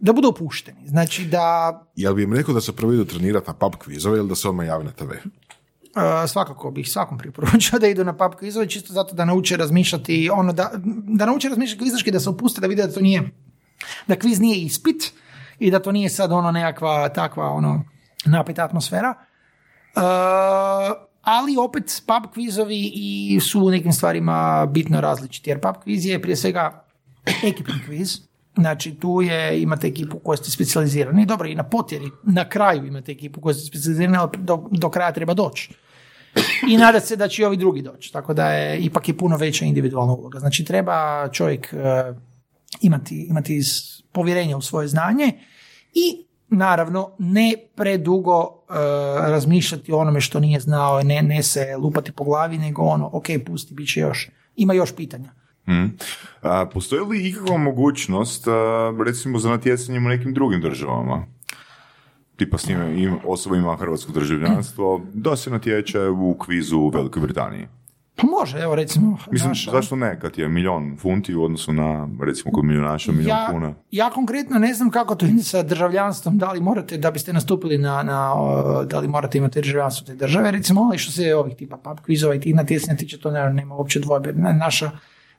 da 0.00 0.12
budu 0.12 0.28
opušteni. 0.28 0.88
Znači 0.88 1.24
da 1.24 1.86
Jel 1.96 2.14
bi 2.14 2.22
im 2.22 2.32
rekao 2.32 2.54
da 2.54 2.60
se 2.60 2.76
prvo 2.76 2.92
idu 2.92 3.04
trenirati 3.04 3.46
na 3.46 3.54
pub 3.54 3.74
kvizove 3.74 4.18
ili 4.18 4.28
da 4.28 4.34
se 4.34 4.48
odmah 4.48 4.66
javi 4.66 4.84
na 4.84 4.90
TV? 4.90 5.10
Uh, 5.10 6.30
svakako 6.30 6.70
bih 6.70 6.90
svakom 6.90 7.18
preporučio 7.18 7.78
da 7.80 7.86
idu 7.86 8.04
na 8.04 8.16
pub 8.16 8.34
kvizove 8.34 8.68
čisto 8.68 8.92
zato 8.92 9.14
da 9.14 9.24
nauče 9.24 9.56
razmišljati 9.56 10.30
ono 10.32 10.52
da, 10.52 10.70
da 11.08 11.26
nauče 11.26 11.48
razmišljati 11.48 11.78
kvizaški 11.78 12.10
da 12.10 12.20
se 12.20 12.30
opuste 12.30 12.60
da 12.60 12.66
vide 12.66 12.86
da 12.86 12.92
to 12.92 13.00
nije 13.00 13.30
da 14.06 14.16
kviz 14.16 14.40
nije 14.40 14.56
ispit 14.56 15.12
i 15.58 15.70
da 15.70 15.78
to 15.78 15.92
nije 15.92 16.10
sad 16.10 16.32
ono 16.32 16.50
nekakva 16.50 17.08
takva 17.08 17.50
ono 17.50 17.84
napeta 18.26 18.64
atmosfera 18.64 19.14
Uh, 19.96 20.02
ali 21.28 21.56
opet 21.56 22.02
pub 22.06 22.32
kvizovi 22.32 22.92
i 22.94 23.40
su 23.40 23.60
u 23.60 23.70
nekim 23.70 23.92
stvarima 23.92 24.66
bitno 24.66 25.00
različiti 25.00 25.50
jer 25.50 25.60
pub 25.60 25.74
kviz 25.82 26.06
je 26.06 26.22
prije 26.22 26.36
svega 26.36 26.84
ekipni 27.44 27.74
kviz 27.86 28.28
Znači 28.58 28.94
tu 28.94 29.22
je, 29.22 29.62
imate 29.62 29.86
ekipu 29.86 30.18
koja 30.18 30.36
ste 30.36 30.50
specijalizirani, 30.50 31.26
dobro 31.26 31.48
i 31.48 31.54
na 31.54 31.62
potjeri, 31.62 32.10
na 32.22 32.48
kraju 32.48 32.86
imate 32.86 33.12
ekipu 33.12 33.40
koja 33.40 33.54
ste 33.54 33.66
specijalizirani, 33.66 34.16
ali 34.16 34.30
do, 34.38 34.68
do 34.70 34.90
kraja 34.90 35.12
treba 35.12 35.34
doći. 35.34 35.74
I 36.68 36.76
nadat 36.76 37.04
se 37.04 37.16
da 37.16 37.28
će 37.28 37.42
i 37.42 37.44
ovi 37.44 37.56
drugi 37.56 37.82
doći, 37.82 38.12
tako 38.12 38.34
da 38.34 38.48
je 38.48 38.78
ipak 38.78 39.08
je 39.08 39.16
puno 39.16 39.36
veća 39.36 39.64
individualna 39.64 40.12
uloga. 40.12 40.38
Znači 40.38 40.64
treba 40.64 41.28
čovjek 41.32 41.72
e, 41.72 41.76
imati, 42.80 43.26
imati 43.30 43.60
povjerenje 44.12 44.56
u 44.56 44.60
svoje 44.60 44.88
znanje 44.88 45.32
i 45.94 46.26
naravno 46.48 47.10
ne 47.18 47.54
predugo 47.76 48.57
e, 48.70 48.74
razmišljati 49.30 49.92
o 49.92 49.98
onome 49.98 50.20
što 50.20 50.40
nije 50.40 50.60
znao, 50.60 51.02
ne, 51.02 51.22
ne 51.22 51.42
se 51.42 51.76
lupati 51.76 52.12
po 52.12 52.24
glavi, 52.24 52.58
nego 52.58 52.82
ono, 52.82 53.10
ok, 53.12 53.26
pusti, 53.46 53.74
bit 53.74 53.92
će 53.92 54.00
još, 54.00 54.30
ima 54.56 54.74
još 54.74 54.96
pitanja. 54.96 55.30
Hmm. 55.64 55.96
A, 56.42 56.66
postoji 56.66 57.00
li 57.00 57.28
ikakva 57.28 57.56
mogućnost, 57.56 58.48
a, 58.48 58.94
recimo, 59.06 59.38
za 59.38 59.50
natjecanjem 59.50 60.06
u 60.06 60.08
nekim 60.08 60.34
drugim 60.34 60.60
državama? 60.60 61.26
Tipa 62.36 62.58
s 62.58 62.68
njime 62.68 63.02
im, 63.02 63.18
osoba 63.24 63.56
ima 63.56 63.76
hrvatsko 63.76 64.12
državljanstvo, 64.12 65.00
da 65.14 65.36
se 65.36 65.50
natječe 65.50 66.08
u 66.08 66.36
kvizu 66.38 66.78
u 66.78 66.88
Velikoj 66.88 67.22
Britaniji. 67.22 67.68
Pa 68.18 68.26
može, 68.28 68.58
evo 68.58 68.74
recimo... 68.74 69.18
Mislim, 69.30 69.48
naša- 69.48 69.70
zašto 69.70 69.96
ne, 69.96 70.20
kad 70.20 70.38
je 70.38 70.48
milion 70.48 70.96
funti 70.98 71.34
u 71.34 71.44
odnosu 71.44 71.72
na, 71.72 72.08
recimo, 72.20 72.52
kod 72.52 72.64
milijunaša 72.64 73.12
milion 73.12 73.28
ja, 73.28 73.48
kuna? 73.50 73.74
ja 73.90 74.10
konkretno 74.10 74.58
ne 74.58 74.74
znam 74.74 74.90
kako 74.90 75.14
to 75.14 75.26
ide 75.26 75.42
sa 75.42 75.62
državljanstvom, 75.62 76.38
da 76.38 76.52
li 76.52 76.60
morate, 76.60 76.96
da 76.98 77.10
biste 77.10 77.32
nastupili 77.32 77.78
na, 77.78 78.02
na 78.02 78.34
da 78.84 78.98
li 78.98 79.08
morate 79.08 79.38
imati 79.38 79.60
državljanstvo 79.60 80.06
te 80.06 80.14
države, 80.14 80.50
recimo 80.50 80.82
ali 80.82 80.98
što 80.98 81.12
se 81.12 81.34
ovih 81.34 81.56
tipa 81.56 81.76
pub 81.76 82.00
kvizova 82.00 82.34
i 82.34 82.40
tih 82.40 82.54
natjecanja 82.54 82.96
tiče, 82.96 83.18
to 83.18 83.30
naravno 83.30 83.54
nema 83.54 83.74
uopće 83.74 84.00
dvojbe. 84.00 84.32
Na- 84.32 84.52
Naša 84.52 84.90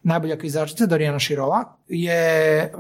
najbolja 0.04 0.38
kvizačica, 0.38 0.86
Dorijana 0.86 1.20
Širola, 1.20 1.76
je 1.88 2.72
uh, 2.74 2.80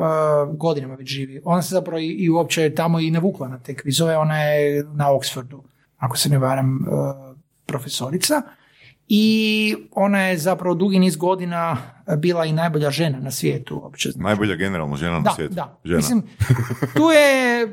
godinama 0.58 0.96
već 0.96 1.08
živi. 1.08 1.42
Ona 1.46 1.62
se 1.62 1.76
zapravo 1.76 2.00
i, 2.00 2.08
i 2.08 2.30
uopće 2.30 2.74
tamo 2.76 3.00
i 3.00 3.12
navukla 3.12 3.48
na 3.48 3.60
te 3.60 3.76
kvizove, 3.76 4.18
ona 4.18 4.40
je 4.40 4.84
na 4.84 5.06
Oxfordu, 5.08 5.62
ako 5.98 6.18
se 6.18 6.30
ne 6.30 6.38
varam, 6.38 6.76
uh, 6.76 7.36
profesorica. 7.66 8.42
I 9.12 9.76
ona 9.92 10.22
je 10.22 10.38
zapravo 10.38 10.76
dugi 10.76 11.00
niz 11.00 11.16
godina 11.16 11.78
bila 12.18 12.46
i 12.46 12.52
najbolja 12.52 12.92
žena 12.92 13.20
na 13.20 13.32
svijetu 13.32 13.80
uopće. 13.84 14.12
Znači, 14.12 14.24
Najbolja 14.24 14.56
generalno 14.56 14.96
žena 14.96 15.12
na 15.12 15.20
da, 15.20 15.32
svijetu. 15.36 15.54
da. 15.54 15.80
Žena. 15.84 15.98
Mislim, 15.98 16.24
tu 16.98 17.04
je 17.12 17.68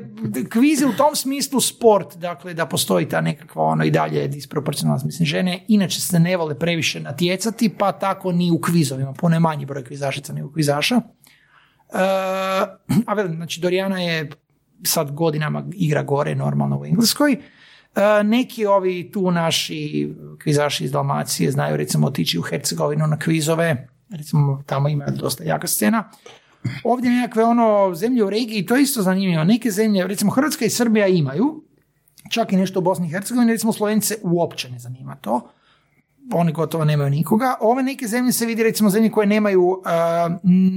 kviz 0.49 0.81
u 0.81 0.97
tom 0.97 1.15
smislu 1.15 1.61
sport, 1.61 2.15
dakle 2.15 2.53
da 2.53 2.65
postoji 2.65 3.09
ta 3.09 3.21
nekakva 3.21 3.63
ono 3.63 3.83
i 3.83 3.91
dalje 3.91 4.27
disproporcionalnost. 4.27 5.05
Mislim, 5.05 5.25
žene 5.25 5.65
inače 5.67 6.01
se 6.01 6.19
ne 6.19 6.37
vole 6.37 6.59
previše 6.59 6.99
natjecati, 6.99 7.69
pa 7.69 7.91
tako 7.91 8.31
ni 8.31 8.51
u 8.51 8.61
kvizovima. 8.61 9.13
Puno 9.13 9.35
je 9.35 9.39
manji 9.39 9.65
broj 9.65 9.83
kvizašica 9.83 10.33
nego 10.33 10.51
kvizaša. 10.51 10.95
E, 10.95 11.01
a 13.05 13.13
velim, 13.15 13.35
znači 13.35 13.61
Dorijana 13.61 14.01
je 14.01 14.29
sad 14.83 15.11
godinama 15.11 15.63
igra 15.73 16.03
gore 16.03 16.35
normalno 16.35 16.79
u 16.79 16.85
Engleskoj. 16.85 17.37
E, 17.95 18.23
neki 18.23 18.65
ovi 18.65 19.11
tu 19.11 19.31
naši 19.31 20.13
kvizaši 20.43 20.83
iz 20.83 20.91
Dalmacije 20.91 21.51
znaju 21.51 21.77
recimo 21.77 22.07
otići 22.07 22.39
u 22.39 22.41
Hercegovinu 22.41 23.07
na 23.07 23.19
kvizove, 23.19 23.87
recimo 24.09 24.63
tamo 24.65 24.89
ima 24.89 25.05
dosta 25.05 25.43
jaka 25.43 25.67
scena. 25.67 26.09
Ovdje 26.83 27.11
nekakve 27.11 27.43
ono 27.43 27.95
zemlje 27.95 28.23
u 28.23 28.29
regiji, 28.29 28.65
to 28.65 28.75
je 28.75 28.81
isto 28.81 29.01
zanimljivo. 29.01 29.43
Neke 29.43 29.71
zemlje, 29.71 30.07
recimo 30.07 30.31
Hrvatska 30.31 30.65
i 30.65 30.69
Srbija 30.69 31.07
imaju, 31.07 31.63
čak 32.31 32.53
i 32.53 32.57
nešto 32.57 32.79
u 32.79 32.83
Bosni 32.83 33.07
i 33.07 33.11
Hercegovini, 33.11 33.51
recimo 33.51 33.73
Slovence 33.73 34.15
uopće 34.23 34.69
ne 34.69 34.79
zanima 34.79 35.15
to. 35.15 35.49
Oni 36.33 36.51
gotovo 36.51 36.85
nemaju 36.85 37.09
nikoga. 37.09 37.55
Ove 37.61 37.83
neke 37.83 38.07
zemlje 38.07 38.31
se 38.31 38.45
vidi, 38.45 38.63
recimo 38.63 38.89
zemlje 38.89 39.11
koje 39.11 39.27
nemaju, 39.27 39.63
uh, 39.63 39.77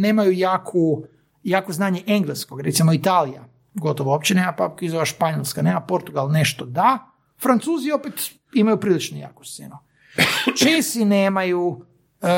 nemaju 0.01 0.33
jaku, 0.33 1.03
jako 1.43 1.73
znanje 1.73 2.03
engleskog, 2.07 2.61
recimo 2.61 2.93
Italija, 2.93 3.45
gotovo 3.75 4.11
uopće 4.11 4.35
nema 4.35 4.53
pub 4.53 4.79
kvizova, 4.79 5.05
Španjolska 5.05 5.63
nema, 5.63 5.81
Portugal 5.81 6.31
nešto 6.31 6.65
da, 6.65 6.99
Francuzi 7.43 7.93
opet 7.93 8.31
imaju 8.55 8.81
prilično 8.81 9.19
jaku 9.19 9.45
scenu. 9.45 9.77
Česi 10.57 11.05
nemaju, 11.05 11.85
E, 12.23 12.29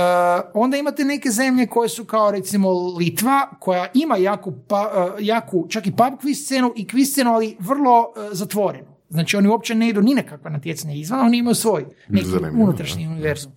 onda 0.54 0.76
imate 0.76 1.04
neke 1.04 1.30
zemlje 1.30 1.66
koje 1.66 1.88
su 1.88 2.04
kao 2.04 2.30
recimo 2.30 2.72
Litva, 2.98 3.50
koja 3.60 3.86
ima 3.94 4.16
jaku, 4.16 4.52
pa, 4.68 5.12
e, 5.18 5.24
jaku 5.24 5.66
čak 5.68 5.86
i 5.86 5.90
pub 5.90 6.20
quiz 6.22 6.44
scenu 6.44 6.72
i 6.76 6.86
quiz 6.86 7.12
scenu, 7.12 7.32
ali 7.32 7.56
vrlo 7.60 8.12
e, 8.16 8.28
zatvorenu. 8.32 8.92
Znači 9.08 9.36
oni 9.36 9.48
uopće 9.48 9.74
ne 9.74 9.88
idu 9.88 10.02
ni 10.02 10.14
na 10.14 10.22
kakva 10.22 10.50
natjecanja 10.50 10.94
izvan, 10.94 11.20
oni 11.20 11.38
imaju 11.38 11.54
svoj 11.54 11.86
neki 12.08 12.26
Zanimljivo, 12.26 12.64
unutrašnji 12.64 13.06
univerzum. 13.06 13.52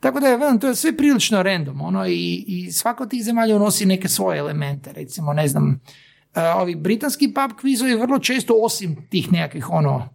Tako 0.00 0.20
da 0.20 0.28
je, 0.28 0.36
velim, 0.36 0.58
to 0.58 0.68
je 0.68 0.74
sve 0.74 0.96
prilično 0.96 1.42
random, 1.42 1.80
ono, 1.80 2.06
i, 2.06 2.44
i 2.46 2.72
svako 2.72 3.02
od 3.02 3.10
tih 3.10 3.24
zemalja 3.24 3.56
unosi 3.56 3.86
neke 3.86 4.08
svoje 4.08 4.38
elemente, 4.38 4.92
recimo, 4.92 5.32
ne 5.32 5.48
znam, 5.48 5.80
ovi 6.56 6.74
britanski 6.74 7.34
pub 7.34 7.58
kvizovi 7.60 7.94
vrlo 7.94 8.18
često, 8.18 8.54
osim 8.56 8.96
tih 9.08 9.32
nekakvih, 9.32 9.70
ono, 9.70 10.08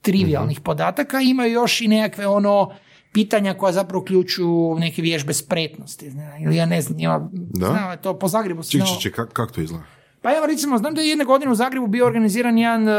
trivialnih 0.00 0.60
podataka, 0.60 1.20
imaju 1.20 1.52
još 1.52 1.80
i 1.80 1.88
nekakve, 1.88 2.26
ono, 2.26 2.72
pitanja 3.12 3.54
koja 3.54 3.72
zapravo 3.72 4.02
uključuju 4.02 4.76
neke 4.78 5.02
vježbe 5.02 5.32
spretnosti, 5.32 6.12
ili 6.40 6.56
ja 6.56 6.66
ne 6.66 6.82
znam, 6.82 6.98
ima, 6.98 7.28
znao 7.54 7.90
je 7.90 8.02
to 8.02 8.18
po 8.18 8.28
Zagrebu. 8.28 8.62
se 8.62 8.70
Ček, 8.70 8.80
znao- 8.80 8.92
ček, 8.92 9.02
ček, 9.02 9.14
kak, 9.14 9.32
kak 9.32 9.52
to 9.52 9.60
izgleda? 9.60 9.84
pa 10.22 10.36
evo 10.36 10.46
recimo, 10.46 10.78
znam 10.78 10.94
da 10.94 11.00
je 11.00 11.08
jedne 11.08 11.24
godine 11.24 11.52
u 11.52 11.54
Zagrebu 11.54 11.86
bio 11.86 12.06
organiziran 12.06 12.58
jedan 12.58 12.82
uh, 12.88 12.94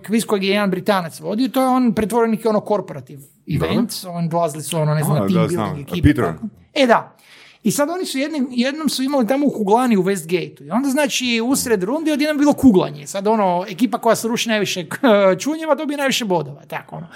kviz 0.00 0.24
kojeg 0.24 0.44
je 0.44 0.50
jedan 0.50 0.70
Britanac 0.70 1.20
vodio, 1.20 1.48
to 1.48 1.60
je 1.60 1.68
on 1.68 1.92
pretvorio 1.94 2.30
neki 2.30 2.48
ono 2.48 2.60
korporativ 2.60 3.20
event, 3.56 3.92
on 4.08 4.28
dolazili 4.28 4.62
su 4.62 4.78
ono, 4.78 4.94
ne 4.94 5.02
znam, 5.02 5.16
A, 5.16 5.20
na 5.20 5.26
da, 5.26 5.32
team 5.32 5.48
znam. 5.48 5.64
building 5.64 5.88
ekipe. 5.88 6.08
Peter. 6.08 6.32
E 6.74 6.86
da, 6.86 7.16
i 7.66 7.70
sad 7.70 7.90
oni 7.90 8.04
su 8.04 8.18
jednim, 8.18 8.48
jednom 8.50 8.88
su 8.88 9.02
imali 9.02 9.26
tamo 9.26 9.46
u 9.46 9.50
kuglani 9.50 9.96
u 9.96 10.02
Westgateu 10.02 10.66
i 10.66 10.70
onda 10.70 10.88
znači 10.88 11.40
usred 11.44 11.82
rundi 11.82 12.12
odjednom 12.12 12.36
je 12.36 12.38
bilo 12.38 12.52
kuglanje. 12.52 13.06
Sad 13.06 13.26
ono, 13.26 13.64
ekipa 13.68 13.98
koja 13.98 14.16
se 14.16 14.28
ruši 14.28 14.48
najviše 14.48 14.86
čunjeva 15.42 15.74
dobije 15.74 15.96
najviše 15.96 16.24
bodova, 16.24 16.62
tako 16.64 16.96
ono. 16.96 17.06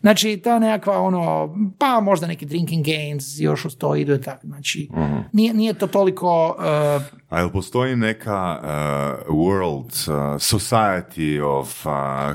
Znači 0.00 0.40
ta 0.44 0.58
nekakva 0.58 1.00
ono, 1.00 1.54
pa 1.78 2.00
možda 2.00 2.26
neki 2.26 2.46
drinking 2.46 2.86
games 2.86 3.40
još 3.40 3.64
uz 3.64 3.76
to 3.76 3.96
idu 3.96 4.14
i 4.14 4.20
tako, 4.20 4.46
znači 4.46 4.88
nije, 5.32 5.54
nije 5.54 5.74
to 5.74 5.86
toliko 5.86 6.56
uh, 6.58 7.02
A 7.28 7.38
jel 7.38 7.50
postoji 7.50 7.96
neka 7.96 8.60
uh, 8.62 9.34
world 9.36 10.10
uh, 10.10 10.14
society 10.40 11.42
of 11.42 11.86
uh, 11.86 11.92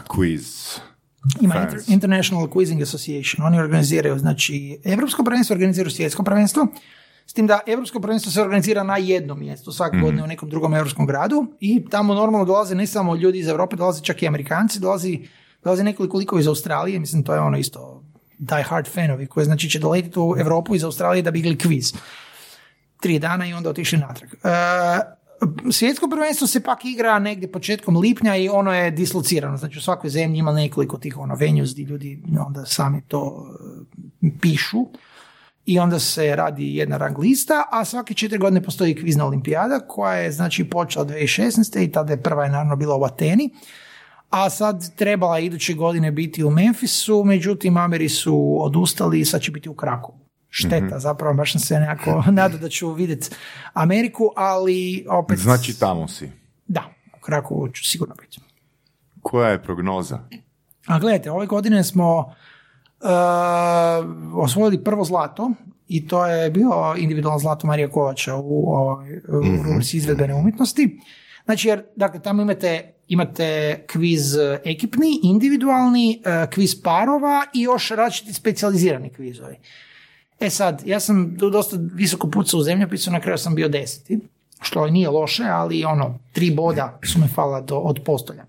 quiz? 0.07 0.79
Ima. 1.41 1.53
Inter- 1.55 1.93
International 1.93 2.47
Quizzing 2.47 2.81
Association. 2.81 3.47
Oni 3.47 3.59
organiziraju, 3.59 4.19
znači, 4.19 4.77
Evropsko 4.83 5.23
prvenstvo 5.23 5.53
organiziraju 5.53 5.91
svjetsko 5.91 6.23
prvenstvo, 6.23 6.67
s 7.25 7.33
tim 7.33 7.47
da 7.47 7.59
Evropsko 7.67 7.99
prvenstvo 7.99 8.31
se 8.31 8.41
organizira 8.41 8.83
na 8.83 8.97
jednom 8.97 9.39
mjestu, 9.39 9.71
svake 9.71 9.97
godine 9.97 10.23
u 10.23 10.27
nekom 10.27 10.49
drugom 10.49 10.73
europskom 10.73 11.05
gradu 11.05 11.45
i 11.59 11.85
tamo 11.89 12.13
normalno 12.13 12.45
dolaze 12.45 12.75
ne 12.75 12.87
samo 12.87 13.15
ljudi 13.15 13.39
iz 13.39 13.47
Europe, 13.47 13.75
dolaze 13.75 14.03
čak 14.03 14.23
i 14.23 14.27
Amerikanci, 14.27 14.79
dolazi, 14.79 15.27
dolaze 15.63 15.83
nekoliko 15.83 16.17
likova 16.17 16.39
iz 16.39 16.47
Australije, 16.47 16.99
mislim 16.99 17.23
to 17.23 17.33
je 17.33 17.39
ono 17.39 17.57
isto 17.57 18.03
die 18.37 18.63
hard 18.63 18.87
fanovi 18.87 19.27
koji 19.27 19.45
znači 19.45 19.69
će 19.69 19.79
doletiti 19.79 20.19
u 20.19 20.35
Europu 20.37 20.75
iz 20.75 20.83
Australije 20.83 21.21
da 21.21 21.31
bi 21.31 21.39
igrali 21.39 21.57
kviz. 21.57 21.93
Tri 23.01 23.19
dana 23.19 23.47
i 23.47 23.53
onda 23.53 23.69
otišli 23.69 23.97
natrag. 23.97 24.29
E, 24.33 24.37
svjetsko 25.71 26.09
prvenstvo 26.09 26.47
se 26.47 26.63
pak 26.63 26.85
igra 26.85 27.19
negdje 27.19 27.51
početkom 27.51 27.97
lipnja 27.97 28.35
i 28.35 28.49
ono 28.49 28.73
je 28.73 28.91
dislocirano. 28.91 29.57
Znači 29.57 29.77
u 29.77 29.81
svakoj 29.81 30.09
zemlji 30.09 30.39
ima 30.39 30.51
nekoliko 30.51 30.97
tih 30.97 31.17
ono 31.17 31.35
venues 31.35 31.71
gdje 31.71 31.83
ljudi 31.83 32.23
onda 32.47 32.65
sami 32.65 33.01
to 33.07 33.47
e, 34.21 34.27
pišu 34.41 34.85
i 35.65 35.79
onda 35.79 35.99
se 35.99 36.35
radi 36.35 36.75
jedna 36.75 36.97
rang 36.97 37.19
lista, 37.19 37.63
a 37.71 37.85
svake 37.85 38.13
četiri 38.13 38.37
godine 38.37 38.63
postoji 38.63 38.95
kvizna 38.95 39.25
olimpijada 39.25 39.79
koja 39.87 40.13
je 40.13 40.31
znači 40.31 40.69
počela 40.69 41.05
2016. 41.05 41.83
i 41.83 41.91
tada 41.91 42.13
je 42.13 42.23
prva 42.23 42.43
je 42.43 42.49
naravno 42.49 42.75
bila 42.75 42.95
u 42.95 43.03
Ateni, 43.03 43.49
a 44.29 44.49
sad 44.49 44.95
trebala 44.95 45.39
iduće 45.39 45.73
godine 45.73 46.11
biti 46.11 46.43
u 46.43 46.51
Memphisu, 46.51 47.23
međutim 47.23 47.77
Ameri 47.77 48.09
su 48.09 48.57
odustali 48.59 49.19
i 49.19 49.25
sad 49.25 49.41
će 49.41 49.51
biti 49.51 49.69
u 49.69 49.73
Krakovu. 49.73 50.19
Šteta, 50.49 50.99
zapravo 50.99 51.33
baš 51.33 51.51
sam 51.51 51.61
se 51.61 51.79
nekako 51.79 52.23
nadao 52.31 52.59
da 52.59 52.69
ću 52.69 52.91
vidjeti 52.91 53.29
Ameriku, 53.73 54.31
ali 54.35 55.05
opet... 55.09 55.39
Znači 55.39 55.79
tamo 55.79 56.07
si. 56.07 56.29
Da, 56.67 56.83
u 57.17 57.21
Krakovu 57.21 57.69
ću 57.69 57.83
sigurno 57.83 58.15
biti. 58.21 58.39
Koja 59.21 59.49
je 59.49 59.63
prognoza? 59.63 60.19
A 60.87 60.99
gledajte, 60.99 61.31
ove 61.31 61.45
godine 61.45 61.83
smo 61.83 62.17
uh, 62.17 62.33
osvojili 64.35 64.83
prvo 64.83 65.03
zlato 65.03 65.51
i 65.87 66.07
to 66.07 66.25
je 66.25 66.49
bilo 66.49 66.95
individualno 66.97 67.39
zlato 67.39 67.67
Marija 67.67 67.89
Kovača 67.89 68.35
u, 68.35 68.75
ovoj- 68.75 69.21
u 69.27 69.63
rubrici 69.63 69.97
izvedbene 69.97 70.33
umjetnosti. 70.33 70.99
Znači, 71.45 71.67
jer, 71.67 71.83
dakle, 71.95 72.19
tamo 72.21 72.41
imate, 72.41 72.93
imate 73.07 73.79
kviz 73.91 74.35
ekipni, 74.63 75.19
individualni, 75.23 76.21
eh, 76.25 76.47
kviz 76.53 76.81
parova 76.81 77.43
i 77.53 77.61
još 77.61 77.89
različiti 77.89 78.33
specijalizirani 78.33 79.09
kvizovi. 79.09 79.55
E 80.39 80.49
sad, 80.49 80.81
ja 80.85 80.99
sam 80.99 81.37
dosta 81.37 81.77
visoko 81.93 82.29
pucao 82.29 82.59
u 82.59 82.63
zemljopisu, 82.63 83.11
na 83.11 83.19
kraju 83.19 83.37
sam 83.37 83.55
bio 83.55 83.69
deseti, 83.69 84.19
što 84.61 84.87
nije 84.87 85.09
loše, 85.09 85.43
ali 85.43 85.85
ono, 85.85 86.19
tri 86.33 86.51
boda 86.51 86.99
su 87.03 87.19
me 87.19 87.27
falila 87.27 87.61
do, 87.61 87.77
od 87.77 87.99
postolja. 88.05 88.45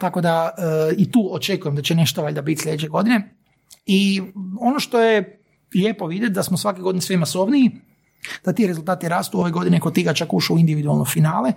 Tako 0.00 0.20
da 0.20 0.50
e, 0.58 0.94
i 0.96 1.12
tu 1.12 1.28
očekujem 1.32 1.76
da 1.76 1.82
će 1.82 1.94
nešto 1.94 2.22
valjda 2.22 2.42
biti 2.42 2.62
sljedeće 2.62 2.88
godine. 2.88 3.34
I 3.86 4.22
ono 4.60 4.80
što 4.80 5.00
je 5.00 5.42
lijepo 5.74 6.06
vidjeti 6.06 6.32
da 6.32 6.42
smo 6.42 6.56
svake 6.56 6.80
godine 6.80 7.00
sve 7.00 7.16
masovniji, 7.16 7.70
da 8.44 8.52
ti 8.52 8.66
rezultati 8.66 9.08
rastu 9.08 9.40
ove 9.40 9.50
godine 9.50 9.80
kod 9.80 9.94
tiga 9.94 10.12
čak 10.14 10.32
ušao 10.32 10.56
u 10.56 10.58
individualno 10.58 11.04
finale. 11.04 11.52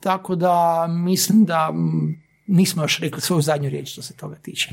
Tako 0.00 0.34
da 0.34 0.86
mislim 0.88 1.44
da 1.44 1.72
mm, 1.72 2.22
nismo 2.46 2.82
još 2.82 2.98
rekli 2.98 3.20
svoju 3.20 3.42
zadnju 3.42 3.70
riječ 3.70 3.92
što 3.92 4.02
se 4.02 4.16
toga 4.16 4.36
tiče. 4.36 4.70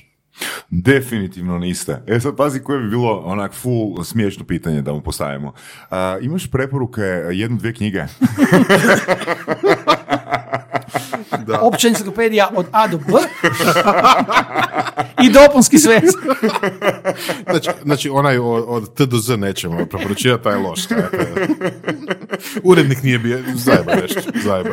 Definitivno 0.70 1.60
niste. 1.60 2.04
E 2.08 2.20
sad 2.20 2.36
pazi 2.36 2.60
koje 2.60 2.80
bi 2.80 2.90
bilo 2.90 3.22
onak 3.26 3.54
full 3.54 4.04
smiješno 4.04 4.46
pitanje 4.46 4.82
da 4.82 4.94
mu 4.94 5.02
postavimo. 5.02 5.54
A, 5.90 6.18
imaš 6.22 6.52
preporuke 6.52 7.02
jednu, 7.32 7.58
dvije 7.58 7.74
knjige? 7.74 8.04
Opća 11.62 11.88
enciklopedija 11.88 12.50
od 12.56 12.66
A 12.72 12.88
do 12.88 12.98
B. 12.98 13.04
I 15.22 15.30
dopunski 15.30 15.80
sve. 15.80 16.02
Znači, 17.46 17.70
znači 17.84 18.10
onaj 18.10 18.38
od, 18.38 18.66
od 18.68 18.94
T 18.94 19.06
do 19.06 19.18
Z 19.18 19.38
nećemo 19.38 19.86
preporučivati, 19.86 20.44
taj 20.44 20.54
je 20.54 20.60
loš. 20.60 20.86
taj 20.86 20.98
je- 20.98 21.48
Urednik 22.64 23.04
nije 23.04 23.20
bio, 23.20 23.40
zajeba 23.56 23.96
nešto, 23.96 24.22
zajeba. 24.36 24.70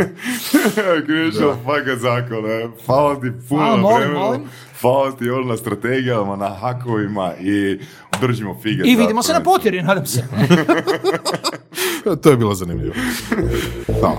Krišo, 1.06 1.56
faka 1.56 1.96
zakone. 1.96 2.68
Hvala 2.86 3.14
ti 3.14 3.26
puno 3.48 3.62
A, 3.62 3.66
na 3.66 3.76
molim, 3.76 3.98
vremenu. 3.98 4.20
molim. 4.20 4.42
Hvala 4.80 5.12
ti 5.12 5.30
ono 5.30 5.44
na 5.44 5.56
strategijama, 5.56 6.36
na 6.36 6.48
hakovima 6.50 7.32
i 7.36 7.78
držimo 8.20 8.58
fige. 8.62 8.82
I 8.84 8.96
vidimo 8.96 9.22
se 9.22 9.32
na 9.32 9.42
potjeri, 9.42 9.82
nadam 9.82 10.06
se. 10.06 10.24
To 12.22 12.30
je 12.30 12.36
bilo 12.36 12.54
zanimljivo. 12.54 12.94
Hvala. 14.00 14.18